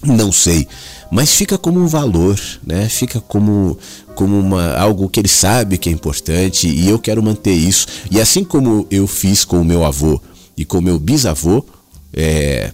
não 0.03 0.31
sei, 0.31 0.67
mas 1.11 1.33
fica 1.33 1.57
como 1.57 1.79
um 1.79 1.87
valor, 1.87 2.39
né? 2.65 2.87
Fica 2.87 3.19
como 3.19 3.77
como 4.15 4.39
uma 4.39 4.75
algo 4.75 5.09
que 5.09 5.19
ele 5.19 5.27
sabe 5.27 5.77
que 5.77 5.89
é 5.89 5.91
importante 5.91 6.67
e 6.67 6.87
eu 6.87 6.97
quero 6.97 7.21
manter 7.21 7.53
isso. 7.53 7.85
E 8.09 8.21
assim 8.21 8.43
como 8.43 8.87
eu 8.89 9.05
fiz 9.05 9.43
com 9.43 9.59
o 9.59 9.65
meu 9.65 9.83
avô 9.83 10.21
e 10.55 10.63
com 10.63 10.77
o 10.77 10.81
meu 10.81 10.97
bisavô, 10.97 11.65
é, 12.13 12.71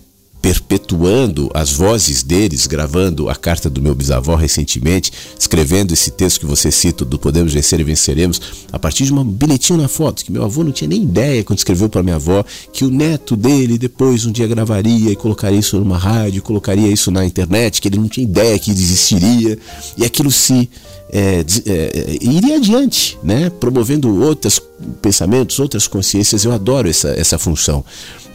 perpetuando 0.48 1.52
as 1.54 1.74
vozes 1.74 2.24
deles, 2.24 2.68
gravando 2.68 3.30
a 3.30 3.36
carta 3.36 3.70
do 3.70 3.82
meu 3.82 3.94
bisavó 3.94 4.34
recentemente, 4.34 5.12
escrevendo 5.38 5.92
esse 5.92 6.10
texto 6.10 6.40
que 6.40 6.46
você 6.46 6.72
cita 6.72 7.04
do 7.04 7.20
Podemos 7.20 7.54
Vencer 7.54 7.82
e 7.82 7.84
Venceremos, 7.84 8.40
a 8.72 8.80
partir 8.80 9.04
de 9.04 9.14
um 9.14 9.26
bilhetinho 9.26 9.78
na 9.78 9.90
foto, 9.90 10.24
que 10.24 10.32
meu 10.32 10.46
avô 10.46 10.64
não 10.64 10.72
tinha 10.72 10.88
nem 10.88 11.04
ideia 11.04 11.44
quando 11.44 11.58
escreveu 11.58 11.90
para 11.90 12.02
minha 12.02 12.16
avó, 12.16 12.46
que 12.72 12.86
o 12.86 12.90
neto 12.90 13.36
dele 13.36 13.78
depois 13.78 14.26
um 14.26 14.32
dia 14.32 14.48
gravaria 14.48 15.12
e 15.12 15.18
colocaria 15.18 15.60
isso 15.60 15.78
numa 15.80 15.98
rádio, 15.98 16.42
colocaria 16.42 16.88
isso 16.88 17.12
na 17.12 17.26
internet, 17.26 17.82
que 17.82 17.90
ele 17.90 17.98
não 17.98 18.08
tinha 18.08 18.24
ideia 18.24 18.58
que 18.58 18.72
existiria, 18.72 19.60
e 19.98 20.06
aquilo 20.06 20.32
se 20.32 20.70
é, 21.10 21.44
é, 21.66 22.18
iria 22.22 22.56
adiante, 22.56 23.18
né? 23.22 23.50
promovendo 23.50 24.24
outros 24.24 24.62
pensamentos, 25.02 25.60
outras 25.60 25.88
consciências. 25.88 26.46
Eu 26.46 26.54
adoro 26.54 26.90
essa, 26.90 27.10
essa 27.10 27.38
função, 27.38 27.84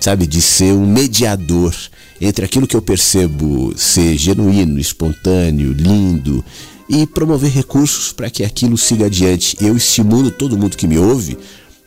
sabe, 0.03 0.27
de 0.27 0.43
ser 0.43 0.73
um 0.73 0.87
mediador 0.87 1.75
entre 2.21 2.45
aquilo 2.45 2.67
que 2.67 2.77
eu 2.77 2.83
percebo 2.83 3.73
ser 3.77 4.17
genuíno, 4.17 4.79
espontâneo, 4.79 5.73
lindo 5.73 6.45
e 6.89 7.07
promover 7.07 7.51
recursos 7.51 8.13
para 8.13 8.29
que 8.29 8.45
aquilo 8.45 8.77
siga 8.77 9.07
adiante. 9.07 9.57
Eu 9.61 9.77
estimulo 9.77 10.31
todo 10.31 10.59
mundo 10.59 10.77
que 10.77 10.87
me 10.87 10.99
ouve 10.99 11.39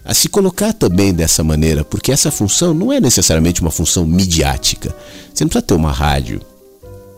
a 0.04 0.14
se 0.14 0.30
colocar 0.30 0.72
também 0.72 1.14
dessa 1.14 1.44
maneira, 1.44 1.84
porque 1.84 2.12
essa 2.12 2.32
função 2.32 2.74
não 2.74 2.94
é 2.94 3.02
necessariamente 3.02 3.62
uma 3.62 3.72
função 3.72 4.06
midiática. 4.06 4.96
Você 5.34 5.44
não 5.44 5.50
precisa 5.50 5.66
ter 5.66 5.74
uma 5.74 5.92
rádio, 5.92 6.42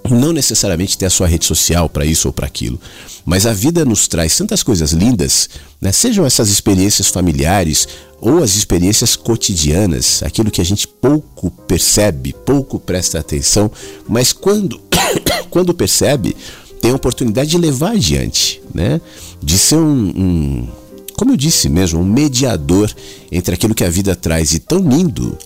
não 0.10 0.32
necessariamente 0.32 0.98
ter 0.98 1.06
a 1.06 1.10
sua 1.10 1.28
rede 1.28 1.46
social 1.46 1.90
para 1.90 2.06
isso 2.06 2.28
ou 2.28 2.34
para 2.34 2.48
aquilo, 2.48 2.80
mas 3.26 3.46
a 3.46 3.54
vida 3.54 3.84
nos 3.84 4.08
traz 4.08 4.38
tantas 4.38 4.64
coisas 4.64 4.92
lindas, 4.92 5.50
né? 5.82 5.92
sejam 5.92 6.26
essas 6.26 6.50
experiências 6.50 7.08
familiares 7.08 7.88
ou 8.20 8.44
as 8.44 8.56
experiências 8.56 9.16
cotidianas, 9.16 10.24
aquilo 10.24 10.52
que 10.52 10.62
a 10.62 10.66
gente 10.66 10.88
pouco 10.88 11.52
percebe, 11.52 12.34
pouco 12.46 12.80
presta 12.80 13.20
atenção, 13.20 13.72
mas 14.08 14.34
quando, 14.34 14.80
quando 15.50 15.74
percebe, 15.74 16.36
tem 16.82 16.92
a 16.92 16.96
oportunidade 16.96 17.50
de 17.50 17.58
levar 17.58 17.92
adiante, 17.92 18.62
né? 18.74 19.02
de 19.42 19.58
ser 19.58 19.78
um, 19.78 20.08
um, 20.08 20.68
como 21.16 21.32
eu 21.32 21.38
disse 21.38 21.68
mesmo, 21.68 22.00
um 22.00 22.06
mediador 22.06 22.92
entre 23.32 23.56
aquilo 23.56 23.76
que 23.76 23.84
a 23.84 23.90
vida 23.90 24.16
traz 24.16 24.50
de 24.50 24.60
tão 24.60 24.80
lindo, 24.80 25.38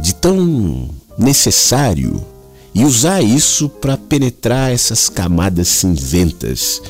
de 0.00 0.14
tão 0.14 0.88
necessário 1.18 2.24
e 2.74 2.84
usar 2.84 3.22
isso 3.22 3.68
para 3.68 3.96
penetrar 3.96 4.72
essas 4.72 5.08
camadas 5.08 5.68
cinzentas, 5.68 6.80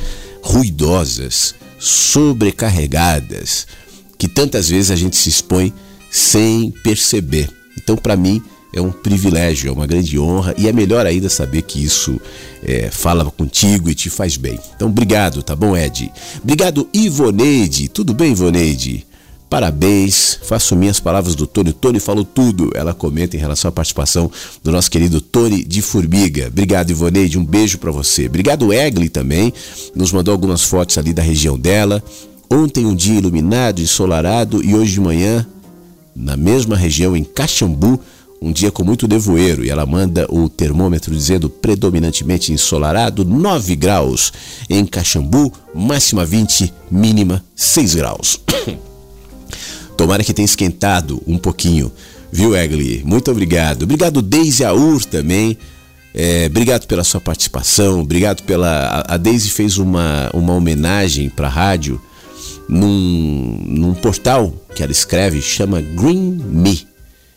ruidosas, 0.43 1.55
sobrecarregadas, 1.79 3.67
que 4.19 4.29
tantas 4.29 4.69
vezes 4.69 4.91
a 4.91 4.97
gente 4.97 5.17
se 5.17 5.29
expõe 5.29 5.73
sem 6.11 6.71
perceber. 6.83 7.49
Então, 7.79 7.97
para 7.97 8.17
mim, 8.17 8.43
é 8.73 8.81
um 8.81 8.93
privilégio, 8.93 9.69
é 9.69 9.73
uma 9.73 9.87
grande 9.87 10.19
honra 10.19 10.55
e 10.57 10.69
é 10.69 10.73
melhor 10.73 11.07
ainda 11.07 11.29
saber 11.29 11.63
que 11.63 11.83
isso 11.83 12.21
é, 12.63 12.91
fala 12.91 13.25
contigo 13.31 13.91
e 13.91 13.95
te 13.95 14.11
faz 14.11 14.37
bem. 14.37 14.59
Então, 14.77 14.89
obrigado, 14.89 15.43
tá 15.43 15.57
bom, 15.57 15.77
Ed? 15.77 16.13
Obrigado, 16.43 16.89
Ivoneide. 16.93 17.89
Tudo 17.89 18.15
bem, 18.15 18.33
Ivoneide? 18.33 19.07
Parabéns, 19.51 20.39
faço 20.45 20.77
minhas 20.77 21.01
palavras 21.01 21.35
do 21.35 21.45
Tony. 21.45 21.71
O 21.71 21.73
Tony 21.73 21.99
falou 21.99 22.25
tudo. 22.25 22.71
Ela 22.73 22.95
comenta 22.95 23.37
em 23.37 23.41
relação 23.41 23.69
à 23.69 23.73
participação 23.73 24.31
do 24.63 24.71
nosso 24.71 24.89
querido 24.89 25.21
Tony 25.21 25.65
de 25.65 25.83
Formiga. 25.83 26.47
Obrigado, 26.47 26.91
Ivoneide. 26.91 27.37
Um 27.37 27.45
beijo 27.45 27.77
para 27.79 27.91
você. 27.91 28.27
Obrigado, 28.27 28.73
Egli 28.73 29.09
também. 29.09 29.53
Nos 29.93 30.13
mandou 30.13 30.31
algumas 30.31 30.63
fotos 30.63 30.97
ali 30.99 31.13
da 31.13 31.21
região 31.21 31.59
dela. 31.59 32.01
Ontem 32.49 32.87
um 32.87 32.95
dia 32.95 33.19
iluminado, 33.19 33.83
ensolarado 33.83 34.65
e 34.65 34.73
hoje 34.73 34.93
de 34.93 35.01
manhã, 35.01 35.45
na 36.15 36.37
mesma 36.37 36.77
região, 36.77 37.17
em 37.17 37.25
Caxambu, 37.25 38.01
um 38.41 38.53
dia 38.53 38.71
com 38.71 38.85
muito 38.85 39.09
nevoeiro. 39.09 39.65
E 39.65 39.71
ela 39.71 39.85
manda 39.85 40.33
o 40.33 40.49
termômetro 40.49 41.13
dizendo 41.13 41.51
predominantemente 41.51 42.53
ensolarado, 42.53 43.25
9 43.25 43.75
graus 43.75 44.33
em 44.69 44.87
Caxambu, 44.87 45.53
máxima 45.75 46.25
20, 46.25 46.73
mínima 46.89 47.45
6 47.57 47.97
graus. 47.97 48.41
Tomara 50.01 50.25
que 50.25 50.33
tenha 50.33 50.47
esquentado 50.47 51.23
um 51.27 51.37
pouquinho, 51.37 51.93
viu, 52.33 52.57
Egli? 52.57 53.03
Muito 53.05 53.31
obrigado. 53.31 53.83
Obrigado, 53.83 54.23
Deise 54.23 54.65
Aur 54.65 55.05
também. 55.05 55.59
É, 56.15 56.47
obrigado 56.47 56.87
pela 56.87 57.05
sua 57.05 57.21
participação. 57.21 58.01
Obrigado 58.01 58.43
pela. 58.45 59.05
A, 59.07 59.19
Deise 59.19 59.51
fez 59.51 59.77
uma, 59.77 60.31
uma 60.33 60.55
homenagem 60.55 61.29
para 61.29 61.49
a 61.49 61.51
rádio 61.51 62.01
num, 62.67 63.63
num 63.67 63.93
portal 63.93 64.55
que 64.75 64.83
ela 64.83 64.91
escreve, 64.91 65.43
chama 65.43 65.83
Green 65.83 66.41
Me. 66.49 66.89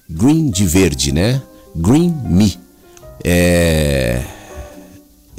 Green 0.09 0.49
de 0.49 0.65
verde, 0.65 1.11
né? 1.11 1.41
Green 1.75 2.15
Me. 2.23 2.57
É... 3.25 4.21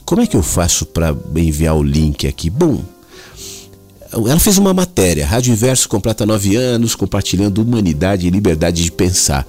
Como 0.04 0.20
é 0.20 0.26
que 0.26 0.36
eu 0.36 0.42
faço 0.42 0.84
para 0.84 1.16
enviar 1.36 1.74
o 1.74 1.82
link 1.82 2.26
aqui? 2.26 2.50
Bom, 2.50 2.82
ela 4.14 4.38
fez 4.38 4.58
uma 4.58 4.72
matéria, 4.72 5.26
Rádio 5.26 5.52
Inverso 5.52 5.88
completa 5.88 6.24
nove 6.24 6.54
anos, 6.54 6.94
compartilhando 6.94 7.60
humanidade 7.60 8.26
e 8.26 8.30
liberdade 8.30 8.84
de 8.84 8.92
pensar. 8.92 9.46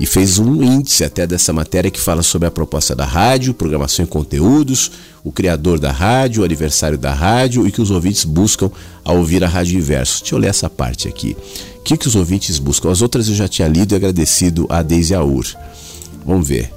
E 0.00 0.06
fez 0.06 0.38
um 0.38 0.62
índice 0.62 1.04
até 1.04 1.26
dessa 1.26 1.52
matéria 1.52 1.90
que 1.90 2.00
fala 2.00 2.22
sobre 2.22 2.48
a 2.48 2.50
proposta 2.50 2.96
da 2.96 3.04
rádio, 3.04 3.52
programação 3.52 4.04
e 4.04 4.08
conteúdos, 4.08 4.90
o 5.22 5.30
criador 5.30 5.78
da 5.78 5.92
rádio, 5.92 6.40
o 6.40 6.44
aniversário 6.44 6.96
da 6.96 7.12
rádio 7.12 7.66
e 7.66 7.70
que 7.70 7.82
os 7.82 7.90
ouvintes 7.90 8.24
buscam 8.24 8.70
ao 9.04 9.18
ouvir 9.18 9.44
a 9.44 9.48
Rádio 9.48 9.78
Inverso. 9.78 10.20
Deixa 10.20 10.34
eu 10.34 10.38
ler 10.38 10.48
essa 10.48 10.70
parte 10.70 11.06
aqui. 11.06 11.36
O 11.78 11.82
que, 11.82 11.98
que 11.98 12.08
os 12.08 12.16
ouvintes 12.16 12.58
buscam? 12.58 12.90
As 12.90 13.02
outras 13.02 13.28
eu 13.28 13.34
já 13.34 13.46
tinha 13.46 13.68
lido 13.68 13.92
e 13.92 13.96
agradecido 13.96 14.66
a 14.70 14.82
Deise 14.82 15.14
Aur. 15.14 15.44
Vamos 16.24 16.48
ver. 16.48 16.72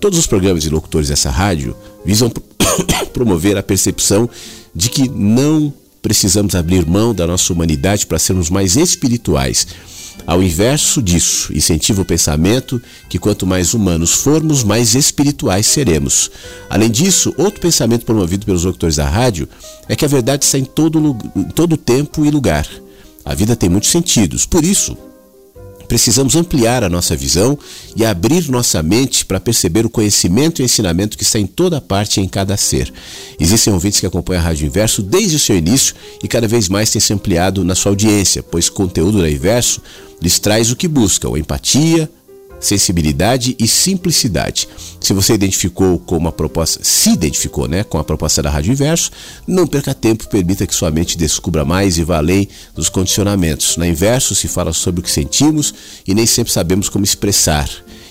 Todos 0.00 0.18
os 0.18 0.26
programas 0.26 0.64
e 0.64 0.70
locutores 0.70 1.08
dessa 1.08 1.30
rádio 1.30 1.76
visam 2.04 2.32
promover 3.12 3.58
a 3.58 3.62
percepção 3.62 4.28
de 4.74 4.88
que 4.88 5.06
não 5.08 5.72
precisamos 6.04 6.54
abrir 6.54 6.84
mão 6.84 7.14
da 7.14 7.26
nossa 7.26 7.50
humanidade 7.50 8.06
para 8.06 8.18
sermos 8.18 8.50
mais 8.50 8.76
espirituais. 8.76 9.66
Ao 10.26 10.42
inverso 10.42 11.00
disso, 11.00 11.50
incentiva 11.56 12.02
o 12.02 12.04
pensamento 12.04 12.80
que 13.08 13.18
quanto 13.18 13.46
mais 13.46 13.72
humanos 13.72 14.12
formos, 14.12 14.62
mais 14.62 14.94
espirituais 14.94 15.66
seremos. 15.66 16.30
Além 16.68 16.90
disso, 16.90 17.34
outro 17.38 17.58
pensamento 17.58 18.04
promovido 18.04 18.44
pelos 18.44 18.64
locutores 18.64 18.96
da 18.96 19.08
rádio 19.08 19.48
é 19.88 19.96
que 19.96 20.04
a 20.04 20.08
verdade 20.08 20.44
está 20.44 20.58
em 20.58 20.64
todo, 20.66 21.16
em 21.34 21.44
todo 21.44 21.74
tempo 21.74 22.22
e 22.26 22.30
lugar. 22.30 22.68
A 23.24 23.34
vida 23.34 23.56
tem 23.56 23.70
muitos 23.70 23.88
sentidos, 23.88 24.44
por 24.44 24.62
isso, 24.62 24.98
Precisamos 25.88 26.34
ampliar 26.36 26.82
a 26.82 26.88
nossa 26.88 27.16
visão 27.16 27.58
e 27.94 28.04
abrir 28.04 28.48
nossa 28.50 28.82
mente 28.82 29.24
para 29.24 29.40
perceber 29.40 29.86
o 29.86 29.90
conhecimento 29.90 30.60
e 30.60 30.64
ensinamento 30.64 31.16
que 31.16 31.24
está 31.24 31.38
em 31.38 31.46
toda 31.46 31.80
parte 31.80 32.20
e 32.20 32.22
em 32.22 32.28
cada 32.28 32.56
ser. 32.56 32.92
Existem 33.38 33.72
ouvintes 33.72 34.00
que 34.00 34.06
acompanham 34.06 34.40
a 34.40 34.44
Rádio 34.44 34.66
Inverso 34.66 35.02
desde 35.02 35.36
o 35.36 35.40
seu 35.40 35.56
início 35.56 35.94
e 36.22 36.28
cada 36.28 36.48
vez 36.48 36.68
mais 36.68 36.90
tem 36.90 37.00
se 37.00 37.12
ampliado 37.12 37.64
na 37.64 37.74
sua 37.74 37.92
audiência, 37.92 38.42
pois 38.42 38.68
o 38.68 38.72
conteúdo 38.72 39.20
da 39.20 39.30
Inverso 39.30 39.80
lhes 40.20 40.38
traz 40.38 40.70
o 40.70 40.76
que 40.76 40.88
buscam: 40.88 41.38
empatia, 41.38 42.10
sensibilidade 42.64 43.54
e 43.58 43.68
simplicidade. 43.68 44.68
Se 45.00 45.12
você 45.12 45.34
identificou 45.34 45.98
com 45.98 46.16
uma 46.16 46.32
proposta, 46.32 46.80
se 46.82 47.10
identificou, 47.10 47.68
né, 47.68 47.84
com 47.84 47.98
a 47.98 48.04
proposta 48.04 48.42
da 48.42 48.50
Rádio 48.50 48.72
Inverso, 48.72 49.10
não 49.46 49.66
perca 49.66 49.92
tempo, 49.92 50.28
permita 50.28 50.66
que 50.66 50.74
sua 50.74 50.90
mente 50.90 51.18
descubra 51.18 51.64
mais 51.64 51.98
e 51.98 52.04
vá 52.04 52.16
além 52.16 52.48
dos 52.74 52.88
condicionamentos. 52.88 53.76
Na 53.76 53.86
Inverso 53.86 54.34
se 54.34 54.48
fala 54.48 54.72
sobre 54.72 55.00
o 55.00 55.04
que 55.04 55.10
sentimos 55.10 55.74
e 56.06 56.14
nem 56.14 56.26
sempre 56.26 56.52
sabemos 56.52 56.88
como 56.88 57.04
expressar 57.04 57.68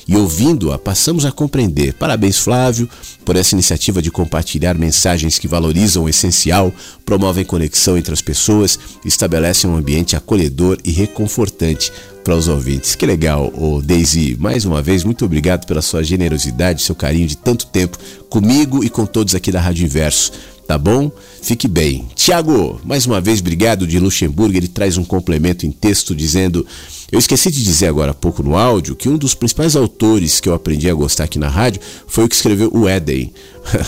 e 0.08 0.16
ouvindo-a, 0.16 0.78
passamos 0.78 1.26
a 1.26 1.32
compreender. 1.32 1.94
Parabéns, 1.94 2.38
Flávio, 2.38 2.90
por 3.24 3.36
essa 3.36 3.56
iniciativa 3.56 4.02
de 4.02 4.12
compartilhar 4.12 4.78
mensagens 4.78 5.40
que 5.40 5.48
valorizam 5.48 6.04
o 6.04 6.10
essencial, 6.10 6.74
promovem 7.06 7.46
conexão 7.46 7.98
entre 7.98 8.14
as 8.14 8.22
pessoas, 8.22 8.78
estabelecem 9.06 9.70
um 9.70 9.76
ambiente 9.76 10.16
acolhedor 10.16 10.78
e 10.84 10.92
reconfortante 10.92 11.92
para 12.24 12.36
os 12.36 12.48
ouvintes. 12.48 12.96
Que 12.96 13.06
legal, 13.06 13.52
ô 13.56 13.82
Daisy. 13.82 14.36
Mais 14.40 14.66
uma 14.66 14.82
vez, 14.82 15.04
muito 15.04 15.26
obrigado 15.26 15.66
pela 15.66 15.82
sua 15.82 16.04
generosidade, 16.04 16.82
seu 16.82 16.96
carinho 16.96 17.28
de 17.28 17.38
tanto 17.38 17.66
tempo 17.68 17.98
comigo 18.30 18.84
e 18.84 18.90
com 18.90 19.06
todos 19.06 19.36
aqui 19.36 19.52
da 19.52 19.60
Rádio 19.60 19.86
Inverso. 19.86 20.32
Tá 20.68 20.78
bom? 20.78 21.12
Fique 21.42 21.68
bem. 21.68 22.08
Tiago, 22.16 22.80
mais 22.86 23.06
uma 23.06 23.20
vez, 23.20 23.42
obrigado 23.42 23.86
de 23.86 24.00
Luxemburgo. 24.00 24.56
Ele 24.56 24.70
traz 24.70 24.98
um 24.98 25.04
complemento 25.04 25.66
em 25.66 25.72
texto 25.72 26.16
dizendo: 26.16 26.66
Eu 27.14 27.20
esqueci 27.20 27.52
de 27.52 27.64
dizer 27.64 27.86
agora 27.86 28.10
há 28.10 28.14
pouco 28.16 28.42
no 28.42 28.58
áudio 28.58 28.96
que 28.96 29.08
um 29.08 29.20
dos 29.20 29.36
principais 29.36 29.76
autores 29.76 30.40
que 30.40 30.50
eu 30.50 30.54
aprendi 30.56 30.90
a 30.90 30.96
gostar 30.96 31.26
aqui 31.26 31.38
na 31.38 31.48
rádio 31.48 31.80
foi 32.08 32.24
o 32.24 32.28
que 32.28 32.34
escreveu 32.34 32.72
o 32.74 32.90
Éden. 32.90 33.32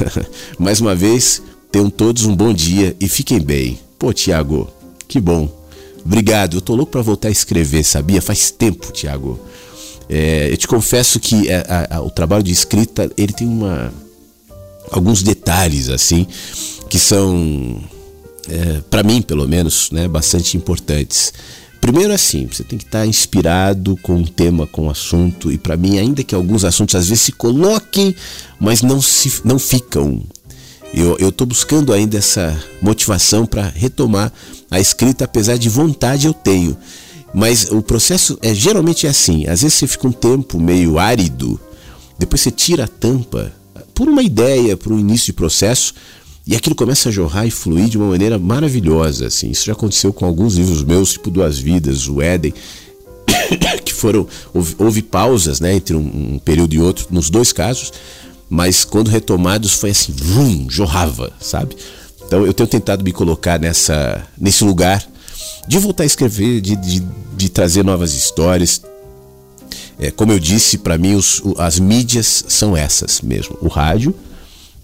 mais 0.60 0.80
uma 0.80 0.94
vez, 0.94 1.42
tenham 1.72 1.90
todos 1.90 2.24
um 2.26 2.36
bom 2.36 2.54
dia 2.54 2.96
e 3.00 3.10
fiquem 3.10 3.40
bem. 3.40 3.80
Pô, 3.98 4.14
Tiago, 4.14 4.70
que 5.08 5.20
bom. 5.20 5.50
Obrigado. 6.06 6.58
Eu 6.58 6.62
tô 6.62 6.76
louco 6.76 6.92
para 6.92 7.02
voltar 7.02 7.30
a 7.30 7.32
escrever, 7.32 7.84
sabia? 7.84 8.22
Faz 8.22 8.52
tempo, 8.52 8.92
Tiago. 8.92 9.40
É, 10.08 10.50
eu 10.52 10.58
te 10.58 10.68
confesso 10.68 11.20
que 11.20 11.52
a, 11.52 11.62
a, 11.68 11.98
a, 11.98 12.02
o 12.04 12.12
trabalho 12.12 12.44
de 12.44 12.52
escrita 12.52 13.12
ele 13.18 13.34
tem 13.34 13.48
uma 13.48 13.92
alguns 14.92 15.24
detalhes 15.24 15.90
assim 15.90 16.28
que 16.88 17.00
são 17.00 17.82
é, 18.48 18.82
para 18.88 19.02
mim 19.02 19.20
pelo 19.20 19.48
menos 19.48 19.90
né, 19.90 20.08
bastante 20.08 20.56
importantes 20.56 21.34
primeiro 21.86 22.12
assim 22.14 22.48
você 22.52 22.64
tem 22.64 22.80
que 22.80 22.86
estar 22.86 23.06
inspirado 23.06 23.96
com 23.98 24.16
um 24.16 24.24
tema 24.26 24.66
com 24.66 24.88
um 24.88 24.90
assunto 24.90 25.52
e 25.52 25.58
para 25.60 25.78
mim 25.78 26.00
ainda 26.00 26.24
que 26.24 26.34
alguns 26.34 26.66
assuntos 26.66 26.96
às 26.96 27.10
vezes 27.10 27.22
se 27.22 27.32
coloquem 27.32 28.16
mas 28.60 28.82
não 28.82 29.00
se 29.00 29.32
não 29.44 29.60
ficam 29.60 30.24
eu 31.20 31.30
estou 31.30 31.46
buscando 31.46 31.94
ainda 31.94 32.18
essa 32.18 32.58
motivação 32.82 33.46
para 33.46 33.68
retomar 33.68 34.32
a 34.72 34.80
escrita, 34.80 35.26
apesar 35.26 35.58
de 35.58 35.68
vontade 35.68 36.26
eu 36.26 36.34
tenho. 36.34 36.78
Mas 37.34 37.70
o 37.70 37.82
processo 37.82 38.40
é 38.42 38.54
geralmente 38.54 39.06
é 39.06 39.10
assim. 39.10 39.46
Às 39.46 39.62
vezes 39.62 39.74
você 39.74 39.88
fica 39.88 40.08
um 40.08 40.12
tempo 40.14 40.58
meio 40.58 40.98
árido, 40.98 41.60
depois 42.18 42.40
você 42.40 42.50
tira 42.50 42.86
a 42.86 42.88
tampa 42.88 43.52
por 43.94 44.08
uma 44.08 44.24
ideia, 44.24 44.78
por 44.78 44.94
um 44.94 45.00
início 45.00 45.26
de 45.26 45.34
processo, 45.34 45.94
e 46.48 46.56
aquilo 46.56 46.76
começa 46.76 47.10
a 47.10 47.12
jorrar 47.12 47.48
e 47.48 47.52
fluir 47.52 47.88
de 47.90 47.98
uma 47.98 48.08
maneira 48.08 48.38
maravilhosa. 48.38 49.28
Assim. 49.28 49.50
Isso 49.50 49.66
já 49.66 49.74
aconteceu 49.74 50.14
com 50.14 50.26
alguns 50.26 50.56
livros 50.56 50.84
meus, 50.84 51.14
tipo 51.14 51.32
Duas 51.32 51.58
Vidas, 51.58 52.08
o 52.08 52.22
Éden, 52.22 52.54
que 53.84 53.94
foram. 53.94 54.28
Houve, 54.54 54.76
houve 54.78 55.02
pausas 55.02 55.60
né, 55.60 55.74
entre 55.74 55.96
um, 55.96 56.36
um 56.36 56.40
período 56.40 56.74
e 56.74 56.80
outro, 56.80 57.08
nos 57.10 57.32
dois 57.32 57.52
casos, 57.52 57.92
mas 58.48 58.86
quando 58.86 59.08
retomados 59.08 59.74
foi 59.74 59.90
assim, 59.90 60.12
vum, 60.12 60.68
jorrava, 60.70 61.34
sabe? 61.40 61.76
Então 62.28 62.46
eu 62.46 62.54
tenho 62.54 62.70
tentado 62.70 63.04
me 63.04 63.12
colocar 63.12 63.60
nessa, 63.60 64.24
nesse 64.38 64.64
lugar 64.64 65.04
de 65.68 65.80
voltar 65.80 66.04
a 66.04 66.06
escrever, 66.06 66.62
de, 66.62 66.76
de, 66.76 67.04
de 67.36 67.50
trazer 67.50 67.84
novas 67.84 68.14
histórias. 68.14 68.82
É, 69.98 70.12
como 70.12 70.32
eu 70.32 70.40
disse, 70.40 70.78
para 70.78 70.98
mim 70.98 71.16
os, 71.16 71.42
as 71.58 71.80
mídias 71.80 72.46
são 72.48 72.78
essas 72.78 73.22
mesmo: 73.22 73.58
o 73.62 73.68
rádio 73.68 74.14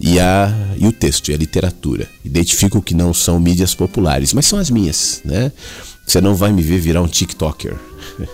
e, 0.02 0.18
a, 0.18 0.52
e 0.76 0.86
o 0.86 0.92
texto, 0.92 1.30
e 1.30 1.34
a 1.34 1.36
literatura. 1.36 2.08
Identifico 2.24 2.82
que 2.82 2.94
não 2.94 3.14
são 3.14 3.38
mídias 3.38 3.74
populares, 3.74 4.32
mas 4.32 4.46
são 4.46 4.58
as 4.58 4.68
minhas. 4.68 5.22
Né? 5.24 5.52
Você 6.06 6.20
não 6.20 6.34
vai 6.34 6.52
me 6.52 6.62
ver 6.62 6.80
virar 6.80 7.00
um 7.00 7.08
TikToker. 7.08 7.76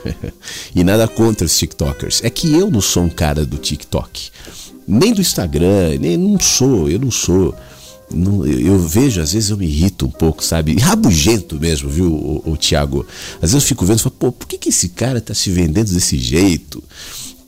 e 0.75 0.83
nada 0.83 1.07
contra 1.07 1.47
os 1.47 1.57
TikTokers. 1.57 2.25
É 2.25 2.31
que 2.31 2.53
eu 2.55 2.71
não 2.71 2.81
sou 2.81 3.05
um 3.05 3.11
cara 3.11 3.45
do 3.45 3.59
TikTok 3.59 4.31
nem 4.89 5.13
do 5.13 5.21
Instagram, 5.21 5.99
nem 6.01 6.17
não 6.17 6.41
sou, 6.41 6.89
eu 6.89 6.99
não 6.99 7.11
sou. 7.11 7.55
Não, 8.11 8.47
eu, 8.47 8.59
eu, 8.59 8.79
vejo, 8.79 9.21
às 9.21 9.35
vezes 9.35 9.51
eu 9.51 9.59
me 9.59 9.67
irrito 9.67 10.07
um 10.07 10.11
pouco, 10.11 10.43
sabe? 10.43 10.75
Rabugento 10.81 11.61
mesmo, 11.61 11.91
viu, 11.91 12.11
o, 12.11 12.53
o 12.53 12.57
Tiago? 12.57 13.07
Às 13.35 13.53
vezes 13.53 13.55
eu 13.55 13.61
fico 13.61 13.85
vendo 13.85 13.99
e 13.99 14.03
falo, 14.03 14.15
pô, 14.19 14.33
por 14.33 14.49
que, 14.49 14.57
que 14.57 14.71
esse 14.71 14.89
cara 14.89 15.21
tá 15.21 15.35
se 15.35 15.51
vendendo 15.51 15.93
desse 15.93 16.17
jeito? 16.17 16.83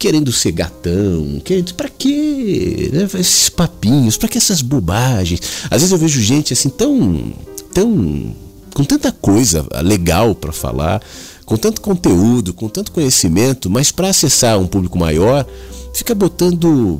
Querendo 0.00 0.32
ser 0.32 0.52
gatão, 0.52 1.42
querendo. 1.44 1.74
Pra 1.74 1.90
quê? 1.90 2.90
Né? 2.90 3.06
Esses 3.20 3.50
papinhos, 3.50 4.16
pra 4.16 4.30
que 4.30 4.38
essas 4.38 4.62
bobagens? 4.62 5.40
Às 5.64 5.82
vezes 5.82 5.92
eu 5.92 5.98
vejo 5.98 6.22
gente 6.22 6.54
assim 6.54 6.70
tão. 6.70 7.34
tão. 7.74 8.34
com 8.72 8.82
tanta 8.82 9.12
coisa 9.12 9.66
legal 9.82 10.34
para 10.34 10.52
falar, 10.52 11.02
com 11.44 11.54
tanto 11.54 11.82
conteúdo, 11.82 12.54
com 12.54 12.66
tanto 12.66 12.92
conhecimento, 12.92 13.68
mas 13.68 13.92
para 13.92 14.08
acessar 14.08 14.58
um 14.58 14.66
público 14.66 14.98
maior, 14.98 15.46
fica 15.92 16.14
botando 16.14 16.98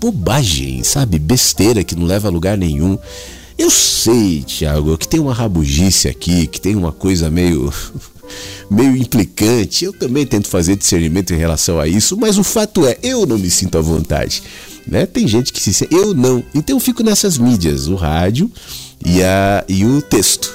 bobagem, 0.00 0.84
sabe? 0.84 1.18
Besteira 1.18 1.82
que 1.82 1.96
não 1.96 2.06
leva 2.06 2.28
a 2.28 2.30
lugar 2.30 2.56
nenhum. 2.56 2.96
Eu 3.58 3.68
sei, 3.68 4.44
Thiago, 4.44 4.96
que 4.96 5.08
tem 5.08 5.18
uma 5.18 5.34
rabugice 5.34 6.08
aqui, 6.08 6.46
que 6.46 6.60
tem 6.60 6.76
uma 6.76 6.92
coisa 6.92 7.28
meio 7.28 7.70
meio 8.70 8.96
implicante. 8.96 9.84
Eu 9.84 9.92
também 9.92 10.26
tento 10.26 10.48
fazer 10.48 10.76
discernimento 10.76 11.32
em 11.32 11.36
relação 11.36 11.80
a 11.80 11.86
isso, 11.86 12.16
mas 12.16 12.38
o 12.38 12.44
fato 12.44 12.86
é, 12.86 12.96
eu 13.02 13.26
não 13.26 13.38
me 13.38 13.50
sinto 13.50 13.78
à 13.78 13.80
vontade. 13.80 14.42
Né? 14.86 15.06
Tem 15.06 15.26
gente 15.26 15.52
que 15.52 15.60
se 15.60 15.88
eu 15.90 16.14
não. 16.14 16.42
Então 16.54 16.76
eu 16.76 16.80
fico 16.80 17.02
nessas 17.02 17.38
mídias, 17.38 17.86
o 17.86 17.94
rádio 17.94 18.50
e, 19.04 19.22
a, 19.22 19.64
e 19.68 19.84
o 19.84 20.00
texto. 20.02 20.52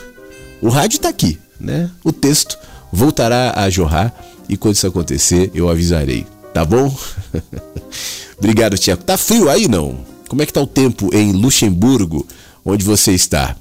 O 0.61 0.69
rádio 0.69 0.97
está 0.97 1.10
aqui, 1.10 1.38
né? 1.60 1.89
O 2.03 2.11
texto 2.11 2.57
voltará 2.91 3.53
a 3.56 3.69
jorrar 3.69 4.14
e 4.47 4.56
quando 4.56 4.76
isso 4.76 4.88
acontecer, 4.88 5.52
eu 5.53 5.69
avisarei, 5.69 6.26
tá 6.53 6.64
bom? 6.64 6.95
Obrigado, 8.38 8.77
Tiago. 8.77 9.03
Tá 9.03 9.18
frio 9.18 9.49
aí 9.49 9.68
não? 9.68 9.97
Como 10.27 10.41
é 10.41 10.45
que 10.45 10.53
tá 10.53 10.61
o 10.61 10.68
tempo 10.68 11.10
em 11.14 11.31
Luxemburgo, 11.31 12.26
onde 12.64 12.84
você 12.84 13.11
está? 13.11 13.56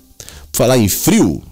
Falar 0.53 0.79
em 0.79 0.89
frio, 0.89 1.43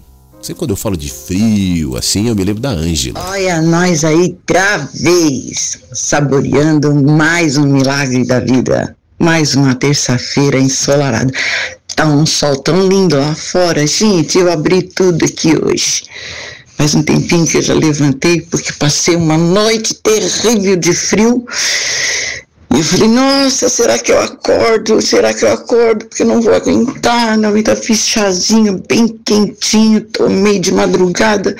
Sempre 0.43 0.59
quando 0.59 0.71
eu 0.71 0.75
falo 0.75 0.97
de 0.97 1.09
frio, 1.09 1.95
assim, 1.95 2.27
eu 2.27 2.35
me 2.35 2.43
lembro 2.43 2.61
da 2.61 2.71
Ângela. 2.71 3.17
Olha, 3.29 3.61
nós 3.61 4.03
aí 4.03 4.35
outra 4.37 4.89
vez, 4.93 5.79
saboreando 5.93 6.93
mais 6.93 7.55
um 7.55 7.65
milagre 7.65 8.25
da 8.25 8.41
vida. 8.41 8.93
Mais 9.17 9.55
uma 9.55 9.73
terça-feira 9.73 10.59
ensolarada. 10.59 11.31
Tá 11.95 12.07
um 12.07 12.25
sol 12.25 12.57
tão 12.57 12.89
lindo 12.89 13.17
lá 13.17 13.33
fora. 13.33 13.87
Gente, 13.87 14.37
eu 14.37 14.51
abri 14.51 14.81
tudo 14.83 15.23
aqui 15.23 15.55
hoje. 15.55 16.03
Faz 16.75 16.93
um 16.93 17.03
tempinho 17.03 17.47
que 17.47 17.59
eu 17.59 17.61
já 17.61 17.73
levantei, 17.73 18.41
porque 18.41 18.73
passei 18.73 19.15
uma 19.15 19.37
noite 19.37 19.93
terrível 19.93 20.75
de 20.75 20.91
frio. 20.91 21.47
E 22.73 22.77
eu 22.77 22.83
falei, 22.83 23.07
nossa, 23.07 23.69
será 23.69 23.99
que 23.99 24.11
eu 24.11 24.19
acordo? 24.19 24.99
Será 24.99 25.31
que 25.31 25.45
eu 25.45 25.53
acordo? 25.53 26.05
Porque 26.07 26.23
eu 26.23 26.27
não 26.27 26.41
vou 26.41 26.55
aguentar. 26.55 27.37
Não, 27.37 27.55
então 27.55 27.75
fiz 27.75 27.99
chazinho 27.99 28.83
bem 28.89 29.07
quentinho, 29.23 30.01
tomei 30.01 30.57
de 30.57 30.73
madrugada. 30.73 31.55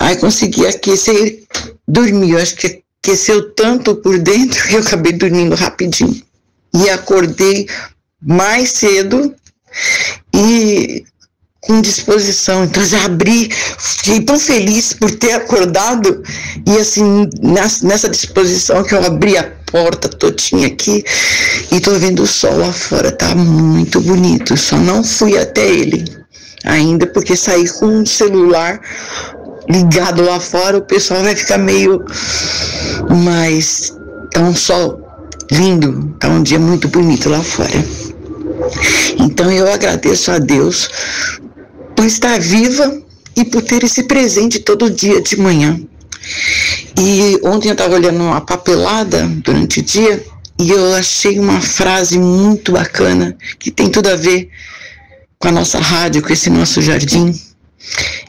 Aí 0.00 0.16
consegui 0.16 0.66
aquecer, 0.66 1.44
dormi. 1.86 2.32
Eu 2.32 2.38
acho 2.38 2.56
que 2.56 2.82
aqueceu 3.00 3.54
tanto 3.54 3.94
por 3.94 4.18
dentro 4.18 4.60
que 4.66 4.74
eu 4.74 4.80
acabei 4.80 5.12
dormindo 5.12 5.54
rapidinho. 5.54 6.20
E 6.74 6.90
acordei 6.90 7.68
mais 8.20 8.70
cedo 8.70 9.32
e 10.34 11.04
com 11.62 11.80
disposição. 11.80 12.64
Então 12.64 12.84
já 12.84 13.04
abri, 13.04 13.48
fiquei 13.78 14.20
tão 14.20 14.38
feliz 14.38 14.92
por 14.92 15.10
ter 15.10 15.32
acordado 15.32 16.22
e 16.66 16.76
assim, 16.76 17.28
nessa 17.40 18.08
disposição 18.08 18.82
que 18.84 18.94
eu 18.94 19.04
abri 19.04 19.38
a 19.38 19.50
porta 19.70 20.08
todinha 20.08 20.66
aqui 20.66 21.02
e 21.70 21.80
tô 21.80 21.92
vendo 21.94 22.24
o 22.24 22.26
sol 22.26 22.58
lá 22.58 22.72
fora, 22.72 23.10
tá 23.12 23.34
muito 23.34 24.00
bonito. 24.00 24.56
Só 24.56 24.76
não 24.76 25.02
fui 25.02 25.38
até 25.38 25.66
ele 25.66 26.04
ainda 26.64 27.06
porque 27.06 27.36
saí 27.36 27.68
com 27.68 28.02
o 28.02 28.06
celular 28.06 28.80
ligado 29.70 30.22
lá 30.22 30.40
fora, 30.40 30.78
o 30.78 30.82
pessoal 30.82 31.22
vai 31.22 31.36
ficar 31.36 31.58
meio 31.58 32.04
mas 33.24 33.96
tá 34.32 34.40
um 34.40 34.54
sol 34.54 35.00
lindo, 35.50 36.14
tá 36.18 36.28
um 36.28 36.42
dia 36.42 36.58
muito 36.58 36.88
bonito 36.88 37.28
lá 37.28 37.40
fora. 37.40 37.70
Então 39.18 39.50
eu 39.50 39.70
agradeço 39.72 40.30
a 40.30 40.38
Deus 40.38 40.88
por 42.02 42.06
estar 42.06 42.40
viva 42.40 43.00
e 43.36 43.44
por 43.44 43.62
ter 43.62 43.84
esse 43.84 44.02
presente 44.02 44.58
todo 44.58 44.90
dia 44.90 45.22
de 45.22 45.36
manhã. 45.36 45.80
E 46.98 47.38
ontem 47.44 47.68
eu 47.68 47.74
estava 47.74 47.94
olhando 47.94 48.24
uma 48.24 48.40
papelada 48.40 49.24
durante 49.28 49.78
o 49.78 49.82
dia 49.84 50.20
e 50.58 50.68
eu 50.68 50.94
achei 50.96 51.38
uma 51.38 51.60
frase 51.60 52.18
muito 52.18 52.72
bacana 52.72 53.36
que 53.56 53.70
tem 53.70 53.88
tudo 53.88 54.08
a 54.08 54.16
ver 54.16 54.50
com 55.38 55.46
a 55.46 55.52
nossa 55.52 55.78
rádio, 55.78 56.22
com 56.22 56.32
esse 56.32 56.50
nosso 56.50 56.82
jardim 56.82 57.40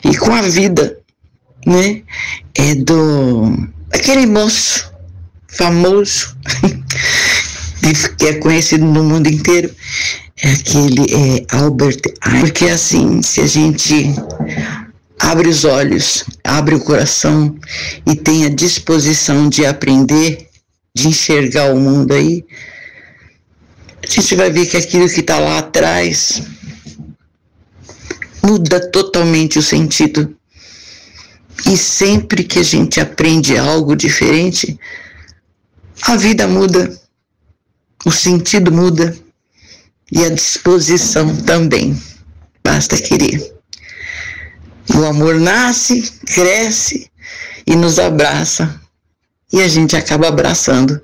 e 0.04 0.16
com 0.18 0.32
a 0.32 0.44
vida, 0.44 1.00
né? 1.66 2.04
É 2.54 2.76
do 2.76 3.58
aquele 3.92 4.28
moço 4.28 4.94
famoso 5.48 6.38
que 8.20 8.28
é 8.28 8.34
conhecido 8.36 8.86
no 8.86 9.04
mundo 9.04 9.28
inteiro, 9.28 9.74
é 10.44 10.52
aquele 10.52 11.06
é 11.14 11.56
Albert 11.56 12.02
Einstein, 12.22 12.42
porque 12.42 12.66
assim, 12.66 13.22
se 13.22 13.40
a 13.40 13.48
gente 13.48 14.14
abre 15.18 15.48
os 15.48 15.64
olhos, 15.64 16.26
abre 16.44 16.76
o 16.76 16.82
coração 16.82 17.58
e 18.06 18.14
tem 18.14 18.46
a 18.46 18.50
disposição 18.50 19.48
de 19.48 19.66
aprender, 19.66 20.50
de 20.94 21.08
enxergar 21.08 21.74
o 21.74 21.80
mundo 21.80 22.14
aí, 22.14 22.44
a 24.04 24.12
gente 24.12 24.36
vai 24.36 24.52
ver 24.52 24.66
que 24.66 24.76
aquilo 24.76 25.08
que 25.08 25.22
está 25.22 25.40
lá 25.40 25.60
atrás 25.60 26.42
muda 28.44 28.92
totalmente 28.92 29.58
o 29.58 29.64
sentido. 29.64 30.36
E 31.66 31.78
sempre 31.78 32.44
que 32.44 32.60
a 32.60 32.64
gente 32.64 33.00
aprende 33.00 33.58
algo 33.58 33.96
diferente, 33.96 34.78
a 36.02 36.18
vida 36.18 36.46
muda, 36.46 37.00
o 38.06 38.12
sentido 38.12 38.70
muda 38.70 39.23
e 40.14 40.24
a 40.24 40.30
disposição 40.30 41.36
também. 41.38 42.00
Basta 42.64 42.98
querer. 42.98 43.54
O 44.96 45.04
amor 45.06 45.40
nasce, 45.40 46.04
cresce 46.28 47.10
e 47.66 47.76
nos 47.76 47.98
abraça. 47.98 48.80
E 49.52 49.62
a 49.62 49.68
gente 49.68 49.96
acaba 49.96 50.28
abraçando 50.28 51.02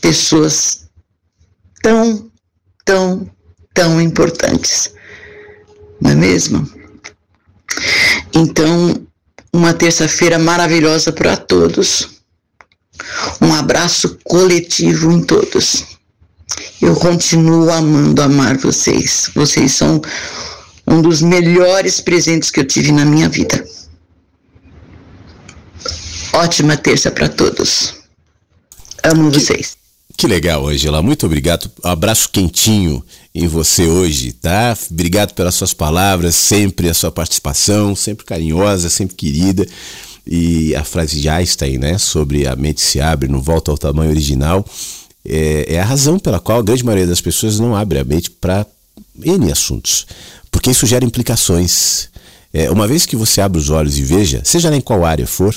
pessoas 0.00 0.86
tão, 1.82 2.30
tão, 2.84 3.30
tão 3.74 4.00
importantes. 4.00 4.92
Não 6.00 6.10
é 6.10 6.14
mesmo? 6.14 6.68
Então, 8.34 9.06
uma 9.52 9.74
terça-feira 9.74 10.38
maravilhosa 10.38 11.12
para 11.12 11.36
todos. 11.36 12.22
Um 13.40 13.54
abraço 13.54 14.18
coletivo 14.24 15.12
em 15.12 15.22
todos. 15.22 15.93
Eu 16.80 16.94
continuo 16.96 17.70
amando 17.70 18.20
amar 18.22 18.58
vocês. 18.58 19.30
Vocês 19.34 19.72
são 19.72 20.00
um 20.86 21.00
dos 21.00 21.22
melhores 21.22 22.00
presentes 22.00 22.50
que 22.50 22.60
eu 22.60 22.66
tive 22.66 22.92
na 22.92 23.04
minha 23.04 23.28
vida. 23.28 23.64
Ótima 26.32 26.76
terça 26.76 27.10
para 27.10 27.28
todos. 27.28 27.94
Amo 29.02 29.30
que, 29.30 29.38
vocês. 29.38 29.76
Que 30.16 30.26
legal, 30.26 30.66
Angela. 30.66 31.00
Muito 31.00 31.26
obrigado. 31.26 31.70
Um 31.84 31.88
abraço 31.88 32.28
quentinho 32.28 33.04
em 33.34 33.46
você 33.46 33.86
hoje, 33.86 34.32
tá? 34.32 34.76
Obrigado 34.90 35.32
pelas 35.34 35.54
suas 35.54 35.72
palavras, 35.72 36.34
sempre 36.34 36.88
a 36.88 36.94
sua 36.94 37.10
participação, 37.10 37.94
sempre 37.94 38.24
carinhosa, 38.24 38.88
sempre 38.90 39.16
querida. 39.16 39.66
E 40.26 40.74
a 40.74 40.84
frase 40.84 41.20
de 41.20 41.28
Einstein, 41.28 41.78
né, 41.78 41.98
sobre 41.98 42.46
a 42.46 42.56
mente 42.56 42.80
se 42.80 43.00
abre, 43.00 43.28
não 43.28 43.42
volta 43.42 43.70
ao 43.70 43.76
tamanho 43.76 44.10
original, 44.10 44.64
é, 45.26 45.74
é 45.74 45.80
a 45.80 45.84
razão 45.84 46.18
pela 46.18 46.40
qual 46.40 46.58
a 46.58 46.62
grande 46.62 46.84
maioria 46.84 47.06
das 47.06 47.20
pessoas 47.20 47.58
não 47.58 47.74
abre 47.74 47.98
a 47.98 48.04
mente 48.04 48.30
para 48.30 48.66
N 49.24 49.50
assuntos 49.50 50.06
porque 50.54 50.70
isso 50.70 50.86
gera 50.86 51.04
implicações. 51.04 52.08
É, 52.52 52.70
uma 52.70 52.86
vez 52.86 53.04
que 53.04 53.16
você 53.16 53.40
abre 53.40 53.58
os 53.58 53.70
olhos 53.70 53.98
e 53.98 54.02
veja, 54.02 54.40
seja 54.44 54.70
lá 54.70 54.76
em 54.76 54.80
qual 54.80 55.04
área 55.04 55.26
for, 55.26 55.52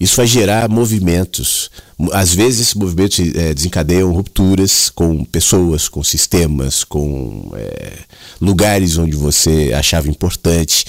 isso 0.00 0.16
vai 0.16 0.26
gerar 0.26 0.68
movimentos. 0.68 1.70
Às 2.12 2.34
vezes 2.34 2.60
esses 2.60 2.74
movimentos 2.74 3.20
é, 3.20 3.54
desencadeiam 3.54 4.10
rupturas 4.12 4.90
com 4.90 5.24
pessoas, 5.24 5.88
com 5.88 6.02
sistemas, 6.02 6.82
com 6.82 7.52
é, 7.54 7.92
lugares 8.40 8.98
onde 8.98 9.14
você 9.14 9.72
achava 9.72 10.08
importante. 10.08 10.86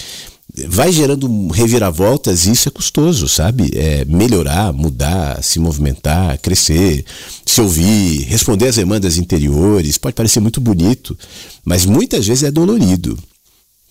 Vai 0.67 0.91
gerando 0.91 1.47
reviravoltas 1.47 2.45
e 2.45 2.51
isso 2.51 2.69
é 2.69 2.71
custoso, 2.71 3.27
sabe? 3.27 3.71
É 3.73 4.05
melhorar, 4.05 4.71
mudar, 4.71 5.43
se 5.43 5.57
movimentar, 5.57 6.37
crescer, 6.37 7.03
se 7.43 7.59
ouvir, 7.59 8.21
responder 8.25 8.67
às 8.67 8.75
demandas 8.75 9.17
interiores. 9.17 9.97
Pode 9.97 10.15
parecer 10.15 10.39
muito 10.39 10.61
bonito, 10.61 11.17
mas 11.65 11.85
muitas 11.85 12.27
vezes 12.27 12.43
é 12.43 12.51
dolorido. 12.51 13.17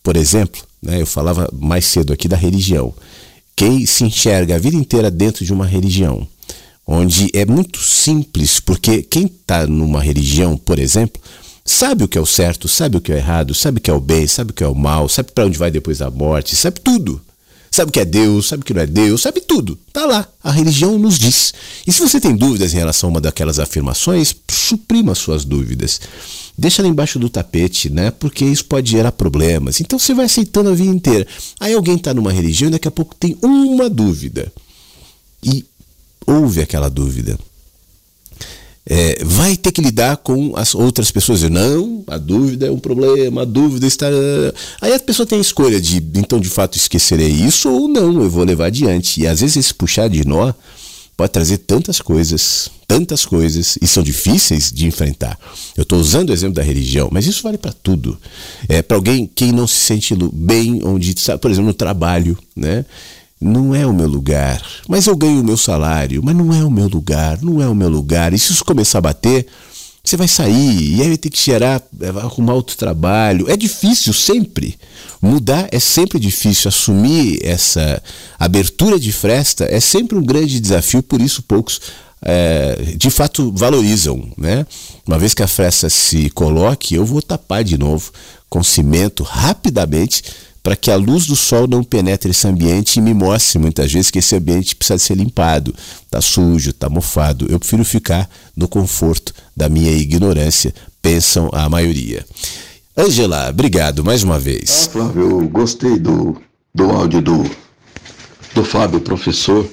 Por 0.04 0.16
exemplo, 0.16 0.62
né, 0.80 1.00
eu 1.00 1.06
falava 1.06 1.48
mais 1.52 1.84
cedo 1.84 2.12
aqui 2.12 2.28
da 2.28 2.36
religião. 2.36 2.94
Quem 3.56 3.84
se 3.84 4.04
enxerga 4.04 4.54
a 4.54 4.58
vida 4.58 4.76
inteira 4.76 5.10
dentro 5.10 5.44
de 5.44 5.52
uma 5.52 5.66
religião, 5.66 6.26
onde 6.86 7.28
é 7.34 7.44
muito 7.44 7.80
simples, 7.80 8.60
porque 8.60 9.02
quem 9.02 9.26
está 9.26 9.66
numa 9.66 10.00
religião, 10.00 10.56
por 10.56 10.78
exemplo, 10.78 11.20
sabe 11.64 12.04
o 12.04 12.08
que 12.08 12.18
é 12.18 12.20
o 12.20 12.26
certo, 12.26 12.68
sabe 12.68 12.96
o 12.96 13.00
que 13.00 13.12
é 13.12 13.14
o 13.14 13.18
errado, 13.18 13.54
sabe 13.54 13.78
o 13.78 13.80
que 13.80 13.90
é 13.90 13.94
o 13.94 14.00
bem, 14.00 14.26
sabe 14.26 14.50
o 14.50 14.54
que 14.54 14.64
é 14.64 14.68
o 14.68 14.74
mal, 14.74 15.08
sabe 15.08 15.32
para 15.32 15.46
onde 15.46 15.58
vai 15.58 15.70
depois 15.70 15.98
da 15.98 16.10
morte, 16.10 16.56
sabe 16.56 16.80
tudo. 16.80 17.20
sabe 17.70 17.88
o 17.88 17.92
que 17.92 18.00
é 18.00 18.04
Deus, 18.04 18.48
sabe 18.48 18.62
o 18.62 18.66
que 18.66 18.74
não 18.74 18.82
é 18.82 18.86
Deus, 18.86 19.22
sabe 19.22 19.40
tudo. 19.40 19.78
Tá 19.92 20.04
lá. 20.04 20.28
A 20.44 20.50
religião 20.50 20.98
nos 20.98 21.18
diz. 21.18 21.54
E 21.86 21.92
se 21.92 22.00
você 22.00 22.20
tem 22.20 22.36
dúvidas 22.36 22.74
em 22.74 22.76
relação 22.76 23.08
a 23.08 23.12
uma 23.12 23.20
daquelas 23.20 23.58
afirmações, 23.58 24.34
suprima 24.50 25.14
suas 25.14 25.44
dúvidas. 25.44 25.98
Deixa 26.56 26.82
ela 26.82 26.88
embaixo 26.88 27.18
do 27.18 27.30
tapete, 27.30 27.88
né? 27.88 28.10
Porque 28.10 28.44
isso 28.44 28.66
pode 28.66 28.90
gerar 28.90 29.12
problemas. 29.12 29.80
Então 29.80 29.98
você 29.98 30.12
vai 30.12 30.26
aceitando 30.26 30.68
a 30.68 30.74
vida 30.74 30.94
inteira. 30.94 31.26
Aí 31.58 31.72
alguém 31.72 31.96
está 31.96 32.12
numa 32.12 32.30
religião 32.30 32.68
e 32.68 32.72
daqui 32.72 32.88
a 32.88 32.90
pouco 32.90 33.14
tem 33.14 33.38
uma 33.40 33.88
dúvida. 33.88 34.52
E 35.42 35.64
ouve 36.26 36.60
aquela 36.60 36.90
dúvida 36.90 37.38
é, 38.84 39.22
vai 39.24 39.56
ter 39.56 39.70
que 39.70 39.80
lidar 39.80 40.16
com 40.18 40.52
as 40.56 40.74
outras 40.74 41.10
pessoas. 41.10 41.42
Não, 41.42 42.02
a 42.06 42.18
dúvida 42.18 42.66
é 42.66 42.70
um 42.70 42.78
problema, 42.78 43.42
a 43.42 43.44
dúvida 43.44 43.86
está. 43.86 44.06
Aí 44.80 44.92
a 44.92 44.98
pessoa 44.98 45.26
tem 45.26 45.38
a 45.38 45.42
escolha 45.42 45.80
de, 45.80 45.98
então, 46.14 46.40
de 46.40 46.48
fato, 46.48 46.76
esquecerei 46.76 47.30
isso 47.30 47.70
ou 47.70 47.88
não, 47.88 48.22
eu 48.22 48.30
vou 48.30 48.44
levar 48.44 48.66
adiante. 48.66 49.20
E 49.20 49.26
às 49.26 49.40
vezes 49.40 49.56
esse 49.56 49.74
puxar 49.74 50.08
de 50.08 50.26
nó 50.26 50.52
pode 51.16 51.30
trazer 51.30 51.58
tantas 51.58 52.00
coisas, 52.00 52.70
tantas 52.88 53.24
coisas, 53.24 53.78
e 53.80 53.86
são 53.86 54.02
difíceis 54.02 54.72
de 54.72 54.86
enfrentar. 54.86 55.38
Eu 55.76 55.82
estou 55.82 56.00
usando 56.00 56.30
o 56.30 56.32
exemplo 56.32 56.54
da 56.54 56.62
religião, 56.62 57.08
mas 57.12 57.26
isso 57.26 57.42
vale 57.42 57.58
para 57.58 57.72
tudo. 57.72 58.18
É, 58.68 58.82
para 58.82 58.96
alguém 58.96 59.30
que 59.32 59.52
não 59.52 59.66
se 59.66 59.76
sente 59.76 60.14
bem, 60.32 60.80
onde, 60.84 61.14
por 61.40 61.50
exemplo, 61.50 61.68
no 61.68 61.74
trabalho, 61.74 62.36
né? 62.56 62.84
Não 63.42 63.74
é 63.74 63.86
o 63.86 63.92
meu 63.92 64.06
lugar. 64.06 64.62
Mas 64.88 65.06
eu 65.06 65.16
ganho 65.16 65.40
o 65.40 65.44
meu 65.44 65.56
salário, 65.56 66.22
mas 66.24 66.34
não 66.34 66.52
é 66.52 66.64
o 66.64 66.70
meu 66.70 66.88
lugar, 66.88 67.40
não 67.42 67.60
é 67.60 67.68
o 67.68 67.74
meu 67.74 67.88
lugar. 67.88 68.32
E 68.32 68.38
se 68.38 68.52
isso 68.52 68.64
começar 68.64 68.98
a 68.98 69.02
bater, 69.02 69.46
você 70.04 70.16
vai 70.16 70.26
sair 70.26 70.96
e 70.96 71.00
aí 71.00 71.08
vai 71.08 71.16
ter 71.16 71.30
que 71.30 71.40
gerar, 71.40 71.80
arrumar 72.22 72.54
outro 72.54 72.76
trabalho. 72.76 73.48
É 73.48 73.56
difícil 73.56 74.12
sempre. 74.12 74.76
Mudar 75.20 75.68
é 75.70 75.78
sempre 75.78 76.18
difícil. 76.18 76.68
Assumir 76.68 77.38
essa 77.42 78.02
abertura 78.38 78.98
de 78.98 79.12
fresta 79.12 79.64
é 79.64 79.78
sempre 79.78 80.18
um 80.18 80.22
grande 80.22 80.58
desafio, 80.58 81.02
por 81.02 81.20
isso 81.20 81.42
poucos 81.42 81.80
é, 82.20 82.94
de 82.96 83.10
fato 83.10 83.52
valorizam. 83.54 84.28
Né? 84.36 84.66
Uma 85.06 85.18
vez 85.18 85.34
que 85.34 85.42
a 85.42 85.48
fresta 85.48 85.88
se 85.88 86.30
coloque, 86.30 86.94
eu 86.94 87.04
vou 87.04 87.22
tapar 87.22 87.62
de 87.62 87.78
novo 87.78 88.10
com 88.48 88.62
cimento 88.62 89.22
rapidamente 89.22 90.22
para 90.62 90.76
que 90.76 90.90
a 90.90 90.96
luz 90.96 91.26
do 91.26 91.34
sol 91.34 91.66
não 91.66 91.82
penetre 91.82 92.30
esse 92.30 92.46
ambiente 92.46 92.96
e 92.96 93.02
me 93.02 93.12
mostre 93.12 93.58
muitas 93.58 93.92
vezes 93.92 94.10
que 94.10 94.20
esse 94.20 94.36
ambiente 94.36 94.76
precisa 94.76 94.98
ser 94.98 95.16
limpado, 95.16 95.74
está 96.04 96.20
sujo, 96.20 96.70
está 96.70 96.88
mofado. 96.88 97.46
Eu 97.50 97.58
prefiro 97.58 97.84
ficar 97.84 98.30
no 98.56 98.68
conforto 98.68 99.34
da 99.56 99.68
minha 99.68 99.90
ignorância, 99.92 100.72
pensam 101.00 101.50
a 101.52 101.68
maioria. 101.68 102.24
Angela, 102.96 103.48
obrigado 103.48 104.04
mais 104.04 104.22
uma 104.22 104.38
vez. 104.38 104.86
Ah, 104.88 104.92
Flávio, 104.92 105.48
gostei 105.48 105.98
do, 105.98 106.40
do 106.74 106.90
áudio 106.90 107.20
do, 107.20 107.50
do 108.54 108.64
Fábio, 108.64 109.00
professor, 109.00 109.66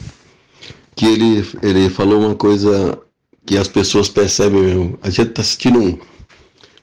que 0.96 1.06
ele, 1.06 1.48
ele 1.62 1.90
falou 1.90 2.20
uma 2.20 2.36
coisa 2.36 2.98
que 3.46 3.58
as 3.58 3.68
pessoas 3.68 4.08
percebem, 4.08 4.98
a 5.02 5.10
gente 5.10 5.30
está 5.30 5.42
assistindo 5.42 5.80
um. 5.80 6.00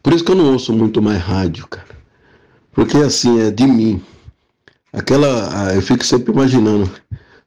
Por 0.02 0.12
isso 0.12 0.24
que 0.24 0.30
eu 0.30 0.36
não 0.36 0.52
ouço 0.52 0.72
muito 0.72 1.02
mais 1.02 1.20
rádio, 1.20 1.66
cara. 1.66 1.85
Porque 2.77 2.98
assim, 2.98 3.40
é 3.40 3.51
de 3.51 3.66
mim. 3.66 4.03
Aquela. 4.93 5.73
Eu 5.74 5.81
fico 5.81 6.05
sempre 6.05 6.31
imaginando 6.31 6.90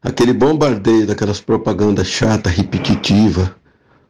aquele 0.02 0.34
bombardeio 0.34 1.06
daquelas 1.06 1.40
propagandas 1.40 2.08
chata, 2.08 2.50
repetitiva, 2.50 3.56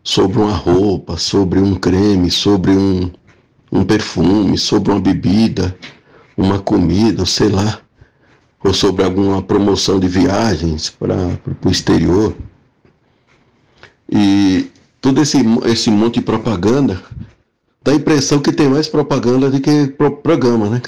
sobre 0.02 0.40
uma 0.40 0.54
roupa, 0.54 1.18
sobre 1.18 1.60
um 1.60 1.76
creme, 1.76 2.32
sobre 2.32 2.72
um, 2.72 3.12
um 3.70 3.84
perfume, 3.84 4.58
sobre 4.58 4.94
uma 4.94 5.02
bebida, 5.02 5.78
uma 6.38 6.58
comida, 6.58 7.26
sei 7.26 7.50
lá, 7.50 7.82
ou 8.64 8.74
sobre 8.74 9.04
alguma 9.04 9.42
promoção 9.44 10.00
de 10.00 10.08
viagens 10.08 10.90
para 10.90 11.38
o 11.66 11.70
exterior. 11.70 12.34
E 14.10 14.72
todo 15.02 15.22
esse, 15.22 15.40
esse 15.66 15.92
monte 15.92 16.16
de 16.16 16.22
propaganda 16.22 17.04
dá 17.84 17.92
a 17.92 17.96
impressão 17.96 18.40
que 18.40 18.54
tem 18.54 18.70
mais 18.70 18.88
propaganda 18.88 19.50
do 19.52 19.60
que 19.60 19.88
pro 19.88 20.16
programa, 20.16 20.70
né? 20.70 20.82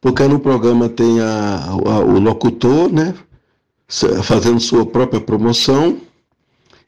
Porque 0.00 0.22
no 0.24 0.38
programa 0.38 0.88
tem 0.88 1.20
a, 1.20 1.64
a, 1.70 1.98
o 2.00 2.18
locutor, 2.18 2.92
né, 2.92 3.14
fazendo 4.22 4.60
sua 4.60 4.84
própria 4.86 5.20
promoção 5.20 5.98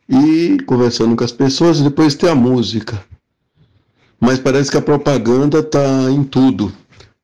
e 0.08 0.58
conversando 0.66 1.16
com 1.16 1.24
as 1.24 1.32
pessoas, 1.32 1.80
depois 1.80 2.14
tem 2.14 2.28
a 2.28 2.34
música. 2.34 3.02
Mas 4.20 4.38
parece 4.38 4.70
que 4.70 4.76
a 4.76 4.82
propaganda 4.82 5.60
está 5.60 6.10
em 6.10 6.22
tudo. 6.22 6.72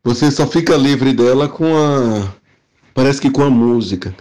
Você 0.03 0.31
só 0.31 0.47
fica 0.47 0.77
livre 0.77 1.13
dela 1.13 1.49
com 1.49 1.77
a. 1.77 2.33
Parece 2.95 3.21
que 3.21 3.31
com 3.31 3.43
a 3.43 3.51
música. 3.51 4.15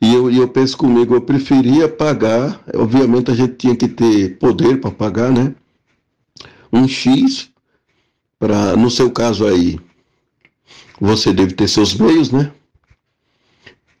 E 0.00 0.14
eu, 0.14 0.30
eu 0.30 0.48
penso 0.48 0.78
comigo, 0.78 1.14
eu 1.14 1.20
preferia 1.20 1.88
pagar, 1.88 2.60
obviamente 2.72 3.32
a 3.32 3.34
gente 3.34 3.54
tinha 3.54 3.74
que 3.74 3.88
ter 3.88 4.38
poder 4.38 4.80
para 4.80 4.92
pagar, 4.92 5.32
né? 5.32 5.54
Um 6.72 6.86
X, 6.86 7.50
para, 8.38 8.76
no 8.76 8.88
seu 8.90 9.10
caso 9.10 9.44
aí, 9.44 9.78
você 11.00 11.32
deve 11.32 11.52
ter 11.52 11.68
seus 11.68 11.94
meios, 11.94 12.30
né? 12.30 12.50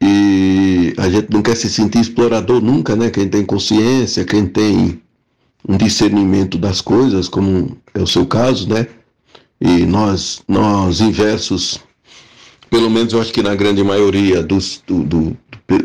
E 0.00 0.94
a 0.96 1.08
gente 1.08 1.30
não 1.30 1.42
quer 1.42 1.56
se 1.56 1.68
sentir 1.68 2.00
explorador 2.00 2.60
nunca, 2.60 2.94
né? 2.94 3.10
Quem 3.10 3.28
tem 3.28 3.44
consciência, 3.44 4.24
quem 4.24 4.46
tem 4.46 5.00
um 5.68 5.76
discernimento 5.76 6.56
das 6.56 6.80
coisas, 6.80 7.28
como 7.28 7.76
é 7.94 8.00
o 8.00 8.06
seu 8.06 8.26
caso, 8.26 8.68
né? 8.68 8.86
E 9.60 9.84
nós, 9.84 10.42
nós 10.46 11.00
inversos, 11.00 11.80
pelo 12.70 12.88
menos 12.88 13.12
eu 13.12 13.20
acho 13.20 13.32
que 13.32 13.42
na 13.42 13.54
grande 13.54 13.82
maioria 13.82 14.42
dos, 14.42 14.82
do, 14.86 15.02
do, 15.02 15.36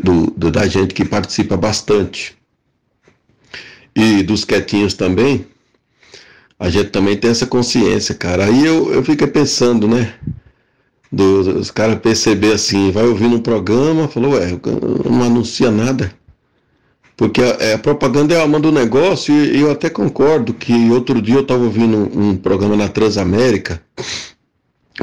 do, 0.02 0.30
do 0.36 0.50
da 0.50 0.66
gente 0.68 0.94
que 0.94 1.04
participa 1.04 1.56
bastante, 1.56 2.36
e 3.96 4.22
dos 4.22 4.44
quietinhos 4.44 4.94
também, 4.94 5.46
a 6.58 6.68
gente 6.68 6.90
também 6.90 7.16
tem 7.16 7.30
essa 7.30 7.46
consciência, 7.46 8.14
cara. 8.14 8.46
Aí 8.46 8.64
eu, 8.64 8.92
eu 8.92 9.04
fico 9.04 9.26
pensando, 9.28 9.86
né? 9.86 10.14
Dos 11.14 11.70
caras 11.70 11.98
perceber 11.98 12.52
assim, 12.52 12.90
vai 12.90 13.04
ouvindo 13.04 13.36
um 13.36 13.40
programa, 13.40 14.08
falou, 14.08 14.32
ué, 14.32 14.58
não 15.08 15.22
anuncia 15.22 15.70
nada. 15.70 16.12
Porque 17.16 17.40
a, 17.40 17.56
é, 17.60 17.74
a 17.74 17.78
propaganda 17.78 18.34
é 18.34 18.38
a 18.38 18.42
alma 18.42 18.58
do 18.58 18.72
negócio 18.72 19.32
e, 19.32 19.60
eu 19.60 19.70
até 19.70 19.88
concordo 19.88 20.52
que 20.52 20.90
outro 20.90 21.22
dia 21.22 21.36
eu 21.36 21.42
estava 21.42 21.62
ouvindo 21.62 21.96
um, 21.96 22.30
um, 22.30 22.36
programa 22.36 22.76
na 22.76 22.88
Transamérica, 22.88 23.80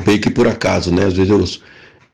meio 0.05 0.19
que 0.19 0.29
por 0.29 0.47
acaso, 0.47 0.93
né? 0.93 1.05
Às 1.05 1.13
vezes 1.13 1.29
eu 1.29 1.39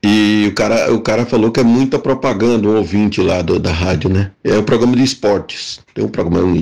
e 0.00 0.46
o 0.46 0.54
cara, 0.54 0.94
o 0.94 1.00
cara 1.00 1.26
falou 1.26 1.50
que 1.50 1.58
é 1.58 1.64
muita 1.64 1.98
propaganda, 1.98 2.68
um 2.68 2.76
ouvinte 2.76 3.20
lá 3.20 3.42
do, 3.42 3.58
da 3.58 3.72
rádio, 3.72 4.08
né? 4.08 4.30
É 4.44 4.56
um 4.56 4.62
programa 4.62 4.94
de 4.94 5.02
esportes. 5.02 5.80
Tem 5.92 6.04
um 6.04 6.08
programa, 6.08 6.56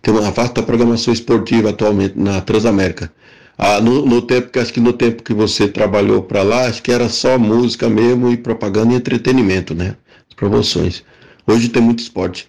tem 0.00 0.14
uma 0.14 0.30
vasta 0.30 0.62
programação 0.62 1.12
esportiva 1.12 1.68
atualmente 1.68 2.18
na 2.18 2.40
Transamérica. 2.40 3.12
Ah, 3.58 3.80
no, 3.80 4.06
no, 4.06 4.22
tempo 4.22 4.50
que 4.52 4.58
acho 4.60 4.72
que 4.72 4.80
no 4.80 4.92
tempo 4.92 5.22
que 5.22 5.34
você 5.34 5.66
trabalhou 5.66 6.22
para 6.22 6.44
lá, 6.44 6.66
acho 6.66 6.80
que 6.80 6.92
era 6.92 7.08
só 7.08 7.36
música 7.36 7.88
mesmo 7.88 8.30
e 8.30 8.36
propaganda 8.36 8.94
e 8.94 8.96
entretenimento, 8.96 9.74
né? 9.74 9.96
As 10.28 10.34
promoções. 10.36 11.02
Hoje 11.44 11.68
tem 11.68 11.82
muito 11.82 11.98
esporte. 11.98 12.48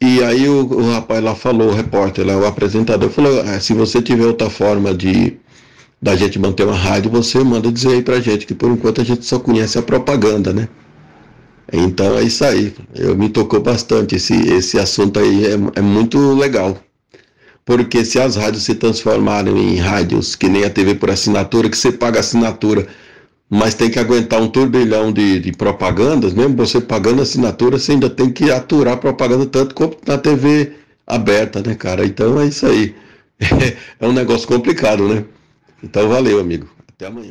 E 0.00 0.22
aí 0.22 0.48
o, 0.48 0.64
o 0.66 0.92
rapaz 0.92 1.22
lá 1.22 1.34
falou, 1.36 1.68
o 1.68 1.74
repórter 1.74 2.26
lá, 2.26 2.36
o 2.36 2.44
apresentador, 2.44 3.08
falou: 3.10 3.40
ah, 3.40 3.60
se 3.60 3.72
você 3.72 4.02
tiver 4.02 4.26
outra 4.26 4.50
forma 4.50 4.92
de 4.94 5.38
da 6.00 6.16
gente 6.16 6.38
manter 6.38 6.64
uma 6.64 6.76
rádio, 6.76 7.10
você 7.10 7.42
manda 7.42 7.70
dizer 7.72 7.90
aí 7.90 8.02
pra 8.02 8.20
gente, 8.20 8.46
que 8.46 8.54
por 8.54 8.70
enquanto 8.70 9.00
a 9.00 9.04
gente 9.04 9.24
só 9.24 9.38
conhece 9.38 9.78
a 9.78 9.82
propaganda, 9.82 10.52
né? 10.52 10.68
Então 11.72 12.16
é 12.18 12.22
isso 12.22 12.44
aí. 12.44 12.74
Eu 12.94 13.16
me 13.16 13.28
tocou 13.28 13.60
bastante. 13.60 14.16
Esse, 14.16 14.34
esse 14.34 14.78
assunto 14.78 15.20
aí 15.20 15.46
é, 15.46 15.58
é 15.76 15.82
muito 15.82 16.18
legal. 16.34 16.78
Porque 17.68 18.02
se 18.02 18.18
as 18.18 18.34
rádios 18.34 18.62
se 18.62 18.74
transformarem 18.74 19.74
em 19.74 19.76
rádios 19.76 20.34
que 20.34 20.48
nem 20.48 20.64
a 20.64 20.70
TV 20.70 20.94
por 20.94 21.10
assinatura, 21.10 21.68
que 21.68 21.76
você 21.76 21.92
paga 21.92 22.20
assinatura, 22.20 22.86
mas 23.46 23.74
tem 23.74 23.90
que 23.90 23.98
aguentar 23.98 24.40
um 24.40 24.48
turbilhão 24.48 25.12
de, 25.12 25.38
de 25.38 25.52
propagandas, 25.52 26.32
mesmo 26.32 26.56
você 26.56 26.80
pagando 26.80 27.20
assinatura, 27.20 27.78
você 27.78 27.92
ainda 27.92 28.08
tem 28.08 28.32
que 28.32 28.50
aturar 28.50 28.96
propaganda 28.96 29.44
tanto 29.44 29.74
quanto 29.74 29.98
na 30.06 30.16
TV 30.16 30.72
aberta, 31.06 31.60
né, 31.60 31.74
cara? 31.74 32.06
Então 32.06 32.40
é 32.40 32.46
isso 32.46 32.64
aí. 32.64 32.94
É 34.00 34.06
um 34.06 34.12
negócio 34.14 34.48
complicado, 34.48 35.06
né? 35.06 35.24
Então 35.84 36.08
valeu, 36.08 36.40
amigo. 36.40 36.66
Até 36.88 37.08
amanhã. 37.08 37.28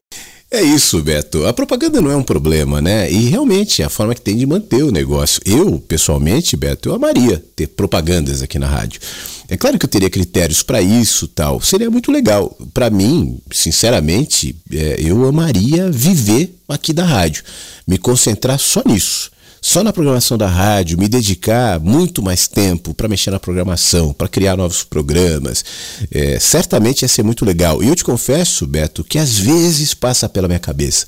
É 0.51 0.61
isso, 0.61 1.01
Beto. 1.01 1.47
A 1.47 1.51
propaganda 1.51 1.99
não 1.99 2.11
é 2.11 2.15
um 2.15 2.23
problema, 2.23 2.79
né? 2.79 3.11
E 3.11 3.27
realmente 3.27 3.81
é 3.81 3.85
a 3.85 3.89
forma 3.89 4.13
que 4.13 4.21
tem 4.21 4.37
de 4.37 4.45
manter 4.45 4.83
o 4.83 4.91
negócio. 4.91 5.41
Eu, 5.43 5.79
pessoalmente, 5.79 6.55
Beto, 6.55 6.89
eu 6.89 6.93
amaria 6.93 7.43
ter 7.55 7.67
propagandas 7.67 8.43
aqui 8.43 8.59
na 8.59 8.67
rádio. 8.67 9.01
É 9.49 9.55
claro 9.55 9.79
que 9.79 9.85
eu 9.85 9.89
teria 9.89 10.09
critérios 10.09 10.61
para 10.61 10.81
isso, 10.81 11.27
tal. 11.27 11.61
Seria 11.61 11.89
muito 11.89 12.11
legal. 12.11 12.55
Para 12.73 12.89
mim, 12.89 13.39
sinceramente, 13.51 14.55
é, 14.71 14.97
eu 14.99 15.25
amaria 15.25 15.89
viver 15.89 16.57
aqui 16.67 16.91
da 16.91 17.05
rádio, 17.05 17.43
me 17.87 17.97
concentrar 17.97 18.59
só 18.59 18.81
nisso 18.85 19.31
só 19.61 19.83
na 19.83 19.91
programação 19.91 20.37
da 20.37 20.47
rádio, 20.47 20.97
me 20.97 21.07
dedicar 21.07 21.79
muito 21.79 22.21
mais 22.21 22.47
tempo 22.47 22.93
para 22.93 23.07
mexer 23.07 23.31
na 23.31 23.39
programação, 23.39 24.13
para 24.13 24.27
criar 24.27 24.55
novos 24.55 24.83
programas, 24.83 25.65
é, 26.11 26.39
certamente 26.39 27.01
ia 27.01 27.07
ser 27.07 27.23
muito 27.23 27.43
legal. 27.43 27.83
E 27.83 27.87
eu 27.87 27.95
te 27.95 28.03
confesso, 28.03 28.65
Beto, 28.65 29.03
que 29.03 29.17
às 29.17 29.37
vezes 29.37 29.93
passa 29.93 30.29
pela 30.29 30.47
minha 30.47 30.59
cabeça. 30.59 31.05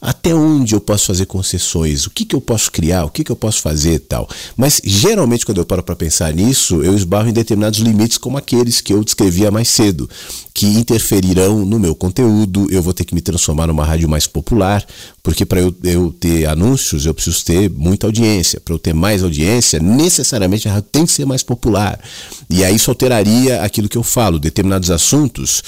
Até 0.00 0.34
onde 0.34 0.74
eu 0.74 0.80
posso 0.80 1.06
fazer 1.06 1.26
concessões, 1.26 2.06
o 2.06 2.10
que, 2.10 2.24
que 2.24 2.34
eu 2.34 2.40
posso 2.40 2.70
criar, 2.70 3.04
o 3.04 3.10
que, 3.10 3.24
que 3.24 3.32
eu 3.32 3.36
posso 3.36 3.60
fazer 3.60 3.94
e 3.94 3.98
tal. 3.98 4.28
Mas 4.56 4.80
geralmente, 4.84 5.44
quando 5.44 5.58
eu 5.58 5.66
paro 5.66 5.82
para 5.82 5.96
pensar 5.96 6.32
nisso, 6.32 6.82
eu 6.82 6.94
esbarro 6.94 7.28
em 7.28 7.32
determinados 7.32 7.78
limites, 7.80 8.18
como 8.18 8.38
aqueles 8.38 8.80
que 8.80 8.92
eu 8.92 9.02
descrevia 9.02 9.50
mais 9.50 9.68
cedo, 9.68 10.08
que 10.54 10.66
interferirão 10.66 11.64
no 11.64 11.78
meu 11.78 11.94
conteúdo, 11.94 12.66
eu 12.70 12.82
vou 12.82 12.92
ter 12.92 13.04
que 13.04 13.14
me 13.14 13.20
transformar 13.20 13.66
numa 13.66 13.84
rádio 13.84 14.08
mais 14.08 14.26
popular, 14.26 14.84
porque 15.22 15.44
para 15.44 15.60
eu, 15.60 15.74
eu 15.84 16.12
ter 16.18 16.46
anúncios 16.46 17.06
eu 17.06 17.14
preciso 17.14 17.44
ter 17.44 17.70
muita 17.70 18.06
audiência. 18.06 18.60
Para 18.60 18.74
eu 18.74 18.78
ter 18.78 18.92
mais 18.92 19.22
audiência, 19.22 19.78
necessariamente 19.78 20.68
a 20.68 20.72
rádio 20.72 20.88
tem 20.90 21.06
que 21.06 21.12
ser 21.12 21.24
mais 21.24 21.42
popular. 21.42 22.00
E 22.50 22.64
aí 22.64 22.74
isso 22.74 22.90
alteraria 22.90 23.62
aquilo 23.62 23.88
que 23.88 23.98
eu 23.98 24.02
falo, 24.02 24.38
determinados 24.38 24.90
assuntos 24.90 25.62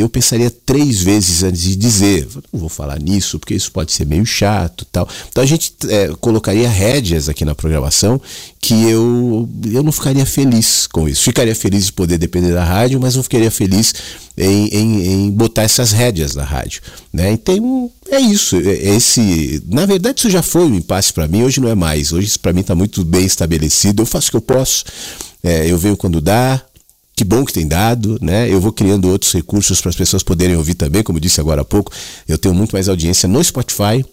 eu 0.00 0.08
pensaria 0.08 0.50
três 0.50 1.02
vezes 1.02 1.42
antes 1.42 1.62
de 1.62 1.76
dizer. 1.76 2.28
Não 2.52 2.60
vou 2.60 2.68
falar 2.68 2.98
nisso, 3.00 3.38
porque 3.38 3.54
isso 3.54 3.70
pode 3.72 3.92
ser 3.92 4.06
meio 4.06 4.24
chato 4.26 4.86
tal. 4.90 5.08
Então 5.28 5.42
a 5.42 5.46
gente 5.46 5.72
é, 5.88 6.08
colocaria 6.20 6.68
rédeas 6.68 7.28
aqui 7.28 7.44
na 7.44 7.54
programação 7.54 8.20
que 8.60 8.74
eu, 8.88 9.48
eu 9.72 9.82
não 9.82 9.92
ficaria 9.92 10.26
feliz 10.26 10.86
com 10.88 11.08
isso. 11.08 11.22
Ficaria 11.22 11.54
feliz 11.54 11.86
de 11.86 11.92
poder 11.92 12.18
depender 12.18 12.52
da 12.52 12.64
rádio, 12.64 13.00
mas 13.00 13.14
não 13.14 13.22
ficaria 13.22 13.50
feliz 13.50 13.94
em, 14.36 14.68
em, 14.68 15.06
em 15.06 15.30
botar 15.30 15.62
essas 15.62 15.92
rédeas 15.92 16.34
na 16.34 16.44
rádio. 16.44 16.82
Né? 17.12 17.32
Então 17.32 17.90
é 18.10 18.20
isso. 18.20 18.56
É, 18.56 18.70
é 18.70 18.96
esse, 18.96 19.62
na 19.66 19.86
verdade, 19.86 20.18
isso 20.18 20.30
já 20.30 20.42
foi 20.42 20.62
um 20.62 20.74
impasse 20.74 21.12
para 21.12 21.28
mim, 21.28 21.42
hoje 21.42 21.60
não 21.60 21.68
é 21.68 21.74
mais. 21.74 22.12
Hoje 22.12 22.38
para 22.38 22.52
mim 22.52 22.60
está 22.60 22.74
muito 22.74 23.04
bem 23.04 23.24
estabelecido. 23.24 24.02
Eu 24.02 24.06
faço 24.06 24.28
o 24.28 24.30
que 24.32 24.36
eu 24.36 24.42
posso. 24.42 24.84
É, 25.42 25.70
eu 25.70 25.78
venho 25.78 25.96
quando 25.96 26.20
dá, 26.20 26.60
que 27.16 27.24
bom 27.24 27.46
que 27.46 27.52
tem 27.52 27.66
dado, 27.66 28.18
né? 28.20 28.46
Eu 28.52 28.60
vou 28.60 28.70
criando 28.70 29.08
outros 29.08 29.32
recursos 29.32 29.80
para 29.80 29.88
as 29.88 29.96
pessoas 29.96 30.22
poderem 30.22 30.54
ouvir 30.54 30.74
também, 30.74 31.02
como 31.02 31.18
disse 31.18 31.40
agora 31.40 31.62
há 31.62 31.64
pouco. 31.64 31.90
Eu 32.28 32.36
tenho 32.36 32.54
muito 32.54 32.72
mais 32.72 32.90
audiência 32.90 33.26
no 33.26 33.42
Spotify, 33.42 34.04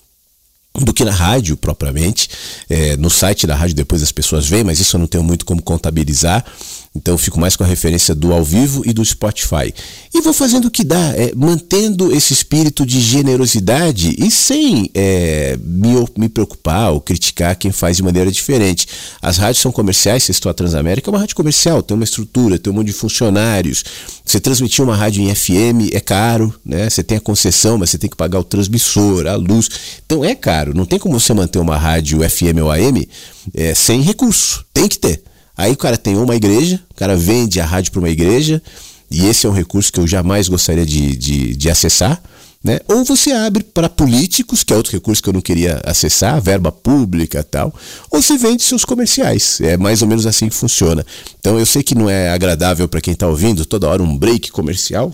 do 0.73 0.93
que 0.93 1.03
na 1.03 1.11
rádio 1.11 1.57
propriamente. 1.57 2.29
É, 2.69 2.95
no 2.95 3.09
site 3.09 3.45
da 3.45 3.55
rádio 3.55 3.75
depois 3.75 4.01
as 4.01 4.11
pessoas 4.13 4.47
veem, 4.47 4.63
mas 4.63 4.79
isso 4.79 4.95
eu 4.95 4.99
não 4.99 5.07
tenho 5.07 5.23
muito 5.23 5.45
como 5.45 5.61
contabilizar. 5.61 6.45
Então 6.95 7.17
fico 7.17 7.39
mais 7.39 7.55
com 7.55 7.63
a 7.63 7.67
referência 7.67 8.13
do 8.13 8.31
ao 8.31 8.43
vivo 8.43 8.83
e 8.85 8.93
do 8.93 9.03
Spotify. 9.03 9.73
E 10.13 10.21
vou 10.21 10.31
fazendo 10.31 10.65
o 10.65 10.71
que 10.71 10.83
dá, 10.83 11.13
é, 11.15 11.33
mantendo 11.35 12.15
esse 12.15 12.33
espírito 12.33 12.85
de 12.85 13.01
generosidade 13.01 14.15
e 14.17 14.29
sem 14.29 14.91
é, 14.93 15.57
me, 15.59 15.93
me 16.15 16.29
preocupar 16.29 16.91
ou 16.91 17.01
criticar 17.01 17.55
quem 17.55 17.71
faz 17.71 17.97
de 17.97 18.03
maneira 18.03 18.31
diferente. 18.31 18.87
As 19.19 19.37
rádios 19.37 19.61
são 19.61 19.71
comerciais, 19.71 20.23
se 20.23 20.31
estou 20.31 20.51
a 20.51 20.53
Transamérica, 20.53 21.09
é 21.09 21.11
uma 21.11 21.19
rádio 21.19 21.35
comercial, 21.35 21.81
tem 21.81 21.95
uma 21.95 22.03
estrutura, 22.03 22.59
tem 22.59 22.71
um 22.71 22.75
monte 22.75 22.87
de 22.87 22.93
funcionários. 22.93 23.83
Você 24.23 24.39
transmitir 24.39 24.83
uma 24.83 24.95
rádio 24.95 25.23
em 25.23 25.33
FM 25.33 25.93
é 25.93 25.99
caro, 25.99 26.53
né? 26.63 26.87
Você 26.87 27.01
tem 27.01 27.17
a 27.17 27.21
concessão, 27.21 27.77
mas 27.77 27.89
você 27.89 27.97
tem 27.97 28.09
que 28.09 28.15
pagar 28.15 28.39
o 28.39 28.43
transmissor, 28.43 29.25
a 29.25 29.35
luz. 29.35 29.67
Então 30.05 30.23
é 30.23 30.35
caro. 30.35 30.75
Não 30.75 30.85
tem 30.85 30.99
como 30.99 31.19
você 31.19 31.33
manter 31.33 31.57
uma 31.57 31.75
rádio 31.75 32.19
FM 32.29 32.61
ou 32.61 32.71
AM 32.71 33.09
é, 33.53 33.73
sem 33.73 34.01
recurso. 34.01 34.63
Tem 34.71 34.87
que 34.87 34.99
ter. 34.99 35.32
Aí 35.55 35.75
cara 35.75 35.97
tem 35.97 36.17
uma 36.17 36.35
igreja, 36.35 36.79
o 36.91 36.95
cara 36.95 37.15
vende 37.15 37.59
a 37.61 37.65
rádio 37.65 37.91
para 37.91 37.99
uma 37.99 38.09
igreja, 38.09 38.61
e 39.09 39.27
esse 39.27 39.45
é 39.45 39.49
um 39.49 39.53
recurso 39.53 39.91
que 39.93 39.99
eu 39.99 40.07
jamais 40.07 40.47
gostaria 40.47 40.85
de, 40.85 41.15
de, 41.15 41.55
de 41.55 41.69
acessar. 41.69 42.21
Né? 42.63 42.79
Ou 42.87 43.03
você 43.03 43.33
abre 43.33 43.61
para 43.61 43.89
políticos, 43.89 44.63
que 44.63 44.71
é 44.71 44.75
outro 44.75 44.93
recurso 44.93 45.21
que 45.21 45.27
eu 45.27 45.33
não 45.33 45.41
queria 45.41 45.81
acessar, 45.85 46.41
verba 46.41 46.71
pública 46.71 47.43
tal, 47.43 47.73
ou 48.09 48.21
você 48.21 48.37
vende 48.37 48.63
seus 48.63 48.85
comerciais. 48.85 49.59
É 49.59 49.75
mais 49.75 50.01
ou 50.01 50.07
menos 50.07 50.25
assim 50.25 50.47
que 50.47 50.55
funciona. 50.55 51.05
Então 51.39 51.59
eu 51.59 51.65
sei 51.65 51.83
que 51.83 51.93
não 51.93 52.09
é 52.09 52.29
agradável 52.29 52.87
para 52.87 53.01
quem 53.01 53.13
está 53.13 53.27
ouvindo 53.27 53.65
toda 53.65 53.89
hora 53.89 54.01
um 54.01 54.17
break 54.17 54.49
comercial, 54.51 55.13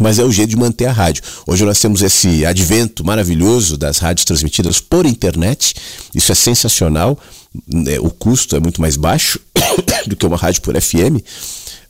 mas 0.00 0.18
é 0.18 0.24
o 0.24 0.32
jeito 0.32 0.50
de 0.50 0.56
manter 0.56 0.86
a 0.86 0.92
rádio. 0.92 1.22
Hoje 1.46 1.64
nós 1.64 1.78
temos 1.78 2.02
esse 2.02 2.44
advento 2.44 3.04
maravilhoso 3.04 3.76
das 3.76 3.98
rádios 3.98 4.24
transmitidas 4.24 4.80
por 4.80 5.06
internet. 5.06 5.74
Isso 6.14 6.32
é 6.32 6.34
sensacional. 6.34 7.18
É, 7.86 8.00
o 8.00 8.10
custo 8.10 8.56
é 8.56 8.60
muito 8.60 8.80
mais 8.80 8.96
baixo 8.96 9.40
do 10.06 10.16
que 10.16 10.26
uma 10.26 10.36
rádio 10.36 10.62
por 10.62 10.80
FM. 10.80 11.22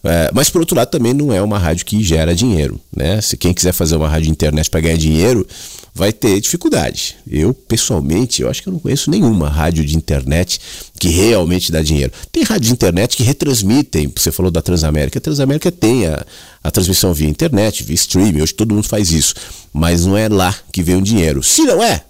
É, 0.05 0.31
mas 0.33 0.49
por 0.49 0.61
outro 0.61 0.77
lado 0.77 0.89
também 0.89 1.13
não 1.13 1.33
é 1.33 1.43
uma 1.43 1.59
rádio 1.59 1.85
que 1.85 2.03
gera 2.03 2.35
dinheiro, 2.35 2.81
né? 2.95 3.21
Se 3.21 3.37
quem 3.37 3.53
quiser 3.53 3.73
fazer 3.73 3.97
uma 3.97 4.09
rádio 4.09 4.31
internet 4.31 4.71
para 4.71 4.81
ganhar 4.81 4.97
dinheiro, 4.97 5.45
vai 5.93 6.13
ter 6.13 6.41
dificuldade. 6.41 7.17
Eu 7.27 7.53
pessoalmente, 7.53 8.43
eu 8.43 8.49
acho 8.49 8.63
que 8.63 8.69
eu 8.69 8.73
não 8.73 8.79
conheço 8.79 9.11
nenhuma 9.11 9.49
rádio 9.49 9.85
de 9.85 9.97
internet 9.97 10.61
que 11.01 11.09
realmente 11.09 11.73
dá 11.73 11.83
dinheiro. 11.83 12.13
Tem 12.31 12.45
rádios 12.45 12.69
de 12.69 12.73
internet 12.73 13.17
que 13.17 13.23
retransmitem, 13.23 14.13
você 14.15 14.31
falou 14.31 14.53
da 14.53 14.63
Transamérica, 14.63 15.19
a 15.19 15.23
Transamérica 15.23 15.73
tem 15.73 16.07
a, 16.07 16.25
a 16.63 16.71
transmissão 16.71 17.13
via 17.15 17.29
internet, 17.29 17.83
via 17.83 17.95
streaming, 17.95 18.43
hoje 18.43 18.55
todo 18.55 18.75
mundo 18.75 18.87
faz 18.87 19.11
isso, 19.11 19.35
mas 19.73 20.05
não 20.05 20.17
é 20.17 20.29
lá 20.29 20.55
que 20.71 20.83
vem 20.83 20.97
o 20.97 21.03
dinheiro. 21.03 21.43
Se 21.43 21.63
não 21.63 21.83
é, 21.83 22.05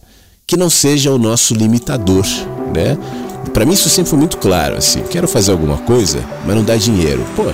que 0.47 0.57
não 0.57 0.69
seja 0.69 1.13
o 1.13 1.19
nosso 1.19 1.55
limitador, 1.55 2.27
né? 2.75 2.99
Para 3.53 3.65
mim 3.65 3.73
isso 3.73 3.89
sempre 3.89 4.11
foi 4.11 4.19
muito 4.19 4.37
claro, 4.37 4.77
assim, 4.77 5.03
quero 5.11 5.27
fazer 5.27 5.53
alguma 5.53 5.79
coisa, 5.79 6.21
mas 6.45 6.55
não 6.55 6.63
dá 6.63 6.77
dinheiro. 6.77 7.25
Pô, 7.35 7.45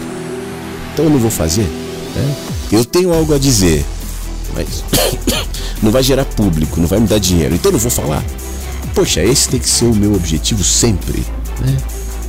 então 0.92 1.04
eu 1.04 1.10
não 1.10 1.18
vou 1.18 1.30
fazer. 1.30 1.66
Né? 2.14 2.34
Eu 2.70 2.84
tenho 2.84 3.12
algo 3.12 3.34
a 3.34 3.38
dizer, 3.38 3.84
mas 4.54 4.84
não 5.82 5.90
vai 5.90 6.02
gerar 6.02 6.24
público, 6.24 6.80
não 6.80 6.86
vai 6.86 6.98
me 6.98 7.06
dar 7.06 7.18
dinheiro, 7.18 7.54
então 7.54 7.70
eu 7.70 7.74
não 7.74 7.80
vou 7.80 7.90
falar. 7.90 8.24
Poxa, 8.94 9.22
esse 9.22 9.48
tem 9.48 9.60
que 9.60 9.68
ser 9.68 9.86
o 9.86 9.94
meu 9.94 10.14
objetivo 10.14 10.62
sempre. 10.62 11.24
Né? 11.60 11.76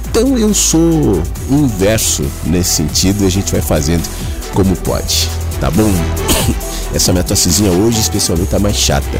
Então 0.09 0.37
eu 0.37 0.53
sou 0.53 1.21
inverso 1.49 2.23
nesse 2.45 2.75
sentido 2.75 3.23
e 3.23 3.27
a 3.27 3.29
gente 3.31 3.51
vai 3.51 3.61
fazendo 3.61 4.07
como 4.53 4.75
pode, 4.75 5.27
tá 5.59 5.71
bom? 5.71 5.91
Essa 6.93 7.11
minha 7.11 7.23
tossezinha 7.23 7.71
hoje 7.71 7.99
especialmente 7.99 8.49
tá 8.49 8.59
mais 8.59 8.75
chata. 8.75 9.19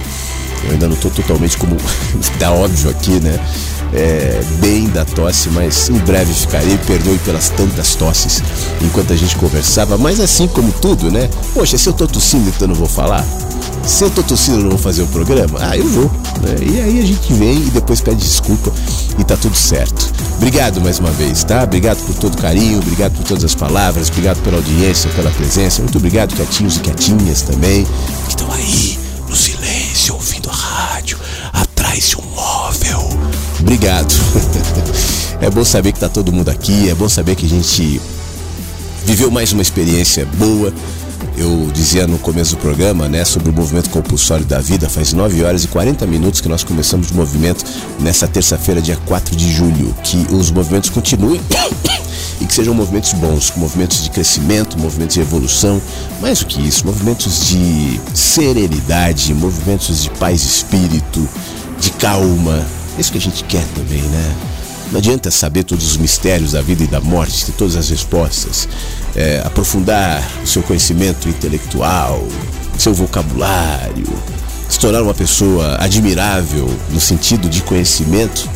Eu 0.64 0.72
ainda 0.72 0.88
não 0.88 0.95
tô 0.95 1.10
totalmente 1.10 1.57
como 1.57 1.76
dá 2.40 2.52
óbvio 2.52 2.91
aqui, 2.91 3.20
né? 3.20 3.40
É, 3.94 4.41
bem 4.60 4.88
da 4.90 5.06
tosse, 5.06 5.49
mas 5.49 5.90
em 5.90 5.98
breve 5.99 6.34
ficarei. 6.34 6.78
Perdoe 6.80 7.18
pelas 7.20 7.49
tantas 7.49 7.95
tosses 7.95 8.41
enquanto 8.82 9.14
a 9.14 9.15
gente 9.15 9.36
conversava. 9.36 9.98
Mas 9.98 10.20
assim 10.20 10.48
como 10.48 10.72
tudo, 10.72 11.11
né? 11.11 11.30
Poxa, 11.53 11.78
se 11.78 11.88
eu 11.88 11.94
tô 11.94 12.07
tossindo, 12.07 12.49
então 12.49 12.68
não 12.68 12.76
vou 12.76 12.88
falar. 12.88 13.26
Se 13.86 14.03
eu 14.03 14.10
tô 14.10 14.24
tossindo, 14.24 14.60
não 14.60 14.70
vou 14.70 14.80
fazer 14.80 15.02
o 15.02 15.07
programa? 15.07 15.60
Ah, 15.61 15.78
eu 15.78 15.88
vou. 15.88 16.11
Né? 16.41 16.56
E 16.61 16.80
aí 16.80 16.99
a 17.02 17.06
gente 17.06 17.34
vem 17.34 17.57
e 17.57 17.70
depois 17.70 17.99
pede 17.99 18.22
desculpa 18.22 18.72
e 19.20 19.24
tá 19.24 19.36
tudo 19.36 19.56
certo. 19.56 20.11
Obrigado 20.38 20.82
mais 20.82 20.99
uma 20.99 21.11
vez, 21.11 21.44
tá? 21.44 21.64
Obrigado 21.64 21.98
por 22.06 22.15
todo 22.15 22.34
o 22.34 22.38
carinho, 22.38 22.80
obrigado 22.80 23.14
por 23.14 23.24
todas 23.24 23.44
as 23.44 23.56
palavras, 23.56 24.10
obrigado 24.10 24.41
pela 24.41 24.57
audiência, 24.57 25.10
pela 25.11 25.30
presença. 25.32 25.82
Muito 25.82 25.98
obrigado, 25.98 26.34
quietinhos 26.34 26.78
e 26.78 26.80
quietinhas 26.80 27.41
também, 27.41 27.86
que 28.24 28.30
estão 28.30 28.52
aí 28.52 28.99
no 29.28 29.36
silêncio, 29.36 30.15
ouvindo 30.15 30.49
a 30.49 30.53
rádio, 30.53 31.18
atrás 31.94 32.10
de 32.10 32.18
um 32.18 32.36
móvel. 32.36 33.10
Obrigado. 33.60 34.14
é 35.40 35.49
bom 35.49 35.64
saber 35.64 35.91
que 35.91 35.99
tá 35.99 36.10
todo 36.10 36.32
mundo 36.32 36.49
aqui, 36.49 36.90
é 36.90 36.95
bom 36.95 37.07
saber 37.07 37.36
que 37.36 37.45
a 37.45 37.49
gente 37.49 38.02
viveu 39.06 39.30
mais 39.30 39.53
uma 39.53 39.61
experiência 39.61 40.26
boa. 40.38 40.74
Eu 41.38 41.70
dizia 41.74 42.06
no 42.06 42.18
começo 42.20 42.56
do 42.56 42.61
programa, 42.61 43.07
né, 43.07 43.24
sobre 43.26 43.49
o 43.49 43.53
movimento 43.53 43.90
compulsório 43.90 44.45
da 44.45 44.60
vida, 44.60 44.90
faz 44.90 45.14
9 45.14 45.44
horas 45.44 45.64
e 45.64 45.68
40 45.68 46.06
minutos 46.06 46.41
que 46.41 46.49
nós 46.49 46.64
começamos 46.64 47.11
o 47.11 47.15
movimento 47.15 47.64
nessa 47.99 48.28
terça-feira, 48.28 48.82
dia 48.82 48.98
4 49.06 49.36
de 49.36 49.52
julho. 49.52 49.95
Que 50.03 50.28
os 50.32 50.52
movimentos 50.52 50.90
continuem 50.90 51.41
e 52.41 52.45
que 52.45 52.53
sejam 52.53 52.74
movimentos 52.74 53.14
bons, 53.14 53.53
movimentos 53.56 54.03
de 54.03 54.10
crescimento, 54.10 54.78
movimentos 54.78 55.15
de 55.15 55.22
evolução, 55.22 55.82
mais 56.22 56.40
do 56.40 56.45
que 56.45 56.61
isso, 56.61 56.86
movimentos 56.86 57.48
de 57.48 57.99
serenidade, 58.14 59.34
movimentos 59.34 60.03
de 60.03 60.10
paz 60.11 60.41
de 60.41 60.48
espírito, 60.48 61.28
de 61.84 61.91
calma. 61.91 62.65
É 62.97 63.01
isso 63.01 63.11
que 63.11 63.18
a 63.18 63.22
gente 63.22 63.43
quer 63.43 63.65
também, 63.76 64.01
né? 64.01 64.35
Não 64.91 64.99
adianta 64.99 65.30
saber 65.30 65.64
todos 65.64 65.85
os 65.85 65.97
mistérios 65.97 66.53
da 66.53 66.61
vida 66.61 66.84
e 66.84 66.88
da 66.88 67.01
morte, 67.01 67.45
ter 67.45 67.51
todas 67.53 67.76
as 67.76 67.89
respostas, 67.89 68.69
é, 69.15 69.41
aprofundar 69.43 70.23
o 70.43 70.47
seu 70.47 70.64
conhecimento 70.64 71.27
intelectual, 71.27 72.26
seu 72.77 72.93
vocabulário, 72.93 74.07
se 74.69 74.80
tornar 74.80 75.01
uma 75.01 75.14
pessoa 75.14 75.77
admirável 75.80 76.69
no 76.91 77.01
sentido 77.01 77.49
de 77.49 77.61
conhecimento, 77.64 78.49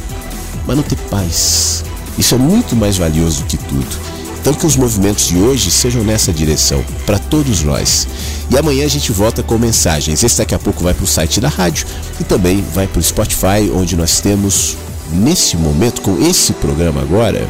mas 0.65 0.77
não 0.77 0.83
ter 0.83 0.97
paz, 1.09 1.83
isso 2.17 2.35
é 2.35 2.37
muito 2.37 2.75
mais 2.75 2.97
valioso 2.97 3.43
que 3.45 3.57
tudo. 3.57 4.16
Então 4.47 4.57
que 4.57 4.65
os 4.65 4.77
movimentos 4.77 5.27
de 5.27 5.37
hoje 5.37 5.69
sejam 5.69 6.05
nessa 6.05 6.31
direção, 6.31 6.81
para 7.05 7.19
todos 7.19 7.63
nós. 7.63 8.07
E 8.49 8.57
amanhã 8.57 8.85
a 8.85 8.87
gente 8.87 9.11
volta 9.11 9.43
com 9.43 9.57
mensagens. 9.57 10.23
Esse 10.23 10.37
daqui 10.37 10.55
a 10.55 10.59
pouco 10.59 10.81
vai 10.81 10.93
para 10.93 11.03
o 11.03 11.07
site 11.07 11.41
da 11.41 11.49
rádio 11.49 11.85
e 12.17 12.23
também 12.23 12.63
vai 12.73 12.87
para 12.87 13.01
o 13.01 13.03
Spotify, 13.03 13.69
onde 13.75 13.97
nós 13.97 14.21
temos, 14.21 14.77
nesse 15.11 15.57
momento, 15.57 16.01
com 16.01 16.25
esse 16.25 16.53
programa 16.53 17.01
agora. 17.01 17.45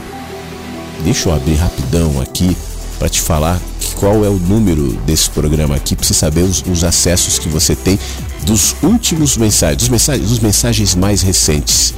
Deixa 1.03 1.29
eu 1.29 1.35
abrir 1.35 1.53
rapidão 1.53 2.19
aqui 2.19 2.57
para 2.97 3.07
te 3.07 3.21
falar 3.21 3.61
qual 3.93 4.25
é 4.25 4.29
o 4.29 4.39
número 4.39 4.93
desse 5.05 5.29
programa 5.29 5.75
aqui, 5.75 5.95
para 5.95 6.03
você 6.03 6.15
saber 6.15 6.41
os, 6.41 6.63
os, 6.67 6.83
acessos 6.83 7.37
que 7.37 7.47
você 7.47 7.75
tem 7.75 7.99
dos 8.41 8.75
últimos 8.81 9.37
mensagens, 9.37 9.77
dos 9.77 9.89
mensagens, 9.89 10.27
dos 10.27 10.39
mensagens 10.39 10.95
mais 10.95 11.21
recentes. 11.21 11.93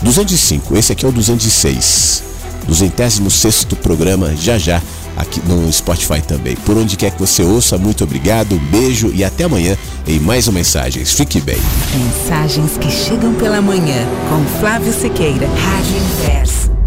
205, 0.00 0.78
esse 0.78 0.92
aqui 0.92 1.04
é 1.04 1.08
o 1.10 1.12
206. 1.12 2.29
206 2.70 3.64
programa, 3.82 4.34
já 4.36 4.56
já 4.56 4.80
aqui 5.16 5.40
no 5.46 5.70
Spotify 5.72 6.22
também. 6.22 6.54
Por 6.56 6.78
onde 6.78 6.96
quer 6.96 7.10
que 7.10 7.18
você 7.18 7.42
ouça, 7.42 7.76
muito 7.76 8.04
obrigado, 8.04 8.54
um 8.54 8.58
beijo 8.58 9.10
e 9.12 9.24
até 9.24 9.44
amanhã 9.44 9.76
em 10.06 10.20
mais 10.20 10.46
um 10.46 10.52
Mensagens. 10.52 11.12
Fique 11.12 11.40
bem. 11.40 11.58
Mensagens 11.96 12.78
que 12.78 12.90
chegam 12.90 13.34
pela 13.34 13.60
manhã 13.60 14.06
com 14.28 14.60
Flávio 14.60 14.92
Sequeira, 14.92 15.48
Rádio 15.48 15.96
Inverso. 15.96 16.79